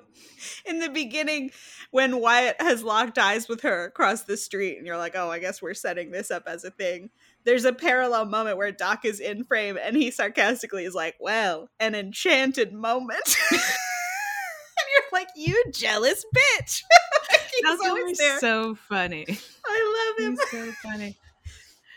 In 0.66 0.80
the 0.80 0.90
beginning, 0.90 1.52
when 1.92 2.22
Wyatt 2.22 2.56
has 2.62 2.84
locked 2.84 3.18
eyes 3.18 3.50
with 3.50 3.62
her 3.62 3.84
across 3.84 4.24
the 4.24 4.38
street, 4.38 4.78
and 4.78 4.88
you're 4.88 4.98
like, 4.98 5.14
"Oh, 5.16 5.30
I 5.30 5.40
guess 5.40 5.62
we're 5.62 5.74
setting 5.74 6.10
this 6.10 6.32
up 6.32 6.44
as 6.48 6.64
a 6.64 6.72
thing." 6.72 7.10
There's 7.44 7.66
a 7.66 7.74
parallel 7.74 8.26
moment 8.26 8.56
where 8.58 8.72
Doc 8.72 9.04
is 9.04 9.20
in 9.20 9.44
frame, 9.44 9.78
and 9.82 9.98
he 9.98 10.10
sarcastically 10.10 10.86
is 10.86 10.96
like, 10.96 11.16
"Well, 11.20 11.70
an 11.82 11.96
enchanted 11.96 12.72
moment." 12.72 13.36
and 13.52 13.60
you're 13.60 15.20
like, 15.20 15.28
"You 15.36 15.62
jealous 15.74 16.24
bitch!" 16.34 16.84
He's 17.52 17.80
Val 17.82 17.90
always 17.90 18.18
there. 18.20 18.40
so 18.40 18.76
funny. 18.76 19.26
I 19.66 20.14
love 20.18 20.26
him. 20.26 20.38
He's 20.40 20.50
so 20.50 20.72
funny. 20.82 21.18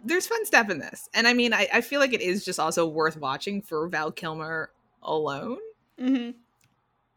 There's 0.02 0.26
fun 0.26 0.44
stuff 0.44 0.70
in 0.70 0.80
this, 0.80 1.08
and 1.14 1.28
I 1.28 1.34
mean, 1.34 1.52
I, 1.52 1.68
I 1.72 1.80
feel 1.82 2.00
like 2.00 2.14
it 2.14 2.20
is 2.20 2.44
just 2.44 2.58
also 2.58 2.84
worth 2.88 3.16
watching 3.16 3.62
for 3.62 3.86
Val 3.86 4.10
Kilmer 4.10 4.70
alone. 5.02 5.58
hmm 5.98 6.30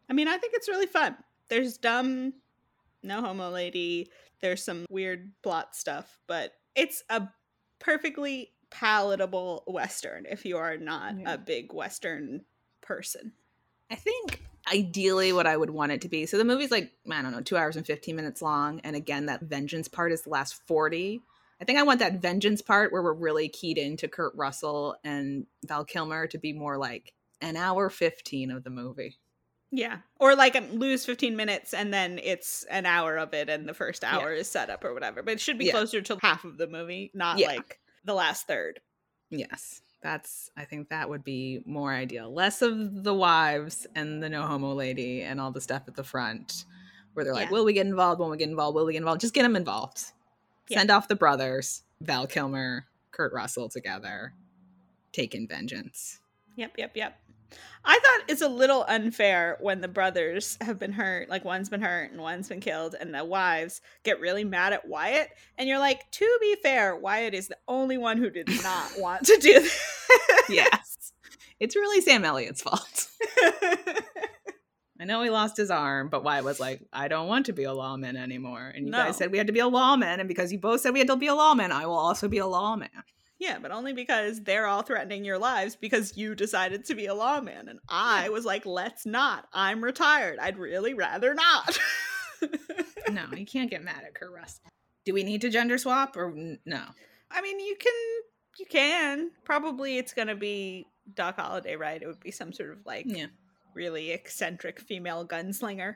I 0.10 0.14
mean, 0.14 0.28
I 0.28 0.38
think 0.38 0.54
it's 0.56 0.68
really 0.68 0.86
fun. 0.86 1.16
There's 1.50 1.78
dumb, 1.78 2.34
no 3.02 3.22
homo 3.22 3.50
lady. 3.50 4.10
There's 4.42 4.64
some 4.64 4.86
weird 4.90 5.32
plot 5.42 5.76
stuff, 5.76 6.20
but 6.28 6.52
it's 6.76 7.04
a 7.10 7.28
perfectly 7.80 8.52
palatable 8.70 9.64
Western 9.68 10.26
if 10.30 10.46
you 10.46 10.58
are 10.58 10.78
not 10.78 11.20
Yeah. 11.20 11.34
a 11.34 11.38
big 11.38 11.74
Western 11.74 12.44
person. 12.82 13.34
I 13.90 13.96
think 13.96 14.44
ideally 14.72 15.32
what 15.32 15.48
I 15.48 15.56
would 15.56 15.70
want 15.70 15.92
it 15.92 16.02
to 16.02 16.10
be. 16.10 16.26
So 16.26 16.38
the 16.38 16.46
movie's 16.46 16.72
like, 16.72 16.92
I 17.10 17.22
don't 17.22 17.32
know, 17.32 17.42
two 17.42 17.58
hours 17.58 17.76
and 17.76 17.86
15 17.86 18.16
minutes 18.16 18.42
long. 18.42 18.80
And 18.82 18.96
again, 18.96 19.28
that 19.28 19.42
vengeance 19.42 19.88
part 19.88 20.12
is 20.12 20.24
the 20.24 20.30
last 20.30 20.56
40. 20.68 21.22
I 21.62 21.66
think 21.66 21.80
I 21.80 21.84
want 21.84 22.00
that 22.00 22.22
vengeance 22.22 22.62
part 22.62 22.92
where 22.92 23.02
we're 23.02 23.14
really 23.14 23.48
keyed 23.48 23.78
into 23.78 24.08
Kurt 24.08 24.34
Russell 24.36 24.96
and 25.04 25.46
Val 25.66 25.86
Kilmer 25.86 26.28
to 26.28 26.38
be 26.38 26.52
more 26.52 26.78
like 26.78 27.14
an 27.44 27.56
hour 27.58 27.89
15 27.89 28.52
of 28.52 28.64
the 28.64 28.70
movie. 28.70 29.18
Yeah. 29.72 29.98
Or 30.20 30.36
like 30.36 30.56
um, 30.56 30.72
lose 30.74 31.06
15 31.06 31.36
minutes 31.36 31.74
and 31.74 31.94
then 31.94 32.20
it's 32.24 32.64
an 32.70 32.86
hour 32.86 33.18
of 33.18 33.34
it 33.34 33.50
and 33.50 33.68
the 33.68 33.74
first 33.74 34.04
hour 34.04 34.32
is 34.32 34.50
set 34.50 34.70
up 34.70 34.84
or 34.84 34.94
whatever. 34.94 35.24
But 35.24 35.34
it 35.34 35.39
should 35.41 35.58
be 35.58 35.66
Yeah. 35.66 35.72
closer 35.72 36.02
to 36.02 36.18
half 36.22 36.46
of 36.46 36.58
the 36.58 36.68
movie, 36.68 37.12
not 37.14 37.39
Yeah. 37.39 37.48
like 37.48 37.80
the 38.06 38.14
last 38.14 38.46
third. 38.48 38.80
Yes. 39.30 39.82
That's, 40.02 40.52
I 40.56 40.66
think 40.66 40.89
that 40.89 41.10
would 41.10 41.24
be 41.24 41.62
more 41.66 41.91
ideal. 41.91 42.32
Less 42.32 42.62
of 42.62 43.04
the 43.04 43.14
wives 43.14 43.88
and 43.96 44.22
the 44.22 44.30
no 44.30 44.44
homo 44.44 44.74
lady 44.74 45.22
and 45.24 45.41
all 45.41 45.52
the 45.52 45.62
stuff 45.62 45.84
at 45.88 45.96
the 45.96 46.04
front 46.04 46.66
where 47.14 47.24
they're 47.26 47.34
like, 47.34 47.48
Yeah. 47.48 47.54
will 47.54 47.66
we 47.66 47.74
get 47.74 47.88
involved? 47.88 48.20
Will 48.20 48.30
we 48.30 48.38
get 48.38 48.50
involved? 48.50 48.76
Will 48.76 48.86
we 48.86 48.94
get 48.94 49.00
involved? 49.00 49.22
Just 49.22 49.34
get 49.34 49.44
them 49.44 49.56
involved. 49.56 50.04
Yeah. 50.68 50.80
Send 50.80 50.91
off 50.91 51.08
the 51.08 51.16
brothers, 51.16 51.84
Val 52.02 52.28
Kilmer, 52.28 52.86
Kurt 53.12 53.34
Russell 53.34 53.70
together, 53.70 54.34
taking 55.14 55.48
vengeance. 55.48 56.20
Yep, 56.58 56.74
yep, 56.78 56.91
yep. 56.96 57.20
I 57.86 57.93
thought 57.99 58.30
it's 58.30 58.41
a 58.41 58.47
little 58.47 58.86
unfair 58.88 59.58
when 59.60 59.82
the 59.82 59.88
brothers 59.89 60.58
have 60.62 60.80
been 60.80 60.93
hurt, 60.93 61.28
like 61.30 61.43
one's 61.43 61.68
been 61.70 61.82
hurt 61.82 62.12
and 62.12 62.22
one's 62.22 62.47
been 62.47 62.62
killed, 62.62 62.95
and 62.99 63.14
the 63.14 63.26
wives 63.26 63.82
get 64.04 64.20
really 64.22 64.43
mad 64.45 64.72
at 64.74 64.88
Wyatt. 64.88 65.30
And 65.58 65.68
you're 65.68 65.80
like, 65.80 66.10
to 66.12 66.38
be 66.39 66.56
fair, 66.64 66.95
Wyatt 66.95 67.34
is 67.34 67.49
the 67.49 67.58
only 67.68 67.97
one 67.97 68.18
who 68.18 68.30
did 68.30 68.47
not 68.64 68.91
want 68.97 69.26
to 69.26 69.38
do 69.41 69.60
that. 69.60 70.43
yes. 70.49 71.14
It's 71.60 71.76
really 71.76 72.01
Sam 72.01 72.24
Elliott's 72.26 72.62
fault. 72.62 73.08
I 74.99 75.06
know 75.06 75.22
he 75.22 75.30
lost 75.30 75.58
his 75.58 75.70
arm, 75.72 76.08
but 76.10 76.24
Wyatt 76.24 76.45
was 76.45 76.60
like, 76.62 76.82
I 76.93 77.08
don't 77.10 77.28
want 77.28 77.47
to 77.47 77.54
be 77.54 77.64
a 77.64 77.74
lawman 77.74 78.16
anymore. 78.16 78.72
And 78.74 78.86
you 78.86 78.91
No. 78.91 78.99
guys 78.99 79.18
said 79.18 79.32
we 79.32 79.38
had 79.38 79.47
to 79.47 79.54
be 79.54 79.60
a 79.60 79.68
lawman. 79.68 80.20
And 80.22 80.30
because 80.30 80.51
you 80.54 80.60
both 80.60 80.80
said 80.82 80.93
we 80.93 80.99
had 80.99 81.08
to 81.10 81.18
be 81.18 81.28
a 81.28 81.36
lawman, 81.36 81.72
I 81.74 81.86
will 81.88 81.97
also 81.97 82.30
be 82.30 82.38
a 82.38 82.45
lawman. 82.47 82.89
Yeah, 83.40 83.60
but 83.60 83.72
only 83.72 83.94
because 83.94 84.42
they're 84.42 84.68
all 84.68 84.82
threatening 84.84 85.26
your 85.26 85.38
lives 85.38 85.76
because 85.76 86.16
you 86.18 86.34
decided 86.36 86.86
to 86.86 86.96
be 86.96 87.08
a 87.08 87.14
lawman. 87.14 87.68
And 87.68 87.80
I 87.90 88.30
was 88.30 88.46
like, 88.46 88.66
let's 88.66 89.06
not. 89.06 89.48
I'm 89.54 89.84
retired. 89.84 90.40
I'd 90.40 90.58
really 90.58 90.94
rather 90.94 91.34
not. 91.34 91.78
No, 93.12 93.26
you 93.36 93.46
can't 93.46 93.70
get 93.70 93.84
mad 93.84 94.04
at 94.06 94.14
Kurt 94.16 94.32
Russell. 94.32 94.64
Do 95.06 95.14
we 95.14 95.24
need 95.24 95.42
to 95.42 95.50
gender 95.50 95.78
swap 95.78 96.16
or 96.16 96.34
no? 96.66 96.84
I 97.30 97.41
mean, 97.41 97.60
you 97.60 97.76
can, 97.78 97.91
you 98.60 98.66
can. 98.66 99.32
Probably 99.44 99.98
it's 99.98 100.14
going 100.14 100.30
to 100.30 100.36
be 100.36 100.86
Doc 101.14 101.38
Holliday, 101.38 101.76
right? 101.76 102.02
It 102.02 102.07
would 102.07 102.20
be 102.22 102.32
some 102.32 102.53
sort 102.53 102.72
of 102.72 102.78
like 102.86 103.06
Yeah. 103.07 103.26
really 103.74 104.12
eccentric 104.12 104.80
female 104.80 105.26
gunslinger. 105.28 105.95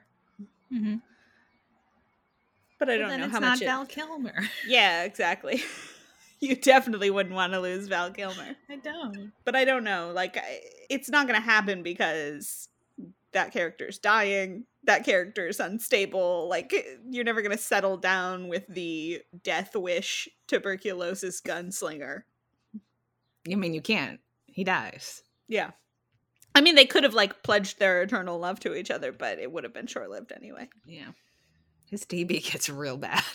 Mm-hmm. 0.74 0.96
But 2.80 2.90
I 2.90 2.98
Well, 2.98 3.10
don't 3.10 3.20
know 3.20 3.26
it's 3.26 3.34
how 3.34 3.40
not 3.40 3.50
much. 3.52 3.62
it- 3.62 3.66
Val 3.66 3.86
Kilmer. 3.86 4.36
yeah, 4.68 5.04
exactly. 5.04 5.62
you 6.40 6.56
definitely 6.56 7.10
wouldn't 7.10 7.36
want 7.36 7.54
to 7.54 7.60
lose 7.60 7.88
Val 7.88 8.12
Kilmer. 8.12 8.56
I 8.70 8.76
don't. 8.78 9.32
But 9.46 9.56
I 9.56 9.66
don't 9.66 9.84
know. 9.84 10.12
Like, 10.14 10.38
I- 10.38 10.62
it's 10.90 11.10
not 11.10 11.28
going 11.28 11.40
to 11.40 11.46
happen 11.46 11.84
because 11.84 12.70
that 13.34 13.52
character's 13.52 13.98
dying. 14.00 14.66
That 14.84 15.04
character 15.04 15.48
is 15.48 15.60
unstable. 15.60 16.48
Like, 16.50 16.74
you're 17.10 17.24
never 17.26 17.42
going 17.42 17.56
to 17.56 17.62
settle 17.62 17.98
down 17.98 18.48
with 18.48 18.66
the 18.68 19.22
death 19.44 19.76
wish 19.76 20.30
tuberculosis 20.48 21.42
gunslinger. 21.42 22.24
I 23.52 23.56
mean, 23.56 23.74
you 23.74 23.82
can't. 23.82 24.20
He 24.46 24.64
dies. 24.64 25.24
Yeah. 25.48 25.72
I 26.56 26.62
mean, 26.62 26.76
they 26.76 26.86
could 26.86 27.04
have, 27.04 27.14
like, 27.14 27.44
pledged 27.44 27.80
their 27.80 28.02
eternal 28.02 28.40
love 28.40 28.60
to 28.62 28.74
each 28.76 28.90
other, 28.90 29.12
but 29.12 29.40
it 29.40 29.52
would 29.52 29.64
have 29.64 29.74
been 29.74 29.88
short 29.88 30.10
lived 30.10 30.32
anyway. 30.32 30.70
Yeah. 30.86 31.10
His 31.90 32.04
TB 32.06 32.52
gets 32.52 32.70
real 32.70 32.98
bad. 32.98 33.24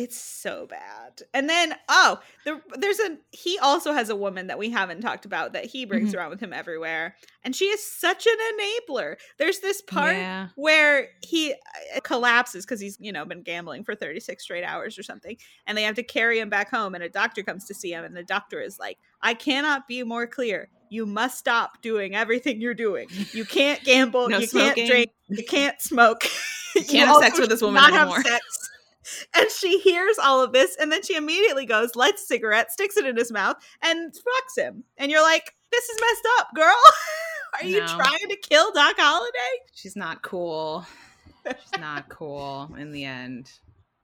It's 0.00 0.16
so 0.16 0.66
bad. 0.68 1.22
And 1.34 1.48
then, 1.50 1.74
oh, 1.88 2.20
there, 2.44 2.60
there's 2.76 3.00
a 3.00 3.18
he 3.32 3.58
also 3.58 3.92
has 3.92 4.10
a 4.10 4.14
woman 4.16 4.46
that 4.46 4.56
we 4.56 4.70
haven't 4.70 5.00
talked 5.00 5.24
about 5.24 5.54
that 5.54 5.64
he 5.64 5.84
brings 5.84 6.12
Mhm. 6.12 6.18
around 6.18 6.30
with 6.30 6.38
him 6.40 6.52
everywhere, 6.52 7.16
and 7.42 7.56
she 7.56 7.64
is 7.64 7.84
such 7.84 8.24
an 8.26 8.36
enabler. 8.54 9.16
There's 9.38 9.58
this 9.58 9.82
part 9.82 10.14
Yeah. 10.14 10.48
where 10.54 11.08
he 11.26 11.52
uh, 11.52 12.00
collapses 12.04 12.64
because 12.64 12.78
he's 12.80 12.96
you 13.00 13.10
know 13.10 13.24
been 13.24 13.42
gambling 13.42 13.82
for 13.82 13.96
36 13.96 14.44
straight 14.44 14.62
hours 14.62 14.96
or 14.98 15.02
something, 15.02 15.36
and 15.66 15.76
they 15.76 15.82
have 15.82 15.96
to 15.96 16.04
carry 16.04 16.38
him 16.38 16.48
back 16.48 16.70
home, 16.70 16.94
and 16.94 17.02
a 17.02 17.08
doctor 17.08 17.42
comes 17.42 17.64
to 17.64 17.74
see 17.74 17.90
him, 17.92 18.04
and 18.04 18.16
the 18.16 18.22
doctor 18.22 18.60
is 18.60 18.78
like, 18.78 18.98
"I 19.20 19.34
cannot 19.34 19.88
be 19.88 20.04
more 20.04 20.28
clear. 20.28 20.70
You 20.90 21.06
must 21.06 21.38
stop 21.38 21.82
doing 21.82 22.14
everything 22.14 22.60
you're 22.60 22.72
doing. 22.72 23.08
You 23.32 23.44
can't 23.44 23.82
gamble. 23.82 24.28
No 24.28 24.38
you 24.38 24.46
smoking. 24.46 24.74
can't 24.86 24.90
drink. 24.90 25.10
You 25.28 25.44
can't 25.44 25.80
smoke. 25.82 26.22
You 26.76 26.84
can't 26.84 27.08
have 27.08 27.16
sex 27.16 27.40
with 27.40 27.48
this 27.48 27.62
woman 27.62 27.82
not 27.82 27.92
anymore." 27.92 28.16
Have 28.16 28.26
sex. 28.26 28.70
And 29.34 29.50
she 29.50 29.78
hears 29.78 30.18
all 30.18 30.42
of 30.42 30.52
this, 30.52 30.76
and 30.78 30.90
then 30.92 31.02
she 31.02 31.14
immediately 31.16 31.64
goes, 31.66 31.96
lights 31.96 32.22
a 32.22 32.26
cigarette, 32.26 32.70
sticks 32.72 32.96
it 32.96 33.06
in 33.06 33.16
his 33.16 33.32
mouth, 33.32 33.56
and 33.80 34.12
fucks 34.12 34.60
him. 34.62 34.84
And 34.96 35.10
you're 35.10 35.22
like, 35.22 35.54
"This 35.70 35.88
is 35.88 35.98
messed 36.00 36.28
up, 36.38 36.48
girl. 36.54 36.76
Are 37.54 37.64
you 37.66 37.80
trying 37.86 38.28
to 38.28 38.36
kill 38.42 38.72
Doc 38.72 38.96
Holliday?" 38.98 39.62
She's 39.72 39.96
not 39.96 40.22
cool. 40.22 40.84
She's 41.46 41.80
not 41.80 42.08
cool 42.08 42.74
in 42.76 42.92
the 42.92 43.04
end. 43.04 43.50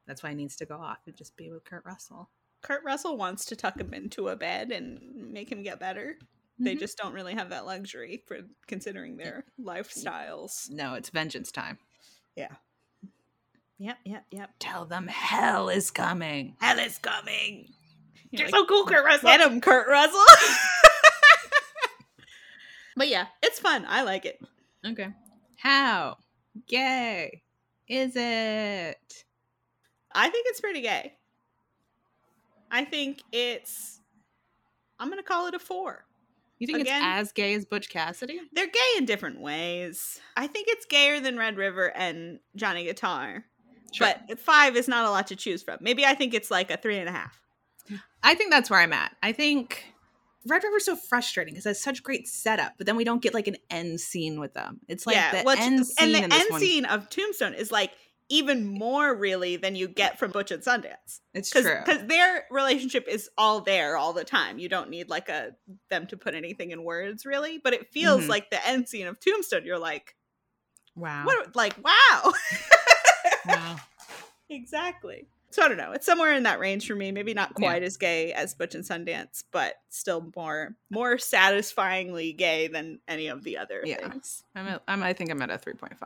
That's 0.07 0.23
why 0.23 0.31
he 0.31 0.35
needs 0.37 0.57
to 0.57 0.65
go 0.67 0.77
off 0.77 0.99
and 1.07 1.17
just 1.17 1.37
be 1.37 1.51
with 1.51 1.65
Kurt 1.65 1.85
Russell. 1.85 2.31
Kurt 2.63 2.83
Russell 2.85 3.17
wants 3.19 3.45
to 3.47 3.57
tuck 3.57 3.79
him 3.79 3.93
into 3.93 4.29
a 4.29 4.37
bed 4.37 4.71
and 4.71 5.33
make 5.33 5.51
him 5.51 5.63
get 5.63 5.79
better. 5.81 6.19
They 6.59 6.77
Mhm. 6.77 6.79
just 6.81 6.97
don't 6.97 7.13
really 7.13 7.35
have 7.35 7.51
that 7.51 7.67
luxury 7.67 8.23
for 8.27 8.39
considering 8.67 9.17
their 9.17 9.45
lifestyles. 9.61 10.71
No, 10.71 10.95
it's 10.95 11.11
vengeance 11.11 11.51
time. 11.53 11.79
Yep, 13.79 13.99
yep, 14.05 14.25
yep. 14.31 14.51
Tell 14.59 14.85
them 14.85 15.09
hell 15.09 15.69
is 15.69 15.91
coming. 15.91 16.57
Hell 16.61 16.79
is 16.79 16.99
coming. 16.99 17.69
You're 18.31 18.43
You're 18.43 18.49
like, 18.49 18.55
so 18.55 18.67
cool, 18.67 18.85
Kurt 18.87 19.05
Russell. 19.05 19.29
Get 19.29 19.41
him, 19.41 19.61
Kurt 19.61 19.89
Russell. 19.89 20.21
but 22.97 23.09
yeah, 23.09 23.27
it's 23.43 23.59
fun. 23.59 23.85
I 23.89 24.03
like 24.03 24.25
it. 24.27 24.41
Okay. 24.87 25.09
How 25.57 26.19
gay 26.69 27.43
is 27.89 28.13
it? 28.15 29.25
I 30.13 30.29
think 30.29 30.47
it's 30.49 30.61
pretty 30.61 30.81
gay. 30.81 31.15
I 32.71 32.85
think 32.85 33.23
it's. 33.33 34.01
I'm 34.99 35.09
gonna 35.11 35.23
call 35.23 35.49
it 35.49 35.55
a 35.55 35.59
four. 35.59 36.05
You 36.59 36.67
think 36.69 36.81
Again- 36.81 37.03
it's 37.03 37.29
as 37.29 37.33
gay 37.33 37.55
as 37.55 37.65
Butch 37.65 37.89
Cassidy? 37.89 38.41
They're 38.53 38.67
gay 38.69 38.97
in 38.97 39.05
different 39.05 39.41
ways. 39.41 40.21
I 40.37 40.47
think 40.47 40.69
it's 40.69 40.87
gayer 40.87 41.21
than 41.21 41.37
Red 41.37 41.57
River 41.57 41.93
and 41.97 42.39
Johnny 42.57 42.85
Guitar. 42.85 43.45
But 43.99 44.39
five 44.41 44.77
is 44.77 44.89
not 44.89 45.05
a 45.05 45.11
lot 45.11 45.27
to 45.29 45.37
choose 45.37 45.63
from. 45.63 45.79
Maybe 45.81 46.05
I 46.05 46.15
think 46.15 46.35
it's 46.35 46.51
like 46.51 46.71
a 46.71 46.77
three 46.77 46.99
and 46.99 47.09
a 47.09 47.13
half. 47.13 47.39
I 48.23 48.35
think 48.35 48.51
that's 48.51 48.71
where 48.71 48.81
I'm 48.81 48.93
at. 48.93 49.15
I 49.23 49.33
think 49.33 49.85
Red 50.47 50.63
River's 50.65 50.87
so 50.87 50.97
frustrating 50.97 51.55
because 51.55 51.67
it's 51.67 51.83
such 51.83 52.03
great 52.03 52.27
setup, 52.27 52.73
but 52.79 52.87
then 52.87 52.97
we 52.97 53.05
don't 53.05 53.23
get 53.23 53.35
like 53.35 53.47
an 53.49 53.57
end 53.71 54.01
scene 54.01 54.41
with 54.41 54.55
them. 54.55 54.81
It's 54.89 55.07
like 55.07 55.17
the 55.33 55.43
well, 55.45 55.57
end 55.59 55.87
scene 55.87 56.15
and 56.15 56.31
the 56.31 56.35
end 56.35 56.47
one. 56.51 56.61
scene 56.61 56.85
of 56.87 57.09
Tombstone 57.11 57.55
is 57.55 57.71
like 57.71 57.93
even 58.31 58.67
more 58.67 59.15
really 59.15 59.57
than 59.57 59.77
you 59.77 59.87
get 59.87 60.19
from 60.19 60.31
Butch 60.31 60.51
and 60.51 60.63
Sundance. 60.63 61.21
It's 61.35 61.51
true. 61.51 61.63
because 61.85 62.07
their 62.07 62.45
relationship 62.51 63.07
is 63.07 63.29
all 63.37 63.61
there 63.61 63.99
all 63.99 64.15
the 64.15 64.25
time. 64.25 64.59
You 64.59 64.71
don't 64.71 64.89
need 64.89 65.11
like 65.11 65.29
a 65.29 65.51
them 65.91 66.07
to 66.07 66.17
put 66.17 66.35
anything 66.35 66.71
in 66.71 66.85
words 66.85 67.27
really, 67.27 67.59
but 67.63 67.75
it 67.75 67.93
feels 67.93 68.25
Mhm. 68.25 68.29
like 68.29 68.49
the 68.51 68.67
end 68.67 68.89
scene 68.89 69.07
of 69.07 69.21
Tombstone. 69.21 69.67
You're 69.67 69.79
like, 69.79 70.15
Wow. 70.97 71.27
what? 71.27 71.55
Like, 71.55 71.75
wow, 71.85 72.33
wow. 73.47 73.77
exactly. 74.51 75.27
So 75.51 75.63
I 75.63 75.69
don't 75.69 75.77
know. 75.77 75.93
It's 75.93 76.05
somewhere 76.07 76.33
in 76.35 76.43
that 76.45 76.59
range 76.59 76.87
for 76.89 76.97
me. 76.97 77.13
Maybe 77.13 77.33
not 77.33 77.51
Yeah. 77.59 77.69
quite 77.69 77.83
as 77.85 77.97
gay 77.97 78.33
as 78.33 78.55
Butch 78.55 78.75
and 78.75 78.83
Sundance, 78.85 79.45
but 79.53 79.75
still 79.89 80.33
more 80.35 80.75
more 80.91 81.17
satisfyingly 81.17 82.33
gay 82.33 82.67
than 82.67 82.99
any 83.07 83.29
of 83.29 83.45
the 83.45 83.59
other 83.59 83.81
Yeah. 83.85 84.09
things. 84.09 84.43
I'm, 84.57 84.67
at, 84.67 84.83
I'm 84.89 85.03
I 85.03 85.13
think 85.13 85.31
I'm 85.31 85.41
at 85.43 85.51
a 85.51 85.59
3.5. 85.59 85.97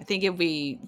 I 0.00 0.04
think 0.04 0.22
if 0.24 0.36
we 0.36 0.78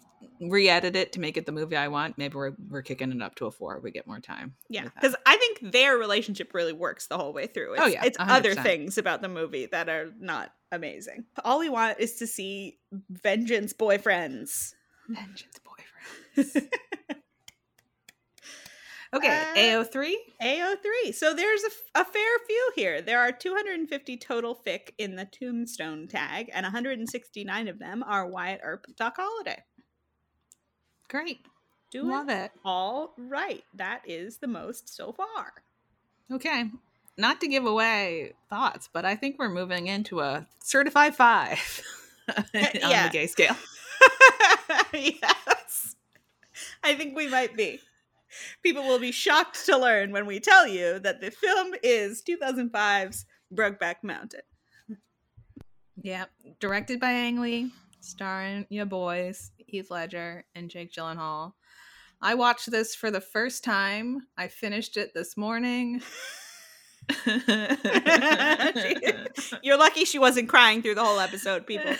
re-edit 0.40 0.96
it 0.96 1.12
to 1.12 1.20
make 1.20 1.36
it 1.36 1.46
the 1.46 1.52
movie 1.52 1.76
I 1.76 1.88
want, 1.88 2.18
maybe 2.18 2.34
we're 2.36 2.52
we're 2.68 2.82
kicking 2.82 3.10
it 3.12 3.20
up 3.22 3.34
to 3.36 3.46
a 3.46 3.50
4. 3.50 3.80
We 3.80 3.90
get 3.90 4.06
more 4.06 4.20
time. 4.20 4.54
Yeah, 4.68 4.84
because 4.84 5.16
I 5.26 5.36
think 5.36 5.72
their 5.72 5.96
relationship 5.96 6.54
really 6.54 6.72
works 6.72 7.08
the 7.08 7.16
whole 7.18 7.32
way 7.32 7.48
through. 7.48 7.70
Oh, 7.70 7.74
it's, 7.74 7.82
Oh, 7.82 7.86
yeah, 7.86 8.04
it's 8.04 8.18
100%. 8.18 8.30
other 8.30 8.54
things 8.54 8.96
about 8.98 9.22
the 9.22 9.28
movie 9.28 9.66
that 9.66 9.88
are 9.88 10.10
not 10.20 10.52
amazing. 10.70 11.24
All 11.44 11.58
we 11.58 11.68
want 11.68 11.98
is 11.98 12.14
to 12.16 12.26
see 12.28 12.78
vengeance 13.10 13.72
boyfriends. 13.72 14.74
Vengeance 15.08 15.58
boyfriend. 15.64 16.70
Okay, 19.14 19.28
Uh, 19.28 19.84
AO3. 19.84 20.12
AO3. 20.42 21.14
So 21.14 21.34
there's 21.34 21.62
a 21.94 22.04
fair 22.04 22.38
few 22.48 22.72
here. 22.74 23.00
There 23.00 23.20
are 23.20 23.30
250 23.30 24.16
total 24.16 24.58
fic 24.66 24.90
in 24.98 25.14
the 25.14 25.24
Tombstone 25.24 26.08
tag, 26.08 26.50
and 26.52 26.64
169 26.64 27.68
of 27.68 27.78
them 27.78 28.02
are 28.04 28.26
Wyatt 28.26 28.60
Earp 28.64 28.86
Doc 28.96 29.14
Holliday. 29.16 29.62
Great. 31.08 31.46
Do 31.92 32.02
Love 32.10 32.28
it. 32.28 32.50
all 32.64 33.14
right. 33.16 33.62
That 33.74 34.02
is 34.04 34.38
the 34.38 34.48
most 34.48 34.88
so 34.92 35.12
far. 35.12 35.52
Okay. 36.32 36.64
Not 37.16 37.40
to 37.42 37.46
give 37.46 37.66
away 37.66 38.32
thoughts, 38.50 38.88
but 38.92 39.04
I 39.04 39.14
think 39.14 39.36
we're 39.38 39.48
moving 39.48 39.86
into 39.86 40.18
a 40.18 40.48
certified 40.64 41.14
5 41.14 41.82
on 42.36 42.44
Yeah. 42.52 43.06
the 43.06 43.12
gay 43.12 43.28
scale. 43.28 43.54
yes. 44.92 45.96
I 46.82 46.94
think 46.94 47.16
we 47.16 47.28
might 47.28 47.56
be. 47.56 47.80
People 48.62 48.82
will 48.82 48.98
be 48.98 49.12
shocked 49.12 49.64
to 49.66 49.78
learn 49.78 50.12
when 50.12 50.26
we 50.26 50.40
tell 50.40 50.66
you 50.66 50.98
that 51.00 51.20
the 51.20 51.30
film 51.30 51.74
is 51.82 52.22
2005's 52.22 53.26
Brokeback 53.54 53.96
Mountain. 54.02 54.40
Yeah, 55.96 56.24
directed 56.60 57.00
by 57.00 57.12
Ang 57.12 57.40
Lee, 57.40 57.70
starring 58.00 58.66
your 58.68 58.86
boys 58.86 59.52
Heath 59.58 59.90
Ledger 59.90 60.44
and 60.54 60.68
Jake 60.68 60.92
Gyllenhaal. 60.92 61.52
I 62.20 62.34
watched 62.34 62.70
this 62.70 62.94
for 62.94 63.10
the 63.10 63.20
first 63.20 63.64
time. 63.64 64.26
I 64.36 64.48
finished 64.48 64.96
it 64.96 65.12
this 65.14 65.36
morning. 65.36 66.02
You're 69.62 69.76
lucky 69.76 70.04
she 70.04 70.18
wasn't 70.18 70.48
crying 70.48 70.82
through 70.82 70.94
the 70.94 71.04
whole 71.04 71.20
episode, 71.20 71.66
people. 71.66 71.94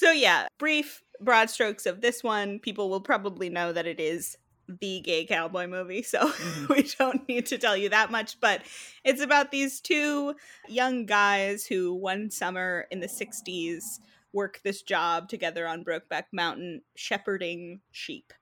So, 0.00 0.12
yeah, 0.12 0.46
brief, 0.58 1.02
broad 1.20 1.50
strokes 1.50 1.84
of 1.84 2.00
this 2.00 2.24
one. 2.24 2.58
People 2.58 2.88
will 2.88 3.02
probably 3.02 3.50
know 3.50 3.70
that 3.70 3.86
it 3.86 4.00
is 4.00 4.34
the 4.66 5.00
gay 5.02 5.26
cowboy 5.26 5.66
movie, 5.66 6.02
so 6.02 6.20
Mhm. 6.30 6.68
we 6.74 6.82
don't 6.98 7.28
need 7.28 7.44
to 7.46 7.58
tell 7.58 7.76
you 7.76 7.90
that 7.90 8.10
much. 8.10 8.40
But 8.40 8.62
it's 9.04 9.20
about 9.20 9.50
these 9.50 9.78
two 9.78 10.36
young 10.66 11.04
guys 11.04 11.66
who, 11.66 11.92
one 11.92 12.30
summer 12.30 12.86
in 12.90 13.00
the 13.00 13.08
60s, 13.08 14.00
work 14.32 14.62
this 14.64 14.80
job 14.80 15.28
together 15.28 15.68
on 15.68 15.84
Brokeback 15.84 16.24
Mountain 16.32 16.80
shepherding 16.96 17.82
sheep. 17.92 18.32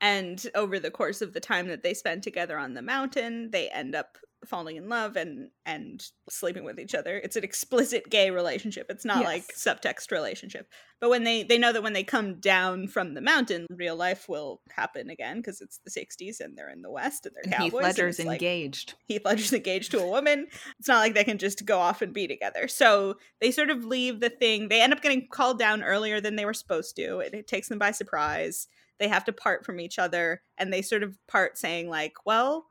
And 0.00 0.44
over 0.54 0.78
the 0.78 0.90
course 0.90 1.22
of 1.22 1.32
the 1.32 1.40
time 1.40 1.68
that 1.68 1.82
they 1.82 1.94
spend 1.94 2.22
together 2.22 2.58
on 2.58 2.74
the 2.74 2.82
mountain, 2.82 3.50
they 3.50 3.70
end 3.70 3.94
up 3.94 4.18
falling 4.46 4.76
in 4.76 4.88
love 4.88 5.16
and 5.16 5.50
and 5.66 6.04
sleeping 6.30 6.64
with 6.64 6.78
each 6.78 6.94
other. 6.94 7.16
It's 7.18 7.36
an 7.36 7.44
explicit 7.44 8.08
gay 8.08 8.30
relationship. 8.30 8.86
It's 8.88 9.04
not 9.04 9.24
like 9.24 9.48
subtext 9.54 10.10
relationship. 10.12 10.68
But 11.00 11.10
when 11.10 11.24
they 11.24 11.42
they 11.42 11.58
know 11.58 11.72
that 11.72 11.82
when 11.82 11.92
they 11.92 12.04
come 12.04 12.40
down 12.40 12.88
from 12.88 13.14
the 13.14 13.20
mountain, 13.20 13.66
real 13.70 13.96
life 13.96 14.28
will 14.28 14.60
happen 14.70 15.10
again 15.10 15.38
because 15.38 15.60
it's 15.60 15.78
the 15.84 15.90
60s 15.90 16.40
and 16.40 16.56
they're 16.56 16.70
in 16.70 16.82
the 16.82 16.90
west 16.90 17.26
and 17.26 17.34
they're 17.34 17.42
And 17.44 17.52
cowboys. 17.52 17.64
Heath 17.70 17.74
and 17.74 17.82
Ledger's 17.82 18.18
like- 18.20 18.42
engaged. 18.42 18.94
Heath 19.06 19.24
Ledger's 19.24 19.52
engaged 19.52 19.90
to 19.92 20.00
a 20.00 20.08
woman. 20.08 20.46
It's 20.78 20.88
not 20.88 20.98
like 21.00 21.14
they 21.14 21.24
can 21.24 21.38
just 21.38 21.64
go 21.66 21.78
off 21.78 22.00
and 22.02 22.12
be 22.12 22.26
together. 22.28 22.68
So 22.68 23.16
they 23.40 23.50
sort 23.50 23.70
of 23.70 23.84
leave 23.84 24.20
the 24.20 24.30
thing. 24.30 24.68
They 24.68 24.80
end 24.80 24.92
up 24.92 25.02
getting 25.02 25.28
called 25.30 25.58
down 25.58 25.82
earlier 25.82 26.20
than 26.20 26.36
they 26.36 26.44
were 26.44 26.54
supposed 26.54 26.96
to. 26.96 27.18
It, 27.20 27.34
it 27.34 27.46
takes 27.48 27.68
them 27.68 27.78
by 27.78 27.90
surprise. 27.90 28.68
They 28.98 29.08
have 29.08 29.24
to 29.26 29.32
part 29.32 29.64
from 29.64 29.78
each 29.78 29.96
other, 29.98 30.42
and 30.56 30.72
they 30.72 30.82
sort 30.82 31.04
of 31.04 31.16
part 31.28 31.56
saying 31.56 31.88
like, 31.88 32.14
"Well, 32.26 32.66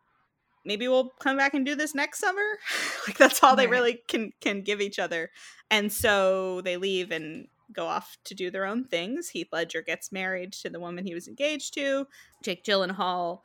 maybe 0.67 0.87
we'll 0.87 1.09
come 1.19 1.37
back 1.37 1.53
and 1.55 1.65
do 1.65 1.73
this 1.75 1.95
next 1.95 2.19
summer." 2.19 2.43
like 3.07 3.17
that's 3.17 3.41
all 3.43 3.55
they 3.55 3.67
really 3.67 4.01
can 4.07 4.31
can 4.41 4.61
give 4.61 4.81
each 4.81 4.99
other. 4.99 5.31
And 5.71 5.91
so 5.91 6.61
they 6.61 6.77
leave 6.77 7.11
and 7.11 7.47
go 7.73 7.87
off 7.87 8.17
to 8.25 8.33
do 8.35 8.51
their 8.51 8.65
own 8.65 8.83
things. 8.85 9.29
Heath 9.29 9.49
Ledger 9.51 9.81
gets 9.81 10.11
married 10.11 10.53
to 10.53 10.69
the 10.69 10.79
woman 10.79 11.05
he 11.05 11.13
was 11.13 11.27
engaged 11.27 11.73
to. 11.73 12.07
Jake 12.43 12.63
Gyllenhaal 12.63 13.39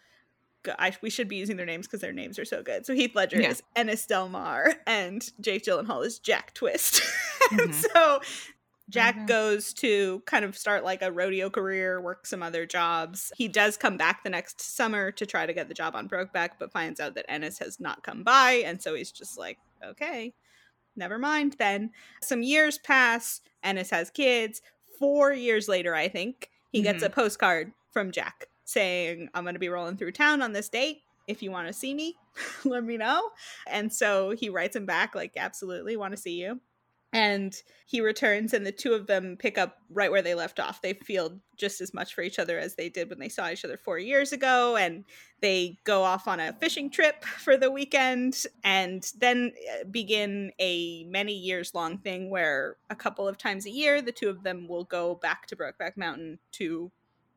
I, 0.78 0.92
we 1.02 1.10
should 1.10 1.26
be 1.28 1.36
using 1.36 1.56
their 1.56 1.66
names 1.66 1.86
because 1.88 2.00
their 2.02 2.12
names 2.12 2.38
are 2.38 2.44
so 2.44 2.62
good. 2.62 2.86
So 2.86 2.94
Heath 2.94 3.16
Ledger 3.16 3.40
Yeah. 3.40 3.50
is 3.50 3.62
Ennis 3.74 4.06
Del 4.06 4.28
Mar, 4.28 4.74
and 4.86 5.28
Jake 5.40 5.64
Gyllenhaal 5.64 6.06
is 6.06 6.20
Jack 6.20 6.54
Twist. 6.54 7.02
and 7.50 7.60
Mhm. 7.70 7.74
so 7.74 8.20
Jack 8.90 9.16
Okay. 9.16 9.26
goes 9.26 9.72
to 9.74 10.20
kind 10.26 10.44
of 10.44 10.56
start 10.56 10.84
like 10.84 11.02
a 11.02 11.12
rodeo 11.12 11.48
career, 11.48 12.00
work 12.00 12.26
some 12.26 12.42
other 12.42 12.66
jobs. 12.66 13.32
He 13.36 13.48
does 13.48 13.76
come 13.76 13.96
back 13.96 14.22
the 14.22 14.30
next 14.30 14.60
summer 14.60 15.10
to 15.12 15.24
try 15.24 15.46
to 15.46 15.52
get 15.52 15.68
the 15.68 15.74
job 15.74 15.94
on 15.94 16.09
Brokeback, 16.09 16.50
but 16.59 16.72
finds 16.72 17.00
out 17.00 17.14
that 17.14 17.26
Ennis 17.28 17.59
has 17.59 17.80
not 17.80 18.02
come 18.02 18.22
by, 18.22 18.62
and 18.64 18.82
so 18.82 18.94
he's 18.94 19.12
just 19.12 19.38
like, 19.38 19.59
okay, 19.84 20.34
never 20.96 21.18
mind 21.18 21.56
then. 21.59 21.90
Some 22.22 22.42
years 22.42 22.78
pass. 22.78 23.40
Ennis 23.62 23.90
has 23.90 24.10
kids. 24.10 24.60
Four 24.98 25.32
years 25.32 25.68
later, 25.68 25.94
I 25.94 26.09
think, 26.09 26.50
he 26.70 26.82
gets 26.82 27.02
a 27.02 27.06
mm-hmm. 27.06 27.20
postcard 27.20 27.72
from 27.92 28.10
Jack 28.12 28.46
saying, 28.64 29.28
I'm 29.34 29.44
going 29.44 29.54
to 29.54 29.60
be 29.60 29.68
rolling 29.68 29.96
through 29.96 30.12
town 30.12 30.42
on 30.42 30.52
this 30.52 30.68
date. 30.68 31.02
If 31.28 31.42
you 31.42 31.50
want 31.50 31.68
to 31.68 31.72
see 31.72 31.94
me, 31.94 32.16
let 32.64 32.84
me 32.84 32.96
know. 32.96 33.30
And 33.66 33.92
so 33.92 34.30
he 34.30 34.48
writes 34.48 34.74
him 34.74 34.86
back, 34.86 35.14
like, 35.14 35.32
absolutely 35.36 35.96
want 35.96 36.12
to 36.12 36.20
see 36.20 36.40
you 36.40 36.60
and 37.12 37.62
he 37.86 38.01
returns 38.01 38.55
and 38.55 38.64
the 38.64 38.72
two 38.72 38.94
of 38.94 39.06
them 39.06 39.36
pick 39.39 39.59
up 39.59 39.76
right 39.90 40.10
where 40.10 40.22
they 40.22 40.34
left 40.34 40.59
off. 40.59 40.80
They 40.80 40.94
feel 40.94 41.39
just 41.59 41.82
as 41.82 41.93
much 41.93 42.14
for 42.14 42.22
each 42.22 42.39
other 42.39 42.59
as 42.59 42.74
they 42.74 42.89
did 42.89 43.10
when 43.10 43.18
they 43.18 43.28
saw 43.28 43.51
each 43.51 43.66
other 43.66 43.76
four 43.76 43.98
years 43.98 44.32
ago 44.32 44.76
and 44.76 45.05
they 45.40 45.76
go 45.84 46.02
off 46.02 46.26
on 46.26 46.40
a 46.40 46.55
fishing 46.55 46.90
trip 46.90 47.22
for 47.24 47.59
the 47.59 47.70
weekend 47.70 48.44
and 48.64 49.10
then 49.18 49.52
uh, 49.70 49.84
begin 49.90 50.52
a 50.59 51.05
many 51.05 51.34
years 51.34 51.74
long 51.74 51.98
thing 51.98 52.30
where 52.30 52.76
a 52.89 52.97
couple 52.97 53.28
of 53.28 53.36
times 53.36 53.66
a 53.66 53.70
year 53.70 54.01
the 54.01 54.12
two 54.12 54.30
of 54.30 54.43
them 54.43 54.66
will 54.66 54.84
go 54.84 55.16
back 55.16 55.47
to 55.47 55.56
brokeback 55.56 55.97
mountain 55.97 56.39
to 56.52 56.90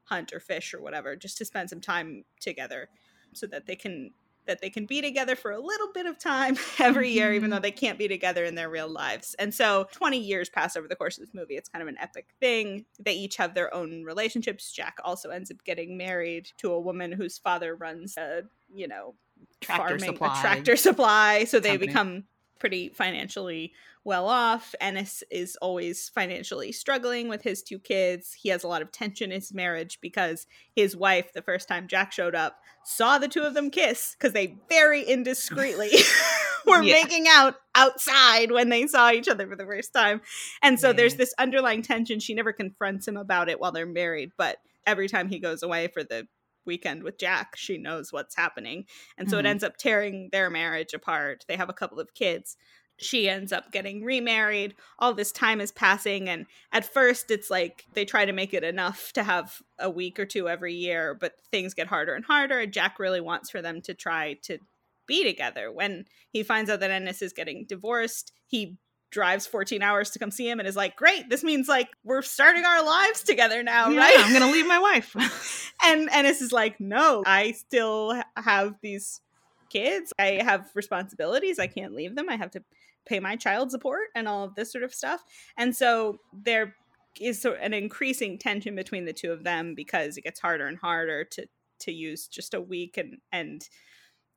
hunt 0.05 0.31
or 0.31 0.39
fish 0.39 0.73
or 0.73 0.81
whatever 0.81 1.17
just 1.17 1.37
to 1.37 1.43
spend 1.43 1.69
some 1.69 1.81
time 1.81 2.23
together 2.39 2.87
so 3.33 3.45
that 3.45 3.65
they 3.65 3.75
can 3.75 4.11
that 4.45 4.61
they 4.61 4.69
can 4.69 4.85
be 4.85 5.01
together 5.01 5.35
for 5.35 5.51
a 5.51 5.59
little 5.59 5.91
bit 5.93 6.05
of 6.05 6.17
time 6.17 6.57
every 6.79 7.09
year, 7.11 7.33
even 7.33 7.49
though 7.49 7.57
mm-hmm. 7.57 7.63
they 7.63 7.71
can't 7.71 7.97
be 7.97 8.07
together 8.07 8.43
in 8.43 8.55
their 8.55 8.69
real 8.69 8.87
lives. 8.87 9.35
And 9.39 9.53
so 9.53 9.87
20 9.91 10.17
years 10.17 10.49
pass 10.49 10.75
over 10.75 10.87
the 10.87 10.95
course 10.95 11.17
of 11.17 11.25
this 11.25 11.33
movie. 11.33 11.55
It's 11.55 11.69
kind 11.69 11.81
of 11.81 11.87
an 11.87 11.97
epic 11.99 12.27
thing. 12.39 12.85
They 12.99 13.13
each 13.13 13.37
have 13.37 13.53
their 13.53 13.73
own 13.73 14.03
relationships. 14.03 14.71
Jack 14.71 14.97
also 15.03 15.29
ends 15.29 15.51
up 15.51 15.63
getting 15.63 15.97
married 15.97 16.49
to 16.57 16.71
a 16.71 16.79
woman 16.79 17.11
whose 17.11 17.37
father 17.37 17.75
runs 17.75 18.17
a, 18.17 18.43
you 18.73 18.87
know, 18.87 19.15
tractor 19.61 19.99
farming, 19.99 20.13
supply. 20.13 20.37
a 20.37 20.41
tractor 20.41 20.75
supply. 20.77 21.43
So 21.45 21.59
they 21.59 21.69
company. 21.69 21.87
become 21.87 22.23
pretty 22.59 22.89
financially 22.89 23.73
well 24.05 24.29
off. 24.29 24.75
Ennis 24.79 25.23
is 25.31 25.57
always 25.61 26.09
financially 26.09 26.71
struggling 26.71 27.27
with 27.27 27.41
his 27.41 27.63
two 27.63 27.79
kids. 27.79 28.33
He 28.33 28.49
has 28.49 28.63
a 28.63 28.67
lot 28.67 28.83
of 28.83 28.91
tension 28.91 29.31
in 29.31 29.41
his 29.41 29.53
marriage 29.53 29.99
because 29.99 30.45
his 30.73 30.95
wife, 30.95 31.33
the 31.33 31.41
first 31.41 31.67
time 31.67 31.87
Jack 31.87 32.11
showed 32.11 32.35
up, 32.35 32.59
saw 32.83 33.17
the 33.17 33.27
two 33.27 33.41
of 33.41 33.55
them 33.55 33.71
kiss 33.71 34.15
because 34.17 34.31
they 34.31 34.57
very 34.69 35.03
indiscreetly 35.03 35.89
were 36.67 36.83
yeah. 36.83 36.93
making 36.93 37.25
out 37.27 37.55
outside 37.73 38.51
when 38.51 38.69
they 38.69 38.85
saw 38.85 39.11
each 39.11 39.27
other 39.27 39.47
for 39.47 39.55
the 39.55 39.65
first 39.65 39.91
time. 39.91 40.21
And 40.61 40.79
so 40.79 40.89
yeah. 40.89 40.93
there's 40.93 41.15
this 41.15 41.33
underlying 41.39 41.81
tension. 41.81 42.19
She 42.19 42.35
never 42.35 42.53
confronts 42.53 43.07
him 43.07 43.17
about 43.17 43.49
it 43.49 43.59
while 43.59 43.71
they're 43.71 43.87
married, 43.87 44.31
but 44.37 44.57
every 44.85 45.09
time 45.09 45.29
he 45.29 45.39
goes 45.39 45.63
away 45.63 45.87
for 45.87 46.03
the 46.03 46.27
weekend 46.63 47.03
with 47.03 47.17
Jack, 47.17 47.55
she 47.55 47.77
knows 47.79 48.13
what's 48.13 48.35
happening. 48.35 48.85
And 49.17 49.29
so 49.29 49.37
mm-hmm. 49.37 49.47
it 49.47 49.49
ends 49.49 49.63
up 49.63 49.77
tearing 49.77 50.29
their 50.31 50.51
marriage 50.51 50.93
apart. 50.93 51.43
They 51.47 51.57
have 51.57 51.69
a 51.69 51.73
couple 51.73 51.99
of 51.99 52.13
kids 52.13 52.55
she 52.97 53.29
ends 53.29 53.51
up 53.51 53.71
getting 53.71 54.03
remarried. 54.03 54.75
All 54.99 55.13
this 55.13 55.31
time 55.31 55.59
is 55.59 55.71
passing. 55.71 56.29
And 56.29 56.45
at 56.71 56.85
first, 56.85 57.29
it's 57.29 57.49
like 57.49 57.85
they 57.93 58.05
try 58.05 58.25
to 58.25 58.31
make 58.31 58.53
it 58.53 58.63
enough 58.63 59.11
to 59.13 59.23
have 59.23 59.61
a 59.79 59.89
week 59.89 60.19
or 60.19 60.25
two 60.25 60.47
every 60.47 60.73
year, 60.73 61.13
but 61.13 61.33
things 61.51 61.73
get 61.73 61.87
harder 61.87 62.13
and 62.13 62.25
harder. 62.25 62.65
Jack 62.65 62.99
really 62.99 63.21
wants 63.21 63.49
for 63.49 63.61
them 63.61 63.81
to 63.81 63.93
try 63.93 64.37
to 64.43 64.59
be 65.07 65.23
together. 65.23 65.71
When 65.71 66.05
he 66.29 66.43
finds 66.43 66.69
out 66.69 66.79
that 66.79 66.91
Ennis 66.91 67.21
is 67.21 67.33
getting 67.33 67.65
divorced, 67.65 68.31
he 68.47 68.77
drives 69.11 69.47
14 69.47 69.81
hours 69.81 70.09
to 70.11 70.19
come 70.19 70.31
see 70.31 70.49
him 70.49 70.59
and 70.59 70.67
is 70.67 70.75
like, 70.75 70.95
Great, 70.95 71.29
this 71.29 71.43
means 71.43 71.67
like 71.67 71.89
we're 72.03 72.21
starting 72.21 72.65
our 72.65 72.83
lives 72.83 73.23
together 73.23 73.63
now, 73.63 73.89
yeah, 73.89 73.99
right? 73.99 74.15
I'm 74.19 74.33
gonna 74.33 74.51
leave 74.51 74.67
my 74.67 74.79
wife. 74.79 75.73
and 75.83 76.09
Ennis 76.11 76.41
is 76.41 76.51
like, 76.51 76.79
No, 76.79 77.23
I 77.25 77.51
still 77.51 78.21
have 78.35 78.75
these 78.81 79.21
kids. 79.69 80.13
I 80.19 80.41
have 80.43 80.69
responsibilities. 80.73 81.59
I 81.59 81.67
can't 81.67 81.93
leave 81.93 82.15
them. 82.15 82.29
I 82.29 82.35
have 82.35 82.51
to 82.51 82.63
pay 83.05 83.19
my 83.19 83.35
child 83.35 83.71
support 83.71 84.07
and 84.15 84.27
all 84.27 84.43
of 84.43 84.55
this 84.55 84.71
sort 84.71 84.83
of 84.83 84.93
stuff. 84.93 85.23
And 85.57 85.75
so 85.75 86.17
there 86.33 86.75
is 87.19 87.45
an 87.45 87.73
increasing 87.73 88.37
tension 88.37 88.75
between 88.75 89.05
the 89.05 89.13
two 89.13 89.31
of 89.31 89.43
them 89.43 89.73
because 89.75 90.17
it 90.17 90.23
gets 90.23 90.39
harder 90.39 90.67
and 90.67 90.77
harder 90.77 91.23
to 91.23 91.47
to 91.77 91.91
use 91.91 92.27
just 92.27 92.53
a 92.53 92.61
week 92.61 92.97
and 92.97 93.17
and 93.31 93.67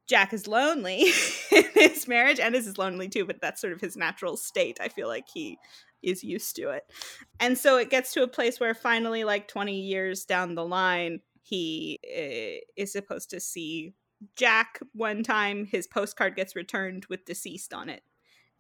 Jack 0.09 0.33
is 0.33 0.49
lonely 0.49 1.13
in 1.53 1.65
his 1.75 2.09
marriage 2.09 2.41
and 2.41 2.55
is 2.55 2.79
lonely 2.79 3.09
too, 3.09 3.27
but 3.27 3.41
that's 3.43 3.61
sort 3.61 3.75
of 3.75 3.81
his 3.81 3.97
natural 3.97 4.37
state. 4.39 4.79
I 4.81 4.89
feel 4.89 5.07
like 5.07 5.27
he 5.33 5.59
is 6.03 6.25
used 6.25 6.57
to 6.57 6.71
it. 6.71 6.85
And 7.41 7.59
so 7.59 7.77
it 7.77 7.91
gets 7.91 8.13
to 8.15 8.23
a 8.23 8.29
place 8.29 8.59
where 8.59 8.75
finally 8.75 9.25
like 9.25 9.49
20 9.49 9.79
years 9.79 10.25
down 10.25 10.55
the 10.55 10.65
line 10.65 11.21
he 11.43 12.01
uh, 12.05 12.65
is 12.77 12.93
supposed 12.93 13.31
to 13.31 13.41
see 13.41 13.95
Jack 14.37 14.81
one 14.95 15.23
time 15.23 15.67
his 15.67 15.87
postcard 15.87 16.37
gets 16.37 16.57
returned 16.57 17.07
with 17.11 17.25
deceased 17.25 17.73
on 17.73 17.89
it 17.89 18.03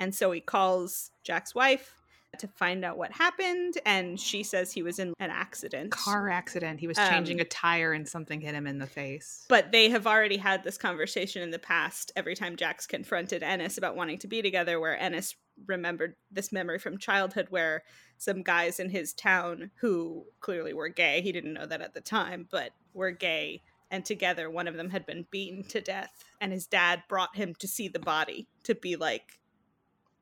and 0.00 0.14
so 0.14 0.30
he 0.32 0.40
calls 0.40 1.10
Jack's 1.24 1.54
wife 1.54 1.94
to 2.38 2.46
find 2.46 2.84
out 2.84 2.98
what 2.98 3.10
happened 3.10 3.78
and 3.86 4.20
she 4.20 4.42
says 4.42 4.70
he 4.70 4.82
was 4.82 4.98
in 4.98 5.14
an 5.18 5.30
accident. 5.30 5.90
Car 5.90 6.28
accident. 6.28 6.78
He 6.78 6.86
was 6.86 6.98
changing 6.98 7.38
um, 7.38 7.40
a 7.40 7.44
tire 7.46 7.92
and 7.94 8.06
something 8.06 8.40
hit 8.42 8.54
him 8.54 8.66
in 8.66 8.78
the 8.78 8.86
face. 8.86 9.46
but 9.48 9.72
they 9.72 9.88
have 9.88 10.06
already 10.06 10.36
had 10.36 10.62
this 10.62 10.76
conversation 10.76 11.42
in 11.42 11.50
the 11.50 11.58
past 11.58 12.12
every 12.16 12.34
time 12.36 12.54
jack's 12.56 12.86
confronted 12.86 13.42
ennis 13.42 13.78
about 13.78 13.96
wanting 13.96 14.18
to 14.18 14.28
be 14.28 14.42
together 14.42 14.78
where 14.78 14.96
ennis 15.00 15.34
remembered 15.66 16.14
this 16.30 16.52
memory 16.52 16.78
from 16.78 16.98
childhood 16.98 17.46
where 17.50 17.82
some 18.18 18.42
guys 18.42 18.78
in 18.78 18.90
his 18.90 19.12
town 19.14 19.70
who 19.80 20.24
clearly 20.40 20.74
were 20.74 20.88
gay 20.90 21.22
he 21.22 21.32
didn't 21.32 21.54
know 21.54 21.66
that 21.66 21.80
at 21.80 21.94
the 21.94 22.00
time 22.00 22.46
but 22.50 22.70
were 22.92 23.10
gay 23.10 23.62
and 23.90 24.04
together 24.04 24.50
one 24.50 24.68
of 24.68 24.76
them 24.76 24.90
had 24.90 25.06
been 25.06 25.26
beaten 25.30 25.64
to 25.64 25.80
death 25.80 26.12
and 26.42 26.52
his 26.52 26.66
dad 26.66 27.02
brought 27.08 27.34
him 27.34 27.54
to 27.54 27.66
see 27.66 27.88
the 27.88 27.98
body 27.98 28.46
to 28.62 28.74
be 28.74 28.96
like 28.96 29.37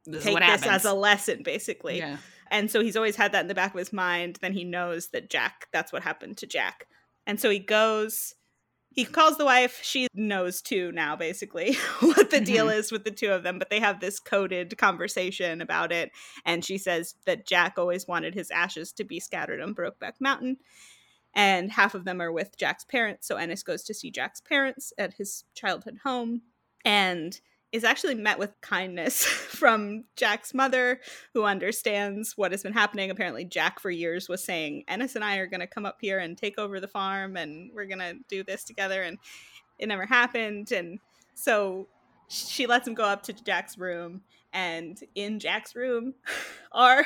this 0.06 0.24
take 0.24 0.38
this 0.38 0.66
as 0.66 0.84
a 0.84 0.94
lesson 0.94 1.42
basically. 1.42 1.98
Yeah. 1.98 2.18
and 2.50 2.70
so 2.70 2.80
he's 2.80 2.96
always 2.96 3.16
had 3.16 3.32
that 3.32 3.42
in 3.42 3.48
the 3.48 3.54
back 3.54 3.74
of 3.74 3.78
his 3.78 3.92
mind 3.92 4.38
then 4.40 4.52
he 4.52 4.64
knows 4.64 5.08
that 5.08 5.30
jack 5.30 5.68
that's 5.72 5.92
what 5.92 6.02
happened 6.02 6.36
to 6.38 6.46
jack. 6.46 6.86
And 7.26 7.40
so 7.40 7.50
he 7.50 7.58
goes 7.58 8.34
he 8.90 9.04
calls 9.04 9.36
the 9.36 9.44
wife. 9.44 9.80
She 9.82 10.08
knows 10.14 10.62
too 10.62 10.90
now 10.92 11.16
basically 11.16 11.74
what 12.00 12.30
the 12.30 12.40
deal 12.40 12.66
mm-hmm. 12.66 12.78
is 12.78 12.90
with 12.90 13.04
the 13.04 13.10
two 13.10 13.30
of 13.30 13.42
them 13.42 13.58
but 13.58 13.68
they 13.68 13.80
have 13.80 14.00
this 14.00 14.18
coded 14.18 14.76
conversation 14.78 15.60
about 15.60 15.92
it. 15.92 16.10
And 16.44 16.64
she 16.64 16.78
says 16.78 17.14
that 17.26 17.46
jack 17.46 17.74
always 17.78 18.08
wanted 18.08 18.34
his 18.34 18.50
ashes 18.50 18.92
to 18.94 19.04
be 19.04 19.20
scattered 19.20 19.60
on 19.60 19.74
brokeback 19.74 20.14
mountain. 20.20 20.58
And 21.36 21.70
half 21.70 21.94
of 21.94 22.06
them 22.06 22.22
are 22.22 22.32
with 22.32 22.56
jack's 22.56 22.84
parents. 22.84 23.28
So 23.28 23.36
ennis 23.36 23.62
goes 23.62 23.84
to 23.84 23.94
see 23.94 24.10
jack's 24.10 24.40
parents 24.40 24.94
at 24.96 25.14
his 25.14 25.44
childhood 25.54 25.98
home. 26.02 26.40
And 26.82 27.38
is 27.72 27.84
actually 27.84 28.14
met 28.14 28.38
with 28.38 28.58
kindness 28.60 29.24
from 29.24 30.04
Jack's 30.16 30.54
mother, 30.54 31.00
who 31.34 31.44
understands 31.44 32.36
what 32.36 32.52
has 32.52 32.62
been 32.62 32.72
happening. 32.72 33.10
Apparently, 33.10 33.44
Jack 33.44 33.80
for 33.80 33.90
years 33.90 34.28
was 34.28 34.42
saying, 34.42 34.84
Ennis 34.88 35.14
and 35.16 35.24
I 35.24 35.36
are 35.36 35.46
going 35.46 35.60
to 35.60 35.66
come 35.66 35.86
up 35.86 35.98
here 36.00 36.18
and 36.18 36.36
take 36.36 36.58
over 36.58 36.80
the 36.80 36.88
farm 36.88 37.36
and 37.36 37.70
we're 37.74 37.86
going 37.86 37.98
to 37.98 38.16
do 38.28 38.42
this 38.42 38.64
together. 38.64 39.02
And 39.02 39.18
it 39.78 39.88
never 39.88 40.06
happened. 40.06 40.72
And 40.72 41.00
so 41.34 41.88
she 42.28 42.66
lets 42.66 42.86
him 42.86 42.94
go 42.94 43.04
up 43.04 43.22
to 43.24 43.32
Jack's 43.32 43.78
room. 43.78 44.22
And 44.52 44.98
in 45.14 45.38
Jack's 45.38 45.74
room 45.74 46.14
are 46.72 47.04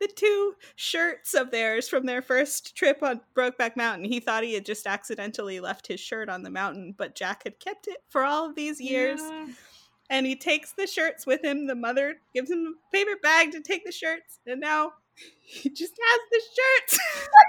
the 0.00 0.08
two 0.08 0.54
shirts 0.74 1.34
of 1.34 1.50
theirs 1.50 1.88
from 1.88 2.04
their 2.04 2.20
first 2.20 2.76
trip 2.76 3.02
on 3.02 3.20
Brokeback 3.34 3.76
Mountain. 3.76 4.06
He 4.06 4.18
thought 4.20 4.42
he 4.42 4.54
had 4.54 4.66
just 4.66 4.86
accidentally 4.86 5.60
left 5.60 5.86
his 5.86 6.00
shirt 6.00 6.28
on 6.28 6.42
the 6.42 6.50
mountain, 6.50 6.94
but 6.98 7.14
Jack 7.14 7.44
had 7.44 7.60
kept 7.60 7.86
it 7.86 7.98
for 8.10 8.24
all 8.24 8.44
of 8.44 8.56
these 8.56 8.80
years. 8.80 9.20
Yeah 9.22 9.46
and 10.10 10.26
he 10.26 10.36
takes 10.36 10.72
the 10.72 10.86
shirts 10.86 11.26
with 11.26 11.44
him. 11.44 11.66
The 11.66 11.74
mother 11.74 12.16
gives 12.34 12.50
him 12.50 12.76
a 12.76 12.96
paper 12.96 13.18
bag 13.22 13.52
to 13.52 13.60
take 13.60 13.84
the 13.84 13.92
shirts, 13.92 14.38
and 14.46 14.60
now 14.60 14.92
he 15.14 15.70
just 15.70 15.92
has 15.92 16.20
the 16.30 16.40
shirts 16.56 17.04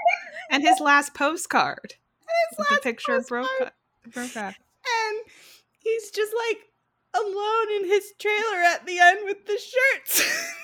and 0.50 0.62
his 0.62 0.80
last 0.80 1.14
postcard. 1.14 1.94
And 2.20 2.56
his 2.56 2.58
last 2.58 2.82
picture 2.82 3.16
postcard. 3.16 3.46
of. 3.62 3.72
And 5.04 5.18
he's 5.78 6.10
just 6.10 6.32
like 6.48 6.58
alone 7.14 7.72
in 7.76 7.86
his 7.86 8.12
trailer 8.18 8.62
at 8.62 8.86
the 8.86 8.98
end 8.98 9.20
with 9.24 9.46
the 9.46 9.58
shirts. 9.58 10.20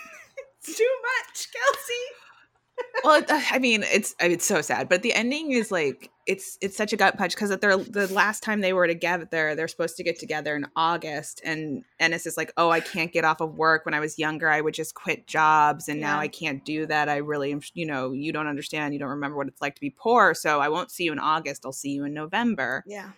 it's 0.59 0.77
too 0.77 0.97
much, 1.02 1.48
Kelsey 1.52 2.22
well, 3.05 3.23
I 3.28 3.59
mean, 3.59 3.82
it's 3.85 4.15
it's 4.20 4.47
so 4.47 4.62
sad, 4.62 4.89
but 4.89 5.03
the 5.03 5.12
ending 5.12 5.53
is 5.53 5.70
like 5.70 6.11
it's 6.27 6.57
it's 6.61 6.77
such 6.77 6.93
a 6.93 6.97
gut 6.97 7.19
punch 7.19 7.35
because 7.35 7.51
they're 7.57 7.77
the 7.77 8.12
last 8.12 8.43
time 8.43 8.61
they 8.61 8.73
were 8.73 8.86
together, 8.86 9.27
they're, 9.31 9.57
they're 9.57 9.69
supposed 9.69 9.97
to 9.97 10.05
get 10.05 10.19
together 10.19 10.55
in 10.55 10.66
August, 10.77 11.40
and 11.44 11.85
Ennis 11.99 12.27
is 12.27 12.36
like, 12.36 12.53
"Oh, 12.57 12.70
I 12.70 12.81
can't 12.81 13.12
get 13.12 13.24
off 13.24 13.40
of 13.40 13.55
work. 13.57 13.85
When 13.85 13.94
I 13.94 14.01
was 14.01 14.19
younger, 14.19 14.49
I 14.49 14.61
would 14.61 14.74
just 14.74 14.94
quit 14.94 15.27
jobs, 15.27 15.89
and 15.89 16.01
yeah. 16.01 16.12
now 16.12 16.20
I 16.20 16.28
can't 16.28 16.65
do 16.65 16.86
that. 16.86 17.09
I 17.09 17.16
really, 17.16 17.57
you 17.74 17.86
know, 17.86 18.12
you 18.12 18.32
don't 18.32 18.47
understand. 18.47 18.94
You 18.94 19.01
don't 19.01 19.11
remember 19.11 19.36
what 19.36 19.49
it's 19.49 19.61
like 19.61 19.74
to 19.74 19.81
be 19.81 19.90
poor. 19.90 20.35
So 20.35 20.61
I 20.61 20.69
won't 20.69 20.90
see 20.90 21.05
you 21.05 21.12
in 21.12 21.19
August. 21.19 21.66
I'll 21.66 21.73
see 21.73 21.90
you 21.90 22.05
in 22.05 22.15
November." 22.15 22.85
Yeah. 22.86 23.11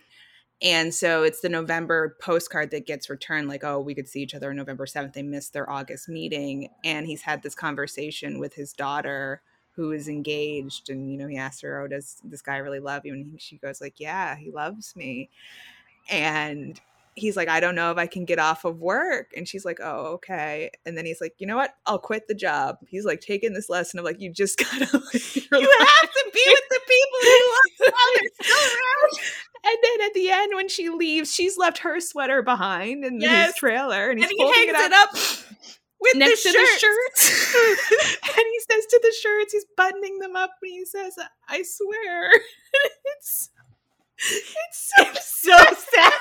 And 0.62 0.94
so 0.94 1.24
it's 1.24 1.40
the 1.40 1.48
November 1.48 2.16
postcard 2.20 2.70
that 2.70 2.86
gets 2.86 3.10
returned, 3.10 3.48
like, 3.48 3.64
oh, 3.64 3.80
we 3.80 3.94
could 3.94 4.08
see 4.08 4.22
each 4.22 4.34
other 4.34 4.50
on 4.50 4.56
November 4.56 4.86
7th. 4.86 5.12
They 5.12 5.22
missed 5.22 5.52
their 5.52 5.68
August 5.68 6.08
meeting. 6.08 6.70
And 6.84 7.06
he's 7.06 7.22
had 7.22 7.42
this 7.42 7.54
conversation 7.54 8.38
with 8.38 8.54
his 8.54 8.72
daughter 8.72 9.42
who 9.76 9.90
is 9.92 10.08
engaged 10.08 10.88
and 10.88 11.10
you 11.10 11.18
know 11.18 11.26
he 11.26 11.36
asks 11.36 11.62
her 11.62 11.80
oh 11.80 11.88
does 11.88 12.20
this 12.24 12.42
guy 12.42 12.58
really 12.58 12.80
love 12.80 13.04
you? 13.04 13.12
And 13.12 13.26
he, 13.32 13.38
she 13.38 13.56
goes 13.56 13.80
like 13.80 13.98
yeah 13.98 14.36
he 14.36 14.50
loves 14.50 14.94
me. 14.96 15.30
And 16.10 16.80
he's 17.16 17.36
like 17.36 17.48
i 17.48 17.60
don't 17.60 17.76
know 17.76 17.92
if 17.92 17.96
i 17.96 18.08
can 18.08 18.24
get 18.24 18.38
off 18.38 18.64
of 18.64 18.80
work. 18.80 19.32
And 19.36 19.48
she's 19.48 19.64
like 19.64 19.80
oh 19.82 20.14
okay. 20.14 20.70
And 20.86 20.96
then 20.96 21.06
he's 21.06 21.20
like 21.20 21.34
you 21.38 21.46
know 21.46 21.56
what? 21.56 21.74
I'll 21.86 21.98
quit 21.98 22.28
the 22.28 22.34
job. 22.34 22.78
He's 22.88 23.04
like 23.04 23.20
taking 23.20 23.52
this 23.52 23.68
lesson 23.68 23.98
of 23.98 24.04
like 24.04 24.20
you 24.20 24.30
just 24.30 24.58
gotta 24.70 24.86
you 24.86 25.42
have 25.50 26.10
to 26.12 26.30
be 26.32 26.44
with 26.46 26.63
people 26.88 27.20
you 27.22 27.58
love 27.80 27.92
are 27.92 28.44
still 28.44 28.56
around. 28.56 29.12
And 29.66 29.78
then 29.82 30.06
at 30.08 30.14
the 30.14 30.30
end, 30.30 30.52
when 30.54 30.68
she 30.68 30.90
leaves, 30.90 31.32
she's 31.32 31.56
left 31.56 31.78
her 31.78 32.00
sweater 32.00 32.42
behind 32.42 33.04
in 33.04 33.20
Yes. 33.20 33.48
his 33.48 33.54
trailer, 33.56 34.10
and 34.10 34.18
he's 34.18 34.28
And 34.28 34.38
he 34.38 34.44
hangs 34.52 34.70
it 34.70 34.74
it 34.76 34.92
up, 34.92 35.08
up 35.10 35.14
with 36.00 36.16
next 36.16 36.42
the 36.42 36.50
to 36.52 36.58
the 36.58 36.66
shirt. 36.66 36.80
shirts. 36.80 37.54
and 38.36 38.44
he 38.46 38.60
says 38.70 38.86
to 38.86 39.00
the 39.02 39.14
shirts, 39.22 39.52
he's 39.52 39.66
buttoning 39.76 40.18
them 40.18 40.36
up, 40.36 40.50
and 40.62 40.72
he 40.72 40.84
says, 40.84 41.16
"I 41.48 41.62
swear." 41.62 42.30
it's 43.16 43.50
it's 44.18 44.92
so 44.96 45.04
It's 45.14 45.26
so 45.42 45.56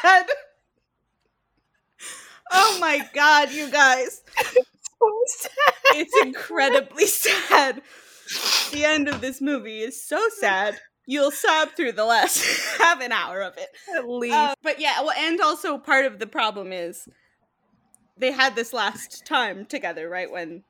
sad. 0.01 0.27
Oh 2.51 2.77
my 2.79 3.07
god, 3.13 3.51
you 3.51 3.69
guys. 3.69 4.21
It's, 4.37 4.53
so 4.99 5.23
sad. 5.27 5.73
It's 5.95 6.13
incredibly 6.23 7.07
sad. 7.07 7.81
The 8.71 8.85
end 8.85 9.07
of 9.07 9.21
this 9.21 9.41
movie 9.41 9.79
is 9.81 10.03
so 10.03 10.21
sad. 10.39 10.79
You'll 11.05 11.31
sob 11.31 11.69
through 11.75 11.91
the 11.93 12.05
last 12.05 12.43
half 12.79 13.01
an 13.01 13.11
hour 13.11 13.41
of 13.41 13.57
it. 13.57 13.69
At 13.95 14.07
least. 14.07 14.35
Uh, 14.35 14.55
but 14.63 14.79
yeah, 14.79 15.01
well, 15.01 15.13
and 15.17 15.39
also 15.41 15.77
part 15.77 16.05
of 16.05 16.19
the 16.19 16.27
problem 16.27 16.71
is 16.71 17.07
they 18.17 18.31
had 18.31 18.55
this 18.55 18.73
last 18.73 19.25
time 19.25 19.65
together, 19.65 20.07
right? 20.09 20.31
When 20.31 20.63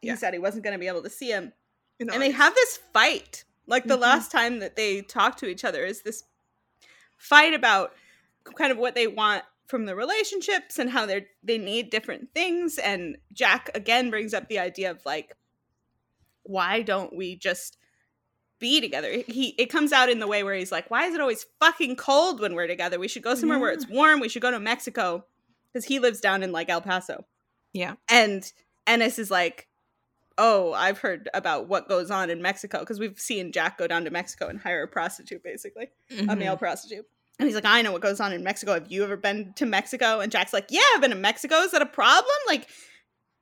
he 0.00 0.08
Yeah. 0.08 0.16
said 0.16 0.32
he 0.32 0.38
wasn't 0.38 0.64
going 0.64 0.74
to 0.74 0.78
be 0.80 0.88
able 0.88 1.02
to 1.02 1.10
see 1.10 1.30
him. 1.30 1.52
You 1.98 2.06
know, 2.06 2.12
and 2.14 2.22
they 2.22 2.30
have 2.30 2.54
this 2.54 2.78
fight. 2.92 3.44
Like 3.66 3.84
the 3.84 3.96
Mhm. 3.96 4.00
last 4.02 4.30
time 4.30 4.58
that 4.58 4.76
they 4.76 5.02
talk 5.02 5.36
to 5.38 5.46
each 5.46 5.64
other 5.64 5.84
is 5.84 6.02
this 6.02 6.24
fight 7.16 7.54
about 7.54 7.94
kind 8.56 8.72
of 8.72 8.78
what 8.78 8.94
they 8.94 9.06
want 9.06 9.44
from 9.68 9.86
the 9.86 9.94
relationships 9.94 10.78
and 10.78 10.90
how 10.90 11.06
they're 11.06 11.26
they 11.42 11.58
need 11.58 11.90
different 11.90 12.34
things. 12.34 12.78
And 12.78 13.16
Jack 13.32 13.70
again 13.74 14.10
brings 14.10 14.34
up 14.34 14.48
the 14.48 14.58
idea 14.58 14.90
of 14.90 15.04
like, 15.06 15.36
why 16.44 16.82
don't 16.82 17.14
we 17.14 17.36
just 17.36 17.76
be 18.58 18.80
together? 18.80 19.10
He 19.26 19.48
it 19.58 19.66
comes 19.66 19.92
out 19.92 20.08
in 20.08 20.18
the 20.20 20.26
way 20.26 20.42
where 20.44 20.54
he's 20.54 20.72
like, 20.72 20.90
why 20.90 21.06
is 21.06 21.14
it 21.14 21.20
always 21.20 21.46
fucking 21.60 21.96
cold 21.96 22.40
when 22.40 22.54
we're 22.54 22.66
together? 22.66 22.98
We 22.98 23.08
should 23.08 23.22
go 23.22 23.34
somewhere 23.34 23.58
where 23.58 23.72
it's 23.72 23.88
warm. 23.88 24.20
We 24.20 24.28
should 24.28 24.42
go 24.42 24.50
to 24.50 24.60
Mexico 24.60 25.24
because 25.72 25.84
he 25.84 25.98
lives 25.98 26.20
down 26.20 26.42
in 26.42 26.52
like 26.52 26.68
El 26.68 26.80
Paso. 26.80 27.24
Yeah. 27.72 27.94
And 28.08 28.50
Ennis 28.86 29.18
is 29.18 29.30
like, 29.30 29.68
oh, 30.38 30.72
I've 30.72 30.98
heard 30.98 31.28
about 31.34 31.68
what 31.68 31.88
goes 31.88 32.10
on 32.10 32.30
in 32.30 32.40
Mexico 32.42 32.80
because 32.80 32.98
we've 33.00 33.18
seen 33.18 33.52
Jack 33.52 33.78
go 33.78 33.86
down 33.86 34.04
to 34.04 34.10
Mexico 34.10 34.48
and 34.48 34.58
hire 34.60 34.82
a 34.82 34.88
prostitute, 34.88 35.42
basically, 35.42 35.88
a 36.10 36.14
Mhm. 36.14 36.38
male 36.38 36.56
prostitute. 36.56 37.06
And 37.38 37.48
he's 37.48 37.54
like, 37.54 37.64
I 37.64 37.82
know 37.82 37.92
what 37.92 38.02
goes 38.02 38.20
on 38.20 38.32
in 38.32 38.44
Mexico. 38.44 38.74
Have 38.74 38.92
you 38.92 39.02
ever 39.04 39.16
been 39.16 39.52
to 39.54 39.66
Mexico? 39.66 40.20
And 40.20 40.30
Jack's 40.30 40.52
like, 40.52 40.66
Yeah, 40.70 40.80
I've 40.94 41.00
been 41.00 41.10
to 41.10 41.16
Mexico. 41.16 41.56
Is 41.60 41.72
that 41.72 41.82
a 41.82 41.86
problem? 41.86 42.34
Like, 42.46 42.68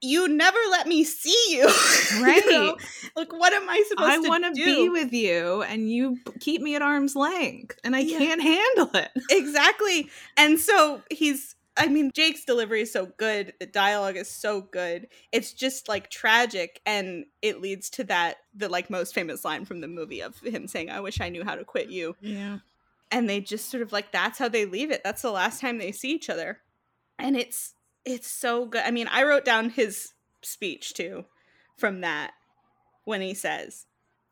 you 0.03 0.29
never 0.29 0.59
let 0.71 0.87
me 0.87 1.05
see 1.05 1.37
you. 1.51 1.69
You 2.17 2.25
Right. 2.25 2.43
know? 2.49 2.77
Like, 3.17 3.33
what 3.33 3.53
am 3.53 3.69
I 3.69 3.83
supposed 3.89 4.11
I 4.11 4.17
to 4.17 4.23
do? 4.23 4.27
I 4.27 4.29
want 4.29 4.45
to 4.45 4.53
be 4.53 4.89
with 4.89 5.13
you, 5.13 5.63
and 5.63 5.91
you 5.91 6.19
keep 6.41 6.61
me 6.61 6.75
at 6.75 6.83
arm's 6.83 7.15
length, 7.15 7.79
and 7.85 7.95
I 7.95 8.01
Yeah. 8.01 8.19
can't 8.19 8.43
handle 8.43 8.91
it. 8.95 9.11
exactly. 9.31 10.09
And 10.37 10.59
so 10.59 11.03
he's 11.11 11.55
I 11.77 11.87
mean, 11.87 12.11
Jake's 12.13 12.45
delivery 12.45 12.83
is 12.83 12.93
so 12.93 13.07
good. 13.17 13.55
The 13.59 13.65
dialogue 13.65 14.17
is 14.17 14.29
so 14.29 14.61
good. 14.61 15.07
It's 15.33 15.53
just 15.53 15.89
like 15.89 16.11
tragic 16.11 16.83
and 16.85 17.25
it 17.41 17.61
leads 17.63 17.89
to 17.91 18.05
that 18.05 18.39
the 18.55 18.69
like 18.69 18.91
most 18.91 19.15
famous 19.15 19.45
line 19.45 19.65
from 19.65 19.81
the 19.81 19.89
movie 19.89 20.21
of 20.21 20.39
him 20.41 20.67
saying, 20.67 20.91
I 20.91 21.01
wish 21.01 21.21
I 21.23 21.31
knew 21.31 21.43
how 21.45 21.55
to 21.55 21.65
quit 21.65 21.89
you. 21.89 22.17
Yeah. 22.21 22.59
And 23.11 23.31
they 23.31 23.41
just 23.41 23.71
sort 23.71 23.83
of 23.83 23.93
like 23.93 24.13
that's 24.13 24.39
how 24.39 24.49
they 24.49 24.67
leave 24.67 24.91
it. 24.91 25.03
That's 25.05 25.23
the 25.23 25.31
last 25.31 25.61
time 25.61 25.79
they 25.79 25.93
see 25.93 26.11
each 26.11 26.29
other. 26.29 26.59
And 27.19 27.35
it's 27.37 27.73
it's 28.05 28.29
so 28.29 28.67
good. 28.67 28.83
I 28.85 28.91
mean, 28.91 29.09
I 29.09 29.25
wrote 29.25 29.45
down 29.45 29.71
his 29.71 30.13
speech 30.43 30.95
too 30.95 31.25
from 31.77 32.01
that 32.01 32.33
when 33.05 33.21
he 33.21 33.35
says, 33.35 33.87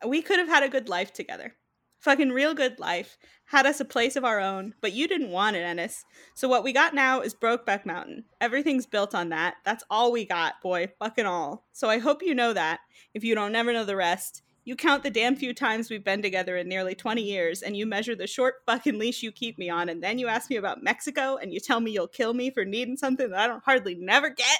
We 0.05 0.21
could 0.21 0.39
have 0.39 0.47
had 0.47 0.63
a 0.63 0.69
good 0.69 0.89
life 0.89 1.13
together. 1.13 1.55
Fucking 1.99 2.29
real 2.29 2.53
good 2.53 2.79
life. 2.79 3.17
Had 3.47 3.65
us 3.65 3.81
a 3.81 3.85
place 3.85 4.15
of 4.15 4.23
our 4.23 4.39
own, 4.39 4.73
but 4.79 4.93
you 4.93 5.07
didn't 5.07 5.31
want 5.31 5.57
it, 5.57 5.61
Ennis. 5.61 6.05
So 6.33 6.47
what 6.47 6.63
we 6.63 6.71
got 6.71 6.93
now 6.93 7.19
is 7.19 7.33
Brokeback 7.35 7.85
Mountain. 7.85 8.23
Everything's 8.39 8.85
built 8.85 9.13
on 9.13 9.29
that. 9.29 9.55
That's 9.65 9.83
all 9.89 10.11
we 10.11 10.23
got, 10.23 10.61
boy. 10.61 10.87
Fucking 10.97 11.25
all. 11.25 11.65
So 11.73 11.89
I 11.89 11.97
hope 11.97 12.23
you 12.23 12.33
know 12.33 12.53
that. 12.53 12.79
If 13.13 13.23
you 13.23 13.35
don't 13.35 13.51
never 13.51 13.73
know 13.73 13.83
the 13.83 13.97
rest, 13.97 14.43
you 14.69 14.75
count 14.75 15.01
the 15.01 15.09
damn 15.09 15.35
few 15.35 15.51
times 15.51 15.89
we've 15.89 16.03
been 16.03 16.21
together 16.21 16.55
in 16.55 16.67
nearly 16.69 16.93
20 16.93 17.23
years, 17.23 17.63
and 17.63 17.75
you 17.75 17.87
measure 17.87 18.15
the 18.15 18.27
short 18.27 18.57
fucking 18.67 18.99
leash 18.99 19.23
you 19.23 19.31
keep 19.31 19.57
me 19.57 19.67
on, 19.67 19.89
and 19.89 20.03
then 20.03 20.19
you 20.19 20.27
ask 20.27 20.47
me 20.47 20.57
about 20.57 20.83
Mexico, 20.83 21.37
and 21.37 21.51
you 21.51 21.59
tell 21.59 21.79
me 21.79 21.89
you'll 21.89 22.07
kill 22.07 22.35
me 22.35 22.51
for 22.51 22.63
needing 22.65 22.95
something 22.95 23.31
that 23.31 23.39
I 23.39 23.47
don't 23.47 23.63
hardly 23.63 23.95
never 23.95 24.29
get. 24.29 24.59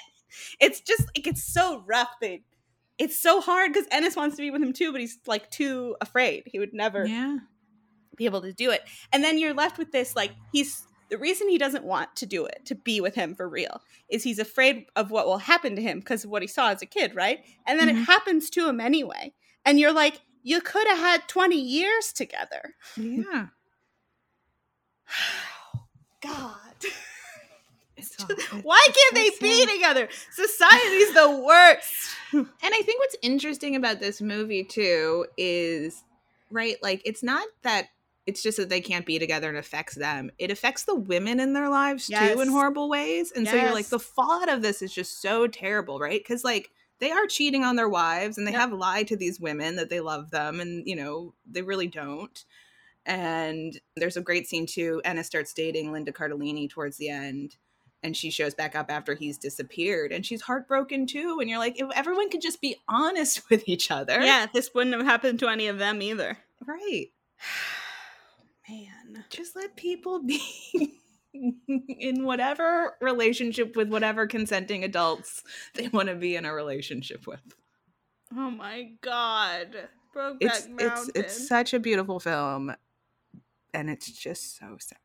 It's 0.58 0.80
just 0.80 1.02
like 1.16 1.28
it's 1.28 1.44
so 1.44 1.84
rough. 1.86 2.08
They, 2.20 2.42
it's 2.98 3.22
so 3.22 3.40
hard 3.40 3.72
because 3.72 3.86
Ennis 3.92 4.16
wants 4.16 4.34
to 4.34 4.42
be 4.42 4.50
with 4.50 4.60
him 4.60 4.72
too, 4.72 4.90
but 4.90 5.00
he's 5.00 5.16
like 5.28 5.48
too 5.48 5.94
afraid. 6.00 6.42
He 6.46 6.58
would 6.58 6.74
never 6.74 7.06
Yeah. 7.06 7.36
be 8.16 8.24
able 8.24 8.40
to 8.42 8.52
do 8.52 8.72
it. 8.72 8.82
And 9.12 9.22
then 9.22 9.38
you're 9.38 9.54
left 9.54 9.78
with 9.78 9.92
this 9.92 10.16
like 10.16 10.32
he's 10.52 10.84
the 11.08 11.18
reason 11.18 11.48
he 11.48 11.58
doesn't 11.58 11.84
want 11.84 12.14
to 12.16 12.26
do 12.26 12.46
it, 12.46 12.64
to 12.66 12.74
be 12.76 13.00
with 13.00 13.14
him 13.14 13.34
for 13.36 13.48
real, 13.48 13.80
is 14.08 14.22
he's 14.24 14.38
afraid 14.40 14.86
of 14.96 15.10
what 15.12 15.26
will 15.26 15.38
happen 15.38 15.74
to 15.76 15.82
him 15.82 15.98
because 16.00 16.24
of 16.24 16.30
what 16.30 16.42
he 16.42 16.48
saw 16.48 16.68
as 16.70 16.82
a 16.82 16.86
kid, 16.86 17.14
right? 17.16 17.40
And 17.66 17.78
then 17.80 17.88
it 17.88 17.96
Mhm. 17.96 18.06
happens 18.06 18.48
to 18.50 18.68
him 18.68 18.80
anyway. 18.80 19.32
And 19.64 19.78
you're 19.78 19.92
like, 19.92 20.20
you 20.42 20.60
could 20.60 20.86
have 20.88 20.98
had 20.98 21.28
20 21.28 21.56
years 21.60 22.12
together. 22.12 22.74
Yeah. 22.96 23.46
God. 26.22 26.56
It's 27.96 28.16
all- 28.22 28.30
it's- 28.30 28.62
Why 28.62 28.84
can't 28.86 29.14
they 29.14 29.30
be 29.40 29.64
sad. 29.64 29.68
together? 29.74 30.08
Society's 30.32 31.14
the 31.14 31.42
worst. 31.46 31.92
And 32.32 32.46
I 32.62 32.82
think 32.82 33.00
what's 33.00 33.16
interesting 33.22 33.74
about 33.74 33.98
this 33.98 34.20
movie 34.22 34.62
too 34.62 35.26
is 35.36 36.04
right, 36.52 36.76
like 36.80 37.02
it's 37.04 37.24
not 37.24 37.44
that 37.62 37.86
it's 38.24 38.40
just 38.40 38.56
that 38.58 38.68
they 38.68 38.80
can't 38.80 39.04
be 39.04 39.18
together 39.18 39.48
and 39.48 39.58
affects 39.58 39.96
them. 39.96 40.30
It 40.38 40.52
affects 40.52 40.84
the 40.84 40.94
women 40.94 41.40
in 41.40 41.54
their 41.54 41.68
lives 41.68 42.08
Yes. 42.08 42.32
too 42.34 42.40
in 42.40 42.46
horrible 42.48 42.88
ways. 42.88 43.32
And 43.32 43.48
so 43.48 43.56
you're 43.56 43.72
like 43.74 43.88
the 43.88 43.98
fallout 43.98 44.48
of 44.48 44.62
this 44.62 44.80
is 44.80 44.94
just 44.94 45.20
so 45.20 45.48
terrible, 45.48 45.98
right? 45.98 46.24
Cuz 46.24 46.44
like 46.44 46.70
they 47.00 47.10
are 47.10 47.26
cheating 47.26 47.64
on 47.64 47.76
their 47.76 47.88
wives 47.88 48.38
and 48.38 48.46
they 48.46 48.52
Yep. 48.52 48.60
have 48.60 48.72
lied 48.72 49.08
to 49.08 49.16
these 49.16 49.40
women 49.40 49.76
that 49.76 49.90
they 49.90 50.00
love 50.00 50.30
them 50.30 50.60
and 50.60 50.86
you 50.86 50.96
know, 50.96 51.34
they 51.50 51.62
really 51.62 51.86
don't. 51.88 52.44
And 53.06 53.80
there's 53.96 54.16
a 54.18 54.22
great 54.22 54.46
scene 54.46 54.66
too. 54.66 55.00
Enna 55.04 55.24
starts 55.24 55.52
dating 55.54 55.90
Linda 55.90 56.12
Cardellini 56.12 56.68
towards 56.68 56.98
the 56.98 57.08
end 57.08 57.56
and 58.02 58.16
she 58.16 58.30
shows 58.30 58.54
back 58.54 58.74
up 58.76 58.90
after 58.90 59.14
he's 59.14 59.36
disappeared 59.38 60.12
and 60.12 60.24
she's 60.24 60.42
heartbroken 60.42 61.06
too 61.06 61.38
and 61.40 61.50
you're 61.50 61.58
like 61.58 61.78
if 61.80 61.88
everyone 61.94 62.30
could 62.30 62.40
just 62.42 62.60
be 62.60 62.76
honest 62.88 63.42
with 63.50 63.68
each 63.68 63.90
other 63.90 64.20
Yeah, 64.22 64.46
this 64.52 64.70
wouldn't 64.74 64.96
have 64.96 65.04
happened 65.04 65.38
to 65.40 65.48
any 65.48 65.66
of 65.68 65.78
them 65.78 66.00
either. 66.02 66.38
right 66.66 67.06
Man. 68.68 69.24
just 69.30 69.56
let 69.56 69.74
people 69.76 70.22
be 70.26 70.99
in 71.32 72.24
whatever 72.24 72.96
relationship 73.00 73.76
with 73.76 73.88
whatever 73.88 74.26
consenting 74.26 74.82
adults 74.84 75.42
they 75.74 75.88
want 75.88 76.08
to 76.08 76.14
be 76.14 76.36
in 76.36 76.44
a 76.44 76.52
relationship 76.52 77.26
with 77.26 77.40
Oh 78.36 78.50
my 78.50 78.92
god. 79.00 79.88
Brokeback 80.14 80.36
it's 80.40 80.68
Mountain. 80.68 80.82
it's 80.86 81.10
it's 81.14 81.48
such 81.48 81.74
a 81.74 81.78
beautiful 81.78 82.20
film 82.20 82.74
and 83.74 83.90
it's 83.90 84.10
just 84.10 84.58
so 84.58 84.76
sad 84.78 84.98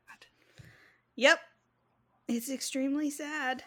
Yep. 1.16 1.38
It's 2.28 2.50
extremely 2.50 3.10
sad. 3.10 3.62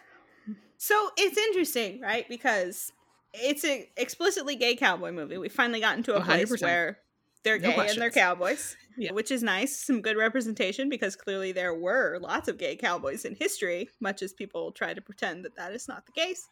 So 0.76 1.10
it's 1.16 1.36
interesting, 1.36 2.00
right? 2.00 2.28
Because 2.28 2.92
it's 3.34 3.64
an 3.64 3.84
explicitly 3.96 4.56
gay 4.56 4.76
cowboy 4.76 5.12
movie. 5.12 5.36
We 5.36 5.48
finally 5.48 5.80
got 5.80 5.96
into 5.96 6.14
a 6.14 6.20
place 6.20 6.50
100%. 6.50 6.62
where 6.62 6.98
they're 7.42 7.58
No 7.58 7.70
gay 7.74 7.88
and 7.88 8.00
they're 8.00 8.10
cowboys, 8.10 8.76
Yeah. 8.96 9.12
which 9.12 9.30
is 9.30 9.42
nice. 9.42 9.84
Some 9.84 10.02
good 10.02 10.16
representation 10.16 10.88
because 10.88 11.16
clearly 11.16 11.52
there 11.52 11.74
were 11.74 12.18
lots 12.20 12.48
of 12.48 12.58
gay 12.58 12.76
cowboys 12.76 13.24
in 13.24 13.34
history, 13.34 13.88
much 14.00 14.22
as 14.22 14.32
people 14.32 14.72
try 14.72 14.92
to 14.92 15.00
pretend 15.00 15.44
that 15.44 15.56
that 15.56 15.72
is 15.72 15.88
not 15.88 16.06
the 16.06 16.12
case. 16.12 16.48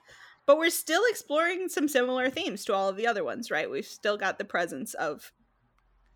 But 0.46 0.58
we're 0.58 0.70
still 0.70 1.02
exploring 1.10 1.68
some 1.68 1.88
similar 1.88 2.30
themes 2.30 2.64
to 2.64 2.74
all 2.74 2.88
of 2.88 2.96
the 2.96 3.06
other 3.06 3.22
ones, 3.22 3.50
right? 3.50 3.70
We've 3.70 3.84
still 3.84 4.16
got 4.16 4.38
the 4.38 4.44
presence 4.44 4.94
of 4.94 5.30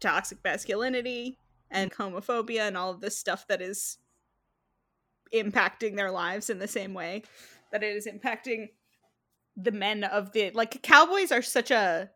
toxic 0.01 0.39
masculinity 0.43 1.39
and 1.71 1.91
mm. 1.91 1.97
homophobia 1.97 2.61
and 2.61 2.77
all 2.77 2.91
of 2.91 3.01
this 3.01 3.19
stuff 3.19 3.47
that 3.49 3.61
is 3.61 3.99
impacting 5.35 5.97
their 5.97 6.11
lives 6.11 6.51
in 6.51 6.59
the 6.59 6.69
same 6.69 6.95
way 6.95 7.23
that 7.73 7.83
it 7.83 7.97
is 7.97 8.07
impacting 8.07 8.69
the 9.57 9.73
men 9.73 10.05
of 10.05 10.33
the 10.33 10.51
like 10.51 10.83
cowboys 10.83 11.33
are 11.33 11.43
such 11.43 11.71
a 11.71 12.11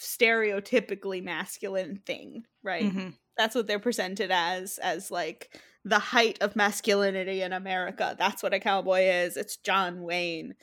stereotypically 0.00 1.22
masculine 1.22 2.00
thing 2.06 2.44
right? 2.62 2.84
Mhm. 2.92 3.14
that's 3.36 3.54
what 3.54 3.66
they're 3.66 3.78
presented 3.78 4.30
as 4.30 4.78
as 4.78 5.10
like 5.10 5.58
the 5.84 5.98
height 5.98 6.38
of 6.40 6.56
masculinity 6.56 7.42
in 7.42 7.52
america. 7.52 8.16
That's 8.18 8.42
what 8.42 8.52
a 8.54 8.58
cowboy 8.60 9.02
is. 9.02 9.36
It's 9.36 9.56
john 9.56 10.02
wayne. 10.02 10.54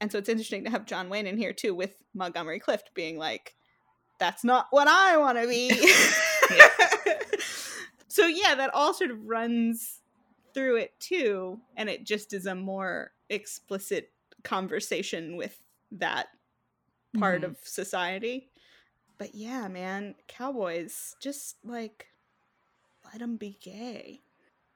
And 0.00 0.10
so 0.10 0.18
it's 0.18 0.28
interesting 0.28 0.64
to 0.64 0.70
have 0.70 0.86
john 0.86 1.08
wayne 1.08 1.26
in 1.26 1.38
here 1.38 1.52
too 1.52 1.74
with 1.74 1.94
montgomery 2.14 2.58
clift 2.60 2.90
being 2.94 3.16
like 3.18 3.54
that's 4.18 4.44
not 4.44 4.66
what 4.70 4.86
i 4.88 5.16
want 5.16 5.38
to 5.38 5.46
be 5.48 5.68
so 8.08 8.26
yeah 8.26 8.54
that 8.54 8.70
all 8.74 8.92
sort 8.94 9.10
of 9.10 9.18
runs 9.24 10.00
through 10.54 10.76
it 10.76 10.92
too 11.00 11.58
and 11.76 11.88
it 11.88 12.04
just 12.04 12.32
is 12.32 12.46
a 12.46 12.54
more 12.54 13.12
explicit 13.30 14.12
conversation 14.44 15.36
with 15.36 15.58
that 15.92 16.26
part 17.18 17.42
Mhm. 17.42 17.46
of 17.46 17.56
society 17.64 18.50
but 19.22 19.36
yeah, 19.36 19.68
man, 19.68 20.16
cowboys 20.26 21.14
just 21.20 21.54
like 21.64 22.08
let 23.04 23.20
them 23.20 23.36
be 23.36 23.56
gay. 23.62 24.18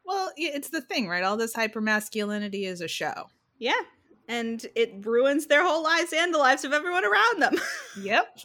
Well, 0.05 0.31
it's 0.37 0.69
the 0.69 0.81
thing, 0.81 1.09
right? 1.09 1.25
All 1.25 1.37
this 1.37 1.53
hyper 1.53 1.81
masculinity 1.81 2.65
is 2.65 2.81
a 2.81 2.87
show. 2.87 3.25
Yeah, 3.59 3.81
and 4.29 4.65
it 4.77 5.05
ruins 5.05 5.47
their 5.47 5.67
whole 5.67 5.83
lives 5.83 6.13
and 6.17 6.33
the 6.33 6.39
lives 6.39 6.65
of 6.65 6.73
everyone 6.73 7.05
around 7.05 7.43
them. 7.43 7.57
Yep. 8.01 8.39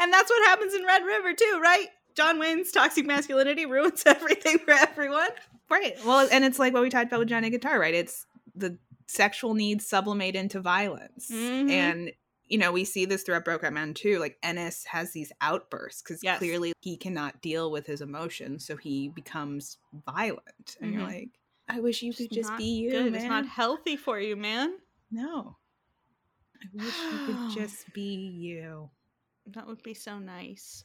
and 0.00 0.12
that's 0.12 0.30
what 0.30 0.48
happens 0.48 0.74
in 0.74 0.84
Red 0.84 1.04
River 1.04 1.32
too, 1.32 1.60
right? 1.62 1.86
John 2.16 2.40
Wayne's 2.40 2.72
toxic 2.72 3.06
masculinity 3.06 3.66
ruins 3.74 4.02
everything 4.04 4.58
for 4.58 4.72
everyone. 4.72 5.28
Right. 5.70 5.94
Well, 6.04 6.26
and 6.32 6.44
it's 6.44 6.58
like 6.58 6.72
what 6.74 6.82
we 6.82 6.90
talked 6.90 7.06
about 7.06 7.20
with 7.20 7.28
Johnny 7.28 7.50
Guitar, 7.50 7.78
right? 7.78 7.94
It's 7.94 8.26
the 8.56 8.78
sexual 9.06 9.54
needs 9.54 9.86
sublimate 9.86 10.34
into 10.34 10.60
violence. 10.60 11.30
Mhm. 11.30 11.70
And, 11.70 12.12
you 12.54 12.60
know, 12.60 12.70
we 12.70 12.84
see 12.84 13.04
this 13.04 13.24
throughout 13.24 13.44
Brokeback 13.44 13.72
Mountain 13.72 13.94
too. 13.94 14.20
Like, 14.20 14.38
Ennis 14.40 14.84
has 14.84 15.10
these 15.10 15.32
outbursts 15.40 16.02
because 16.02 16.22
Yes. 16.22 16.38
clearly 16.38 16.72
he 16.82 16.96
cannot 16.96 17.42
deal 17.42 17.68
with 17.72 17.84
his 17.84 18.00
emotions. 18.00 18.64
So 18.64 18.76
he 18.76 19.08
becomes 19.08 19.78
violent. 20.06 20.76
And 20.80 20.92
you're 20.92 21.02
Mhm. 21.02 21.06
like, 21.08 21.30
I 21.68 21.80
wish 21.80 22.00
you 22.02 22.12
could 22.14 22.26
It's 22.26 22.34
just 22.36 22.56
be 22.56 22.76
you. 22.76 22.90
Good. 22.90 23.12
Man. 23.12 23.14
It's 23.16 23.28
not 23.28 23.46
healthy 23.46 23.96
for 23.96 24.20
you, 24.20 24.36
man. 24.36 24.78
no. 25.10 25.56
I 26.62 26.66
wish 26.72 27.10
you 27.10 27.18
could 27.18 27.40
just 27.48 27.92
be 27.92 28.14
you. 28.14 28.88
That 29.46 29.66
would 29.66 29.82
be 29.82 29.94
so 29.94 30.20
nice. 30.20 30.84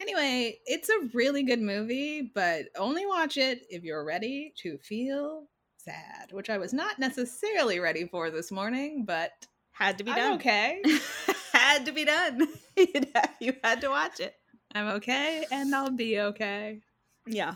Anyway, 0.00 0.58
it's 0.66 0.88
a 0.88 1.08
really 1.14 1.42
good 1.42 1.60
movie, 1.60 2.22
but 2.22 2.66
only 2.76 3.06
watch 3.06 3.36
it 3.36 3.66
if 3.70 3.82
you're 3.84 4.04
ready 4.04 4.52
to 4.58 4.78
feel 4.78 5.48
sad, 5.76 6.32
which 6.32 6.50
I 6.50 6.58
was 6.58 6.72
not 6.72 6.98
necessarily 6.98 7.80
ready 7.80 8.06
for 8.06 8.30
this 8.30 8.50
morning, 8.52 9.04
but 9.04 9.46
Had 9.78 9.98
to 9.98 10.04
be 10.04 10.10
I'm 10.10 10.16
done. 10.16 10.32
okay. 10.34 10.82
had 11.52 11.86
to 11.86 11.92
be 11.92 12.04
done. 12.04 12.48
You 13.40 13.54
had 13.64 13.80
to 13.80 13.88
watch 13.88 14.20
it. 14.20 14.34
I'm 14.74 14.86
okay, 14.88 15.44
and 15.50 15.74
I'll 15.74 15.90
be 15.90 16.20
okay. 16.20 16.80
Yeah. 17.26 17.54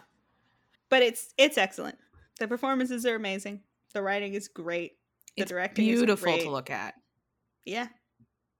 But 0.89 1.03
it's 1.03 1.35
it's 1.37 1.59
excellent. 1.59 1.99
The 2.39 2.49
performances 2.49 3.07
are 3.07 3.15
amazing. 3.15 3.61
The 3.95 4.03
writing 4.03 4.35
is 4.35 4.49
great. 4.49 4.97
The 5.37 5.43
It's 5.43 5.51
directing 5.51 5.87
is 5.87 5.99
beautiful 5.99 6.39
to 6.39 6.51
look 6.51 6.71
at. 6.71 6.95
Yeah. 7.65 7.89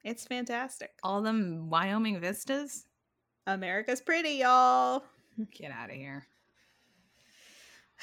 It's 0.05 0.25
fantastic. 0.25 0.91
All 1.03 1.23
them 1.23 1.69
Wyoming 1.71 2.21
vistas. 2.21 2.85
America's 3.47 4.01
pretty, 4.01 4.31
y'all. 4.31 5.05
Get 5.53 5.71
out 5.71 5.91
of 5.91 5.97
here. 5.97 6.27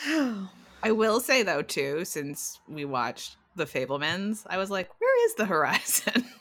I 0.84 0.92
will 0.92 1.20
say 1.20 1.44
though, 1.44 1.62
too, 1.62 2.06
since 2.06 2.60
we 2.68 2.86
watched 2.86 3.36
The 3.56 3.66
Fabelmans, 3.66 4.46
I 4.50 4.58
was 4.58 4.70
like, 4.70 4.90
where 5.00 5.26
is 5.26 5.36
the 5.36 5.46
horizon? 5.46 6.26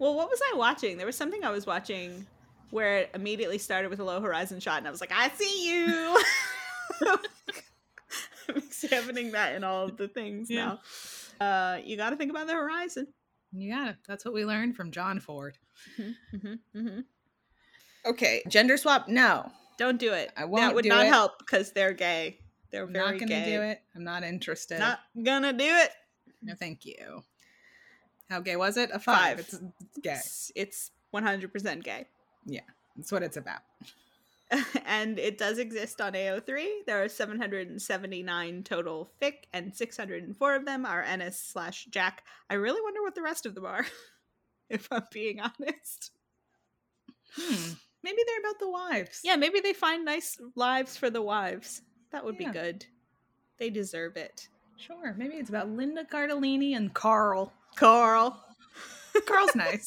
Well, 0.00 0.14
what 0.16 0.28
was 0.28 0.40
I 0.52 0.56
watching? 0.56 0.96
There 0.96 1.06
was 1.06 1.16
something 1.16 1.44
I 1.44 1.50
was 1.52 1.66
watching 1.66 2.26
where 2.70 2.98
it 2.98 3.10
immediately 3.14 3.58
started 3.58 3.90
with 3.90 4.00
a 4.00 4.04
low 4.04 4.20
horizon 4.20 4.58
shot, 4.58 4.78
and 4.78 4.88
I 4.88 4.90
was 4.90 5.00
like, 5.00 5.12
I 5.14 5.28
see 5.30 5.70
you. 5.70 6.22
I'm 8.48 8.56
examining 8.56 9.30
that 9.32 9.54
in 9.54 9.62
all 9.64 9.84
of 9.84 9.96
the 9.96 10.08
things 10.08 10.50
Yeah. 10.50 10.76
now. 11.40 11.46
Uh, 11.46 11.78
you 11.84 11.96
got 11.96 12.10
to 12.10 12.16
think 12.16 12.30
about 12.32 12.48
the 12.48 12.54
horizon. 12.54 13.06
you 13.52 13.72
got 13.72 13.88
it. 13.88 13.96
That's 14.06 14.24
what 14.24 14.34
we 14.34 14.44
learned 14.44 14.76
from 14.76 14.90
John 14.90 15.20
Ford. 15.20 15.56
Mm-hmm, 15.98 16.54
mm-hmm. 16.76 17.00
Okay, 18.06 18.42
gender 18.48 18.76
swap, 18.76 19.08
no. 19.08 19.50
Don't 19.78 19.98
do 19.98 20.12
it. 20.12 20.32
I 20.36 20.44
won't 20.44 20.62
That 20.62 20.74
would 20.74 20.82
do 20.82 20.88
not 20.88 21.06
it. 21.06 21.08
help 21.08 21.38
because 21.38 21.72
they're 21.72 21.92
gay. 21.94 22.38
They're 22.72 22.86
very 22.86 22.92
gay. 22.94 23.00
I'm 23.00 23.18
very 23.18 23.18
not 23.18 23.28
gonna 23.28 23.44
gay. 23.44 23.56
do 23.56 23.62
it. 23.62 23.82
I'm 23.94 24.04
not 24.04 24.22
interested. 24.24 24.78
Not 24.80 24.98
gonna 25.22 25.52
do 25.52 25.64
it. 25.64 25.90
No, 26.44 26.54
thank 26.54 26.84
you. 26.84 27.24
How 28.28 28.40
gay 28.40 28.56
was 28.56 28.76
it? 28.76 28.90
A 28.92 28.98
five. 28.98 29.38
Five. 29.38 29.38
It's, 29.40 29.54
it's 29.54 29.98
gay. 30.02 30.12
It's, 30.12 30.52
it's 30.54 30.90
100% 31.14 31.82
gay. 31.82 32.06
Yeah, 32.46 32.60
that's 32.96 33.10
what 33.10 33.22
it's 33.22 33.36
about. 33.36 33.60
and 34.86 35.18
it 35.18 35.38
does 35.38 35.58
exist 35.58 36.00
on 36.00 36.12
AO3. 36.12 36.66
There 36.86 37.02
are 37.02 37.08
779 37.08 38.62
total 38.62 39.10
fic, 39.20 39.44
and 39.52 39.74
604 39.74 40.54
of 40.54 40.64
them 40.66 40.84
are 40.86 41.02
Ennis 41.02 41.38
slash 41.38 41.86
Jack. 41.86 42.22
I 42.50 42.54
really 42.54 42.80
wonder 42.82 43.02
what 43.02 43.14
the 43.14 43.22
rest 43.22 43.46
of 43.46 43.54
them 43.54 43.64
are, 43.66 43.86
if 44.70 44.86
I'm 44.92 45.04
being 45.12 45.40
honest. 45.60 46.10
Hmm. 47.36 47.72
Maybe 48.02 48.18
they're 48.26 48.40
about 48.40 48.58
the 48.60 48.70
wives. 48.70 49.20
Yeah, 49.24 49.36
maybe 49.36 49.60
they 49.60 49.72
find 49.72 50.04
nice 50.04 50.38
lives 50.56 50.96
for 50.96 51.08
the 51.08 51.22
wives. 51.22 51.80
That 52.12 52.24
would 52.24 52.36
Yeah. 52.38 52.48
be 52.48 52.52
good. 52.52 52.86
They 53.58 53.70
deserve 53.70 54.16
it. 54.16 54.48
Sure. 54.86 55.14
Maybe 55.16 55.34
it's 55.34 55.48
about 55.48 55.68
Linda 55.70 56.04
Cardellini 56.04 56.76
and 56.76 56.92
Carl. 56.92 57.52
Carl. 57.76 58.44
Carl's 59.26 59.54
nice. 59.54 59.86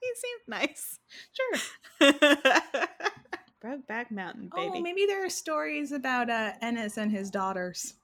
He 0.00 0.10
seemed 0.16 0.48
nice. 0.48 0.98
Sure. 1.32 2.10
Brokeback 3.64 4.10
Mountain, 4.10 4.50
baby. 4.54 4.70
Oh, 4.74 4.80
maybe 4.80 5.06
there 5.06 5.24
are 5.24 5.30
stories 5.30 5.92
about 5.92 6.28
uh, 6.28 6.52
Ennis 6.60 6.96
and 6.96 7.12
his 7.12 7.30
daughters. 7.30 7.94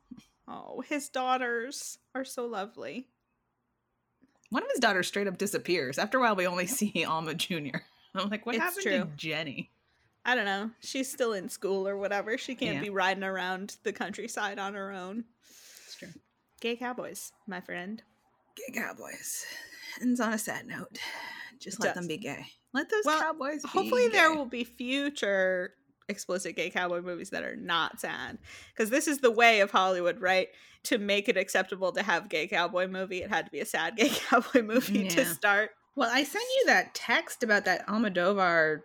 Oh, 0.47 0.83
his 0.89 1.09
daughters 1.09 1.99
are 2.15 2.25
so 2.25 2.47
lovely. 2.47 3.09
One 4.51 4.63
of 4.63 4.69
his 4.71 4.79
daughters 4.81 5.09
straight 5.09 5.27
up 5.27 5.37
disappears. 5.37 5.99
After 5.99 6.19
a 6.19 6.21
while, 6.21 6.37
we 6.37 6.47
only 6.47 6.67
see 6.69 7.05
Alma 7.05 7.35
Jr. 7.35 7.79
I'm 8.15 8.31
like, 8.31 8.47
what 8.47 8.55
It's 8.55 8.63
happened 8.65 8.83
true. 8.83 8.99
to 9.01 9.09
Jenny? 9.17 9.71
I 10.25 10.35
don't 10.37 10.45
know. 10.45 10.71
She's 10.81 11.11
still 11.11 11.33
in 11.33 11.49
school 11.49 11.89
or 11.89 11.97
whatever. 11.97 12.39
She 12.39 12.55
can't 12.55 12.77
Yeah. 12.77 12.83
be 12.83 12.91
riding 12.91 13.25
around 13.25 13.77
the 13.83 13.93
countryside 13.93 14.59
on 14.59 14.75
her 14.75 14.93
own. 14.93 15.25
Gay 16.61 16.77
cowboys, 16.77 17.33
my 17.47 17.61
friend. 17.61 18.03
Gay 18.57 18.81
cowboys. 18.81 19.45
Ends 20.01 20.21
on 20.21 20.33
a 20.33 20.39
sad 20.39 20.67
note. 20.67 20.99
Just 21.61 21.81
let 21.81 21.95
them 21.95 22.07
be 22.07 22.17
gay. 22.17 22.47
Let 22.73 22.89
those 22.91 23.05
Well, 23.05 23.21
cowboys 23.21 23.63
be 23.63 23.69
Hopefully, 23.69 24.09
there 24.13 24.33
will 24.35 24.47
be 24.47 24.65
future 24.65 25.75
explicit 26.09 26.57
gay 26.57 26.71
cowboy 26.71 27.01
movies 27.03 27.31
that 27.31 27.43
are 27.45 27.57
not 27.57 28.01
sad. 28.01 28.39
Because 28.75 28.91
this 28.91 29.07
is 29.09 29.19
the 29.19 29.31
way 29.31 29.61
of 29.61 29.71
Hollywood, 29.71 30.21
right? 30.21 30.49
To 30.85 30.99
make 30.99 31.29
it 31.29 31.37
acceptable 31.37 31.93
to 31.93 32.03
have 32.03 32.29
gay 32.29 32.47
cowboy 32.47 32.89
movie, 32.89 33.23
it 33.23 33.31
had 33.31 33.45
to 33.47 33.51
be 33.53 33.61
a 33.61 33.67
sad 33.67 33.97
gay 33.97 34.09
cowboy 34.29 34.63
movie 34.63 35.09
to 35.09 35.25
start. 35.25 35.71
Well, 35.97 36.11
I 36.13 36.23
sent 36.25 36.45
you 36.59 36.67
that 36.67 36.95
text 36.95 37.43
about 37.43 37.65
that 37.67 37.87
Almodovar 37.87 38.81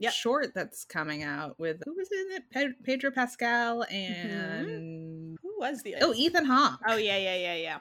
Yep. 0.00 0.12
short 0.12 0.54
that's 0.54 0.84
coming 0.84 1.24
out 1.24 1.58
with 1.58 1.82
who 1.84 1.92
was 1.96 2.08
in 2.12 2.36
it? 2.36 2.76
Pedro 2.84 3.10
Pascal 3.10 3.84
Mm-hmm. 3.90 3.94
and 3.94 4.68
Who 4.68 5.07
was 5.58 5.82
the? 5.82 5.96
oh, 6.00 6.14
Ethan 6.14 6.44
Hawke. 6.44 6.80
Oh 6.86 6.96
yeah, 6.96 7.16
yeah, 7.18 7.36
yeah, 7.36 7.54
yeah. 7.54 7.78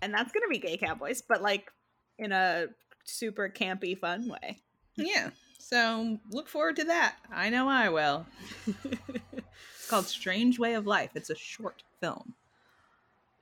And 0.00 0.12
that's 0.14 0.32
gonna 0.32 0.48
be 0.48 0.58
gay 0.58 0.76
cowboys, 0.76 1.22
but 1.22 1.42
like 1.42 1.70
in 2.18 2.32
a 2.32 2.66
super 3.04 3.48
campy, 3.48 3.96
fun 3.98 4.28
way. 4.28 4.60
yeah. 4.96 5.30
So 5.58 6.18
look 6.30 6.48
forward 6.48 6.76
to 6.76 6.84
that. 6.84 7.16
I 7.30 7.50
know 7.50 7.68
I 7.68 7.88
will. 7.90 8.26
It's 8.66 9.88
called 9.88 10.06
Strange 10.06 10.58
Way 10.58 10.74
of 10.74 10.86
Life. 10.86 11.10
It's 11.14 11.30
a 11.30 11.34
short 11.36 11.82
film. 12.00 12.34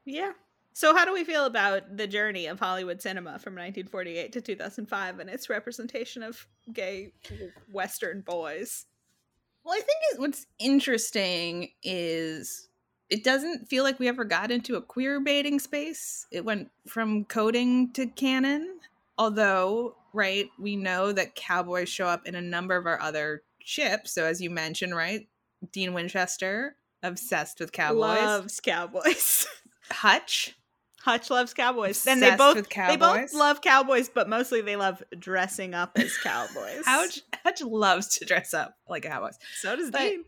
yeah. 0.05 0.33
So 0.73 0.95
how 0.95 1.07
do 1.07 1.13
we 1.15 1.25
feel 1.25 1.47
about 1.47 1.97
the 1.97 2.07
journey 2.07 2.47
of 2.47 2.59
Hollywood 2.61 3.01
cinema 3.01 3.39
from 3.39 3.55
1948 3.55 4.31
to 4.33 4.41
2005 4.43 5.21
and 5.21 5.31
its 5.31 5.49
representation 5.49 6.23
of 6.23 6.47
gay 6.73 7.13
Western 7.73 8.21
boys? 8.21 8.85
Well, 9.65 9.75
I 9.75 9.79
think 9.81 10.21
what's 10.21 10.47
interesting 10.59 11.71
is 11.83 12.69
it 13.09 13.23
doesn't 13.25 13.69
feel 13.69 13.85
like 13.85 13.99
we 13.99 14.09
ever 14.09 14.25
got 14.25 14.51
into 14.51 14.77
a 14.77 14.83
queer 14.83 15.21
baiting 15.21 15.59
space. 15.59 16.27
It 16.31 16.45
went 16.45 16.71
from 16.87 17.25
coding 17.25 17.93
to 17.93 18.07
canon, 18.07 18.81
although, 19.17 19.97
right, 20.13 20.49
we 20.59 20.77
know 20.77 21.13
that 21.13 21.35
cowboys 21.35 21.89
show 21.89 22.07
up 22.07 22.27
in 22.27 22.35
a 22.35 22.43
number 22.43 22.77
of 22.77 22.87
our 22.87 23.01
other 23.01 23.43
ships. 23.61 24.13
So, 24.13 24.25
as 24.25 24.41
you 24.41 24.51
mentioned, 24.51 24.97
right, 24.97 25.29
Dean 25.73 25.95
Winchester, 25.95 26.77
obsessed 27.03 27.61
with 27.61 27.73
cowboys. 27.73 28.01
Loves 28.01 28.61
cowboys. 28.61 29.47
Hutch, 29.91 30.57
Hutch 31.03 31.31
loves 31.31 31.55
cowboys, 31.55 32.05
and 32.09 32.21
they 32.21 32.35
both 32.35 32.57
with 32.57 32.69
they 32.69 32.97
both 32.97 33.33
love 33.33 33.61
cowboys, 33.61 34.09
but 34.09 34.29
mostly 34.29 34.63
they 34.63 34.75
love 34.75 35.01
dressing 35.17 35.75
up 35.75 35.93
as 35.97 36.19
cowboys. 36.25 36.83
Hutch, 36.85 37.21
Hutch 37.45 37.63
loves 37.63 38.19
to 38.19 38.25
dress 38.25 38.53
up 38.53 38.77
like 38.89 39.05
a 39.05 39.09
cowboy. 39.11 39.31
So 39.61 39.77
does 39.77 39.93
But- 39.93 40.01
Dean. 40.01 40.25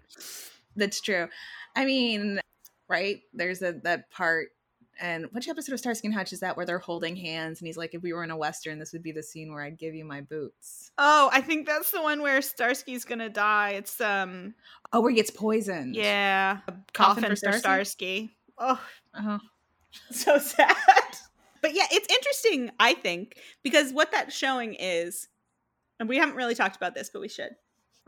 That's 0.76 1.00
true. 1.00 1.26
I 1.74 1.84
mean, 1.84 2.40
right? 2.88 3.20
There's 3.32 3.62
a 3.62 3.72
that 3.84 4.10
part, 4.10 4.48
and 5.00 5.26
which 5.32 5.48
episode 5.48 5.72
of 5.74 5.78
Starsky 5.78 6.08
and 6.08 6.14
Hutch 6.14 6.32
is 6.32 6.40
that 6.40 6.56
where 6.56 6.66
they're 6.66 6.78
holding 6.78 7.14
hands, 7.16 7.60
and 7.60 7.66
he's 7.66 7.76
like, 7.76 7.94
"If 7.94 8.02
we 8.02 8.12
were 8.12 8.24
in 8.24 8.30
a 8.30 8.36
western, 8.36 8.78
this 8.78 8.92
would 8.92 9.02
be 9.02 9.12
the 9.12 9.22
scene 9.22 9.52
where 9.52 9.62
I'd 9.62 9.78
give 9.78 9.94
you 9.94 10.04
my 10.04 10.20
boots." 10.22 10.90
Oh, 10.98 11.30
I 11.32 11.40
think 11.40 11.66
that's 11.66 11.90
the 11.90 12.02
one 12.02 12.22
where 12.22 12.40
Starsky's 12.40 13.04
gonna 13.04 13.28
die. 13.28 13.70
It's 13.70 14.00
um 14.00 14.54
Oh, 14.92 15.00
where 15.00 15.10
he 15.10 15.16
gets 15.16 15.30
poisoned. 15.30 15.94
yeah, 15.96 16.58
a 16.66 16.72
Coffin 16.72 16.84
coffin, 16.94 17.22
for 17.24 17.28
for 17.30 17.36
Starsky? 17.36 17.60
Starsky. 17.60 18.36
Oh, 18.58 18.80
Uh-huh. 19.14 19.38
so 20.10 20.38
sad. 20.38 20.74
But 21.60 21.74
yeah, 21.74 21.86
it's 21.90 22.12
interesting, 22.12 22.70
I 22.78 22.94
think, 22.94 23.36
because 23.62 23.92
what 23.92 24.12
that's 24.12 24.34
showing 24.34 24.74
is, 24.74 25.28
and 25.98 26.08
we 26.08 26.16
haven't 26.18 26.36
really 26.36 26.54
talked 26.54 26.76
about 26.76 26.94
this, 26.94 27.10
but 27.10 27.20
we 27.20 27.28
should. 27.28 27.50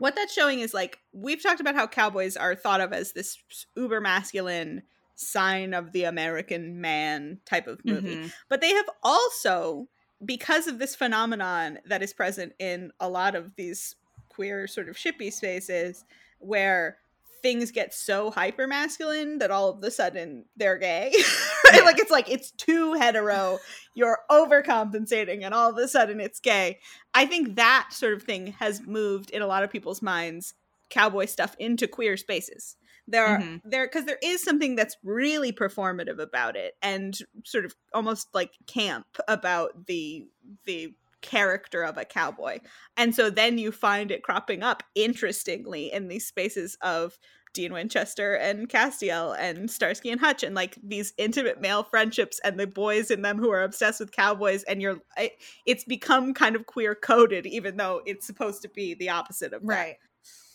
What 0.01 0.15
that's 0.15 0.33
showing 0.33 0.61
is 0.61 0.73
like 0.73 0.97
we've 1.13 1.43
talked 1.43 1.61
about 1.61 1.75
how 1.75 1.85
cowboys 1.85 2.35
are 2.35 2.55
thought 2.55 2.81
of 2.81 2.91
as 2.91 3.11
this 3.11 3.37
uber 3.75 4.01
masculine 4.01 4.81
sign 5.13 5.75
of 5.75 5.91
the 5.91 6.05
American 6.05 6.81
man 6.81 7.39
type 7.45 7.67
of 7.67 7.85
movie. 7.85 8.15
Mhm. 8.15 8.33
but 8.49 8.61
they 8.61 8.73
have 8.73 8.89
also 9.03 9.87
because 10.25 10.65
of 10.65 10.79
this 10.79 10.95
phenomenon 10.95 11.77
that 11.85 12.01
is 12.01 12.13
present 12.13 12.53
in 12.57 12.91
a 12.99 13.07
lot 13.07 13.35
of 13.35 13.55
these 13.57 13.95
queer 14.29 14.65
sort 14.65 14.89
of 14.89 14.95
shippy 14.95 15.31
spaces 15.31 16.03
where 16.39 16.97
things 17.41 17.71
get 17.71 17.93
so 17.93 18.31
hyper 18.31 18.67
masculine 18.67 19.39
that 19.39 19.51
all 19.51 19.69
of 19.69 19.83
a 19.83 19.91
sudden 19.91 20.45
they're 20.55 20.77
gay. 20.77 21.11
right? 21.65 21.75
Yeah. 21.75 21.81
Like 21.83 21.99
it's 21.99 22.11
like 22.11 22.29
it's 22.29 22.51
too 22.51 22.93
hetero. 22.93 23.59
You're 23.95 24.19
overcompensating 24.29 25.43
and 25.43 25.53
all 25.53 25.69
of 25.69 25.77
a 25.77 25.87
sudden 25.87 26.19
it's 26.19 26.39
gay. 26.39 26.79
I 27.13 27.25
think 27.25 27.55
that 27.55 27.89
sort 27.91 28.13
of 28.13 28.23
thing 28.23 28.47
has 28.59 28.81
moved 28.85 29.29
in 29.31 29.41
a 29.41 29.47
lot 29.47 29.63
of 29.63 29.71
people's 29.71 30.01
minds 30.01 30.53
cowboy 30.89 31.25
stuff 31.25 31.55
into 31.57 31.87
queer 31.87 32.17
spaces. 32.17 32.75
There 33.07 33.25
are 33.25 33.39
Mhm. 33.39 33.61
there 33.65 33.87
because 33.87 34.05
there 34.05 34.19
is 34.21 34.43
something 34.43 34.75
that's 34.75 34.95
really 35.03 35.51
performative 35.51 36.19
about 36.19 36.55
it 36.55 36.75
and 36.81 37.17
sort 37.45 37.65
of 37.65 37.75
almost 37.93 38.27
like 38.33 38.51
camp 38.67 39.07
about 39.27 39.85
the 39.87 40.27
the 40.65 40.93
character 41.21 41.83
of 41.83 41.97
a 41.97 42.05
cowboy. 42.05 42.59
And 42.97 43.15
so 43.15 43.29
then 43.29 43.57
you 43.57 43.71
find 43.71 44.11
it 44.11 44.23
cropping 44.23 44.63
up 44.63 44.83
interestingly 44.95 45.91
in 45.91 46.07
these 46.07 46.27
spaces 46.27 46.77
of 46.81 47.17
Dean 47.53 47.73
Winchester 47.73 48.35
and 48.35 48.69
Castiel 48.69 49.35
and 49.37 49.69
Starsky 49.69 50.09
and 50.09 50.21
Hutch 50.21 50.43
and 50.43 50.55
like 50.55 50.77
these 50.81 51.13
intimate 51.17 51.59
male 51.59 51.83
friendships 51.83 52.39
and 52.43 52.59
the 52.59 52.67
boys 52.67 53.11
in 53.11 53.21
them 53.21 53.37
who 53.37 53.51
are 53.51 53.63
obsessed 53.63 53.99
with 53.99 54.11
cowboys 54.11 54.63
and 54.63 54.81
you're 54.81 54.99
it, 55.17 55.33
it's 55.65 55.83
become 55.83 56.33
kind 56.33 56.55
of 56.55 56.65
queer 56.65 56.95
coded 56.95 57.45
even 57.45 57.77
though 57.77 58.01
it's 58.05 58.25
supposed 58.25 58.61
to 58.61 58.69
be 58.69 58.93
the 58.93 59.09
opposite 59.09 59.53
of 59.53 59.61
that. 59.61 59.67
Right. 59.67 59.95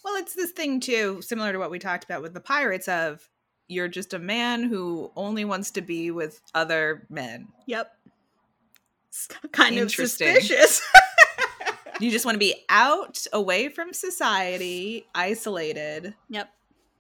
Well, 0.05 0.15
it's 0.17 0.35
this 0.35 0.53
thing 0.53 0.81
too, 0.81 1.21
similar 1.21 1.53
to 1.53 1.59
what 1.59 1.71
we 1.71 1.79
talked 1.79 2.05
about 2.05 2.23
with 2.23 2.33
the 2.33 2.41
pirates 2.41 2.89
of 2.89 3.29
you're 3.69 3.89
just 3.89 4.15
a 4.15 4.19
man 4.19 4.63
who 4.63 5.11
only 5.17 5.45
wants 5.45 5.73
to 5.73 5.83
be 5.83 6.11
with 6.11 6.41
other 6.55 7.07
men. 7.11 7.49
Yep. 7.67 7.91
It's 9.17 9.29
kind 9.53 9.79
of 9.79 9.91
suspicious. 9.91 10.83
You 11.99 12.11
just 12.11 12.27
want 12.27 12.35
to 12.35 12.39
be 12.39 12.55
out, 12.69 13.27
away 13.33 13.71
from 13.71 13.95
society, 13.95 15.07
isolated 15.15 16.13
yep. 16.29 16.51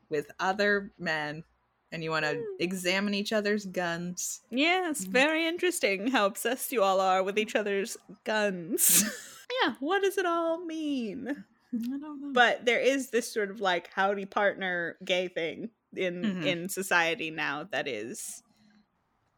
with 0.08 0.30
other 0.40 0.90
men, 0.98 1.44
and 1.92 2.02
you 2.02 2.10
want 2.10 2.24
to 2.24 2.42
examine 2.60 3.12
each 3.12 3.30
other's 3.30 3.66
guns. 3.66 4.40
Yes, 4.50 5.04
Mhm. 5.04 5.08
very 5.08 5.46
interesting 5.46 6.06
how 6.06 6.24
obsessed 6.24 6.72
you 6.72 6.82
all 6.82 6.98
are 7.02 7.22
with 7.22 7.38
each 7.38 7.54
other's 7.54 7.98
guns. 8.24 9.04
yeah, 9.62 9.74
what 9.80 10.02
does 10.02 10.16
it 10.16 10.24
all 10.24 10.64
mean? 10.64 11.44
I 11.74 11.76
don't 11.76 12.00
know. 12.00 12.32
But 12.32 12.64
there 12.64 12.80
is 12.80 13.10
this 13.10 13.30
sort 13.30 13.50
of 13.50 13.60
like 13.60 13.90
howdy 13.92 14.24
partner 14.24 14.96
gay 15.04 15.28
thing 15.28 15.68
in 15.94 16.22
Mhm. 16.22 16.46
in 16.46 16.68
society 16.70 17.30
now 17.30 17.64
that 17.64 17.86
is 17.86 18.42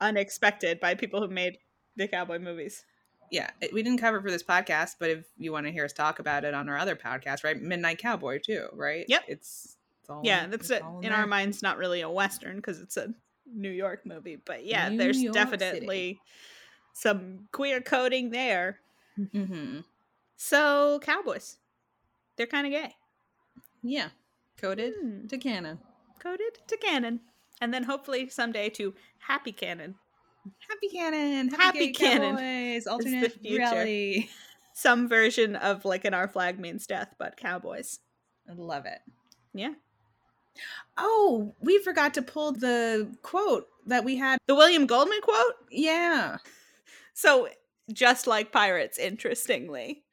unexpected 0.01 0.79
by 0.79 0.95
people 0.95 1.21
who 1.21 1.27
made 1.27 1.59
the 1.99 2.09
cowboy 2.09 2.39
movies. 2.39 2.85
yeah, 3.31 3.51
we 3.75 3.83
didn't 3.83 3.99
cover 3.99 4.17
it 4.19 4.23
for 4.23 4.31
this 4.31 4.43
podcast, 4.43 4.97
but 4.99 5.11
if 5.11 5.27
you 5.37 5.53
want 5.53 5.67
to 5.67 5.73
hear 5.73 5.85
us 5.85 5.93
talk 5.93 6.19
about 6.19 6.45
it 6.45 6.55
on 6.55 6.69
our 6.71 6.79
other 6.79 6.97
podcast, 6.97 7.45
right? 7.45 7.61
Midnight 7.61 7.99
Cowboy 7.99 8.39
too, 8.43 8.69
right? 8.73 9.05
Yep. 9.07 9.25
It's, 9.29 9.77
it's 10.01 10.09
all 10.09 10.23
yeah, 10.25 10.47
that's 10.47 10.71
it. 10.71 10.81
all 10.83 11.01
In 11.01 11.11
there. 11.11 11.19
our 11.19 11.27
minds, 11.27 11.63
not 11.63 11.77
really 11.77 12.01
a 12.01 12.09
western 12.11 12.57
because 12.57 12.81
it's 12.81 12.97
a 12.97 13.13
New 13.53 13.69
York 13.71 14.07
movie. 14.07 14.37
But 14.43 14.65
yeah, 14.65 14.89
New 14.89 14.97
there's 14.97 15.23
York 15.23 15.35
definitely 15.35 16.21
some 16.95 17.49
queer 17.53 17.81
coding 17.83 18.31
there. 18.31 18.79
Mhm. 19.19 19.85
So 20.37 20.99
cowboys, 21.03 21.59
they're 22.37 22.47
kind 22.47 22.67
of 22.67 22.73
gay. 22.73 22.95
Yeah, 23.83 24.09
coded 24.57 24.95
Hmm. 25.01 25.27
to 25.27 25.37
canon. 25.39 25.81
coded 26.19 26.59
to 26.67 26.77
canon, 26.79 27.21
and 27.61 27.73
then 27.75 27.85
hopefully 27.85 28.29
someday 28.29 28.69
to 28.71 28.95
happy 29.19 29.53
canon. 29.53 29.97
Happy 30.69 30.89
canon, 30.89 31.49
Happy 31.49 31.87
gay 31.87 31.93
canon 31.93 32.37
Cowboys, 32.37 32.87
alternate 32.87 33.33
future. 33.33 33.57
reality. 33.57 34.29
Some 34.75 35.09
version 35.09 35.57
of 35.57 35.85
like 35.85 36.05
an 36.05 36.15
our 36.15 36.29
flag 36.29 36.59
means 36.59 36.87
death, 36.87 37.15
but 37.19 37.37
cowboys. 37.37 37.99
I 38.49 38.53
love 38.55 38.87
it. 38.87 39.01
Yeah. 39.53 39.75
Oh, 40.97 41.55
we 41.61 41.79
forgot 41.83 42.15
to 42.15 42.23
pull 42.23 42.53
the 42.53 43.15
quote 43.23 43.67
that 43.87 44.05
we 44.05 44.17
had. 44.17 44.39
The 44.47 44.55
William 44.55 44.87
Goldman 44.87 45.21
quote. 45.23 45.55
Yeah. 45.71 46.39
So 47.15 47.49
just 47.93 48.27
like 48.27 48.53
pirates, 48.53 48.99
interestingly, 48.99 50.05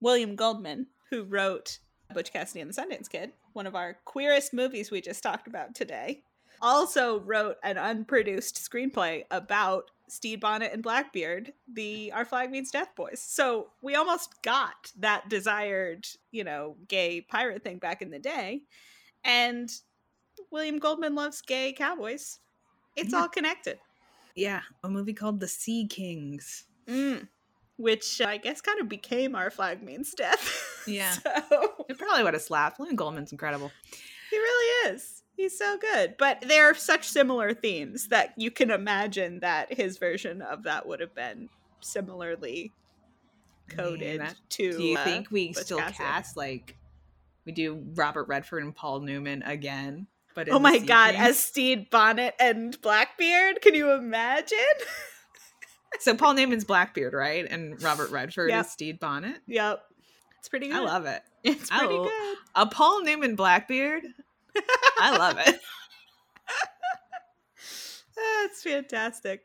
William 0.00 0.36
Goldman, 0.36 0.86
who 1.10 1.24
wrote 1.24 1.78
Butch 2.12 2.32
Cassidy 2.32 2.60
and 2.60 2.72
the 2.72 2.80
Sundance 2.80 3.08
Kid, 3.08 3.32
one 3.52 3.66
of 3.66 3.74
our 3.74 3.96
queerest 4.04 4.52
movies 4.52 4.90
we 4.90 5.00
just 5.00 5.22
talked 5.22 5.46
about 5.46 5.74
today, 5.74 6.22
also 6.62 7.20
wrote 7.20 7.56
an 7.62 7.76
unproduced 7.78 8.56
screenplay 8.56 9.24
about 9.30 9.90
Stede 10.08 10.40
Bonnet 10.40 10.72
and 10.72 10.82
Blackbeard, 10.82 11.52
the 11.72 12.12
Our 12.12 12.24
Flag 12.24 12.50
Means 12.50 12.70
Death 12.70 12.94
Boys. 12.94 13.20
So 13.20 13.68
we 13.82 13.94
almost 13.96 14.40
got 14.42 14.92
that 14.98 15.28
desired, 15.28 16.06
you 16.30 16.44
know, 16.44 16.76
gay 16.88 17.20
pirate 17.20 17.64
thing 17.64 17.78
back 17.78 18.02
in 18.02 18.10
the 18.10 18.18
day. 18.20 18.62
And 19.24 19.68
William 20.52 20.78
Goldman 20.78 21.14
loves 21.14 21.42
gay 21.42 21.72
cowboys. 21.72 22.38
It's 22.94 23.12
Yeah. 23.12 23.20
all 23.22 23.28
connected. 23.28 23.78
Yeah. 24.36 24.60
A 24.84 24.88
movie 24.88 25.12
called 25.14 25.40
The 25.40 25.48
Sea 25.48 25.86
Kings. 25.88 26.64
Mm. 26.86 27.26
Which 27.78 28.20
I 28.20 28.36
guess 28.36 28.60
kind 28.60 28.80
of 28.80 28.88
became 28.88 29.34
Our 29.34 29.50
Flag 29.50 29.82
Means 29.82 30.12
Death. 30.14 30.62
Yeah. 30.86 31.10
so 31.10 31.84
It 31.88 31.98
probably 31.98 32.22
would 32.22 32.34
have 32.34 32.42
slapped. 32.44 32.78
William 32.78 32.94
Goldman's 32.94 33.32
incredible. 33.32 33.72
He 34.30 34.36
really 34.38 34.92
is. 34.94 35.22
He's 35.36 35.58
so 35.58 35.76
good. 35.78 36.14
But 36.18 36.42
there 36.46 36.70
are 36.70 36.74
such 36.74 37.06
similar 37.06 37.52
themes 37.52 38.08
that 38.08 38.32
you 38.36 38.50
can 38.50 38.70
imagine 38.70 39.40
that 39.40 39.72
his 39.72 39.98
version 39.98 40.40
of 40.42 40.62
that 40.62 40.86
would 40.86 41.00
have 41.00 41.14
been 41.14 41.48
similarly 41.80 42.72
coded 43.68 44.22
to. 44.50 44.76
Do 44.76 44.82
you 44.84 44.96
uh, 44.96 45.04
think 45.04 45.30
we 45.30 45.52
still 45.52 45.82
cast 45.82 46.36
like 46.36 46.76
we 47.44 47.52
do 47.52 47.84
Robert 47.94 48.28
Redford 48.28 48.62
and 48.62 48.74
Paul 48.74 49.00
Newman 49.00 49.42
again? 49.42 50.06
But 50.34 50.48
Oh 50.50 50.58
my 50.58 50.78
god, 50.78 51.14
as 51.14 51.38
Stede 51.38 51.88
Bonnet 51.90 52.34
and 52.38 52.78
Blackbeard? 52.82 53.62
Can 53.62 53.74
you 53.74 53.92
imagine? 53.92 54.58
so 56.00 56.14
Paul 56.14 56.34
Newman's 56.34 56.64
Blackbeard, 56.64 57.14
right? 57.14 57.46
And 57.50 57.80
Robert 57.82 58.10
Redford 58.10 58.50
Yep. 58.50 58.64
is 58.66 58.72
Stede 58.72 59.00
Bonnet. 59.00 59.40
yep. 59.46 59.82
It's 60.38 60.48
pretty 60.48 60.68
good. 60.68 60.76
I 60.76 60.80
love 60.80 61.06
it. 61.06 61.22
It's 61.46 61.70
pretty 61.70 61.94
good. 61.96 62.36
A 62.54 62.66
Paul 62.66 63.02
Newman 63.02 63.36
Blackbeard. 63.36 64.02
I 64.98 65.16
love 65.16 65.38
it. 65.38 65.60
That's 68.16 68.62
fantastic. 68.62 69.42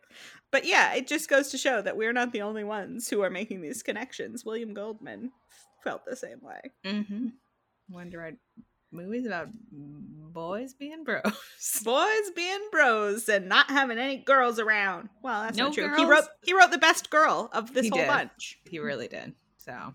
But 0.51 0.65
yeah, 0.65 0.93
it 0.93 1.07
just 1.07 1.29
goes 1.29 1.49
to 1.49 1.57
show 1.57 1.81
that 1.81 1.97
we're 1.97 2.13
not 2.13 2.31
the 2.33 2.41
only 2.41 2.63
ones 2.63 3.09
who 3.09 3.21
are 3.21 3.29
making 3.29 3.61
these 3.61 3.83
connections. 3.83 4.45
William 4.45 4.73
Goldman 4.73 5.31
felt 5.83 6.05
the 6.05 6.15
same 6.15 6.41
way. 6.41 6.71
Mm-hmm. 6.85 7.27
Wonder 7.89 8.23
I 8.25 8.33
movies 8.93 9.25
about 9.25 9.47
boys 9.71 10.73
being 10.73 11.03
bros. 11.03 11.21
Boys 11.83 12.31
being 12.35 12.59
bros 12.71 13.29
and 13.29 13.47
not 13.47 13.69
having 13.69 13.97
any 13.97 14.17
girls 14.17 14.59
around. 14.59 15.09
Well, 15.21 15.43
that's 15.43 15.57
No 15.57 15.65
not 15.65 15.73
true. 15.73 15.95
He 15.95 16.05
wrote 16.05 16.25
he 16.43 16.53
wrote 16.53 16.71
the 16.71 16.77
best 16.77 17.09
girl 17.09 17.49
of 17.53 17.73
this 17.73 17.83
He 17.83 17.89
whole 17.89 17.99
did. 17.99 18.07
bunch. 18.07 18.59
He 18.69 18.79
really 18.79 19.07
did. 19.07 19.33
So 19.57 19.93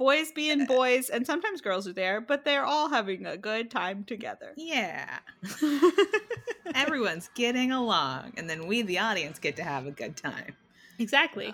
Boys 0.00 0.32
being 0.32 0.62
uh, 0.62 0.64
boys, 0.64 1.10
and 1.10 1.26
sometimes 1.26 1.60
girls 1.60 1.86
are 1.86 1.92
there, 1.92 2.22
but 2.22 2.42
they're 2.42 2.64
all 2.64 2.88
having 2.88 3.26
a 3.26 3.36
good 3.36 3.70
time 3.70 4.02
together. 4.04 4.54
yeah, 4.56 5.18
everyone's 6.74 7.28
getting 7.34 7.70
along, 7.70 8.32
and 8.38 8.48
then 8.48 8.66
we, 8.66 8.80
the 8.80 8.98
audience, 8.98 9.38
get 9.38 9.56
to 9.56 9.62
have 9.62 9.86
a 9.86 9.90
good 9.90 10.16
time. 10.16 10.56
exactly. 10.98 11.48
Uh, 11.48 11.52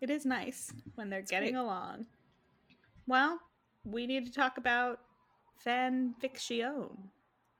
it 0.00 0.10
is 0.10 0.26
nice 0.26 0.72
when 0.96 1.10
they're 1.10 1.22
getting 1.22 1.52
great. 1.52 1.60
along. 1.60 2.06
Well, 3.06 3.38
we 3.84 4.04
need 4.08 4.26
to 4.26 4.32
talk 4.32 4.58
about 4.58 4.98
fan 5.58 6.16
fiction. 6.20 6.88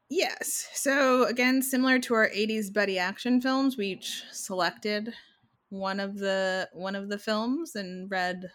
Yes. 0.08 0.68
So 0.74 1.22
again, 1.26 1.62
similar 1.62 2.00
to 2.00 2.14
our 2.14 2.28
80s 2.30 2.72
buddy 2.72 2.98
action 2.98 3.40
films, 3.40 3.76
we 3.76 3.86
each 3.86 4.24
selected 4.32 5.14
one 5.68 6.00
of 6.00 6.18
the 6.18 6.68
one 6.72 6.96
of 6.96 7.08
the 7.08 7.18
films 7.18 7.76
and 7.76 8.10
read 8.10 8.50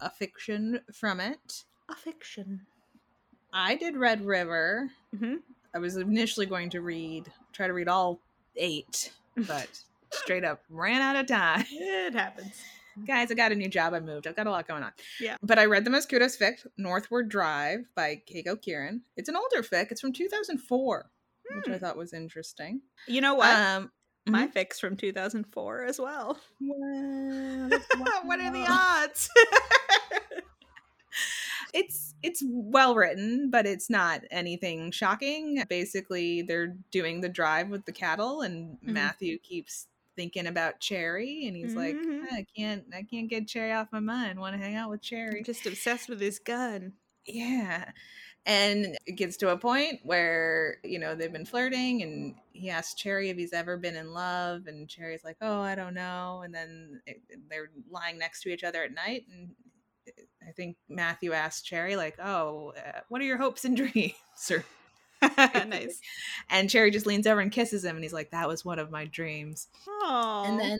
a 0.00 0.10
fiction 0.10 0.80
from 0.92 1.20
it. 1.20 1.64
A 1.90 1.94
fiction. 1.94 2.62
I 3.52 3.74
did 3.76 3.96
Red 3.96 4.24
River. 4.24 4.90
hmm 5.18 5.36
I 5.74 5.78
was 5.78 5.96
initially 5.96 6.46
going 6.46 6.70
to 6.70 6.80
read 6.80 7.30
try 7.52 7.66
to 7.66 7.72
read 7.72 7.88
all 7.88 8.20
8, 8.56 9.12
but 9.48 9.68
straight 10.10 10.44
up 10.44 10.62
ran 10.70 11.02
out 11.02 11.16
of 11.16 11.26
time. 11.26 11.64
It 11.70 12.14
happens. 12.14 12.62
Guys, 13.06 13.32
I 13.32 13.34
got 13.34 13.50
a 13.50 13.56
new 13.56 13.68
job. 13.68 13.92
I 13.92 13.98
moved. 13.98 14.28
I've 14.28 14.36
got 14.36 14.46
a 14.46 14.50
lot 14.50 14.68
going 14.68 14.84
on. 14.84 14.92
Yeah. 15.20 15.36
But 15.42 15.58
I 15.58 15.64
read 15.66 15.84
the 15.84 15.90
most 15.90 16.04
Mosquitoes 16.12 16.36
fic, 16.36 16.64
Northward 16.78 17.28
Drive 17.28 17.86
by 17.96 18.22
Keiko 18.32 18.60
Kieran. 18.60 19.02
It's 19.16 19.28
an 19.28 19.34
older 19.34 19.62
fic. 19.66 19.88
It's 19.90 20.00
from 20.00 20.12
2004, 20.12 21.10
which 21.56 21.68
I 21.68 21.72
Hmm. 21.72 21.78
thought 21.84 21.96
was 21.96 22.12
interesting. 22.12 22.82
You 23.08 23.20
know 23.20 23.34
what? 23.34 23.50
Um, 23.56 23.90
My 24.26 24.46
fic's 24.46 24.78
from 24.78 24.96
2004 24.96 25.84
as 25.86 25.98
well. 25.98 26.38
Well, 26.60 27.68
what 28.24 28.38
are 28.40 28.52
the 28.52 28.66
odds? 28.70 29.28
It's 31.72 32.14
it's 32.22 32.42
well 32.46 32.94
written, 32.94 33.50
but 33.50 33.66
it's 33.66 33.90
not 33.90 34.22
anything 34.30 34.90
shocking. 34.92 35.62
Basically, 35.68 36.42
they're 36.42 36.76
doing 36.92 37.20
the 37.20 37.28
drive 37.28 37.68
with 37.68 37.84
the 37.84 37.92
cattle, 37.92 38.42
and 38.42 38.78
Mhm. 38.80 38.92
Matthew 38.92 39.38
keeps 39.38 39.88
thinking 40.16 40.46
about 40.46 40.78
Cherry, 40.80 41.46
and 41.46 41.56
he's 41.56 41.74
like, 41.74 41.96
Mhm. 41.96 42.32
I 42.32 42.46
can't, 42.56 42.84
I 42.94 43.02
can't 43.02 43.28
get 43.28 43.48
Cherry 43.48 43.72
off 43.72 43.88
my 43.90 43.98
mind. 43.98 44.38
Want 44.38 44.54
to 44.54 44.62
hang 44.62 44.76
out 44.76 44.88
with 44.90 45.02
Cherry? 45.02 45.38
I'm 45.38 45.44
just 45.44 45.66
obsessed 45.66 46.08
with 46.08 46.20
his 46.20 46.38
gun. 46.38 46.92
Yeah. 47.26 47.90
And 48.46 48.96
it 49.06 49.12
gets 49.16 49.36
to 49.38 49.48
a 49.50 49.56
point 49.58 50.00
where, 50.04 50.76
you 50.84 50.98
know, 51.00 51.14
they've 51.16 51.32
been 51.32 51.46
flirting 51.46 52.02
and 52.02 52.36
he 52.52 52.70
asks 52.70 52.94
Cherry 52.94 53.30
if 53.30 53.36
he's 53.36 53.52
ever 53.54 53.76
been 53.76 53.96
in 53.96 54.12
love. 54.12 54.66
And 54.68 54.88
Cherry's 54.88 55.24
like, 55.24 55.38
oh, 55.40 55.60
I 55.60 55.74
don't 55.74 55.94
know. 55.94 56.42
And 56.44 56.54
then 56.54 57.00
it, 57.06 57.22
they're 57.48 57.70
lying 57.90 58.18
next 58.18 58.42
to 58.42 58.50
each 58.50 58.62
other 58.62 58.84
at 58.84 58.92
night. 58.92 59.24
And 59.32 59.56
I 60.46 60.52
think 60.52 60.76
Matthew 60.88 61.32
asked 61.32 61.64
Cherry, 61.64 61.96
like, 61.96 62.18
oh, 62.22 62.72
uh, 62.76 63.00
what 63.08 63.20
are 63.20 63.24
your 63.24 63.38
hopes 63.38 63.64
and 63.64 63.76
dreams? 63.78 64.12
Or, 64.50 64.64
nice. 65.38 66.00
and 66.50 66.68
Cherry 66.68 66.90
just 66.90 67.06
leans 67.06 67.26
over 67.26 67.40
and 67.40 67.50
kisses 67.50 67.84
him. 67.84 67.96
And 67.96 68.04
he's 68.04 68.12
like, 68.12 68.30
that 68.32 68.48
was 68.48 68.64
one 68.64 68.78
of 68.78 68.90
my 68.90 69.06
dreams. 69.06 69.68
Oh. 69.88 70.44
And 70.46 70.60
then 70.60 70.78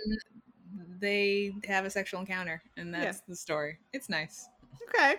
they 1.01 1.52
have 1.66 1.84
a 1.84 1.90
sexual 1.90 2.20
encounter. 2.20 2.62
And 2.76 2.92
Yeah. 2.92 3.05
that's 3.05 3.20
the 3.20 3.36
story. 3.36 3.78
It's 3.92 4.09
nice. 4.09 4.46
okay. 4.88 5.16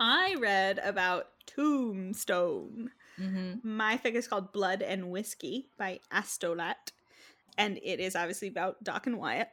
I 0.00 0.34
read 0.40 0.80
about 0.82 1.28
Tombstone. 1.46 2.90
hmm 3.16 3.52
My 3.62 3.98
fic 3.98 4.14
is 4.14 4.26
called 4.26 4.52
Blood 4.52 4.82
and 4.82 5.10
Whiskey 5.10 5.68
by 5.78 6.00
Astolat. 6.12 6.90
And 7.58 7.78
it 7.82 8.00
is 8.00 8.16
obviously 8.16 8.48
about 8.48 8.82
Doc 8.82 9.06
and 9.06 9.18
Wyatt. 9.18 9.48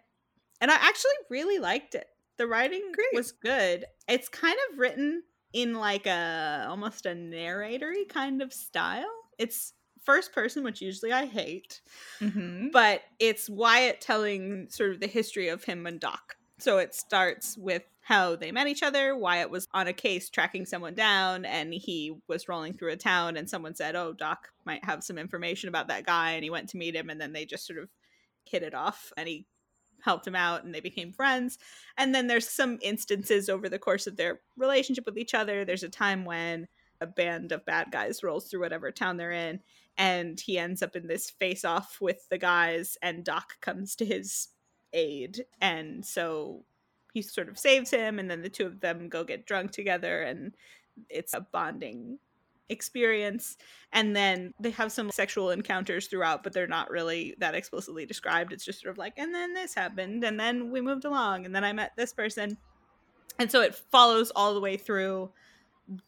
And 0.61 0.71
I 0.71 0.75
actually 0.75 1.11
really 1.29 1.59
liked 1.59 1.93
it. 1.95 2.07
The 2.39 2.47
writing 2.47 2.91
Great. 2.93 3.13
was 3.13 3.33
good. 3.33 3.85
It's 4.07 4.29
kind 4.29 4.57
of 4.71 4.79
written 4.79 5.23
in 5.53 5.75
like 5.75 6.07
a 6.07 6.65
almost 6.69 7.05
a 7.05 7.13
narratory 7.13 8.05
kind 8.05 8.41
of 8.41 8.53
style. 8.53 9.11
It's 9.37 9.73
first 10.03 10.33
person, 10.33 10.63
which 10.63 10.81
usually 10.81 11.11
I 11.11 11.25
hate, 11.25 11.81
hmm 12.19 12.69
but 12.71 13.01
it's 13.19 13.49
Wyatt 13.49 13.99
telling 13.99 14.67
sort 14.69 14.91
of 14.91 15.01
the 15.01 15.07
history 15.07 15.49
of 15.49 15.65
him 15.65 15.85
and 15.85 15.99
Doc. 15.99 16.37
So 16.59 16.77
it 16.77 16.95
starts 16.95 17.57
with 17.57 17.83
how 18.01 18.37
they 18.37 18.51
met 18.51 18.67
each 18.67 18.83
other. 18.83 19.17
Wyatt 19.17 19.49
was 19.49 19.67
on 19.73 19.87
a 19.87 19.93
case 19.93 20.29
tracking 20.29 20.65
someone 20.65 20.93
down, 20.95 21.43
and 21.43 21.73
he 21.73 22.15
was 22.29 22.47
rolling 22.47 22.73
through 22.73 22.91
a 22.91 22.97
town, 22.97 23.35
and 23.35 23.49
someone 23.49 23.75
said, 23.75 23.95
Oh, 23.95 24.13
Doc 24.13 24.47
might 24.65 24.85
have 24.85 25.03
some 25.03 25.17
information 25.17 25.67
about 25.67 25.89
that 25.89 26.05
guy. 26.05 26.31
And 26.31 26.43
he 26.43 26.49
went 26.49 26.69
to 26.69 26.77
meet 26.77 26.95
him, 26.95 27.09
and 27.09 27.19
then 27.19 27.33
they 27.33 27.45
just 27.45 27.67
sort 27.67 27.79
of 27.79 27.89
hit 28.45 28.63
it 28.63 28.73
off, 28.73 29.11
and 29.17 29.27
he 29.27 29.45
helped 30.03 30.27
him 30.27 30.35
out, 30.35 30.63
and 30.63 30.73
they 30.73 30.79
became 30.79 31.11
friends. 31.11 31.57
And 31.97 32.13
then 32.13 32.27
there's 32.27 32.49
some 32.49 32.79
instances 32.81 33.49
over 33.49 33.69
the 33.69 33.79
course 33.79 34.07
of 34.07 34.17
their 34.17 34.41
relationship 34.57 35.05
with 35.05 35.17
each 35.17 35.33
other. 35.33 35.65
There's 35.65 35.83
a 35.83 35.89
time 35.89 36.25
when 36.25 36.67
a 37.01 37.07
band 37.07 37.51
of 37.51 37.65
bad 37.65 37.91
guys 37.91 38.23
rolls 38.23 38.49
through 38.49 38.59
whatever 38.59 38.91
town 38.91 39.17
they're 39.17 39.31
in, 39.31 39.61
and 39.97 40.39
he 40.39 40.57
ends 40.57 40.81
up 40.81 40.95
in 40.95 41.07
this 41.07 41.29
face 41.29 41.63
off 41.63 41.99
with 42.01 42.27
the 42.29 42.37
guys, 42.37 42.97
and 43.01 43.23
Doc 43.23 43.59
comes 43.61 43.95
to 43.95 44.05
his 44.05 44.49
aid. 44.93 45.45
And 45.61 46.05
so 46.05 46.63
he 47.13 47.21
sort 47.21 47.49
of 47.49 47.57
saves 47.57 47.91
him, 47.91 48.19
and 48.19 48.29
then 48.29 48.41
the 48.41 48.49
two 48.49 48.65
of 48.65 48.81
them 48.81 49.09
go 49.09 49.23
get 49.23 49.45
drunk 49.45 49.71
together, 49.71 50.21
and 50.21 50.53
it's 51.09 51.33
a 51.33 51.41
bonding 51.51 52.19
experience. 52.69 53.57
And 53.91 54.15
then 54.15 54.53
they 54.59 54.71
have 54.71 54.91
some 54.91 55.11
sexual 55.11 55.49
encounters 55.51 56.07
throughout, 56.07 56.43
but 56.43 56.53
they're 56.53 56.67
not 56.67 56.89
really 56.89 57.35
that 57.39 57.55
explicitly 57.55 58.05
described. 58.05 58.53
It's 58.53 58.65
just 58.65 58.81
sort 58.81 58.91
of 58.91 58.97
like, 58.97 59.13
and 59.17 59.33
then 59.33 59.53
this 59.53 59.73
happened, 59.73 60.23
and 60.23 60.39
then 60.39 60.71
we 60.71 60.81
moved 60.81 61.05
along, 61.05 61.45
and 61.45 61.55
then 61.55 61.63
I 61.63 61.73
met 61.73 61.91
this 61.97 62.13
person. 62.13 62.57
And 63.39 63.51
so 63.51 63.61
it 63.61 63.73
follows 63.73 64.31
all 64.35 64.53
the 64.53 64.59
way 64.59 64.77
through 64.77 65.31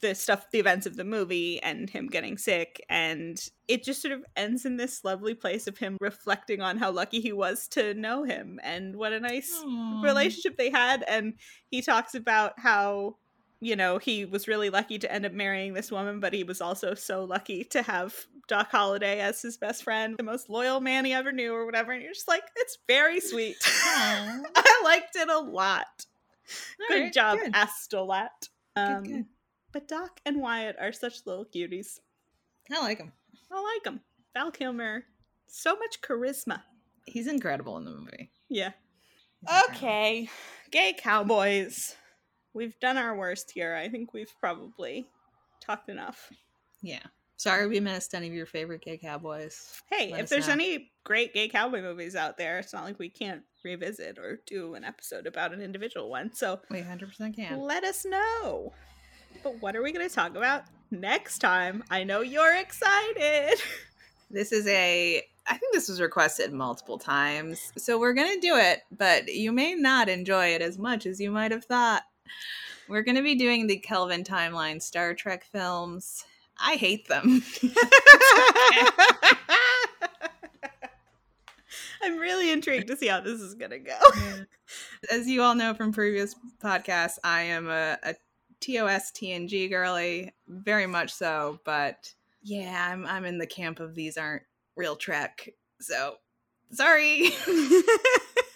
the 0.02 0.14
stuff 0.14 0.52
the 0.52 0.60
events 0.60 0.86
of 0.86 0.96
the 0.96 1.04
movie 1.04 1.62
and 1.64 1.90
him 1.90 2.06
getting 2.08 2.38
sick 2.38 2.86
and 2.88 3.50
it 3.68 3.84
just 3.84 4.00
sort 4.00 4.12
of 4.12 4.24
ends 4.36 4.64
in 4.64 4.78
this 4.78 5.04
lovely 5.04 5.34
place 5.34 5.66
of 5.66 5.78
him 5.80 5.98
reflecting 6.00 6.62
on 6.62 6.78
how 6.78 6.92
lucky 6.92 7.20
he 7.20 7.34
was 7.34 7.68
to 7.68 7.96
know 7.96 8.24
him 8.24 8.60
and 8.64 8.96
what 8.96 9.12
a 9.12 9.20
nice 9.20 9.64
relationship 10.04 10.56
they 10.56 10.70
had 10.70 11.04
and 11.08 11.34
he 11.72 11.82
talks 11.82 12.14
about 12.14 12.54
how 12.60 13.16
you 13.62 13.76
know 13.76 13.98
he 14.00 14.26
was 14.26 14.48
really 14.48 14.70
lucky 14.70 14.98
to 15.00 15.12
end 15.12 15.26
up 15.26 15.32
marrying 15.32 15.74
this 15.74 15.92
woman 15.92 16.20
but 16.20 16.34
he 16.34 16.44
was 16.44 16.60
also 16.60 16.94
so 16.94 17.24
lucky 17.24 17.64
to 17.64 17.82
have 17.84 18.14
doc 18.48 18.70
holliday 18.72 19.20
as 19.22 19.42
his 19.42 19.56
best 19.56 19.84
friend 19.84 20.18
the 20.18 20.24
most 20.24 20.50
loyal 20.50 20.82
man 20.82 21.06
he 21.06 21.14
ever 21.14 21.32
knew 21.32 21.54
or 21.54 21.66
whatever. 21.66 21.94
And 21.94 22.02
you're 22.04 22.14
just 22.14 22.28
like 22.28 22.44
it's 22.58 22.78
very 22.88 23.22
sweet. 23.22 23.56
I 23.66 24.82
liked 24.84 25.16
it 25.16 25.30
a 25.30 25.40
lot. 25.40 25.86
All 26.82 26.88
good 26.90 27.04
right, 27.04 27.14
job 27.14 27.40
good. 27.40 27.54
astolat 27.54 28.28
um, 28.76 29.04
good. 29.04 29.26
but 29.72 29.88
doc 29.88 30.20
and 30.26 30.42
wyatt 30.42 30.76
are 30.82 30.92
such 30.92 31.26
little 31.26 31.46
cuties. 31.46 32.00
I 32.70 32.82
like 32.82 32.98
him. 32.98 33.14
i 33.52 33.62
like 33.62 33.84
them 33.84 34.02
val 34.34 34.52
kilmer 34.52 35.06
so 35.48 35.76
much 35.76 36.02
charisma. 36.02 36.62
He's 37.06 37.28
incredible 37.28 37.78
in 37.78 37.86
the 37.86 37.92
movie. 37.92 38.32
yeah. 38.50 38.72
Okay, 39.70 40.30
gay 40.72 40.94
cowboys. 40.98 41.96
We've 42.54 42.78
done 42.80 42.98
our 42.98 43.16
worst 43.16 43.52
here. 43.52 43.76
I 43.76 43.90
think 43.90 44.14
we've 44.14 44.34
probably 44.40 45.08
talked 45.62 45.90
enough. 45.90 46.32
Yeah. 46.82 47.00
Sorry 47.38 47.66
we 47.68 47.80
missed 47.80 48.14
any 48.14 48.28
of 48.28 48.34
your 48.34 48.46
favorite 48.46 48.82
gay 48.82 48.98
cowboys. 48.98 49.82
Hey, 49.90 50.12
Let 50.12 50.22
if 50.22 50.30
there's 50.30 50.48
know. 50.48 50.54
any 50.54 50.92
great 51.04 51.34
gay 51.34 51.48
cowboy 51.48 51.82
movies 51.82 52.16
out 52.16 52.38
there, 52.38 52.60
it's 52.60 52.72
not 52.74 52.84
like 52.84 53.00
we 53.00 53.10
can't 53.10 53.42
revisit 53.66 54.20
or 54.20 54.42
do 54.46 54.76
an 54.76 54.84
episode 54.84 55.26
about 55.26 55.54
an 55.54 55.62
individual 55.62 56.10
one. 56.10 56.34
So 56.34 56.60
We 56.70 56.82
100% 56.82 57.36
can. 57.36 57.60
let 57.62 57.84
us 57.84 58.06
know. 58.06 58.74
But 59.44 59.60
what 59.62 59.76
are 59.76 59.82
we 59.82 59.92
going 59.92 60.08
to 60.08 60.14
talk 60.14 60.36
about 60.36 60.66
next 60.92 61.40
time? 61.40 61.84
I 61.90 62.04
know 62.04 62.22
you're 62.22 62.56
excited. 62.58 63.60
This 64.34 64.54
is 64.54 64.66
a 64.68 65.22
I 65.46 65.58
think 65.58 65.74
this 65.74 65.90
was 65.90 66.00
requested 66.00 66.54
multiple 66.54 66.98
times. 66.98 67.74
So 67.78 68.00
we're 68.00 68.14
going 68.14 68.34
to 68.34 68.40
do 68.40 68.56
it, 68.56 68.80
but 68.98 69.28
you 69.28 69.52
may 69.52 69.74
not 69.76 70.08
enjoy 70.08 70.54
it 70.54 70.62
as 70.62 70.78
much 70.78 71.06
as 71.06 71.20
you 71.20 71.32
might 71.32 71.52
have 71.52 71.66
thought. 71.66 72.04
We're 72.88 73.04
going 73.04 73.16
to 73.16 73.24
be 73.24 73.36
doing 73.36 73.68
the 73.68 73.78
Kelvin 73.78 74.24
timeline 74.24 74.82
Star 74.82 75.14
Trek 75.14 75.46
films. 75.46 76.26
I 76.60 76.76
hate 76.76 77.08
them. 77.08 77.44
I'm 82.04 82.18
really 82.18 82.52
intrigued 82.52 82.88
to 82.88 82.98
see 82.98 83.08
how 83.08 83.22
this 83.22 83.40
is 83.42 83.54
going 83.54 83.72
to 83.72 83.80
go. 83.80 83.98
As 85.12 85.28
you 85.28 85.42
all 85.42 85.56
know 85.56 85.74
from 85.74 85.92
previous 85.92 86.36
podcasts, 86.64 87.18
I 87.24 87.44
am 87.44 87.70
a, 87.70 87.98
a 88.04 88.16
TOS 88.60 89.12
TNG 89.12 89.70
girly, 89.70 90.34
very 90.48 90.88
much 90.88 91.12
so. 91.14 91.60
But 91.64 92.14
yeah, 92.44 92.90
I'm 92.92 93.06
I'm 93.06 93.26
in 93.26 93.38
the 93.38 93.48
camp 93.48 93.80
of 93.80 93.96
these 93.96 94.18
aren't 94.18 94.44
real 94.76 94.96
Trek. 94.96 95.50
So 95.80 96.16
sorry. 96.72 97.30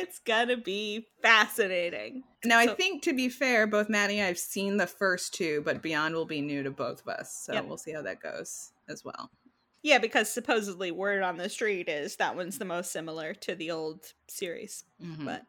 it's 0.00 0.18
to 0.48 0.56
be 0.56 1.06
fascinating. 1.22 2.24
now 2.44 2.58
I 2.58 2.66
think 2.68 3.02
to 3.04 3.12
be 3.12 3.28
fair, 3.28 3.66
both 3.66 3.88
Maddie 3.88 4.18
and 4.18 4.24
I 4.24 4.28
have 4.28 4.38
seen 4.38 4.76
the 4.76 4.86
first 4.86 5.34
two, 5.34 5.62
but 5.64 5.82
Beyond 5.82 6.14
will 6.14 6.26
be 6.26 6.40
new 6.40 6.62
to 6.62 6.70
both 6.70 7.02
of 7.02 7.08
us. 7.08 7.32
So 7.44 7.52
Yep. 7.52 7.64
we'll 7.66 7.78
see 7.78 7.92
how 7.92 8.02
that 8.02 8.20
goes 8.20 8.72
as 8.88 9.04
well. 9.04 9.30
Yeah, 9.82 9.98
because 9.98 10.28
supposedly 10.32 10.90
word 10.90 11.22
on 11.22 11.36
the 11.36 11.48
street 11.48 11.88
is 11.88 12.16
that 12.16 12.34
one's 12.36 12.58
the 12.58 12.64
most 12.64 12.90
similar 12.92 13.34
to 13.34 13.54
the 13.54 13.70
old 13.70 14.12
series. 14.28 14.84
Mhm. 15.00 15.24
But 15.24 15.42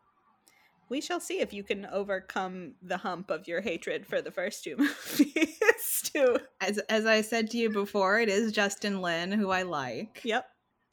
we 0.89 1.01
shall 1.01 1.19
see 1.19 1.39
if 1.39 1.51
you 1.53 1.63
can 1.63 1.85
overcome 1.87 2.75
the 2.81 2.97
hump 2.97 3.29
of 3.29 3.47
your 3.47 3.61
hatred 3.61 4.05
for 4.07 4.21
the 4.21 4.31
first 4.31 4.63
two 4.63 4.77
movies 4.77 6.01
too. 6.13 6.37
As 6.61 6.77
as 6.89 7.05
I 7.05 7.21
said 7.21 7.49
to 7.51 7.57
you 7.57 7.69
before, 7.69 8.19
it 8.19 8.29
is 8.29 8.51
Justin 8.51 9.01
Lin 9.01 9.31
who 9.31 9.49
I 9.49 9.63
like, 9.63 10.21
Yep. 10.23 10.45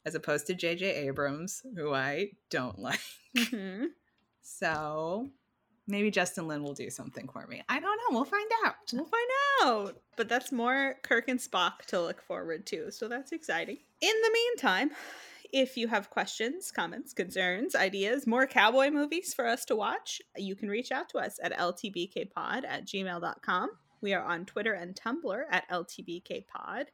As 0.05 0.15
opposed 0.15 0.47
to 0.47 0.53
J.J. 0.53 0.85
Abrams, 1.07 1.63
who 1.75 1.93
I 1.93 2.29
don't 2.49 2.79
like. 2.87 2.99
hmm 3.37 3.85
So 4.41 5.29
maybe 5.87 6.11
Justin 6.11 6.47
Lin 6.47 6.63
will 6.63 6.73
do 6.73 6.89
something 6.89 7.27
for 7.27 7.45
me. 7.47 7.61
I 7.69 7.79
don't 7.79 7.97
know. 7.97 8.15
We'll 8.15 8.25
find 8.25 8.49
out. 8.65 8.75
We'll 8.93 9.05
find 9.05 9.29
out. 9.63 9.97
But 10.17 10.29
that's 10.29 10.51
more 10.51 10.95
Kirk 11.03 11.27
and 11.27 11.39
Spock 11.39 11.85
to 11.87 12.01
look 12.01 12.21
forward 12.21 12.65
to, 12.67 12.91
so 12.91 13.07
that's 13.07 13.31
exciting. 13.31 13.77
In 14.01 14.13
the 14.23 14.31
meantime, 14.31 14.91
if 15.51 15.77
you 15.77 15.87
have 15.87 16.09
questions, 16.09 16.71
comments, 16.71 17.13
concerns, 17.13 17.75
ideas, 17.75 18.27
more 18.27 18.45
cowboy 18.47 18.89
movies 18.89 19.33
for 19.33 19.47
us 19.47 19.63
to 19.65 19.75
watch, 19.75 20.21
you 20.35 20.55
can 20.55 20.69
reach 20.69 20.91
out 20.91 21.09
to 21.09 21.17
us 21.17 21.39
at 21.41 21.53
ltbkpod 21.53 22.65
at 22.67 22.85
gmail.com. 22.85 23.69
We 24.01 24.13
are 24.13 24.23
on 24.23 24.45
Twitter 24.45 24.73
and 24.73 24.95
Tumblr 24.95 25.43
at 25.49 25.69
ltbkpod. 25.69 26.85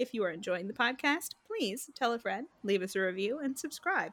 If 0.00 0.14
you 0.14 0.24
are 0.24 0.30
enjoying 0.30 0.66
the 0.66 0.72
podcast, 0.72 1.34
please 1.46 1.90
tell 1.94 2.14
a 2.14 2.18
friend, 2.18 2.46
leave 2.62 2.80
us 2.80 2.96
a 2.96 3.00
review, 3.00 3.38
and 3.40 3.58
subscribe. 3.58 4.12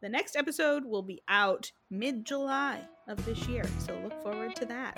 The 0.00 0.08
next 0.08 0.36
episode 0.36 0.84
will 0.84 1.02
be 1.02 1.22
out 1.26 1.72
mid 1.90 2.24
July 2.24 2.82
of 3.08 3.24
this 3.26 3.48
year, 3.48 3.64
so 3.80 3.98
look 4.04 4.22
forward 4.22 4.54
to 4.54 4.64
that. 4.66 4.96